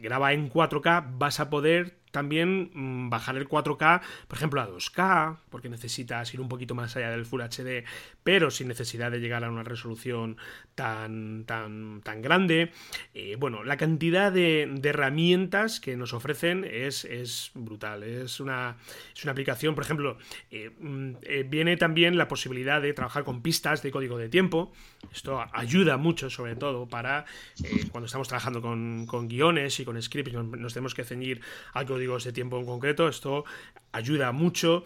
graba 0.00 0.32
en 0.32 0.50
4K, 0.50 1.16
vas 1.16 1.38
a 1.38 1.48
poder 1.48 2.01
también 2.12 2.70
mm, 2.72 3.10
bajar 3.10 3.36
el 3.36 3.48
4K, 3.48 4.02
por 4.28 4.36
ejemplo, 4.36 4.60
a 4.60 4.68
2K, 4.68 5.38
porque 5.50 5.68
necesitas 5.68 6.32
ir 6.32 6.40
un 6.40 6.48
poquito 6.48 6.74
más 6.74 6.94
allá 6.96 7.10
del 7.10 7.26
Full 7.26 7.40
HD, 7.40 7.84
pero 8.22 8.50
sin 8.50 8.68
necesidad 8.68 9.10
de 9.10 9.18
llegar 9.18 9.42
a 9.42 9.50
una 9.50 9.64
resolución 9.64 10.36
tan, 10.74 11.44
tan, 11.44 12.02
tan 12.02 12.22
grande. 12.22 12.70
Eh, 13.14 13.36
bueno, 13.38 13.64
la 13.64 13.76
cantidad 13.76 14.30
de, 14.30 14.80
herramientas 14.82 15.80
que 15.80 15.96
nos 15.96 16.12
ofrecen 16.12 16.64
es, 16.64 17.04
es 17.04 17.50
brutal. 17.54 18.02
Es 18.02 18.40
una, 18.40 18.76
es 19.14 19.24
una 19.24 19.32
aplicación, 19.32 19.74
por 19.74 19.84
ejemplo, 19.84 20.18
eh, 20.50 20.70
mm, 20.78 21.12
eh, 21.22 21.44
viene 21.48 21.76
también 21.76 22.18
la 22.18 22.28
posibilidad 22.28 22.82
de 22.82 22.92
trabajar 22.92 23.24
con 23.24 23.42
pistas 23.42 23.82
de 23.82 23.90
código 23.90 24.18
de 24.18 24.28
tiempo. 24.28 24.72
Esto 25.10 25.44
ayuda 25.52 25.96
mucho, 25.96 26.30
sobre 26.30 26.56
todo, 26.56 26.86
para 26.86 27.24
cuando 27.90 28.06
estamos 28.06 28.28
trabajando 28.28 28.62
con, 28.62 29.06
con, 29.06 29.28
guiones 29.28 29.78
y 29.80 29.84
con 29.84 30.00
scripts, 30.00 30.32
nos, 30.32 30.72
tenemos 30.72 30.94
que 30.94 31.04
ceñir 31.04 31.40
al 31.74 31.86
código 31.86 32.18
de 32.18 32.32
tiempo 32.32 32.58
en 32.58 32.66
concreto. 32.66 33.08
Esto 33.08 33.44
ayuda 33.92 34.32
mucho. 34.32 34.84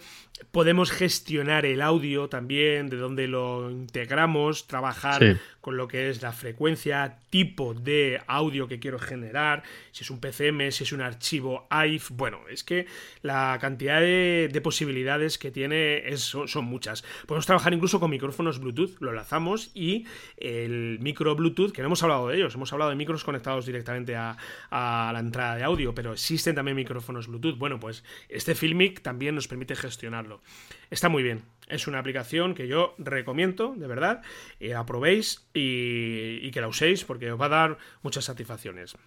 Podemos 0.51 0.91
gestionar 0.91 1.65
el 1.65 1.81
audio 1.81 2.29
también, 2.29 2.89
de 2.89 2.97
dónde 2.97 3.27
lo 3.27 3.71
integramos, 3.71 4.67
trabajar 4.67 5.39
con 5.61 5.77
lo 5.77 5.89
que 5.89 6.11
es 6.11 6.23
la 6.23 6.33
frecuencia, 6.33 7.19
tipo 7.31 7.75
de 7.75 8.21
audio 8.27 8.69
que 8.69 8.79
quiero 8.79 8.99
generar, 8.99 9.63
si 9.91 10.05
es 10.05 10.11
un 10.11 10.21
PCM, 10.21 10.71
si 10.71 10.85
es 10.85 10.93
un 10.93 11.01
archivo 11.01 11.67
AIF. 11.71 12.11
Bueno, 12.11 12.41
es 12.49 12.63
que 12.63 12.87
la 13.23 13.59
cantidad 13.61 14.01
de, 14.01 14.61
posibilidades 14.63 15.39
que 15.39 15.51
tiene 15.51 16.09
es, 16.09 16.21
son, 16.21 16.65
muchas. 16.65 17.03
Podemos 17.27 17.47
trabajar 17.47 17.75
incluso 17.75 17.99
con 17.99 18.11
micrófonos 18.11 18.61
Bluetooth, 18.61 18.97
lo 19.01 19.13
lanzamos 19.13 19.71
y 19.75 20.07
el 20.37 20.99
micro 21.01 21.35
Bluetooth, 21.35 21.73
que 21.73 21.83
no 21.83 21.87
hemos 21.87 22.03
hablado 22.03 22.29
de 22.29 22.37
ellos, 22.37 22.55
hemos 22.55 22.73
hablado 22.73 22.91
de 22.91 22.97
micros 22.97 23.25
conectados 23.25 23.67
directamente 23.67 24.15
a, 24.17 24.37
a 24.71 25.11
la 25.13 25.19
entrada 25.19 25.57
de 25.57 25.65
audio, 25.65 25.95
pero 25.95 26.13
existen 26.13 26.55
también 26.55 26.77
micrófonos 26.77 27.27
Bluetooth. 27.27 27.59
Bueno, 27.59 27.81
pues 27.81 28.05
este 28.29 28.55
Filmic 28.55 29.03
también 29.03 29.35
nos 29.35 29.49
permite 29.49 29.75
Está 30.91 31.09
muy 31.09 31.23
bien. 31.23 31.43
Es 31.69 31.89
una 31.89 31.99
aplicación 31.99 32.55
que 32.55 32.69
yo 32.69 32.95
recomiendo, 32.99 33.75
de 33.77 33.87
verdad. 33.89 34.23
Eh, 34.61 34.75
aprobéis 34.75 35.49
y, 35.53 36.51
que 36.53 36.61
la 36.61 36.69
uséis 36.69 37.05
porque 37.05 37.33
os 37.33 37.41
va 37.41 37.47
a 37.47 37.49
dar 37.51 37.79
muchas 38.03 38.25
satisfacciones. 38.25 38.97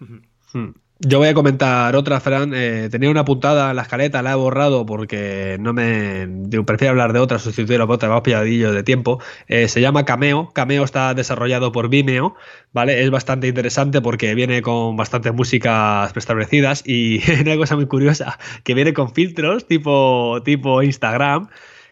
Hmm. 0.52 0.70
Yo 0.98 1.18
voy 1.18 1.28
a 1.28 1.34
comentar 1.34 1.94
otra, 1.94 2.18
Fran. 2.18 2.52
Eh, 2.52 2.88
tenía 2.90 3.08
una 3.08 3.24
puntada 3.24 3.70
en 3.70 3.76
la 3.76 3.82
escaleta, 3.82 4.20
la 4.20 4.32
he 4.32 4.34
borrado 4.34 4.84
porque 4.84 5.56
no 5.60 5.72
me. 5.72 6.28
prefiero 6.66 6.90
hablar 6.90 7.12
de 7.12 7.20
otra, 7.20 7.38
sustituirla 7.38 7.86
por 7.86 7.94
otra, 7.94 8.08
vamos 8.08 8.24
pilladillo 8.24 8.72
de 8.72 8.82
tiempo. 8.82 9.22
Eh, 9.46 9.68
se 9.68 9.80
llama 9.80 10.04
Cameo. 10.04 10.50
Cameo 10.52 10.82
está 10.82 11.14
desarrollado 11.14 11.70
por 11.70 11.88
Vimeo, 11.88 12.34
¿vale? 12.72 13.00
Es 13.00 13.10
bastante 13.10 13.46
interesante 13.46 14.00
porque 14.00 14.34
viene 14.34 14.60
con 14.60 14.96
bastantes 14.96 15.32
músicas 15.32 16.12
preestablecidas 16.12 16.82
y 16.84 17.20
una 17.42 17.56
cosa 17.56 17.76
muy 17.76 17.86
curiosa, 17.86 18.40
que 18.64 18.74
viene 18.74 18.92
con 18.92 19.14
filtros 19.14 19.68
tipo, 19.68 20.42
tipo 20.44 20.82
Instagram 20.82 21.48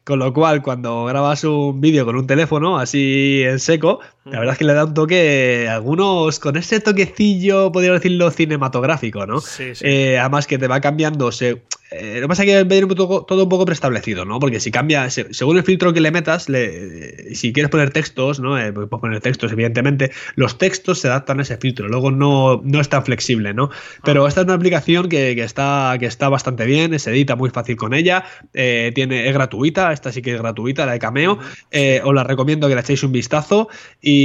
Con 0.08 0.20
lo 0.20 0.32
cual, 0.32 0.62
cuando 0.62 1.04
grabas 1.04 1.44
un 1.44 1.82
vídeo 1.82 2.06
con 2.06 2.16
un 2.16 2.26
teléfono 2.26 2.78
así 2.78 3.42
en 3.44 3.58
seco, 3.60 4.00
la 4.32 4.38
verdad 4.40 4.52
es 4.54 4.58
que 4.58 4.64
le 4.64 4.74
da 4.74 4.84
un 4.84 4.94
toque, 4.94 5.68
algunos 5.70 6.38
con 6.38 6.56
ese 6.56 6.80
toquecillo, 6.80 7.72
podría 7.72 7.92
decirlo, 7.92 8.30
cinematográfico, 8.30 9.26
¿no? 9.26 9.40
Sí, 9.40 9.74
sí. 9.74 9.84
Eh, 9.86 10.18
además 10.18 10.46
que 10.46 10.58
te 10.58 10.66
va 10.68 10.80
cambiando. 10.80 11.32
Se, 11.32 11.62
eh, 11.90 12.14
lo 12.16 12.20
que 12.22 12.28
pasa 12.28 12.42
es 12.44 12.48
que 12.50 12.64
viene 12.64 12.86
todo, 12.94 13.24
todo 13.24 13.44
un 13.44 13.48
poco 13.48 13.64
preestablecido, 13.64 14.24
¿no? 14.26 14.38
Porque 14.38 14.60
si 14.60 14.70
cambia, 14.70 15.08
se- 15.10 15.32
según 15.32 15.56
el 15.56 15.62
filtro 15.64 15.92
que 15.94 16.00
le 16.00 16.10
metas, 16.10 16.48
le- 16.50 17.34
si 17.34 17.52
quieres 17.52 17.70
poner 17.70 17.90
textos, 17.90 18.40
¿no? 18.40 18.58
Eh, 18.58 18.72
puedes 18.72 18.90
poner 18.90 19.20
textos, 19.20 19.52
evidentemente, 19.52 20.10
los 20.34 20.58
textos 20.58 20.98
se 21.00 21.08
adaptan 21.08 21.38
a 21.38 21.42
ese 21.42 21.56
filtro. 21.56 21.88
Luego 21.88 22.10
no, 22.10 22.60
no 22.64 22.80
es 22.80 22.88
tan 22.90 23.04
flexible, 23.04 23.54
¿no? 23.54 23.70
Pero 24.04 24.26
esta 24.28 24.42
es 24.42 24.44
una 24.44 24.54
aplicación 24.54 25.08
que, 25.08 25.34
que 25.34 25.44
está, 25.44 25.96
que 25.98 26.06
está 26.06 26.28
bastante 26.28 26.66
bien, 26.66 26.98
se 26.98 27.10
edita 27.10 27.36
muy 27.36 27.50
fácil 27.50 27.76
con 27.76 27.94
ella, 27.94 28.24
eh, 28.52 28.92
tiene, 28.94 29.26
es 29.28 29.32
gratuita, 29.34 29.92
esta 29.92 30.12
sí 30.12 30.20
que 30.20 30.34
es 30.34 30.38
gratuita, 30.40 30.84
la 30.84 30.92
de 30.92 30.98
Cameo. 30.98 31.38
Eh, 31.70 32.02
os 32.04 32.14
la 32.14 32.24
recomiendo 32.24 32.68
que 32.68 32.74
le 32.74 32.80
echéis 32.82 33.02
un 33.02 33.12
vistazo. 33.12 33.68
Y 34.02 34.17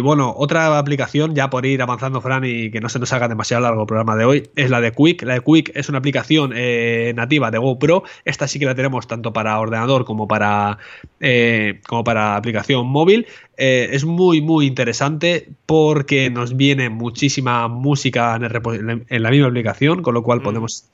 bueno, 0.00 0.34
otra 0.36 0.78
aplicación, 0.78 1.34
ya 1.34 1.48
por 1.50 1.64
ir 1.66 1.80
avanzando, 1.82 2.20
Fran, 2.20 2.44
y 2.44 2.70
que 2.70 2.80
no 2.80 2.88
se 2.88 2.98
nos 2.98 3.12
haga 3.12 3.28
demasiado 3.28 3.62
largo 3.62 3.82
el 3.82 3.86
programa 3.86 4.16
de 4.16 4.24
hoy, 4.24 4.48
es 4.56 4.68
la 4.70 4.80
de 4.80 4.92
Quick. 4.92 5.22
La 5.22 5.34
de 5.34 5.40
Quick 5.40 5.72
es 5.74 5.88
una 5.88 5.98
aplicación 5.98 6.52
eh, 6.54 7.12
nativa 7.16 7.50
de 7.50 7.58
GoPro. 7.58 8.02
Esta 8.24 8.46
sí 8.48 8.58
que 8.58 8.66
la 8.66 8.74
tenemos 8.74 9.06
tanto 9.06 9.32
para 9.32 9.58
ordenador 9.58 10.04
como 10.04 10.26
para, 10.28 10.78
eh, 11.20 11.80
como 11.86 12.04
para 12.04 12.36
aplicación 12.36 12.86
móvil. 12.86 13.26
Eh, 13.56 13.88
es 13.92 14.04
muy, 14.04 14.40
muy 14.40 14.66
interesante 14.66 15.48
porque 15.66 16.30
nos 16.30 16.56
viene 16.56 16.88
muchísima 16.90 17.68
música 17.68 18.34
en, 18.36 18.44
el 18.44 18.50
repo- 18.50 18.74
en 18.74 18.86
la- 18.86 19.00
en 19.08 19.22
la 19.22 19.30
misma 19.30 19.48
aplicación, 19.48 20.02
con 20.02 20.14
lo 20.14 20.22
cual 20.22 20.40
Mm. 20.40 20.42
podemos. 20.42 20.84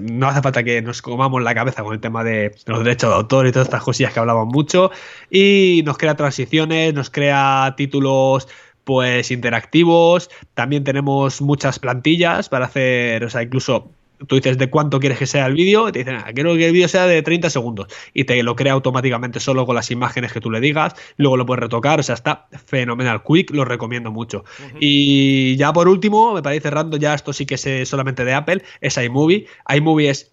No 0.00 0.28
hace 0.28 0.42
falta 0.42 0.62
que 0.62 0.82
nos 0.82 1.02
comamos 1.02 1.42
la 1.42 1.54
cabeza 1.54 1.82
con 1.82 1.94
el 1.94 2.00
tema 2.00 2.22
de 2.22 2.54
los 2.66 2.84
derechos 2.84 3.10
de 3.10 3.16
autor 3.16 3.46
y 3.46 3.52
todas 3.52 3.66
estas 3.68 3.82
cosillas 3.82 4.12
que 4.12 4.20
hablamos 4.20 4.46
mucho. 4.46 4.90
Y 5.30 5.82
nos 5.84 5.98
crea 5.98 6.14
transiciones, 6.16 6.94
nos 6.94 7.10
crea 7.10 7.74
títulos 7.76 8.48
pues 8.84 9.30
interactivos. 9.30 10.30
También 10.54 10.84
tenemos 10.84 11.40
muchas 11.40 11.78
plantillas 11.78 12.48
para 12.48 12.66
hacer, 12.66 13.24
o 13.24 13.30
sea, 13.30 13.42
incluso 13.42 13.90
tú 14.26 14.36
dices 14.36 14.58
de 14.58 14.70
cuánto 14.70 15.00
quieres 15.00 15.18
que 15.18 15.26
sea 15.26 15.46
el 15.46 15.54
vídeo, 15.54 15.88
y 15.88 15.92
te 15.92 15.98
dicen, 16.00 16.16
ah, 16.16 16.30
quiero 16.34 16.54
que 16.54 16.66
el 16.66 16.72
vídeo 16.72 16.88
sea 16.88 17.06
de 17.06 17.22
30 17.22 17.50
segundos, 17.50 17.88
y 18.12 18.24
te 18.24 18.42
lo 18.42 18.56
crea 18.56 18.72
automáticamente 18.72 19.40
solo 19.40 19.66
con 19.66 19.74
las 19.74 19.90
imágenes 19.90 20.32
que 20.32 20.40
tú 20.40 20.50
le 20.50 20.60
digas, 20.60 20.94
luego 21.16 21.36
lo 21.36 21.46
puedes 21.46 21.60
retocar, 21.60 22.00
o 22.00 22.02
sea, 22.02 22.14
está 22.14 22.46
fenomenal. 22.66 23.22
Quick 23.22 23.50
lo 23.50 23.64
recomiendo 23.64 24.10
mucho. 24.10 24.44
Y 24.80 25.56
ya 25.56 25.72
por 25.72 25.88
último, 25.88 26.34
me 26.34 26.42
parece 26.42 26.62
cerrando, 26.62 26.96
ya 26.96 27.14
esto 27.14 27.32
sí 27.32 27.46
que 27.46 27.54
es 27.56 27.66
eh, 27.66 27.86
solamente 27.86 28.24
de 28.24 28.34
Apple, 28.34 28.62
es 28.80 28.96
iMovie. 28.96 29.46
iMovie 29.68 30.10
es 30.10 30.30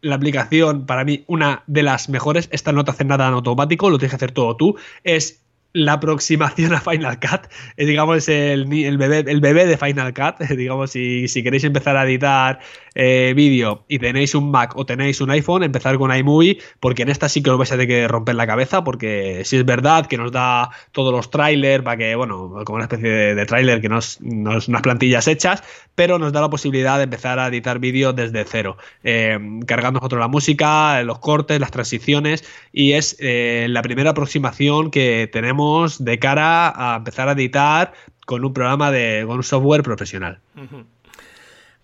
la 0.00 0.16
aplicación, 0.16 0.84
para 0.86 1.04
mí, 1.04 1.24
una 1.28 1.62
de 1.66 1.82
las 1.82 2.08
mejores. 2.08 2.48
Esta 2.52 2.72
no 2.72 2.84
te 2.84 2.90
hace 2.90 3.04
nada 3.04 3.28
en 3.28 3.34
automático, 3.34 3.88
lo 3.88 3.98
tienes 3.98 4.10
que 4.10 4.16
hacer 4.16 4.32
todo 4.32 4.56
tú. 4.56 4.76
Es 5.04 5.42
la 5.74 5.94
aproximación 5.94 6.74
a 6.74 6.80
Final 6.80 7.18
Cut, 7.18 7.46
eh, 7.76 7.86
digamos, 7.86 8.28
el, 8.28 8.70
el, 8.72 8.98
bebé, 8.98 9.24
el 9.26 9.40
bebé 9.40 9.66
de 9.66 9.76
Final 9.78 10.12
Cut. 10.12 10.46
digamos, 10.56 10.90
si, 10.90 11.28
si 11.28 11.42
queréis 11.42 11.64
empezar 11.64 11.96
a 11.96 12.04
editar 12.04 12.60
eh, 12.94 13.32
vídeo 13.34 13.84
y 13.88 13.98
tenéis 13.98 14.34
un 14.34 14.50
Mac 14.50 14.76
o 14.76 14.84
tenéis 14.86 15.20
un 15.20 15.30
iPhone, 15.30 15.62
empezar 15.62 15.98
con 15.98 16.14
iMovie, 16.14 16.58
porque 16.80 17.02
en 17.02 17.08
esta 17.08 17.28
sí 17.28 17.42
que 17.42 17.50
os 17.50 17.58
vais 17.58 17.70
a 17.72 17.74
tener 17.74 17.88
que 17.88 18.08
romper 18.08 18.34
la 18.34 18.46
cabeza, 18.46 18.84
porque 18.84 19.42
si 19.44 19.56
es 19.56 19.64
verdad 19.64 20.06
que 20.06 20.18
nos 20.18 20.32
da 20.32 20.70
todos 20.92 21.12
los 21.12 21.30
trailers, 21.30 21.84
para 21.84 21.96
que, 21.96 22.14
bueno, 22.14 22.62
como 22.64 22.76
una 22.76 22.84
especie 22.84 23.08
de, 23.08 23.34
de 23.34 23.46
trailer 23.46 23.80
que 23.80 23.88
nos, 23.88 24.20
nos 24.20 24.68
unas 24.68 24.82
plantillas 24.82 25.28
hechas, 25.28 25.62
pero 25.94 26.18
nos 26.18 26.32
da 26.32 26.40
la 26.40 26.50
posibilidad 26.50 26.98
de 26.98 27.04
empezar 27.04 27.38
a 27.38 27.48
editar 27.48 27.78
vídeo 27.78 28.12
desde 28.12 28.44
cero, 28.44 28.76
eh, 29.04 29.38
cargando 29.66 30.00
nosotros 30.00 30.20
la 30.20 30.28
música, 30.28 31.02
los 31.02 31.18
cortes, 31.18 31.60
las 31.60 31.70
transiciones, 31.70 32.44
y 32.72 32.92
es 32.92 33.16
eh, 33.20 33.66
la 33.68 33.82
primera 33.82 34.10
aproximación 34.10 34.90
que 34.90 35.28
tenemos 35.32 36.04
de 36.04 36.18
cara 36.18 36.72
a 36.74 36.96
empezar 36.96 37.28
a 37.28 37.32
editar 37.32 37.92
con 38.26 38.44
un 38.44 38.52
programa 38.52 38.90
de 38.90 39.24
con 39.26 39.36
un 39.36 39.42
software 39.42 39.82
profesional. 39.82 40.38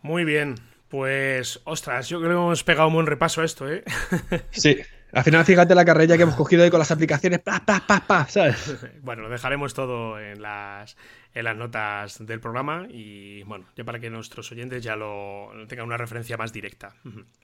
Muy 0.03 0.25
bien. 0.25 0.68
Pues, 0.89 1.61
ostras, 1.65 2.09
yo 2.09 2.19
creo 2.19 2.31
que 2.31 2.37
hemos 2.37 2.65
pegado 2.65 2.89
un 2.89 2.95
buen 2.95 3.07
repaso 3.07 3.43
a 3.43 3.45
esto, 3.45 3.71
¿eh? 3.71 3.85
Sí. 4.51 4.79
Al 5.13 5.25
final, 5.25 5.45
fíjate 5.45 5.75
la 5.75 5.87
carrera 5.87 6.17
que 6.17 6.23
hemos 6.23 6.35
cogido 6.35 6.65
ahí 6.65 6.71
con 6.71 6.79
las 6.79 6.91
aplicaciones, 6.91 7.39
pa, 7.41 7.65
pa, 7.65 7.83
pa, 7.87 8.01
pa, 8.07 8.27
¿sabes? 8.29 8.77
bueno, 9.03 9.23
lo 9.23 9.31
dejaremos 9.31 9.73
todo 9.73 10.21
en 10.21 10.43
las, 10.43 10.97
en 11.33 11.45
las 11.45 11.57
notas 11.57 12.27
del 12.27 12.41
programa 12.41 12.87
y, 12.91 13.43
bueno, 13.45 13.67
ya 13.75 13.85
para 13.85 14.01
que 14.01 14.11
nuestros 14.11 14.53
oyentes 14.53 14.83
ya 14.83 14.97
lo 14.97 15.51
tengan 15.67 15.87
una 15.87 15.97
referencia 15.97 16.37
más 16.37 16.53
directa. 16.53 16.95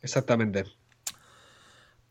Exactamente. 0.02 0.64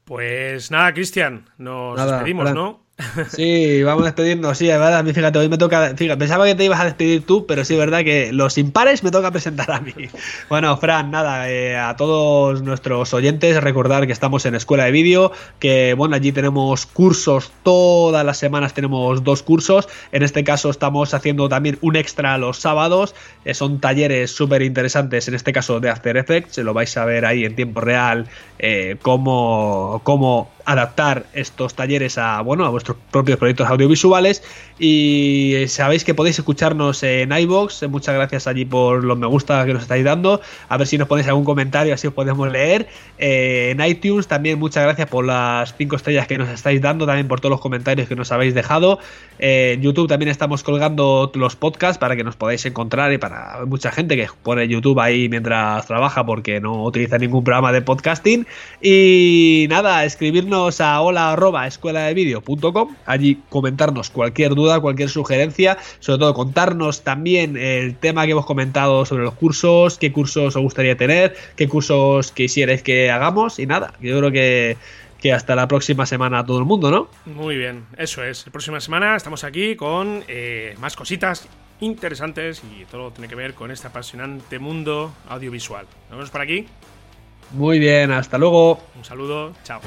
Pues 0.06 0.72
nada, 0.72 0.92
Cristian, 0.94 1.46
nos 1.58 1.98
Nada, 1.98 2.14
despedimos. 2.14 2.54
¿no? 2.54 2.83
Sí, 3.30 3.82
vamos 3.84 4.04
a 4.04 4.06
despedirnos. 4.08 4.58
Sí, 4.58 4.68
verdad, 4.68 4.98
a 4.98 5.04
mí 5.04 5.14
fíjate, 5.14 5.40
hoy 5.40 5.50
me 5.50 5.58
toca. 5.58 5.94
Fíjate, 5.96 6.18
pensaba 6.18 6.46
que 6.46 6.56
te 6.56 6.66
ibas 6.66 6.80
a 6.80 6.86
despedir 6.86 7.26
tú, 7.26 7.46
pero 7.48 7.66
sí 7.66 7.76
verdad 7.76 8.04
que 8.04 8.32
los 8.32 8.58
impares 8.58 9.04
me 9.04 9.12
toca 9.12 9.32
presentar 9.32 9.72
a 9.72 9.80
mí. 9.80 9.94
Bueno, 10.50 10.78
Fran, 10.78 11.10
nada, 11.10 11.50
eh, 11.50 11.76
a 11.78 11.96
todos 11.96 12.62
nuestros 12.62 13.14
oyentes, 13.14 13.62
recordar 13.62 14.06
que 14.06 14.14
estamos 14.14 14.46
en 14.46 14.56
Escuela 14.56 14.86
de 14.86 14.92
Vídeo, 14.92 15.32
que 15.60 15.94
bueno, 15.96 16.16
allí 16.16 16.32
tenemos 16.32 16.86
cursos, 16.86 17.52
todas 17.64 18.24
las 18.26 18.38
semanas 18.38 18.74
tenemos 18.74 19.24
dos 19.24 19.42
cursos. 19.42 19.88
En 20.12 20.22
este 20.22 20.44
caso 20.44 20.70
estamos 20.70 21.14
haciendo 21.14 21.50
también 21.50 21.78
un 21.82 21.96
extra 21.96 22.38
los 22.38 22.60
sábados. 22.60 23.16
eh, 23.46 23.54
son 23.54 23.80
talleres 23.80 24.32
súper 24.32 24.62
interesantes, 24.62 25.28
en 25.28 25.34
este 25.36 25.54
caso 25.54 25.80
de 25.80 25.90
After 25.90 26.16
Effects. 26.18 26.58
Lo 26.60 26.74
vais 26.74 26.96
a 26.98 27.06
ver 27.06 27.26
ahí 27.26 27.46
en 27.46 27.56
tiempo 27.56 27.82
real, 27.82 28.28
eh, 28.60 28.98
cómo, 29.02 30.02
cómo 30.04 30.52
adaptar 30.66 31.26
estos 31.34 31.74
talleres 31.76 32.18
a, 32.18 32.42
bueno, 32.42 32.66
a 32.66 32.70
vuestros 32.70 32.98
propios 33.12 33.38
proyectos 33.38 33.68
audiovisuales. 33.68 34.44
Y 34.80 35.66
sabéis 35.68 36.04
que 36.04 36.14
podéis 36.14 36.40
escucharnos 36.40 37.04
en 37.04 37.32
iBox. 37.32 37.88
Muchas 37.90 38.16
gracias 38.16 38.48
allí 38.48 38.66
por 38.66 39.04
los 39.04 39.18
me 39.18 39.28
gusta 39.28 39.66
que 39.66 39.74
nos 39.74 39.84
estáis 39.84 40.04
dando. 40.04 40.42
A 40.70 40.78
ver 40.78 40.88
si 40.88 40.98
nos 40.98 41.08
ponéis 41.08 41.28
algún 41.28 41.46
comentario, 41.46 41.94
así 41.94 42.08
os 42.08 42.14
podemos 42.14 42.52
leer. 42.52 42.88
Eh, 43.18 43.70
en 43.72 43.86
iTunes 43.86 44.28
también 44.28 44.60
muchas 44.60 44.84
gracias 44.84 45.08
por 45.10 45.26
las 45.26 45.76
5 45.78 45.96
estrellas 45.96 46.28
que 46.28 46.38
nos 46.38 46.50
estáis 46.50 46.82
dando, 46.82 47.06
también 47.06 47.28
por 47.28 47.40
todos 47.40 47.52
los 47.52 47.62
comentarios 47.62 48.08
que 48.08 48.16
nos 48.16 48.32
habéis 48.32 48.54
dejado. 48.54 49.00
Eh, 49.40 49.74
en 49.74 49.82
YouTube 49.82 50.08
también 50.08 50.30
estamos 50.30 50.64
colgando 50.64 51.32
los 51.36 51.56
podcasts 51.56 51.98
para 51.98 52.16
que 52.16 52.24
nos 52.24 52.36
podáis 52.36 52.66
encontrar 52.66 53.14
y 53.14 53.18
para 53.18 53.66
mucha 53.66 53.92
gente 53.92 54.16
que 54.16 54.28
pone 54.42 54.68
YouTube 54.68 55.00
ahí 55.00 55.30
mientras 55.30 55.86
trabaja 55.86 56.26
porque 56.26 56.60
no 56.60 56.84
utiliza 56.84 57.18
ningún 57.18 57.44
programa 57.44 57.72
de 57.72 57.82
podcasting. 57.82 58.48
Y 58.82 59.68
nada, 59.70 60.06
escribirnos 60.06 60.53
a 60.54 61.02
hola 61.02 61.36
escuela 61.66 62.02
de 62.02 62.14
vídeo.com, 62.14 62.96
allí 63.08 63.42
comentarnos 63.50 64.12
cualquier 64.12 64.54
duda, 64.54 64.80
cualquier 64.80 65.10
sugerencia, 65.10 65.80
sobre 66.00 66.20
todo 66.20 66.34
contarnos 66.36 67.04
también 67.04 67.58
el 67.58 67.96
tema 67.96 68.26
que 68.26 68.34
hemos 68.34 68.46
comentado 68.46 69.04
sobre 69.04 69.24
los 69.24 69.34
cursos, 69.34 69.98
qué 69.98 70.12
cursos 70.12 70.56
os 70.56 70.62
gustaría 70.62 70.96
tener, 70.96 71.36
qué 71.56 71.68
cursos 71.68 72.32
quisierais 72.32 72.84
que 72.84 73.10
hagamos 73.10 73.58
y 73.58 73.66
nada, 73.66 73.96
yo 74.00 74.16
creo 74.20 74.32
que, 74.32 74.78
que 75.20 75.34
hasta 75.34 75.56
la 75.56 75.68
próxima 75.68 76.06
semana 76.06 76.40
a 76.40 76.46
todo 76.46 76.60
el 76.60 76.66
mundo, 76.66 76.92
¿no? 76.92 77.08
Muy 77.26 77.58
bien, 77.58 77.86
eso 77.98 78.24
es. 78.24 78.46
La 78.46 78.52
próxima 78.52 78.80
semana 78.80 79.16
estamos 79.16 79.44
aquí 79.44 79.76
con 79.76 80.24
eh, 80.28 80.76
más 80.80 80.96
cositas 80.96 81.48
interesantes 81.80 82.62
y 82.80 82.86
todo 82.86 83.10
tiene 83.10 83.28
que 83.28 83.36
ver 83.36 83.56
con 83.56 83.72
este 83.72 83.88
apasionante 83.88 84.60
mundo 84.60 85.12
audiovisual. 85.30 85.88
Nos 86.10 86.18
vemos 86.18 86.30
por 86.30 86.42
aquí. 86.42 86.68
Muy 87.54 87.80
bien, 87.80 88.12
hasta 88.12 88.38
luego. 88.38 88.80
Un 88.98 89.06
saludo, 89.06 89.54
chao. 89.64 89.80